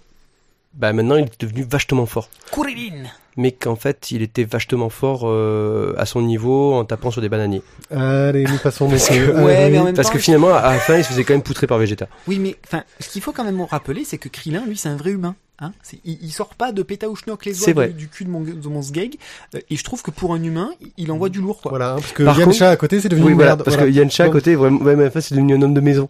bah 0.74 0.92
maintenant 0.92 1.16
il 1.16 1.24
est 1.24 1.40
devenu 1.40 1.62
vachement 1.62 2.06
fort. 2.06 2.28
Kuririn. 2.52 3.04
Mais 3.36 3.52
qu'en 3.52 3.76
fait 3.76 4.10
il 4.10 4.22
était 4.22 4.44
vachement 4.44 4.88
fort 4.90 5.22
euh, 5.24 5.94
à 5.96 6.04
son 6.06 6.20
niveau 6.22 6.74
en 6.74 6.84
tapant 6.84 7.10
sur 7.10 7.22
des 7.22 7.28
bananiers. 7.28 7.62
Allez, 7.90 8.44
nous 8.44 8.58
passons. 8.58 8.88
Parce 8.88 9.08
que- 9.08 9.42
Ouais, 9.44 9.56
allez. 9.56 9.70
mais 9.72 9.78
en 9.78 9.84
même 9.84 9.94
Parce 9.94 10.08
temps, 10.08 10.14
que 10.14 10.18
finalement 10.18 10.52
à 10.54 10.72
la 10.72 10.78
fin 10.78 10.96
il 10.96 11.04
se 11.04 11.10
faisait 11.10 11.24
quand 11.24 11.34
même 11.34 11.42
poutrer 11.42 11.66
par 11.66 11.78
Vegeta. 11.78 12.08
Oui, 12.26 12.38
mais 12.38 12.56
enfin, 12.66 12.82
ce 12.98 13.08
qu'il 13.08 13.22
faut 13.22 13.32
quand 13.32 13.44
même 13.44 13.60
rappeler, 13.62 14.04
c'est 14.04 14.18
que 14.18 14.28
Krillin, 14.28 14.64
lui, 14.66 14.76
c'est 14.76 14.88
un 14.88 14.96
vrai 14.96 15.10
humain. 15.12 15.36
Hein 15.62 15.72
c'est, 15.82 15.98
il, 16.06 16.18
il 16.22 16.30
sort 16.32 16.54
pas 16.54 16.72
de 16.72 16.82
pétaouchnok 16.82 17.44
les 17.44 17.52
C'est 17.54 17.68
oies 17.68 17.74
vrai. 17.74 17.88
du, 17.88 17.94
du 17.94 18.08
cul 18.08 18.24
de 18.24 18.30
mon, 18.30 18.40
de 18.40 18.68
mon 18.68 18.80
sgeg. 18.82 19.16
Euh, 19.54 19.58
et 19.68 19.76
je 19.76 19.84
trouve 19.84 20.02
que 20.02 20.10
pour 20.10 20.32
un 20.34 20.42
humain, 20.42 20.70
il- 20.96 21.12
envoie 21.12 21.28
du 21.28 21.40
lourd, 21.40 21.60
quoi. 21.60 21.70
Voilà, 21.70 21.92
hein, 21.92 21.96
parce 21.96 22.12
que 22.12 22.22
Par 22.22 22.36
contre- 22.40 22.56
Chat 22.56 22.70
à 22.70 22.76
côté, 22.76 22.98
c'est 23.00 23.10
devenu 23.10 23.26
Oui 23.26 23.32
une 23.32 23.36
voilà, 23.36 23.50
merde. 23.50 23.64
parce 23.64 23.76
voilà. 23.76 23.92
que 23.92 23.96
Yann 23.96 24.10
Chat 24.10 24.24
à 24.24 24.28
côté, 24.30 24.54
vraiment, 24.54 24.80
ouais, 24.80 25.10
c'est 25.20 25.34
devenu 25.34 25.54
un 25.54 25.60
homme 25.62 25.74
de 25.74 25.80
maison. 25.80 26.08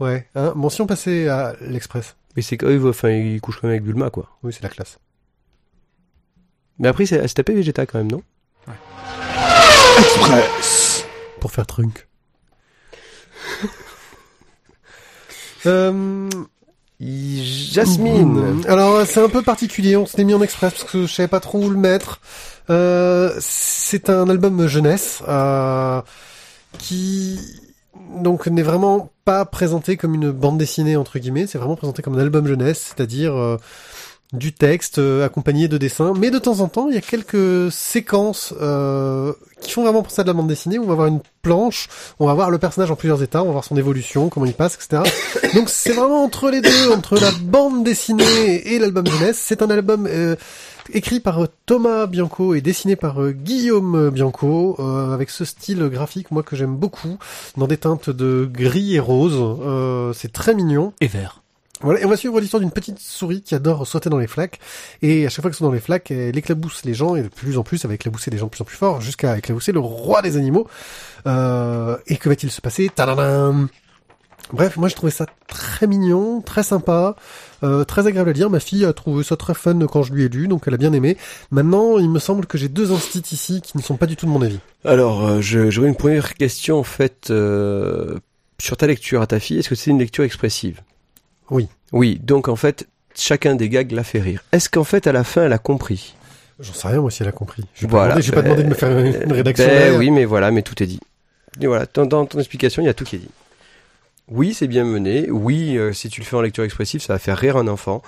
Ouais, 0.00 0.26
hein, 0.36 0.52
mention 0.54 0.86
passée 0.86 1.26
à 1.28 1.54
l'Express. 1.60 2.14
Mais 2.36 2.42
c'est 2.42 2.56
quand 2.56 2.68
enfin 2.88 3.10
il 3.10 3.40
couche 3.40 3.56
quand 3.60 3.66
même 3.66 3.74
avec 3.74 3.82
Bulma 3.84 4.10
quoi. 4.10 4.28
Oui, 4.44 4.52
c'est 4.52 4.62
la 4.62 4.68
classe. 4.68 4.98
Mais 6.78 6.88
après 6.88 7.06
c'est 7.06 7.16
elle 7.16 7.28
s'est 7.28 7.34
tapé 7.34 7.54
Vegeta 7.54 7.86
quand 7.86 7.98
même 7.98 8.10
non? 8.10 8.22
Pour 11.40 11.52
faire 11.52 11.66
trunk. 11.66 12.06
euh, 15.66 16.28
Jasmine. 17.00 18.64
Alors 18.66 19.06
c'est 19.06 19.22
un 19.22 19.28
peu 19.28 19.42
particulier, 19.42 19.96
on 19.96 20.06
s'est 20.06 20.24
mis 20.24 20.34
en 20.34 20.42
express 20.42 20.74
parce 20.74 20.90
que 20.90 21.06
je 21.06 21.12
savais 21.12 21.28
pas 21.28 21.40
trop 21.40 21.62
où 21.62 21.70
le 21.70 21.76
mettre. 21.76 22.20
Euh, 22.70 23.34
c'est 23.40 24.10
un 24.10 24.28
album 24.28 24.66
jeunesse 24.66 25.22
euh, 25.26 26.02
qui 26.78 27.40
donc 28.22 28.46
n'est 28.46 28.62
vraiment 28.62 29.10
pas 29.24 29.44
présenté 29.44 29.96
comme 29.96 30.14
une 30.14 30.30
bande 30.30 30.58
dessinée 30.58 30.96
entre 30.96 31.18
guillemets, 31.18 31.46
c'est 31.46 31.58
vraiment 31.58 31.76
présenté 31.76 32.02
comme 32.02 32.14
un 32.14 32.20
album 32.20 32.46
jeunesse, 32.46 32.94
c'est-à-dire 32.94 33.34
euh, 33.34 33.56
du 34.32 34.52
texte 34.52 34.98
euh, 34.98 35.24
accompagné 35.24 35.68
de 35.68 35.78
dessins, 35.78 36.12
mais 36.16 36.30
de 36.30 36.38
temps 36.38 36.60
en 36.60 36.68
temps 36.68 36.88
il 36.88 36.94
y 36.94 36.98
a 36.98 37.02
quelques 37.02 37.72
séquences 37.72 38.52
euh, 38.60 39.32
qui 39.60 39.72
font 39.72 39.82
vraiment 39.82 40.02
penser 40.02 40.20
à 40.20 40.22
de 40.24 40.28
la 40.28 40.34
bande 40.34 40.48
dessinée 40.48 40.78
on 40.78 40.84
va 40.84 40.92
avoir 40.92 41.08
une 41.08 41.20
planche, 41.42 41.88
on 42.18 42.26
va 42.26 42.34
voir 42.34 42.50
le 42.50 42.58
personnage 42.58 42.90
en 42.90 42.96
plusieurs 42.96 43.22
états, 43.22 43.42
on 43.42 43.46
va 43.46 43.52
voir 43.52 43.64
son 43.64 43.76
évolution, 43.76 44.28
comment 44.28 44.46
il 44.46 44.52
passe, 44.52 44.74
etc. 44.74 45.02
Donc 45.54 45.70
c'est 45.70 45.92
vraiment 45.92 46.22
entre 46.22 46.50
les 46.50 46.60
deux, 46.60 46.92
entre 46.92 47.18
la 47.18 47.30
bande 47.30 47.84
dessinée 47.84 48.74
et 48.74 48.78
l'album 48.78 49.06
jeunesse. 49.06 49.40
C'est 49.42 49.62
un 49.62 49.70
album 49.70 50.06
euh, 50.06 50.36
écrit 50.92 51.20
par 51.20 51.42
euh, 51.42 51.46
Thomas 51.66 52.06
Bianco 52.06 52.54
et 52.54 52.60
dessiné 52.60 52.96
par 52.96 53.22
euh, 53.22 53.32
Guillaume 53.32 54.10
Bianco, 54.10 54.76
euh, 54.78 55.14
avec 55.14 55.30
ce 55.30 55.44
style 55.44 55.88
graphique 55.88 56.30
moi 56.30 56.42
que 56.42 56.56
j'aime 56.56 56.76
beaucoup, 56.76 57.18
dans 57.56 57.66
des 57.66 57.78
teintes 57.78 58.10
de 58.10 58.48
gris 58.50 58.94
et 58.94 59.00
rose. 59.00 59.36
Euh, 59.38 60.12
c'est 60.12 60.32
très 60.32 60.54
mignon. 60.54 60.92
Et 61.00 61.06
vert. 61.06 61.42
Voilà, 61.80 62.00
et 62.00 62.04
on 62.04 62.08
va 62.08 62.16
suivre 62.16 62.40
l'histoire 62.40 62.60
d'une 62.60 62.72
petite 62.72 62.98
souris 62.98 63.42
qui 63.42 63.54
adore 63.54 63.86
sauter 63.86 64.10
dans 64.10 64.18
les 64.18 64.26
flaques, 64.26 64.58
et 65.00 65.26
à 65.26 65.28
chaque 65.28 65.42
fois 65.42 65.50
qu'elle 65.50 65.56
saute 65.56 65.68
dans 65.68 65.72
les 65.72 65.80
flaques, 65.80 66.10
elle 66.10 66.36
éclabousse 66.36 66.84
les 66.84 66.94
gens, 66.94 67.14
et 67.14 67.22
de 67.22 67.28
plus 67.28 67.56
en 67.56 67.62
plus, 67.62 67.84
elle 67.84 67.88
va 67.88 67.94
éclabousser 67.94 68.30
les 68.30 68.38
gens 68.38 68.46
de 68.46 68.50
plus 68.50 68.62
en 68.62 68.64
plus 68.64 68.76
fort, 68.76 69.00
jusqu'à 69.00 69.38
éclabousser 69.38 69.72
le 69.72 69.78
roi 69.78 70.22
des 70.22 70.36
animaux. 70.36 70.66
Euh, 71.26 71.96
et 72.06 72.16
que 72.16 72.28
va-t-il 72.28 72.50
se 72.50 72.60
passer? 72.60 72.90
Tadadam 72.94 73.68
Bref, 74.52 74.76
moi 74.78 74.88
je 74.88 74.94
trouvais 74.94 75.12
ça 75.12 75.26
très 75.46 75.86
mignon, 75.86 76.40
très 76.40 76.62
sympa, 76.62 77.16
euh, 77.62 77.84
très 77.84 78.06
agréable 78.06 78.30
à 78.30 78.32
lire. 78.32 78.48
Ma 78.48 78.60
fille 78.60 78.84
a 78.84 78.92
trouvé 78.92 79.22
ça 79.22 79.36
très 79.36 79.52
fun 79.52 79.78
quand 79.86 80.02
je 80.02 80.12
lui 80.12 80.24
ai 80.24 80.28
lu, 80.28 80.48
donc 80.48 80.62
elle 80.66 80.74
a 80.74 80.78
bien 80.78 80.92
aimé. 80.92 81.18
Maintenant, 81.50 81.98
il 81.98 82.08
me 82.08 82.18
semble 82.18 82.46
que 82.46 82.56
j'ai 82.56 82.68
deux 82.68 82.92
instits 82.92 83.24
ici 83.32 83.60
qui 83.60 83.76
ne 83.76 83.82
sont 83.82 83.96
pas 83.96 84.06
du 84.06 84.16
tout 84.16 84.24
de 84.24 84.30
mon 84.30 84.40
avis. 84.40 84.58
Alors, 84.84 85.26
euh, 85.26 85.40
j'aurais 85.42 85.88
une 85.88 85.96
première 85.96 86.34
question 86.34 86.78
en 86.78 86.82
fait 86.82 87.28
euh, 87.30 88.18
sur 88.58 88.76
ta 88.78 88.86
lecture 88.86 89.20
à 89.20 89.26
ta 89.26 89.38
fille. 89.38 89.58
Est-ce 89.58 89.68
que 89.68 89.74
c'est 89.74 89.90
une 89.90 89.98
lecture 89.98 90.24
expressive? 90.24 90.80
Oui. 91.50 91.68
Oui. 91.92 92.20
Donc 92.22 92.48
en 92.48 92.56
fait, 92.56 92.86
chacun 93.14 93.54
des 93.54 93.68
gags 93.68 93.92
l'a 93.92 94.04
fait 94.04 94.20
rire. 94.20 94.42
Est-ce 94.52 94.68
qu'en 94.68 94.84
fait 94.84 95.06
à 95.06 95.12
la 95.12 95.24
fin 95.24 95.44
elle 95.44 95.52
a 95.52 95.58
compris? 95.58 96.14
J'en 96.60 96.72
sais 96.72 96.88
rien 96.88 97.00
moi 97.00 97.10
si 97.10 97.22
elle 97.22 97.28
a 97.28 97.32
compris. 97.32 97.64
Je 97.74 97.82
vais 97.82 97.90
Voilà, 97.90 98.16
pas, 98.16 98.20
pas 98.20 98.42
ben, 98.42 98.42
demandé 98.42 98.62
de 98.64 98.68
me 98.68 98.74
faire 98.74 98.98
une, 98.98 99.32
rédaction. 99.32 99.66
Ben 99.66 99.96
oui, 99.96 100.10
mais 100.10 100.24
voilà, 100.24 100.50
mais 100.50 100.62
tout 100.62 100.82
est 100.82 100.86
dit. 100.86 101.00
voilà, 101.60 101.86
dans, 101.94 102.06
dans 102.06 102.26
ton 102.26 102.38
explication, 102.38 102.82
il 102.82 102.86
y 102.86 102.88
a 102.88 102.94
tout 102.94 103.04
qui 103.04 103.16
est 103.16 103.20
dit. 103.20 103.30
Oui, 104.30 104.54
c'est 104.54 104.66
bien 104.66 104.84
mené. 104.84 105.30
Oui, 105.30 105.78
euh, 105.78 105.92
si 105.92 106.08
tu 106.08 106.20
le 106.20 106.26
fais 106.26 106.36
en 106.36 106.42
lecture 106.42 106.64
expressive, 106.64 107.00
ça 107.00 107.14
va 107.14 107.18
faire 107.18 107.38
rire 107.38 107.56
un 107.56 107.68
enfant. 107.68 108.02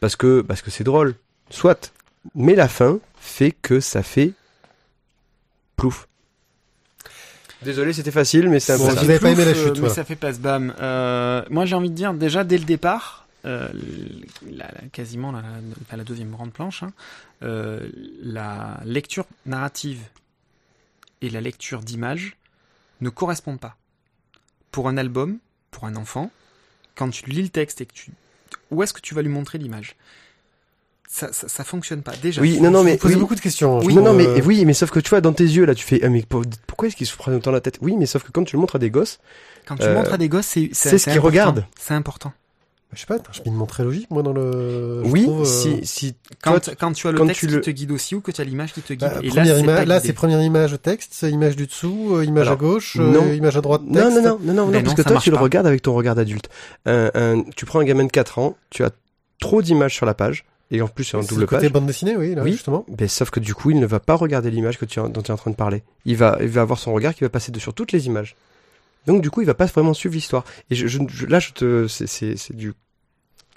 Parce 0.00 0.16
que 0.16 0.40
parce 0.40 0.62
que 0.62 0.70
c'est 0.70 0.84
drôle. 0.84 1.14
Soit. 1.50 1.92
Mais 2.34 2.54
la 2.54 2.68
fin 2.68 2.98
fait 3.18 3.50
que 3.50 3.80
ça 3.80 4.02
fait 4.02 4.32
plouf. 5.76 6.08
Désolé, 7.62 7.92
c'était 7.92 8.10
facile, 8.10 8.48
mais 8.50 8.60
c'est 8.60 8.72
un 8.74 8.78
Bon, 8.78 8.88
vous 8.88 8.94
ça. 8.94 9.00
avez 9.00 9.18
pas 9.18 9.30
aimé 9.30 9.44
la 9.44 9.54
chute, 9.54 9.64
euh, 9.68 9.72
Mais 9.74 9.78
voilà. 9.80 9.94
ça 9.94 10.04
fait 10.04 10.16
pas 10.16 10.32
ce 10.32 10.38
bam. 10.38 10.74
Euh, 10.78 11.42
moi, 11.50 11.64
j'ai 11.64 11.74
envie 11.74 11.90
de 11.90 11.94
dire, 11.94 12.12
déjà, 12.14 12.44
dès 12.44 12.58
le 12.58 12.64
départ, 12.64 13.26
euh, 13.44 13.68
la, 14.50 14.66
la- 14.66 14.88
quasiment 14.92 15.32
la, 15.32 15.40
la- 15.90 15.96
la 15.96 16.04
deuxième 16.04 16.30
grande 16.30 16.52
planche, 16.52 16.82
hein, 16.82 16.92
euh, 17.42 17.88
la 18.22 18.80
lecture 18.84 19.24
narrative 19.46 20.00
et 21.22 21.30
la 21.30 21.40
lecture 21.40 21.80
d'image 21.82 22.36
ne 23.00 23.08
correspondent 23.08 23.60
pas. 23.60 23.76
Pour 24.70 24.88
un 24.88 24.96
album, 24.98 25.38
pour 25.70 25.84
un 25.84 25.96
enfant, 25.96 26.30
quand 26.94 27.08
tu 27.10 27.28
lis 27.30 27.42
le 27.42 27.48
texte 27.48 27.80
et 27.80 27.86
que 27.86 27.92
tu... 27.94 28.10
Où 28.70 28.82
est-ce 28.82 28.92
que 28.92 29.00
tu 29.00 29.14
vas 29.14 29.22
lui 29.22 29.28
montrer 29.30 29.58
l'image? 29.58 29.96
Ça, 31.16 31.32
ça, 31.32 31.48
ça 31.48 31.64
fonctionne 31.64 32.02
pas. 32.02 32.12
Déjà, 32.22 32.40
Oui, 32.42 32.60
non, 32.60 32.70
non, 32.70 32.84
mais 32.84 32.96
posez 32.98 33.14
oui. 33.14 33.20
beaucoup 33.20 33.34
de 33.34 33.40
questions. 33.40 33.80
je 33.80 33.86
Oui, 33.86 33.94
trouve, 33.94 34.04
non, 34.06 34.12
mais 34.12 34.26
euh, 34.26 34.40
oui, 34.44 34.64
mais 34.66 34.74
sauf 34.74 34.90
que 34.90 35.00
tu 35.00 35.08
vois 35.08 35.20
dans 35.22 35.32
tes 35.32 35.44
yeux 35.44 35.64
là, 35.64 35.74
tu 35.74 35.84
fais 35.84 36.00
ah, 36.02 36.08
mais 36.10 36.22
pour- 36.22 36.42
pourquoi 36.66 36.88
est-ce 36.88 36.96
qu'ils 36.96 37.06
se 37.06 37.16
prennent 37.16 37.34
autant 37.34 37.50
la 37.52 37.60
tête? 37.62 37.78
Oui, 37.80 37.96
mais 37.98 38.04
sauf 38.06 38.22
que 38.22 38.32
quand 38.32 38.44
tu 38.44 38.54
le 38.56 38.60
montres 38.60 38.76
à 38.76 38.78
des 38.78 38.90
gosses, 38.90 39.18
quand 39.66 39.76
tu 39.76 39.84
euh, 39.84 39.94
montres 39.94 40.12
à 40.12 40.18
des 40.18 40.28
gosses, 40.28 40.46
c'est 40.46 40.68
c'est 40.72 40.98
ce 40.98 41.08
qu'ils 41.08 41.18
regardent. 41.20 41.64
C'est 41.80 41.94
important. 41.94 42.32
Je 42.92 43.00
sais 43.00 43.06
pas, 43.06 43.16
je 43.32 43.40
mets 43.40 43.46
une 43.46 43.54
montre 43.54 43.74
très 43.74 43.82
logique, 43.84 44.10
moi, 44.10 44.22
dans 44.22 44.32
le. 44.32 45.02
je 45.04 45.08
oui, 45.10 45.22
trouve, 45.24 45.40
euh, 45.42 45.44
si 45.44 45.84
si 45.84 46.14
Quand, 46.42 46.60
toi, 46.60 46.74
quand 46.78 46.92
tu 46.92 47.08
as 47.08 47.12
le 47.12 47.18
quand 47.18 47.26
texte 47.26 47.40
tu 47.40 47.46
qui 47.48 47.52
le- 47.54 47.60
te 47.60 47.70
guide 47.70 47.90
aussi 47.90 48.14
ou 48.14 48.20
que 48.20 48.30
tu 48.30 48.40
as 48.40 48.44
l'image 48.44 48.72
qui 48.74 48.80
te 48.80 48.92
guide. 48.92 49.00
bah, 49.00 49.18
et 49.22 49.30
là, 49.30 49.84
là, 49.84 50.00
c'est 50.00 50.12
première 50.12 50.40
image 50.42 50.76
texte, 50.82 51.22
image 51.22 51.56
du 51.56 51.66
dessous, 51.66 52.14
euh, 52.14 52.24
image 52.24 52.46
à 52.46 52.50
Alors, 52.50 52.58
gauche, 52.60 52.96
non. 52.96 53.24
euh, 53.26 53.34
image 53.34 53.56
à 53.56 53.60
droite 53.60 53.82
texte. 53.92 53.94
Non, 53.94 54.10
non, 54.10 54.22
non, 54.22 54.38
non, 54.40 54.54
non, 54.54 54.66
Mais 54.70 54.82
parce 54.82 54.96
non, 54.96 55.02
que 55.02 55.08
toi, 55.08 55.20
tu 55.20 55.30
le 55.30 55.36
regardes 55.36 55.66
avec 55.66 55.82
ton 55.82 55.94
regard 55.94 56.14
d'adulte. 56.14 56.48
Tu 57.56 57.64
prends 57.66 57.80
un 57.80 57.84
gamin 57.84 58.04
de 58.04 58.10
4 58.12 58.38
ans, 58.38 58.56
tu 58.70 58.84
as 58.84 58.90
trop 59.40 59.62
d'images 59.62 59.94
sur 59.94 60.06
la 60.06 60.14
page, 60.14 60.44
et 60.70 60.80
en 60.82 60.88
plus, 60.88 61.04
c'est 61.04 61.20
C'est 61.22 61.28
double 61.28 61.42
le 61.42 61.46
côté 61.46 61.62
page. 61.62 61.72
bande 61.72 61.86
dessinée, 61.86 62.16
oui, 62.16 62.34
là, 62.34 62.42
Oui. 62.42 62.52
justement. 62.52 62.84
Ben, 62.88 63.08
sauf 63.08 63.30
que 63.30 63.40
du 63.40 63.54
coup, 63.54 63.70
il 63.70 63.78
ne 63.80 63.86
va 63.86 64.00
pas 64.00 64.14
regarder 64.14 64.50
l'image 64.50 64.78
que 64.78 64.84
tu 64.84 64.98
es- 65.00 65.08
dont 65.08 65.22
tu 65.22 65.28
es 65.28 65.30
en 65.32 65.36
train 65.36 65.50
de 65.50 65.56
parler. 65.56 65.82
Il 66.04 66.16
va, 66.16 66.38
il 66.40 66.48
va 66.48 66.62
avoir 66.62 66.78
son 66.78 66.92
regard 66.92 67.14
qui 67.14 67.20
va 67.22 67.28
passer 67.30 67.52
de, 67.52 67.58
sur 67.60 67.72
toutes 67.74 67.92
les 67.92 68.06
images. 68.06 68.36
Donc, 69.06 69.22
du 69.22 69.30
coup, 69.30 69.40
il 69.42 69.46
va 69.46 69.54
pas 69.54 69.66
vraiment 69.66 69.94
suivre 69.94 70.14
l'histoire. 70.16 70.44
Et 70.70 70.74
je, 70.74 70.86
je- 70.88 70.98
je- 71.08 71.26
là, 71.26 71.38
je 71.38 71.52
te, 71.52 71.86
c'est, 71.86 72.08
c'est, 72.08 72.36
c'est 72.36 72.56
du, 72.56 72.72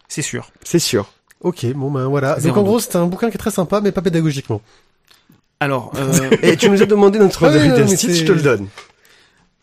C'est 0.07 0.22
sûr. 0.22 0.51
c'est 0.64 0.78
sûr. 0.80 1.12
Ok, 1.41 1.66
bon 1.74 1.89
ben 1.89 2.05
voilà. 2.07 2.38
Donc 2.39 2.57
en 2.57 2.64
gros, 2.64 2.80
c'est 2.80 2.95
un 2.97 3.05
bouquin 3.07 3.30
qui 3.30 3.36
est 3.36 3.39
très 3.39 3.49
sympa, 3.51 3.80
mais 3.82 3.91
pas 3.93 4.01
pédagogiquement. 4.01 4.62
Alors, 5.62 5.91
euh, 5.95 6.30
Et 6.43 6.57
tu 6.57 6.70
nous 6.70 6.82
as 6.82 6.86
demandé 6.86 7.18
notre 7.18 7.45
Ah 7.45 7.49
non, 7.49 7.86
mais 7.86 7.88
je 7.97 8.26
te 8.26 8.32
le 8.34 8.41
donne. 8.41 8.68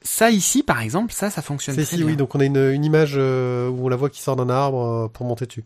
ça 0.03 0.31
ici, 0.31 0.63
par 0.63 0.81
exemple, 0.81 1.13
ça, 1.13 1.29
ça 1.31 1.43
fonctionne 1.43 1.75
C'est 1.75 1.83
très 1.85 1.91
si, 1.97 1.97
bien. 1.99 2.07
oui, 2.07 2.17
donc 2.17 2.35
on 2.35 2.41
a 2.41 2.45
une, 2.45 2.57
une 2.73 2.85
image 2.85 3.15
euh, 3.17 3.69
où 3.69 3.85
on 3.87 3.89
la 3.89 3.97
voit 3.97 4.09
qui 4.11 4.23
sort 4.23 4.37
d'un 4.37 4.49
arbre 4.49 5.05
euh, 5.05 5.09
pour 5.09 5.27
monter 5.27 5.47
dessus. 5.47 5.65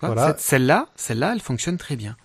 Voilà. 0.00 0.36
Celle-là, 0.38 0.86
celle-là, 0.96 1.32
elle 1.34 1.40
fonctionne 1.40 1.76
très 1.78 1.96
bien. 1.96 2.16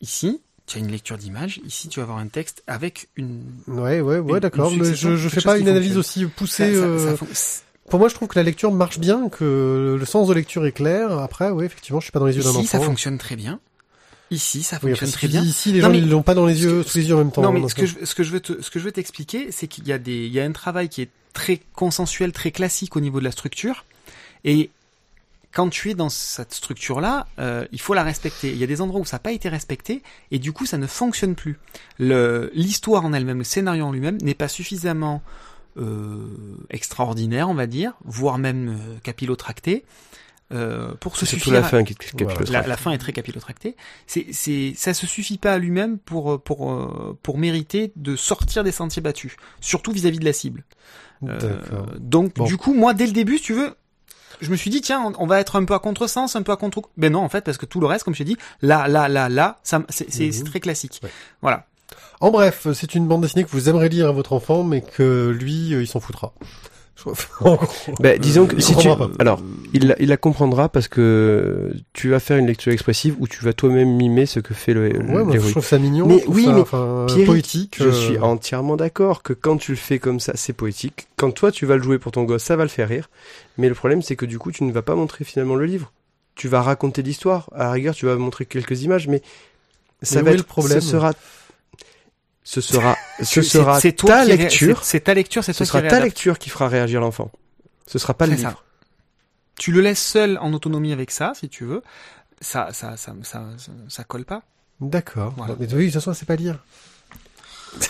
Ici, 0.00 0.40
tu 0.66 0.78
as 0.78 0.80
une 0.80 0.90
lecture 0.90 1.18
d'image. 1.18 1.60
Ici, 1.66 1.88
tu 1.88 2.00
vas 2.00 2.04
avoir 2.04 2.18
un 2.18 2.26
texte 2.28 2.62
avec 2.66 3.08
une. 3.16 3.42
Ouais, 3.66 4.00
ouais, 4.00 4.18
ouais, 4.18 4.40
d'accord. 4.40 4.72
Mais 4.76 4.94
je, 4.94 5.16
je 5.16 5.28
fais 5.28 5.40
pas 5.40 5.58
une 5.58 5.68
analyse 5.68 5.94
fonctionne. 5.94 6.24
aussi 6.24 6.32
poussée. 6.34 6.74
ça- 6.74 6.80
ça- 6.80 6.86
euh, 6.86 7.16
ça 7.32 7.60
Pour 7.90 7.98
moi, 7.98 8.08
je 8.08 8.14
trouve 8.14 8.28
que 8.28 8.38
la 8.38 8.42
lecture 8.42 8.72
marche 8.72 8.98
bien, 8.98 9.28
que 9.28 9.96
le 9.98 10.06
sens 10.06 10.28
de 10.28 10.34
lecture 10.34 10.64
est 10.66 10.72
clair. 10.72 11.12
Après, 11.18 11.50
oui, 11.50 11.64
effectivement, 11.66 12.00
je 12.00 12.04
suis 12.06 12.12
pas 12.12 12.18
dans 12.20 12.26
les 12.26 12.36
yeux 12.36 12.42
d'un 12.42 12.50
Ici, 12.50 12.58
enfant. 12.60 12.78
ça 12.78 12.80
fonctionne 12.80 13.18
très 13.18 13.36
bien. 13.36 13.60
Ici, 14.30 14.62
ça 14.62 14.76
Oui, 14.82 14.90
fonctionne 14.90 15.08
parce 15.10 15.18
très 15.18 15.26
que 15.26 15.32
bien. 15.32 15.42
Ici, 15.42 15.72
les 15.72 15.80
Non, 15.80 15.86
gens, 15.88 15.92
mais- 15.92 15.98
ils 15.98 16.08
l'ont 16.08 16.22
pas 16.22 16.34
dans 16.34 16.46
les 16.46 16.62
yeux, 16.62 16.82
ce 16.82 16.88
sous 16.88 16.98
les 16.98 17.08
yeux 17.08 17.14
en 17.14 17.18
même 17.18 17.32
temps. 17.32 17.42
Non, 17.42 17.52
mais 17.52 17.60
hein, 17.62 17.68
ce 17.68 17.74
que 17.74 17.84
je, 17.84 17.96
ce 18.04 18.14
que 18.14 18.22
je 18.22 18.30
veux 18.30 18.40
te, 18.40 18.62
ce 18.62 18.70
que 18.70 18.78
je 18.78 18.84
veux 18.84 18.92
t'expliquer, 18.92 19.52
c'est 19.52 19.66
qu'il 19.68 19.86
y 19.86 19.92
a 19.92 19.98
des, 19.98 20.24
il 20.26 20.32
y 20.32 20.40
a 20.40 20.44
un 20.44 20.52
travail 20.52 20.88
qui 20.88 21.02
est 21.02 21.10
très 21.34 21.60
consensuel, 21.74 22.32
très 22.32 22.50
classique 22.50 22.96
au 22.96 23.00
niveau 23.00 23.18
de 23.20 23.24
la 23.24 23.30
structure. 23.30 23.84
Et 24.44 24.70
quand 25.52 25.68
tu 25.68 25.90
es 25.90 25.94
dans 25.94 26.08
cette 26.08 26.54
structure-là, 26.54 27.26
euh, 27.38 27.66
il 27.72 27.80
faut 27.80 27.94
la 27.94 28.02
respecter. 28.02 28.50
Il 28.50 28.56
y 28.58 28.64
a 28.64 28.66
des 28.66 28.80
endroits 28.80 29.00
où 29.00 29.04
ça 29.04 29.16
n'a 29.16 29.20
pas 29.20 29.32
été 29.32 29.48
respecté 29.48 30.02
et 30.30 30.38
du 30.38 30.52
coup, 30.52 30.64
ça 30.66 30.78
ne 30.78 30.86
fonctionne 30.86 31.34
plus. 31.34 31.58
Le, 31.98 32.50
l'histoire 32.54 33.04
en 33.04 33.12
elle-même, 33.12 33.38
le 33.38 33.44
scénario 33.44 33.84
en 33.84 33.92
lui-même 33.92 34.18
n'est 34.22 34.34
pas 34.34 34.48
suffisamment 34.48 35.22
euh, 35.76 36.26
extraordinaire, 36.70 37.48
on 37.48 37.54
va 37.54 37.66
dire, 37.66 37.92
voire 38.04 38.38
même 38.38 38.68
euh, 38.68 38.98
capillotracté. 39.02 39.84
Euh, 40.52 40.92
pour 41.00 41.16
se 41.16 41.24
suffire 41.24 41.54
la 41.54 41.60
à- 41.60 41.62
fin 41.62 41.82
qui 41.82 41.94
le 42.18 42.52
la, 42.52 42.66
la 42.66 42.76
fin 42.76 42.90
est 42.90 42.98
très 42.98 43.14
capillotractée. 43.14 43.74
C'est, 44.06 44.26
c'est, 44.32 44.74
ça 44.76 44.92
se 44.92 45.06
suffit 45.06 45.38
pas 45.38 45.54
à 45.54 45.58
lui-même 45.58 45.98
pour, 45.98 46.42
pour, 46.42 46.70
euh, 46.72 47.18
pour 47.22 47.38
mériter 47.38 47.90
de 47.96 48.16
sortir 48.16 48.62
des 48.62 48.72
sentiers 48.72 49.00
battus, 49.00 49.34
surtout 49.62 49.92
vis-à-vis 49.92 50.18
de 50.18 50.26
la 50.26 50.34
cible. 50.34 50.64
Euh, 51.26 51.38
D'accord. 51.38 51.86
donc, 51.98 52.34
Bon. 52.34 52.44
du 52.44 52.58
coup, 52.58 52.74
moi, 52.74 52.92
dès 52.92 53.06
le 53.06 53.12
début, 53.12 53.38
si 53.38 53.44
tu 53.44 53.54
veux, 53.54 53.74
je 54.42 54.50
me 54.50 54.56
suis 54.56 54.68
dit, 54.70 54.80
tiens, 54.82 55.02
on, 55.06 55.12
on 55.22 55.26
va 55.26 55.40
être 55.40 55.56
un 55.56 55.64
peu 55.64 55.72
à 55.74 55.78
contresens, 55.78 56.36
un 56.36 56.42
peu 56.42 56.52
à 56.52 56.56
contre. 56.56 56.82
Ben 56.98 57.10
non, 57.12 57.20
en 57.20 57.28
fait, 57.30 57.42
parce 57.42 57.56
que 57.56 57.64
tout 57.66 57.80
le 57.80 57.86
reste, 57.86 58.04
comme 58.04 58.14
je 58.14 58.18
t'ai 58.18 58.24
dit, 58.24 58.36
là, 58.60 58.88
là, 58.88 59.08
là, 59.08 59.28
là, 59.30 59.58
ça, 59.62 59.82
c'est, 59.88 60.12
c'est, 60.12 60.26
Mhm. 60.26 60.32
c'est 60.32 60.44
très 60.44 60.60
classique. 60.60 61.00
Ouais. 61.02 61.10
Voilà. 61.40 61.66
En 62.20 62.30
bref, 62.30 62.66
c'est 62.74 62.94
une 62.94 63.06
bande 63.08 63.22
dessinée 63.22 63.44
que 63.44 63.50
vous 63.50 63.68
aimeriez 63.68 63.88
lire 63.88 64.08
à 64.08 64.12
votre 64.12 64.32
enfant, 64.32 64.62
mais 64.62 64.80
que 64.82 65.28
lui, 65.36 65.74
euh, 65.74 65.82
il 65.82 65.86
s'en 65.86 66.00
foutra. 66.00 66.32
Ben, 68.00 68.18
disons 68.20 68.46
que 68.46 68.60
si 68.60 68.76
tu, 68.76 68.88
alors, 69.18 69.42
il, 69.72 69.88
la- 69.88 70.00
il 70.00 70.08
la 70.08 70.16
comprendra 70.16 70.68
parce 70.68 70.88
que 70.88 71.72
tu 71.92 72.10
vas 72.10 72.20
faire 72.20 72.36
une 72.36 72.46
lecture 72.46 72.72
expressive 72.72 73.16
où 73.18 73.26
tu 73.26 73.44
vas 73.44 73.52
toi-même 73.52 73.90
mimer 73.96 74.26
ce 74.26 74.40
que 74.40 74.54
fait 74.54 74.74
le, 74.74 74.88
Ouais, 74.88 75.24
moi, 75.24 75.36
je 75.36 75.50
trouve 75.50 75.64
ça 75.64 75.78
mignon. 75.78 76.06
Mais 76.06 76.24
oui, 76.28 76.46
ça, 76.46 76.52
mais 76.52 76.60
enfin, 76.60 77.06
Pierrick, 77.08 77.26
poétique. 77.26 77.76
Je 77.78 77.88
euh, 77.88 77.92
suis 77.92 78.18
entièrement 78.18 78.76
d'accord 78.76 79.22
que 79.22 79.32
quand 79.32 79.56
tu 79.56 79.72
le 79.72 79.76
fais 79.76 79.98
comme 79.98 80.20
ça, 80.20 80.32
c'est 80.36 80.52
poétique. 80.52 81.08
Quand 81.16 81.32
toi, 81.32 81.50
tu 81.50 81.66
vas 81.66 81.76
le 81.76 81.82
jouer 81.82 81.98
pour 81.98 82.12
ton 82.12 82.24
gosse, 82.24 82.44
ça 82.44 82.56
va 82.56 82.64
le 82.64 82.68
faire 82.68 82.88
rire. 82.88 83.08
Mais 83.58 83.68
le 83.68 83.74
problème, 83.74 84.02
c'est 84.02 84.16
que 84.16 84.26
du 84.26 84.38
coup, 84.38 84.52
tu 84.52 84.64
ne 84.64 84.72
vas 84.72 84.82
pas 84.82 84.94
montrer 84.94 85.24
finalement 85.24 85.54
le 85.56 85.64
livre. 85.66 85.92
Tu 86.34 86.48
vas 86.48 86.62
raconter 86.62 87.02
l'histoire. 87.02 87.50
À 87.54 87.64
la 87.64 87.72
rigueur, 87.72 87.94
tu 87.94 88.06
vas 88.06 88.16
montrer 88.16 88.46
quelques 88.46 88.82
images, 88.82 89.08
mais 89.08 89.22
ça 90.02 90.16
Mais 90.16 90.22
va 90.22 90.30
être 90.32 90.38
le 90.38 90.42
problème? 90.44 90.80
Ce 90.80 90.90
sera, 90.92 91.12
ce 92.44 92.60
sera, 92.60 92.96
ce 93.22 93.42
sera 93.42 93.80
c'est 93.80 93.92
ta 93.92 94.24
lecture. 94.24 94.84
C'est, 94.84 95.00
ta 95.00 95.14
lecture, 95.14 95.44
c'est 95.44 95.52
Ce 95.52 95.64
sera 95.64 95.78
qui 95.80 95.84
ta 95.84 95.90
réadapte. 95.90 96.04
lecture 96.04 96.38
qui 96.38 96.50
fera 96.50 96.68
réagir 96.68 97.00
l'enfant. 97.00 97.30
Ce 97.86 97.98
sera 97.98 98.14
pas 98.14 98.26
le 98.26 98.36
ça. 98.36 98.48
livre. 98.48 98.64
Tu 99.58 99.70
le 99.72 99.80
laisses 99.80 100.02
seul 100.02 100.38
en 100.40 100.52
autonomie 100.52 100.92
avec 100.92 101.10
ça, 101.10 101.32
si 101.38 101.48
tu 101.48 101.64
veux. 101.64 101.82
Ça, 102.40 102.68
ça, 102.72 102.96
ça, 102.96 103.12
ça, 103.22 103.42
ça, 103.58 103.72
ça 103.88 104.04
colle 104.04 104.24
pas. 104.24 104.42
D'accord. 104.80 105.34
Voilà. 105.36 105.54
Mais 105.60 105.66
oui, 105.74 105.86
de 105.86 105.92
toute 105.92 105.94
façon, 105.94 106.14
c'est 106.14 106.26
pas 106.26 106.36
lire. 106.36 106.58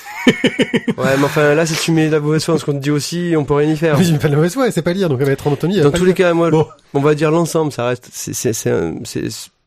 Ouais, 0.96 1.16
mais 1.18 1.24
enfin, 1.24 1.54
là, 1.54 1.66
si 1.66 1.74
tu 1.74 1.90
mets 1.90 2.08
la 2.08 2.20
mauvaise 2.20 2.44
foi 2.44 2.56
ce 2.56 2.64
qu'on 2.64 2.74
te 2.74 2.78
dit 2.78 2.92
aussi, 2.92 3.34
on 3.36 3.44
peut 3.44 3.54
rien 3.54 3.72
y 3.72 3.76
faire. 3.76 3.98
Oui, 3.98 4.12
mais 4.12 4.18
pas 4.18 4.28
la 4.28 4.36
mauvaise 4.36 4.52
foi, 4.54 4.70
c'est 4.70 4.82
pas 4.82 4.92
lire, 4.92 5.08
donc 5.08 5.18
elle 5.20 5.26
va 5.26 5.32
être 5.32 5.46
en 5.48 5.52
autonomie. 5.52 5.80
Dans 5.80 5.90
tous 5.90 5.98
lire. 5.98 6.06
les 6.06 6.14
cas, 6.14 6.32
moi, 6.32 6.50
Bon. 6.50 6.68
on 6.94 7.00
va 7.00 7.14
dire 7.16 7.32
l'ensemble, 7.32 7.72
ça 7.72 7.86
reste, 7.86 8.08
c'est, 8.12 8.32
c'est, 8.32 8.72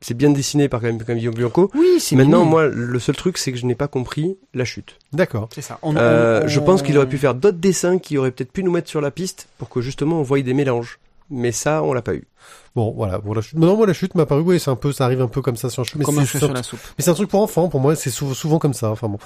c'est, 0.01 0.13
bien 0.13 0.29
dessiné 0.29 0.69
par 0.69 0.81
quand 0.81 0.87
même, 0.87 1.01
comme 1.03 1.15
Guillaume 1.17 1.33
Bianco. 1.35 1.71
Oui, 1.73 1.99
c'est 1.99 2.15
Maintenant, 2.15 2.39
mignon. 2.39 2.49
moi, 2.49 2.67
le 2.67 2.99
seul 2.99 3.15
truc, 3.15 3.37
c'est 3.37 3.51
que 3.51 3.57
je 3.57 3.65
n'ai 3.65 3.75
pas 3.75 3.87
compris 3.87 4.37
la 4.53 4.65
chute. 4.65 4.97
D'accord. 5.13 5.49
c'est 5.53 5.61
ça. 5.61 5.79
On- 5.81 5.95
Euh, 5.95 6.41
on- 6.43 6.47
Je 6.47 6.59
on- 6.59 6.63
pense 6.63 6.81
qu'il 6.83 6.97
aurait 6.97 7.09
pu 7.09 7.17
faire 7.17 7.33
d'autres 7.35 7.57
dessins 7.57 7.97
qui 7.97 8.17
auraient 8.17 8.31
peut-être 8.31 8.51
pu 8.51 8.63
nous 8.63 8.71
mettre 8.71 8.89
sur 8.89 9.01
la 9.01 9.09
piste 9.11 9.47
pour 9.57 9.69
que 9.69 9.81
justement 9.81 10.19
on 10.19 10.23
voie 10.23 10.41
des 10.41 10.53
mélanges. 10.53 10.99
Mais 11.31 11.51
ça, 11.51 11.81
on 11.81 11.91
l'a 11.93 12.03
pas 12.03 12.13
eu. 12.13 12.27
Bon, 12.75 12.93
voilà. 12.95 13.17
Bon, 13.17 13.33
la 13.33 13.41
chute. 13.41 13.57
Non, 13.57 13.75
moi, 13.75 13.87
la 13.87 13.93
chute 13.93 14.13
m'a 14.13 14.27
paru, 14.27 14.41
oui, 14.41 14.59
c'est 14.59 14.69
un 14.69 14.75
peu, 14.75 14.91
ça 14.91 15.05
arrive 15.05 15.21
un 15.21 15.27
peu 15.27 15.41
comme 15.41 15.55
ça 15.57 15.71
sur 15.71 15.81
un 15.81 15.83
chute. 15.85 15.95
Mais 15.95 16.05
comme 16.05 16.19
un 16.19 16.21
c'est- 16.21 16.27
cheveu 16.27 16.39
c'est 16.41 16.45
sur 16.45 16.53
la 16.53 16.61
soupe. 16.61 16.79
mais 16.97 17.03
c'est 17.03 17.09
un 17.09 17.15
truc 17.15 17.29
pour 17.29 17.41
enfants, 17.41 17.67
pour 17.67 17.79
moi, 17.79 17.95
c'est 17.95 18.11
sou- 18.11 18.35
souvent 18.35 18.59
comme 18.59 18.75
ça. 18.75 18.91
Enfin 18.91 19.07
bon. 19.07 19.17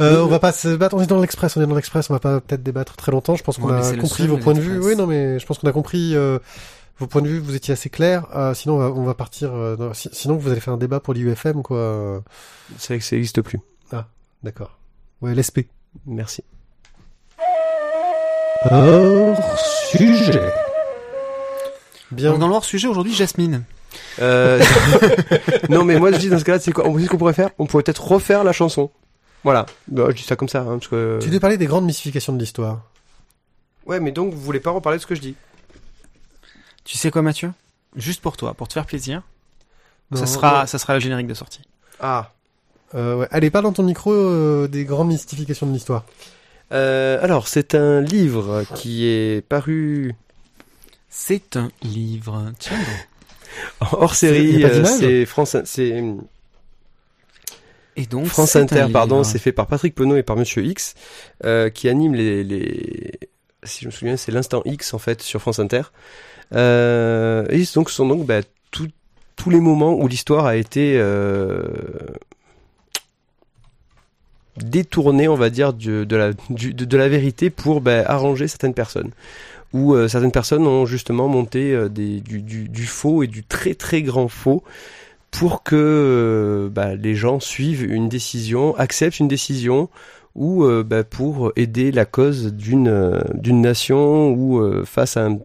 Euh, 0.00 0.22
on 0.22 0.26
va 0.26 0.38
pas 0.38 0.52
se 0.52 0.68
battre, 0.76 0.94
on 0.96 1.02
est 1.02 1.06
dans 1.06 1.20
l'express, 1.20 1.56
on 1.56 1.62
est 1.62 1.66
dans 1.66 1.74
l'express, 1.74 2.08
on 2.10 2.14
va 2.14 2.20
pas 2.20 2.40
peut-être 2.40 2.62
débattre 2.62 2.96
très 2.96 3.10
longtemps. 3.12 3.34
Je 3.34 3.42
pense 3.42 3.58
qu'on 3.58 3.68
Ouais, 3.70 3.86
a 3.86 3.96
compris 3.96 4.26
vos 4.28 4.36
points 4.38 4.54
de 4.54 4.60
vue. 4.60 4.78
Oui, 4.78 4.94
non, 4.96 5.06
mais 5.06 5.38
je 5.38 5.46
pense 5.46 5.58
qu'on 5.58 5.68
a 5.68 5.72
compris 5.72 6.14
euh, 6.14 6.38
vos 6.98 7.06
points 7.06 7.22
de 7.22 7.28
vue, 7.28 7.38
vous 7.38 7.54
étiez 7.56 7.72
assez 7.72 7.90
clairs. 7.90 8.26
Euh, 8.36 8.54
sinon, 8.54 8.74
on 8.74 8.78
va, 8.78 8.86
on 8.90 9.04
va 9.04 9.14
partir. 9.14 9.52
euh, 9.54 9.76
dans- 9.76 9.92
sinon, 9.94 10.36
vous 10.36 10.50
allez 10.50 10.60
faire 10.60 10.74
un 10.74 10.78
débat 10.78 11.00
pour 11.00 11.14
l'IUFM, 11.14 11.62
quoi. 11.62 12.22
C'est 12.78 12.94
vrai 12.94 12.98
que 12.98 13.04
ça 13.04 13.16
n'existe 13.16 13.42
plus. 13.42 13.58
D'accord. 14.42 14.76
Ouais, 15.20 15.34
l'SP. 15.36 15.68
Merci. 16.04 16.42
Hors 18.70 19.58
sujet. 19.92 20.40
Bien. 22.10 22.30
Donc, 22.32 22.40
dans 22.40 22.48
le 22.48 22.54
hors-sujet 22.54 22.88
aujourd'hui, 22.88 23.14
Jasmine. 23.14 23.62
Euh... 24.20 24.60
non, 25.68 25.84
mais 25.84 25.98
moi 25.98 26.10
je 26.12 26.18
dis 26.18 26.28
dans 26.28 26.38
ce 26.38 26.44
cas-là, 26.44 26.58
c'est 26.58 26.72
quoi 26.72 26.86
On 26.86 26.98
sait 26.98 27.04
ce 27.04 27.08
qu'on 27.10 27.18
pourrait 27.18 27.32
faire? 27.34 27.50
On 27.58 27.66
pourrait 27.66 27.82
peut-être 27.82 28.04
refaire 28.06 28.42
la 28.44 28.52
chanson. 28.52 28.90
Voilà. 29.44 29.66
Bah, 29.88 30.06
je 30.10 30.16
dis 30.16 30.22
ça 30.22 30.34
comme 30.36 30.48
ça, 30.48 30.60
hein, 30.62 30.78
parce 30.78 30.88
que. 30.88 31.18
Tu 31.20 31.28
devais 31.28 31.40
parler 31.40 31.56
des 31.56 31.66
grandes 31.66 31.84
mystifications 31.84 32.32
de 32.32 32.38
l'histoire. 32.38 32.82
Ouais, 33.86 34.00
mais 34.00 34.12
donc 34.12 34.32
vous 34.32 34.40
voulez 34.40 34.60
pas 34.60 34.70
reparler 34.70 34.98
de 34.98 35.02
ce 35.02 35.06
que 35.06 35.14
je 35.14 35.20
dis 35.20 35.34
Tu 36.84 36.96
sais 36.96 37.10
quoi, 37.10 37.22
Mathieu? 37.22 37.52
Juste 37.96 38.20
pour 38.20 38.36
toi, 38.36 38.54
pour 38.54 38.68
te 38.68 38.72
faire 38.72 38.86
plaisir, 38.86 39.22
Non, 40.10 40.18
ça 40.18 40.26
sera, 40.26 40.66
ça 40.66 40.78
sera 40.78 40.94
le 40.94 41.00
générique 41.00 41.26
de 41.26 41.34
sortie. 41.34 41.62
Ah. 42.00 42.32
Euh, 42.94 43.16
ouais. 43.16 43.28
Allez, 43.30 43.50
parle 43.50 43.64
dans 43.64 43.72
ton 43.72 43.82
micro 43.82 44.12
euh, 44.12 44.68
des 44.68 44.84
grandes 44.84 45.08
mystifications 45.08 45.66
de 45.66 45.72
l'histoire. 45.72 46.04
Euh, 46.72 47.18
alors, 47.22 47.48
c'est 47.48 47.74
un 47.74 48.00
livre 48.00 48.64
qui 48.74 49.06
est 49.06 49.46
paru 49.46 50.14
C'est 51.08 51.56
un 51.56 51.70
livre. 51.82 52.52
Tiens 52.58 52.78
hors 53.80 54.14
série. 54.14 54.64
C'est 54.84 55.26
France. 55.26 55.56
C'est 55.64 56.02
Et 57.96 58.06
donc, 58.06 58.26
France 58.26 58.56
Inter, 58.56 58.86
pardon, 58.92 59.22
c'est 59.22 59.38
fait 59.38 59.52
par 59.52 59.66
Patrick 59.66 59.94
Penaud 59.94 60.16
et 60.16 60.22
par 60.22 60.36
Monsieur 60.36 60.64
X, 60.64 60.94
euh, 61.44 61.68
qui 61.68 61.88
anime 61.88 62.14
les, 62.14 62.42
les, 62.42 63.12
si 63.62 63.82
je 63.82 63.86
me 63.86 63.92
souviens, 63.92 64.16
c'est 64.16 64.32
l'instant 64.32 64.62
X 64.64 64.94
en 64.94 64.98
fait 64.98 65.20
sur 65.20 65.40
France 65.40 65.58
Inter. 65.58 65.82
Euh, 66.54 67.46
et 67.50 67.62
donc 67.74 67.90
ce 67.90 67.96
sont 67.96 68.06
donc 68.06 68.26
bah, 68.26 68.40
tous 68.70 69.50
les 69.50 69.60
moments 69.60 69.94
où 69.94 70.06
l'histoire 70.06 70.46
a 70.46 70.54
été 70.54 70.94
euh, 70.96 71.62
détournée, 74.58 75.26
on 75.26 75.34
va 75.34 75.50
dire, 75.50 75.72
de, 75.72 76.06
la, 76.14 76.32
de, 76.50 76.96
la 76.96 77.08
vérité 77.08 77.50
pour 77.50 77.80
bah, 77.80 78.04
arranger 78.06 78.46
certaines 78.46 78.74
personnes. 78.74 79.10
Où 79.72 79.94
euh, 79.94 80.06
certaines 80.06 80.30
personnes 80.30 80.66
ont 80.66 80.86
justement 80.86 81.26
monté 81.26 81.88
des, 81.88 82.20
du, 82.20 82.40
du, 82.40 82.86
faux 82.86 83.24
et 83.24 83.26
du 83.26 83.42
très 83.42 83.74
très 83.74 84.02
grand 84.02 84.28
faux 84.28 84.62
pour 85.32 85.64
que 85.64 86.70
bah, 86.72 86.94
les 86.94 87.16
gens 87.16 87.40
suivent 87.40 87.90
une 87.90 88.08
décision, 88.08 88.76
acceptent 88.76 89.18
une 89.18 89.28
décision, 89.28 89.88
ou 90.36 90.64
bah, 90.84 91.02
pour 91.02 91.52
aider 91.56 91.90
la 91.90 92.04
cause 92.04 92.52
d'une 92.52 93.32
nation 93.44 94.30
ou 94.30 94.84
face 94.84 95.16
à 95.16 95.26
un, 95.26 95.38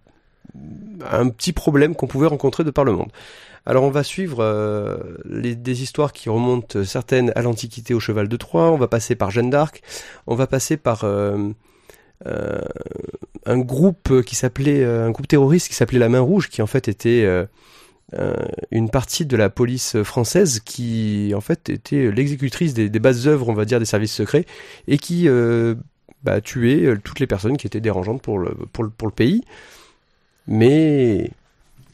un 1.09 1.29
petit 1.29 1.53
problème 1.53 1.95
qu'on 1.95 2.07
pouvait 2.07 2.27
rencontrer 2.27 2.63
de 2.63 2.71
par 2.71 2.84
le 2.84 2.93
monde. 2.93 3.11
Alors 3.67 3.84
on 3.84 3.89
va 3.89 4.01
suivre 4.01 4.38
euh, 4.39 4.97
des 5.25 5.84
histoires 5.84 6.13
qui 6.13 6.29
remontent 6.29 6.85
certaines 6.85 7.34
à 7.35 7.41
l'Antiquité 7.41 7.93
au 7.93 7.99
cheval 7.99 8.29
de 8.29 8.38
Troie, 8.38 8.71
on 8.71 8.77
va 8.77 8.88
passer 8.88 9.15
par 9.15 9.29
Jeanne 9.29 9.49
d'Arc, 9.49 9.81
on 10.25 10.35
va 10.35 10.47
passer 10.47 10.77
par 10.77 11.03
euh, 11.03 11.49
euh, 12.25 12.61
un 13.45 13.57
groupe 13.57 14.21
qui 14.21 14.35
s'appelait 14.35 14.85
un 14.85 15.11
groupe 15.11 15.27
terroriste 15.27 15.67
qui 15.67 15.75
s'appelait 15.75 15.99
la 15.99 16.07
Main 16.07 16.21
Rouge, 16.21 16.47
qui 16.47 16.61
en 16.61 16.67
fait 16.67 16.88
était 16.88 17.27
une 18.71 18.89
partie 18.89 19.25
de 19.25 19.35
la 19.35 19.49
police 19.49 20.01
française 20.01 20.61
qui 20.61 21.34
en 21.35 21.41
fait 21.41 21.69
était 21.69 22.09
l'exécutrice 22.09 22.73
des, 22.73 22.89
bases 22.99 23.27
œuvres, 23.27 23.49
on 23.49 23.53
va 23.53 23.65
dire, 23.65 23.79
des 23.79 23.85
services 23.85 24.13
secrets, 24.13 24.45
et 24.88 24.97
qui 24.97 25.27
bah, 26.23 26.39
tuait 26.39 26.95
toutes 27.03 27.19
les 27.19 27.27
personnes 27.27 27.57
qui 27.57 27.67
étaient 27.67 27.81
dérangeantes 27.81 28.21
pour 28.21 28.39
le 28.39 29.11
pays, 29.13 29.43
mais 30.48 31.32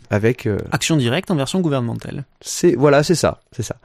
avec 0.10 0.46
euh, 0.46 0.58
Action 0.72 0.96
directe 0.98 1.32
en 1.32 1.36
version 1.36 1.60
gouvernementale. 1.62 2.24
c'est 2.42 2.76
voilà, 2.76 3.04
c'est 3.04 3.16
ça, 3.16 3.40
c'est 3.52 3.64
ça. 3.64 3.76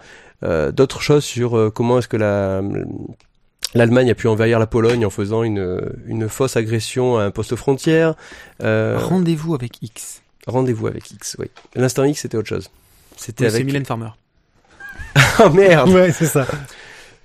Euh, 0.45 0.71
D'autres 0.73 1.01
choses 1.01 1.25
sur 1.25 1.57
euh, 1.57 1.71
comment 1.71 1.99
est-ce 1.99 2.09
que 2.09 2.17
la 2.17 2.63
l'Allemagne 3.75 4.11
a 4.11 4.15
pu 4.15 4.29
envahir 4.29 4.59
la 4.59 4.67
Pologne 4.67 5.05
en 5.05 5.11
faisant 5.11 5.43
une, 5.43 5.81
une 6.07 6.29
fausse 6.29 6.57
agression 6.57 7.19
à 7.19 7.25
un 7.25 7.31
poste 7.31 7.55
frontière. 7.55 8.15
Euh, 8.63 8.99
Rendez-vous 8.99 9.55
avec 9.55 9.83
X. 9.83 10.23
Rendez-vous 10.47 10.87
avec 10.87 11.11
X, 11.11 11.37
oui. 11.39 11.47
L'instant 11.75 12.05
X, 12.05 12.23
c'était 12.23 12.39
autre 12.39 12.49
chose. 12.49 12.71
C'était 13.17 13.45
Oui, 13.45 13.51
C'est 13.51 13.57
avec. 13.57 13.67
Mylène 13.67 13.85
Farmer. 13.85 14.09
Oh 15.45 15.51
merde 15.51 15.91
Ouais, 15.91 16.13
c'est 16.13 16.27
ça. 16.27 16.47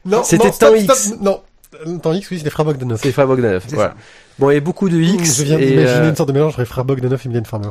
Non, 0.06 0.24
C'était 0.24 0.48
non, 0.48 0.52
stop, 0.54 0.76
temps 0.76 0.84
stop, 0.84 0.98
X. 0.98 1.14
Non, 1.22 1.42
Euh, 1.86 1.98
temps 1.98 2.14
X, 2.14 2.30
oui, 2.32 2.38
c'est 2.40 2.44
les 2.44 2.50
frères 2.50 2.66
Bogdanov. 2.66 3.00
C'est 3.02 3.12
Frère 3.14 3.28
Bogdanov. 3.28 3.64
C'est 3.68 3.76
Voilà. 3.76 3.96
Bon, 4.40 4.50
il 4.50 4.56
y 4.56 4.58
a 4.58 4.62
beaucoup 4.62 4.90
de 4.90 4.98
X. 5.00 5.38
Je 5.38 5.44
viens 5.44 5.58
d'imaginer 5.58 5.88
euh, 5.88 6.10
une 6.10 6.16
sorte 6.16 6.30
de 6.30 6.34
mélange 6.34 6.50
entre 6.50 6.60
les 6.60 6.66
frères 6.66 6.86
Bogdanov 6.86 7.22
et 7.24 7.28
Mylène 7.28 7.46
Farmer. 7.46 7.70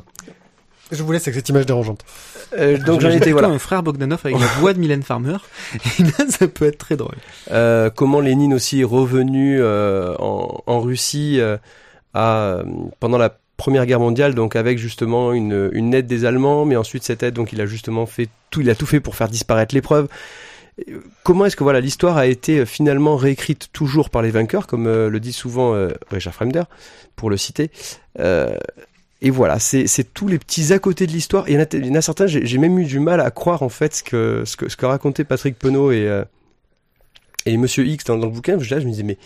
Je 0.90 1.02
vous 1.02 1.10
laisse 1.10 1.22
avec 1.22 1.34
cette 1.36 1.48
image 1.48 1.64
dérangeante. 1.66 2.04
euh, 2.58 2.76
donc 2.78 3.00
j'en 3.00 3.08
étais 3.08 3.32
voilà. 3.32 3.48
un 3.48 3.58
frère 3.58 3.82
Bogdanov 3.82 4.20
avec 4.24 4.38
la 4.38 4.46
voix 4.46 4.74
de 4.74 4.78
Mylène 4.78 5.02
Farmer. 5.02 5.36
Et 5.98 6.02
là, 6.02 6.26
ça 6.28 6.46
peut 6.48 6.66
être 6.66 6.78
très 6.78 6.96
drôle. 6.96 7.16
Euh, 7.50 7.88
comment 7.90 8.20
Lénine 8.20 8.52
aussi 8.54 8.82
est 8.82 8.84
revenu 8.84 9.58
euh, 9.60 10.14
en, 10.18 10.62
en 10.66 10.80
Russie 10.80 11.40
euh, 11.40 11.56
à, 12.14 12.58
pendant 13.00 13.18
la 13.18 13.38
Première 13.56 13.86
Guerre 13.86 14.00
mondiale, 14.00 14.34
donc 14.34 14.56
avec 14.56 14.78
justement 14.78 15.32
une, 15.32 15.70
une 15.72 15.94
aide 15.94 16.06
des 16.06 16.24
Allemands, 16.24 16.64
mais 16.64 16.74
ensuite 16.76 17.04
cette 17.04 17.22
aide, 17.22 17.34
donc 17.34 17.52
il 17.52 17.60
a 17.60 17.66
justement 17.66 18.06
fait 18.06 18.28
tout, 18.50 18.60
il 18.60 18.68
a 18.70 18.74
tout 18.74 18.86
fait 18.86 18.98
pour 18.98 19.14
faire 19.14 19.28
disparaître 19.28 19.72
l'épreuve. 19.74 20.08
Comment 21.22 21.46
est-ce 21.46 21.56
que 21.56 21.64
voilà 21.64 21.80
l'histoire 21.80 22.16
a 22.16 22.26
été 22.26 22.60
euh, 22.60 22.66
finalement 22.66 23.16
réécrite 23.16 23.68
toujours 23.72 24.08
par 24.08 24.22
les 24.22 24.30
vainqueurs, 24.30 24.66
comme 24.66 24.86
euh, 24.86 25.10
le 25.10 25.20
dit 25.20 25.32
souvent 25.32 25.74
euh, 25.74 25.90
Richard 26.10 26.34
Fremder, 26.34 26.62
pour 27.14 27.28
le 27.28 27.36
citer. 27.36 27.70
Euh, 28.18 28.56
et 29.20 29.30
voilà, 29.30 29.58
c'est 29.60 29.86
tous 30.14 30.26
les 30.26 30.38
petits 30.38 30.72
à 30.72 30.78
côté 30.80 31.06
de 31.06 31.12
l'histoire. 31.12 31.48
Il 31.48 31.54
y 31.54 31.90
en 31.90 31.94
a, 31.94 32.02
certains, 32.02 32.26
j'ai 32.26 32.58
même 32.58 32.76
eu 32.78 32.84
du 32.84 32.98
mal 32.98 33.20
à 33.20 33.30
croire 33.30 33.62
en 33.62 33.68
fait 33.68 33.94
ce 33.94 34.02
que 34.02 34.42
ce 34.44 34.56
que, 34.56 34.68
ce 34.68 34.76
que 34.76 34.84
racontait 34.84 35.22
Patrick 35.22 35.56
Penaud 35.56 35.92
et 35.92 36.22
et 37.46 37.56
Monsieur 37.56 37.86
X 37.86 38.04
dans, 38.04 38.18
dans 38.18 38.26
le 38.26 38.32
bouquin. 38.32 38.58
Je, 38.58 38.74
me 38.74 38.90
disais 38.90 39.04
mais 39.04 39.18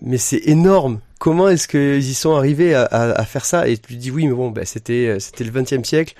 mais 0.00 0.18
c'est 0.18 0.48
énorme. 0.48 0.98
Comment 1.20 1.48
est-ce 1.48 1.68
qu'ils 1.68 2.10
y 2.10 2.14
sont 2.14 2.34
arrivés 2.34 2.74
à, 2.74 3.24
faire 3.24 3.44
ça? 3.44 3.68
Et 3.68 3.78
tu 3.78 3.94
dis 3.94 4.10
oui, 4.10 4.26
mais 4.26 4.34
bon, 4.34 4.50
bah, 4.50 4.64
c'était 4.64 5.20
c'était 5.20 5.44
le 5.44 5.52
XXe 5.52 5.86
siècle. 5.88 6.16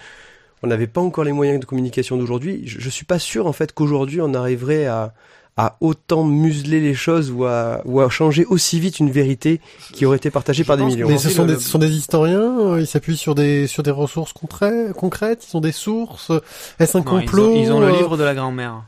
On 0.63 0.69
n'avait 0.69 0.87
pas 0.87 1.01
encore 1.01 1.25
les 1.25 1.33
moyens 1.33 1.59
de 1.61 1.65
communication 1.65 2.17
d'aujourd'hui. 2.17 2.63
Je, 2.67 2.79
je 2.81 2.89
suis 2.91 3.05
pas 3.05 3.19
sûr 3.19 3.47
en 3.47 3.53
fait 3.53 3.73
qu'aujourd'hui 3.73 4.21
on 4.21 4.33
arriverait 4.35 4.87
à 4.87 5.13
à 5.59 5.77
autant 5.83 6.25
museler 6.25 6.81
les 6.81 6.95
choses 6.95 7.31
ou 7.31 7.45
à, 7.45 7.83
ou 7.85 8.01
à 8.01 8.09
changer 8.09 8.47
aussi 8.47 8.81
vite 8.81 9.01
une 9.01 9.11
vérité 9.11 9.61
qui 9.93 10.07
aurait 10.07 10.17
été 10.17 10.31
partagée 10.31 10.65
par 10.65 10.79
des 10.79 10.85
millions. 10.85 11.07
Mais 11.07 11.19
ce 11.19 11.29
sont, 11.29 11.45
des, 11.45 11.57
ce 11.57 11.69
sont 11.69 11.79
des 11.79 11.91
historiens, 11.91 12.59
euh, 12.59 12.81
ils 12.81 12.87
s'appuient 12.87 13.19
sur 13.19 13.35
des, 13.35 13.67
sur 13.67 13.83
des 13.83 13.91
ressources 13.91 14.33
concrè- 14.33 14.95
concrètes, 14.95 15.47
ils 15.53 15.55
ont 15.55 15.61
des 15.61 15.71
sources. 15.73 16.33
Est-ce 16.79 16.97
un 16.97 17.03
Non, 17.03 17.19
ils, 17.19 17.27
complot 17.27 17.49
ont, 17.51 17.63
ils 17.63 17.71
ont 17.71 17.81
le 17.81 17.89
euh, 17.89 17.93
livre 17.99 18.17
de 18.17 18.25
la 18.25 18.35
grand-mère. 18.35 18.85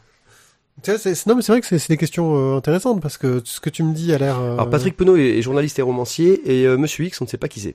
tu 0.83 0.91
vois, 0.91 0.99
c'est- 0.99 1.15
c'est- 1.15 1.27
Non, 1.29 1.35
mais 1.37 1.43
c'est 1.43 1.53
vrai 1.53 1.61
que 1.61 1.67
c'est 1.67 1.79
c'est 1.79 1.93
des 1.93 1.99
questions 1.99 2.35
euh, 2.35 2.57
intéressantes 2.57 3.03
parce 3.03 3.19
que 3.19 3.43
ce 3.45 3.61
que 3.61 3.69
tu 3.69 3.83
me 3.83 3.93
dis 3.93 4.15
a 4.15 4.17
l'air. 4.19 4.41
euh, 4.41 4.55
Alors 4.55 4.71
Patrick 4.71 4.97
Penaud 4.97 5.17
est, 5.17 5.37
est 5.39 5.43
journaliste 5.43 5.79
et 5.79 5.83
romancier 5.83 6.41
et 6.51 6.67
euh, 6.67 6.79
Monsieur 6.79 7.05
X, 7.05 7.21
on 7.21 7.27
ne 7.27 7.29
sait 7.29 7.37
pas 7.37 7.49
qui 7.49 7.61
c'est. 7.61 7.75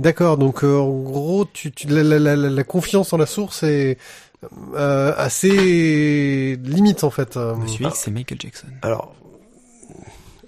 D'accord, 0.00 0.38
donc 0.38 0.64
euh, 0.64 0.78
en 0.78 1.02
gros, 1.02 1.44
tu, 1.44 1.70
tu, 1.72 1.86
la, 1.86 2.02
la, 2.02 2.18
la, 2.18 2.34
la 2.34 2.64
confiance 2.64 3.12
en 3.12 3.18
la 3.18 3.26
source 3.26 3.62
est 3.64 3.98
euh, 4.72 5.12
assez 5.14 6.56
limite 6.56 7.04
en 7.04 7.10
fait. 7.10 7.36
Monsieur 7.36 7.84
X, 7.84 7.98
c'est 8.04 8.10
Michael 8.10 8.40
Jackson. 8.40 8.68
Alors, 8.80 9.14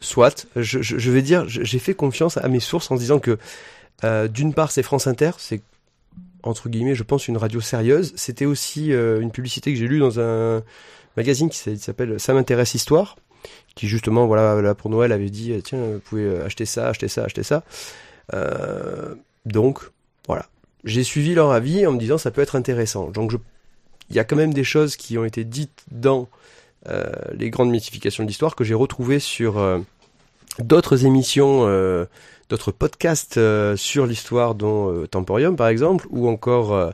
soit, 0.00 0.46
je, 0.56 0.80
je, 0.80 0.96
je 0.96 1.10
vais 1.10 1.20
dire, 1.20 1.44
j'ai 1.48 1.78
fait 1.78 1.92
confiance 1.92 2.38
à 2.38 2.48
mes 2.48 2.60
sources 2.60 2.90
en 2.90 2.96
se 2.96 3.00
disant 3.00 3.18
que 3.18 3.36
euh, 4.04 4.26
d'une 4.26 4.54
part 4.54 4.70
c'est 4.70 4.82
France 4.82 5.06
Inter, 5.06 5.32
c'est 5.36 5.60
entre 6.42 6.70
guillemets, 6.70 6.94
je 6.94 7.02
pense 7.02 7.28
une 7.28 7.36
radio 7.36 7.60
sérieuse. 7.60 8.14
C'était 8.16 8.46
aussi 8.46 8.90
euh, 8.90 9.20
une 9.20 9.32
publicité 9.32 9.70
que 9.70 9.78
j'ai 9.78 9.86
lue 9.86 9.98
dans 9.98 10.18
un 10.18 10.62
magazine 11.18 11.50
qui 11.50 11.76
s'appelle 11.76 12.18
Ça 12.18 12.32
m'intéresse 12.32 12.74
histoire, 12.74 13.16
qui 13.74 13.86
justement, 13.86 14.26
voilà, 14.26 14.62
là 14.62 14.74
pour 14.74 14.88
Noël 14.88 15.12
avait 15.12 15.28
dit, 15.28 15.52
tiens, 15.62 15.78
vous 15.78 16.00
pouvez 16.00 16.40
acheter 16.40 16.64
ça, 16.64 16.88
acheter 16.88 17.08
ça, 17.08 17.24
acheter 17.24 17.42
ça. 17.42 17.64
Euh, 18.32 19.14
donc, 19.46 19.80
voilà. 20.26 20.46
J'ai 20.84 21.04
suivi 21.04 21.34
leur 21.34 21.52
avis 21.52 21.86
en 21.86 21.92
me 21.92 21.98
disant 21.98 22.18
ça 22.18 22.30
peut 22.30 22.40
être 22.40 22.56
intéressant. 22.56 23.10
Donc, 23.10 23.30
je, 23.30 23.36
il 24.10 24.16
y 24.16 24.18
a 24.18 24.24
quand 24.24 24.36
même 24.36 24.52
des 24.52 24.64
choses 24.64 24.96
qui 24.96 25.16
ont 25.18 25.24
été 25.24 25.44
dites 25.44 25.84
dans 25.90 26.28
euh, 26.88 27.12
les 27.34 27.50
grandes 27.50 27.70
mythifications 27.70 28.24
de 28.24 28.28
l'histoire 28.28 28.56
que 28.56 28.64
j'ai 28.64 28.74
retrouvées 28.74 29.20
sur 29.20 29.58
euh, 29.58 29.78
d'autres 30.58 31.06
émissions, 31.06 31.66
euh, 31.66 32.04
d'autres 32.48 32.72
podcasts 32.72 33.38
euh, 33.38 33.76
sur 33.76 34.06
l'histoire, 34.06 34.54
dont 34.54 34.92
euh, 34.92 35.06
Temporium 35.06 35.56
par 35.56 35.68
exemple, 35.68 36.06
ou 36.10 36.28
encore 36.28 36.72
euh, 36.72 36.90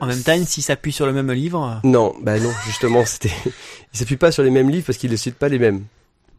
En 0.00 0.06
même 0.06 0.22
temps, 0.22 0.44
s'il 0.44 0.62
s'appuie 0.62 0.92
sur 0.92 1.06
le 1.06 1.12
même 1.12 1.32
livre. 1.32 1.80
non, 1.84 2.14
bah 2.20 2.38
non, 2.38 2.52
justement, 2.66 3.04
c'était, 3.06 3.32
il 3.92 3.98
s'appuie 3.98 4.16
pas 4.16 4.32
sur 4.32 4.42
les 4.42 4.50
mêmes 4.50 4.70
livres 4.70 4.86
parce 4.86 4.98
qu'il 4.98 5.10
ne 5.10 5.16
cite 5.16 5.36
pas 5.36 5.48
les 5.48 5.58
mêmes. 5.58 5.84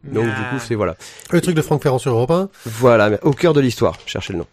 Donc 0.03 0.25
Ah. 0.27 0.39
du 0.39 0.49
coup, 0.49 0.65
c'est 0.65 0.75
voilà. 0.75 0.95
Le 1.31 1.41
truc 1.41 1.55
de 1.55 1.61
Franck 1.61 1.83
Ferrand 1.83 1.99
sur 1.99 2.11
Europe 2.11 2.31
1. 2.31 2.49
Voilà, 2.65 3.09
mais 3.09 3.19
au 3.21 3.31
cœur 3.31 3.53
de 3.53 3.61
l'histoire, 3.61 3.97
cherchez 4.05 4.33
le 4.33 4.39
nom. 4.39 4.47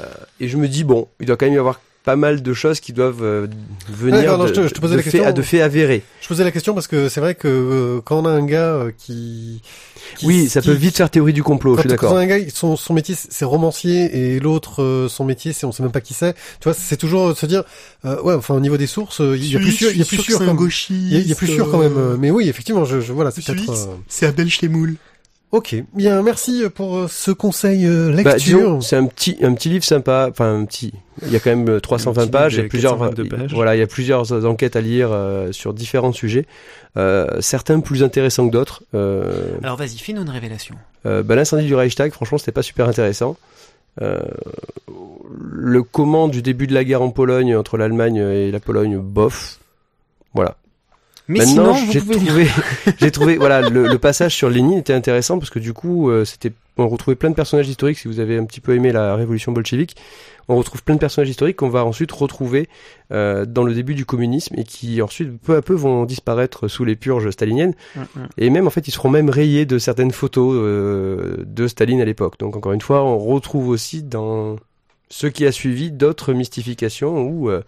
Euh, 0.00 0.06
et 0.40 0.48
je 0.48 0.56
me 0.56 0.68
dis, 0.68 0.84
bon, 0.84 1.08
il 1.20 1.26
doit 1.26 1.36
quand 1.36 1.46
même 1.46 1.54
y 1.54 1.58
avoir 1.58 1.80
pas 2.04 2.16
mal 2.16 2.42
de 2.42 2.52
choses 2.52 2.80
qui 2.80 2.92
doivent 2.92 3.22
euh, 3.22 3.46
venir 3.88 4.22
D'accord, 4.22 4.38
non, 4.38 4.44
de, 4.44 4.48
je 4.48 4.54
je 4.62 4.68
te 4.74 4.80
de 4.80 4.96
la 5.22 5.32
de 5.32 5.62
avérés. 5.62 6.02
Je 6.20 6.28
posais 6.28 6.42
la 6.44 6.50
question 6.50 6.74
parce 6.74 6.88
que 6.88 7.08
c'est 7.08 7.20
vrai 7.20 7.34
que 7.36 7.46
euh, 7.46 8.00
quand 8.04 8.18
on 8.20 8.26
a 8.26 8.30
un 8.30 8.44
gars 8.44 8.74
euh, 8.74 8.90
qui, 8.96 9.62
qui- 10.16 10.26
Oui, 10.26 10.48
ça 10.48 10.60
qui- 10.60 10.68
peut 10.68 10.74
vite 10.74 10.96
faire 10.96 11.10
théorie 11.10 11.32
du 11.32 11.42
complot, 11.44 11.76
je 11.76 11.82
Quand, 11.82 11.88
suis 11.88 11.96
quand 11.96 12.06
on 12.12 12.16
a 12.16 12.20
d'accord. 12.26 12.36
un 12.36 12.40
gars, 12.40 12.50
son, 12.52 12.76
son 12.76 12.92
métier 12.94 13.14
c'est 13.16 13.44
romancier 13.44 14.10
et 14.34 14.40
l'autre 14.40 14.82
euh, 14.82 15.08
son 15.08 15.24
métier 15.24 15.52
c'est 15.52 15.64
on 15.64 15.70
sait 15.72 15.82
même 15.84 15.92
pas 15.92 16.00
qui 16.00 16.14
c'est. 16.14 16.34
Tu 16.34 16.64
vois, 16.64 16.74
c'est 16.74 16.96
toujours 16.96 17.28
de 17.28 17.34
se 17.34 17.46
dire, 17.46 17.62
euh, 18.04 18.20
ouais, 18.22 18.34
enfin 18.34 18.54
au 18.54 18.60
niveau 18.60 18.76
des 18.76 18.88
sources, 18.88 19.20
il 19.20 19.44
y 19.52 19.56
a 19.56 19.60
plus 19.60 19.70
sûr, 19.72 19.90
il 19.92 19.98
y 19.98 20.02
a 20.02 20.04
plus 20.04 20.16
sûr, 20.18 20.38
quand 20.38 20.54
même. 20.54 20.68
Il 20.90 21.12
y 21.12 21.16
a- 21.16 21.20
il 21.20 21.28
y 21.28 21.32
a 21.32 21.36
plus 21.36 21.46
sûr 21.46 21.70
quand 21.70 21.78
même. 21.78 21.96
euh, 21.96 22.16
Mais 22.18 22.30
oui, 22.32 22.48
effectivement, 22.48 22.84
je, 22.84 23.00
je 23.00 23.12
voilà, 23.12 23.30
c'est 23.30 23.44
peut-être. 23.44 23.70
Euh, 23.70 23.94
C'est 24.08 24.26
Abel 24.26 24.50
Schlemoul. 24.50 24.96
Ok, 25.52 25.76
bien, 25.92 26.22
merci 26.22 26.62
pour 26.74 26.96
euh, 26.96 27.08
ce 27.08 27.30
conseil 27.30 27.86
euh, 27.86 28.08
Bah, 28.22 28.32
lecture. 28.32 28.58
disons, 28.58 28.80
c'est 28.80 28.96
un 28.96 29.04
petit, 29.04 29.36
un 29.42 29.52
petit 29.52 29.68
livre 29.68 29.84
sympa, 29.84 30.28
enfin 30.30 30.54
un 30.60 30.64
petit. 30.64 30.94
Il 31.26 31.30
y 31.30 31.36
a 31.36 31.40
quand 31.40 31.50
même 31.50 31.68
euh, 31.68 31.78
320 31.78 32.22
Un 32.22 32.24
petit 32.24 32.30
pages, 32.32 32.54
il 32.54 32.62
y 32.62 32.64
a 32.64 32.68
plusieurs, 32.68 32.92
422 32.98 33.22
il- 33.24 33.28
pages. 33.28 33.52
voilà, 33.54 33.76
il 33.76 33.78
y 33.78 33.82
a 33.82 33.86
plusieurs 33.86 34.46
enquêtes 34.46 34.76
à 34.76 34.80
lire 34.80 35.10
euh, 35.12 35.52
sur 35.52 35.74
différents 35.74 36.12
sujets, 36.14 36.46
euh, 36.96 37.26
certains 37.40 37.80
plus 37.80 38.02
intéressants 38.02 38.46
que 38.46 38.52
d'autres. 38.52 38.82
Euh, 38.94 39.56
Alors 39.62 39.76
vas-y, 39.76 39.98
fais-nous 39.98 40.22
une 40.22 40.30
révélation. 40.30 40.74
Euh, 41.04 41.22
bah, 41.22 41.34
l'incendie 41.34 41.66
du 41.66 41.74
Reichstag, 41.74 42.12
franchement, 42.12 42.38
c'était 42.38 42.52
pas 42.52 42.62
super 42.62 42.88
intéressant. 42.88 43.36
Euh, 44.00 44.20
le 45.52 45.82
comment 45.82 46.28
du 46.28 46.40
début 46.40 46.66
de 46.66 46.72
la 46.72 46.82
guerre 46.84 47.02
en 47.02 47.10
Pologne 47.10 47.54
entre 47.56 47.76
l'Allemagne 47.76 48.16
et 48.16 48.50
la 48.50 48.58
Pologne, 48.60 48.96
bof. 48.96 49.58
Voilà. 50.32 50.56
Mais 51.28 51.38
Maintenant, 51.38 51.74
sinon, 51.74 51.92
j'ai 51.92 52.00
trouvé, 52.00 52.46
j'ai 52.98 53.10
trouvé, 53.10 53.36
voilà, 53.36 53.68
le, 53.68 53.86
le 53.86 53.98
passage 53.98 54.34
sur 54.34 54.50
Lénine 54.50 54.78
était 54.78 54.92
intéressant 54.92 55.38
parce 55.38 55.50
que 55.50 55.58
du 55.58 55.72
coup, 55.72 56.10
euh, 56.10 56.24
c'était, 56.24 56.52
on 56.76 56.88
retrouvait 56.88 57.14
plein 57.14 57.30
de 57.30 57.34
personnages 57.34 57.68
historiques. 57.68 57.98
Si 57.98 58.08
vous 58.08 58.20
avez 58.20 58.36
un 58.36 58.44
petit 58.44 58.60
peu 58.60 58.74
aimé 58.74 58.90
la 58.92 59.14
révolution 59.14 59.52
bolchevique, 59.52 59.96
on 60.48 60.56
retrouve 60.56 60.82
plein 60.82 60.94
de 60.94 61.00
personnages 61.00 61.30
historiques 61.30 61.56
qu'on 61.56 61.68
va 61.68 61.84
ensuite 61.84 62.10
retrouver 62.12 62.68
euh, 63.12 63.44
dans 63.46 63.64
le 63.64 63.74
début 63.74 63.94
du 63.94 64.04
communisme 64.04 64.54
et 64.58 64.64
qui 64.64 65.00
ensuite 65.02 65.40
peu 65.40 65.56
à 65.56 65.62
peu 65.62 65.74
vont 65.74 66.04
disparaître 66.04 66.68
sous 66.68 66.84
les 66.84 66.96
purges 66.96 67.30
staliniennes. 67.30 67.74
Mm. 67.94 68.00
Et 68.38 68.50
même 68.50 68.66
en 68.66 68.70
fait, 68.70 68.88
ils 68.88 68.92
seront 68.92 69.10
même 69.10 69.30
rayés 69.30 69.66
de 69.66 69.78
certaines 69.78 70.12
photos 70.12 70.54
euh, 70.56 71.36
de 71.46 71.68
Staline 71.68 72.00
à 72.00 72.04
l'époque. 72.04 72.38
Donc 72.38 72.56
encore 72.56 72.72
une 72.72 72.80
fois, 72.80 73.04
on 73.04 73.18
retrouve 73.18 73.68
aussi 73.68 74.02
dans 74.02 74.56
ce 75.08 75.26
qui 75.26 75.46
a 75.46 75.52
suivi 75.52 75.90
d'autres 75.90 76.32
mystifications 76.32 77.22
où 77.22 77.50
euh, 77.50 77.62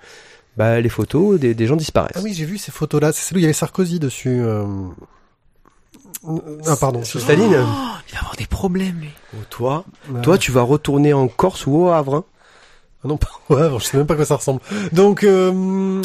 bah, 0.57 0.81
les 0.81 0.89
photos 0.89 1.39
des, 1.41 1.55
des 1.55 1.67
gens 1.67 1.77
disparaissent. 1.77 2.17
Ah 2.17 2.21
oui, 2.23 2.33
j'ai 2.35 2.45
vu 2.45 2.59
ces 2.59 2.71
photos-là. 2.73 3.13
C'est 3.13 3.23
celle 3.23 3.37
où 3.37 3.41
il 3.41 3.43
y 3.43 3.47
avait 3.47 3.53
Sarkozy 3.53 3.99
dessus. 3.99 4.41
euh. 4.43 4.65
Ah 6.67 6.77
pardon. 6.77 7.05
Sous 7.05 7.19
Staline, 7.21 7.53
Oh, 7.55 7.99
il 8.09 8.13
va 8.15 8.19
avoir 8.21 8.37
des 8.37 8.47
problèmes, 8.47 9.01
lui. 9.01 9.11
toi, 9.51 9.85
Ouais. 10.11 10.23
toi, 10.23 10.39
tu 10.39 10.53
vas 10.53 10.63
retourner 10.63 11.13
en 11.13 11.29
Corse 11.29 11.67
ou 11.67 11.77
au 11.77 11.89
Havre. 11.91 12.15
hein? 12.17 12.25
Ah 13.05 13.09
non, 13.09 13.17
pas 13.19 13.29
au 13.51 13.57
Havre, 13.57 13.81
je 13.81 13.85
sais 13.87 13.97
même 13.99 14.07
pas 14.07 14.15
à 14.15 14.17
quoi 14.17 14.25
ça 14.25 14.37
ressemble. 14.37 14.61
Donc, 14.93 15.23
euh, 15.25 16.01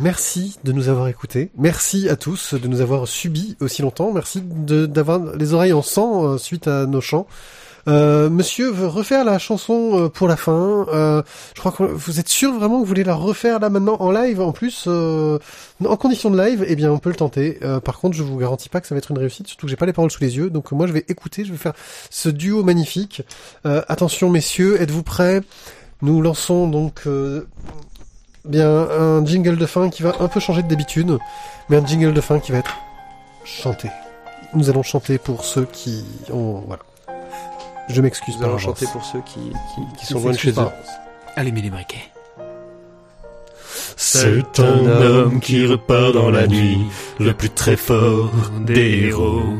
merci 0.00 0.58
de 0.64 0.72
nous 0.72 0.88
avoir 0.88 1.06
écoutés. 1.08 1.50
Merci 1.56 2.08
à 2.08 2.16
tous 2.16 2.54
de 2.54 2.66
nous 2.66 2.80
avoir 2.80 3.06
subis 3.06 3.56
aussi 3.60 3.82
longtemps. 3.82 4.12
Merci 4.12 4.40
de- 4.42 4.86
d'avoir 4.86 5.20
les 5.36 5.52
oreilles 5.54 5.72
en 5.72 5.82
sang 5.82 6.24
euh, 6.26 6.38
suite 6.38 6.66
à 6.66 6.86
nos 6.86 7.00
chants. 7.00 7.26
Euh, 7.86 8.28
monsieur 8.28 8.70
veut 8.70 8.86
refaire 8.86 9.24
la 9.24 9.38
chanson 9.38 9.92
euh, 9.92 10.08
pour 10.08 10.26
la 10.28 10.36
fin. 10.36 10.86
Euh, 10.92 11.22
je 11.54 11.60
crois 11.60 11.72
que 11.72 11.84
vous 11.84 12.20
êtes 12.20 12.28
sûr 12.28 12.52
vraiment 12.52 12.76
que 12.76 12.80
vous 12.80 12.88
voulez 12.88 13.04
la 13.04 13.14
refaire 13.14 13.60
là 13.60 13.70
maintenant 13.70 13.96
en 14.00 14.10
live 14.10 14.40
en 14.40 14.52
plus 14.52 14.84
euh, 14.86 15.38
en 15.84 15.96
condition 15.96 16.30
de 16.30 16.42
live? 16.42 16.64
Eh 16.66 16.76
bien, 16.76 16.90
on 16.90 16.98
peut 16.98 17.10
le 17.10 17.16
tenter. 17.16 17.60
Par 17.84 17.98
contre, 18.00 18.16
je 18.16 18.22
vous 18.22 18.36
garantis 18.36 18.68
pas 18.68 18.80
que 18.80 18.86
ça 18.86 18.94
va 18.94 18.98
être 18.98 19.10
une 19.10 19.18
réussite, 19.18 19.46
surtout 19.46 19.66
que 19.66 19.70
j'ai 19.70 19.76
pas 19.76 19.86
les 19.86 19.92
paroles 19.92 20.10
sous 20.10 20.22
les 20.22 20.36
yeux. 20.36 20.50
Donc 20.50 20.72
moi, 20.72 20.86
je 20.86 20.92
vais 20.92 21.04
écouter. 21.08 21.44
Je 21.44 21.52
vais 21.52 21.58
faire 21.58 21.74
ce 22.10 22.28
duo 22.28 22.64
magnifique. 22.64 23.22
Attention, 23.64 24.30
messieurs, 24.30 24.80
êtes-vous 24.80 25.02
prêts? 25.02 25.42
Nous 26.02 26.20
lançons 26.22 26.68
donc 26.68 27.02
bien 28.44 28.68
un 28.68 29.24
jingle 29.24 29.56
de 29.56 29.66
fin 29.66 29.90
qui 29.90 30.02
va 30.02 30.14
un 30.20 30.28
peu 30.28 30.40
changer 30.40 30.62
de 30.62 30.68
d'habitude, 30.68 31.18
mais 31.68 31.76
un 31.76 31.86
jingle 31.86 32.12
de 32.12 32.20
fin 32.20 32.40
qui 32.40 32.52
va 32.52 32.58
être 32.58 32.76
chanté. 33.44 33.88
Nous 34.54 34.70
allons 34.70 34.82
chanter 34.82 35.18
pour 35.18 35.44
ceux 35.44 35.64
qui 35.64 36.04
ont 36.32 36.62
voilà. 36.66 36.82
Je 37.88 38.02
m'excuse 38.02 38.36
Nous 38.38 38.44
avance. 38.44 38.62
chanter 38.62 38.86
pour 38.92 39.04
ceux 39.04 39.20
qui, 39.20 39.40
qui, 39.40 39.80
qui 39.80 40.00
Qui 40.00 40.06
sont 40.06 40.20
loin 40.20 40.32
de 40.32 40.38
chez 40.38 40.50
eux. 40.50 40.68
Allumez 41.36 41.62
les 41.62 41.70
briquets. 41.70 42.10
C'est 43.96 44.60
un 44.60 44.86
homme 45.02 45.40
qui 45.40 45.66
repart 45.66 46.12
dans 46.12 46.30
la 46.30 46.46
nuit, 46.46 46.78
le 47.18 47.32
plus 47.32 47.50
très 47.50 47.76
fort 47.76 48.30
des 48.60 49.06
héros. 49.08 49.54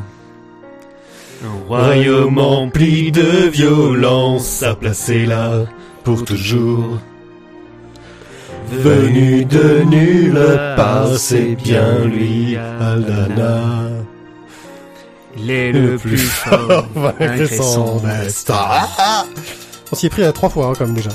Un 1.44 1.66
royaume 1.66 2.38
empli 2.38 3.12
de 3.12 3.48
violence 3.48 4.62
a 4.62 4.74
placé 4.74 5.26
là 5.26 5.64
pour 6.04 6.24
toujours. 6.24 6.98
Venu 8.70 9.44
de 9.44 9.82
nulle 9.84 10.74
part, 10.76 11.16
c'est 11.16 11.56
bien 11.56 12.04
lui, 12.04 12.56
Aldana. 12.56 13.88
Il 15.36 15.50
est 15.50 15.72
le 15.72 15.96
plus 15.96 16.16
fort. 16.18 16.86
Malgré 16.94 17.46
son 17.56 17.98
destin. 17.98 18.88
On 19.92 19.96
s'y 19.96 20.06
est 20.06 20.10
pris 20.10 20.24
à 20.24 20.32
trois 20.32 20.48
fois 20.48 20.66
hein, 20.66 20.72
quand 20.76 20.86
même 20.86 20.94
déjà. 20.94 21.10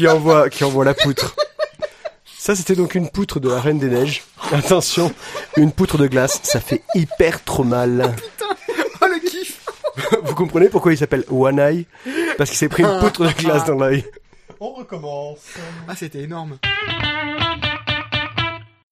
Qui 0.00 0.08
envoie, 0.08 0.48
qui 0.48 0.64
envoie 0.64 0.86
la 0.86 0.94
poutre. 0.94 1.36
Ça, 2.38 2.56
c'était 2.56 2.74
donc 2.74 2.94
une 2.94 3.10
poutre 3.10 3.38
de 3.38 3.50
la 3.50 3.60
Reine 3.60 3.78
des 3.78 3.88
Neiges. 3.88 4.22
Attention, 4.50 5.12
une 5.58 5.72
poutre 5.72 5.98
de 5.98 6.06
glace, 6.06 6.40
ça 6.42 6.58
fait 6.58 6.80
hyper 6.94 7.44
trop 7.44 7.64
mal. 7.64 8.16
Oh 9.02 9.04
le 9.04 9.18
kiff 9.18 9.60
Vous 10.22 10.34
comprenez 10.34 10.70
pourquoi 10.70 10.94
il 10.94 10.96
s'appelle 10.96 11.24
One 11.30 11.58
Eye 11.58 11.86
Parce 12.38 12.48
qu'il 12.48 12.58
s'est 12.58 12.70
pris 12.70 12.82
une 12.82 12.98
poutre 12.98 13.26
de 13.26 13.32
glace 13.42 13.66
dans 13.66 13.74
l'œil. 13.74 14.06
On 14.58 14.70
recommence. 14.70 15.40
Ah 15.86 15.94
c'était 15.94 16.22
énorme. 16.22 16.56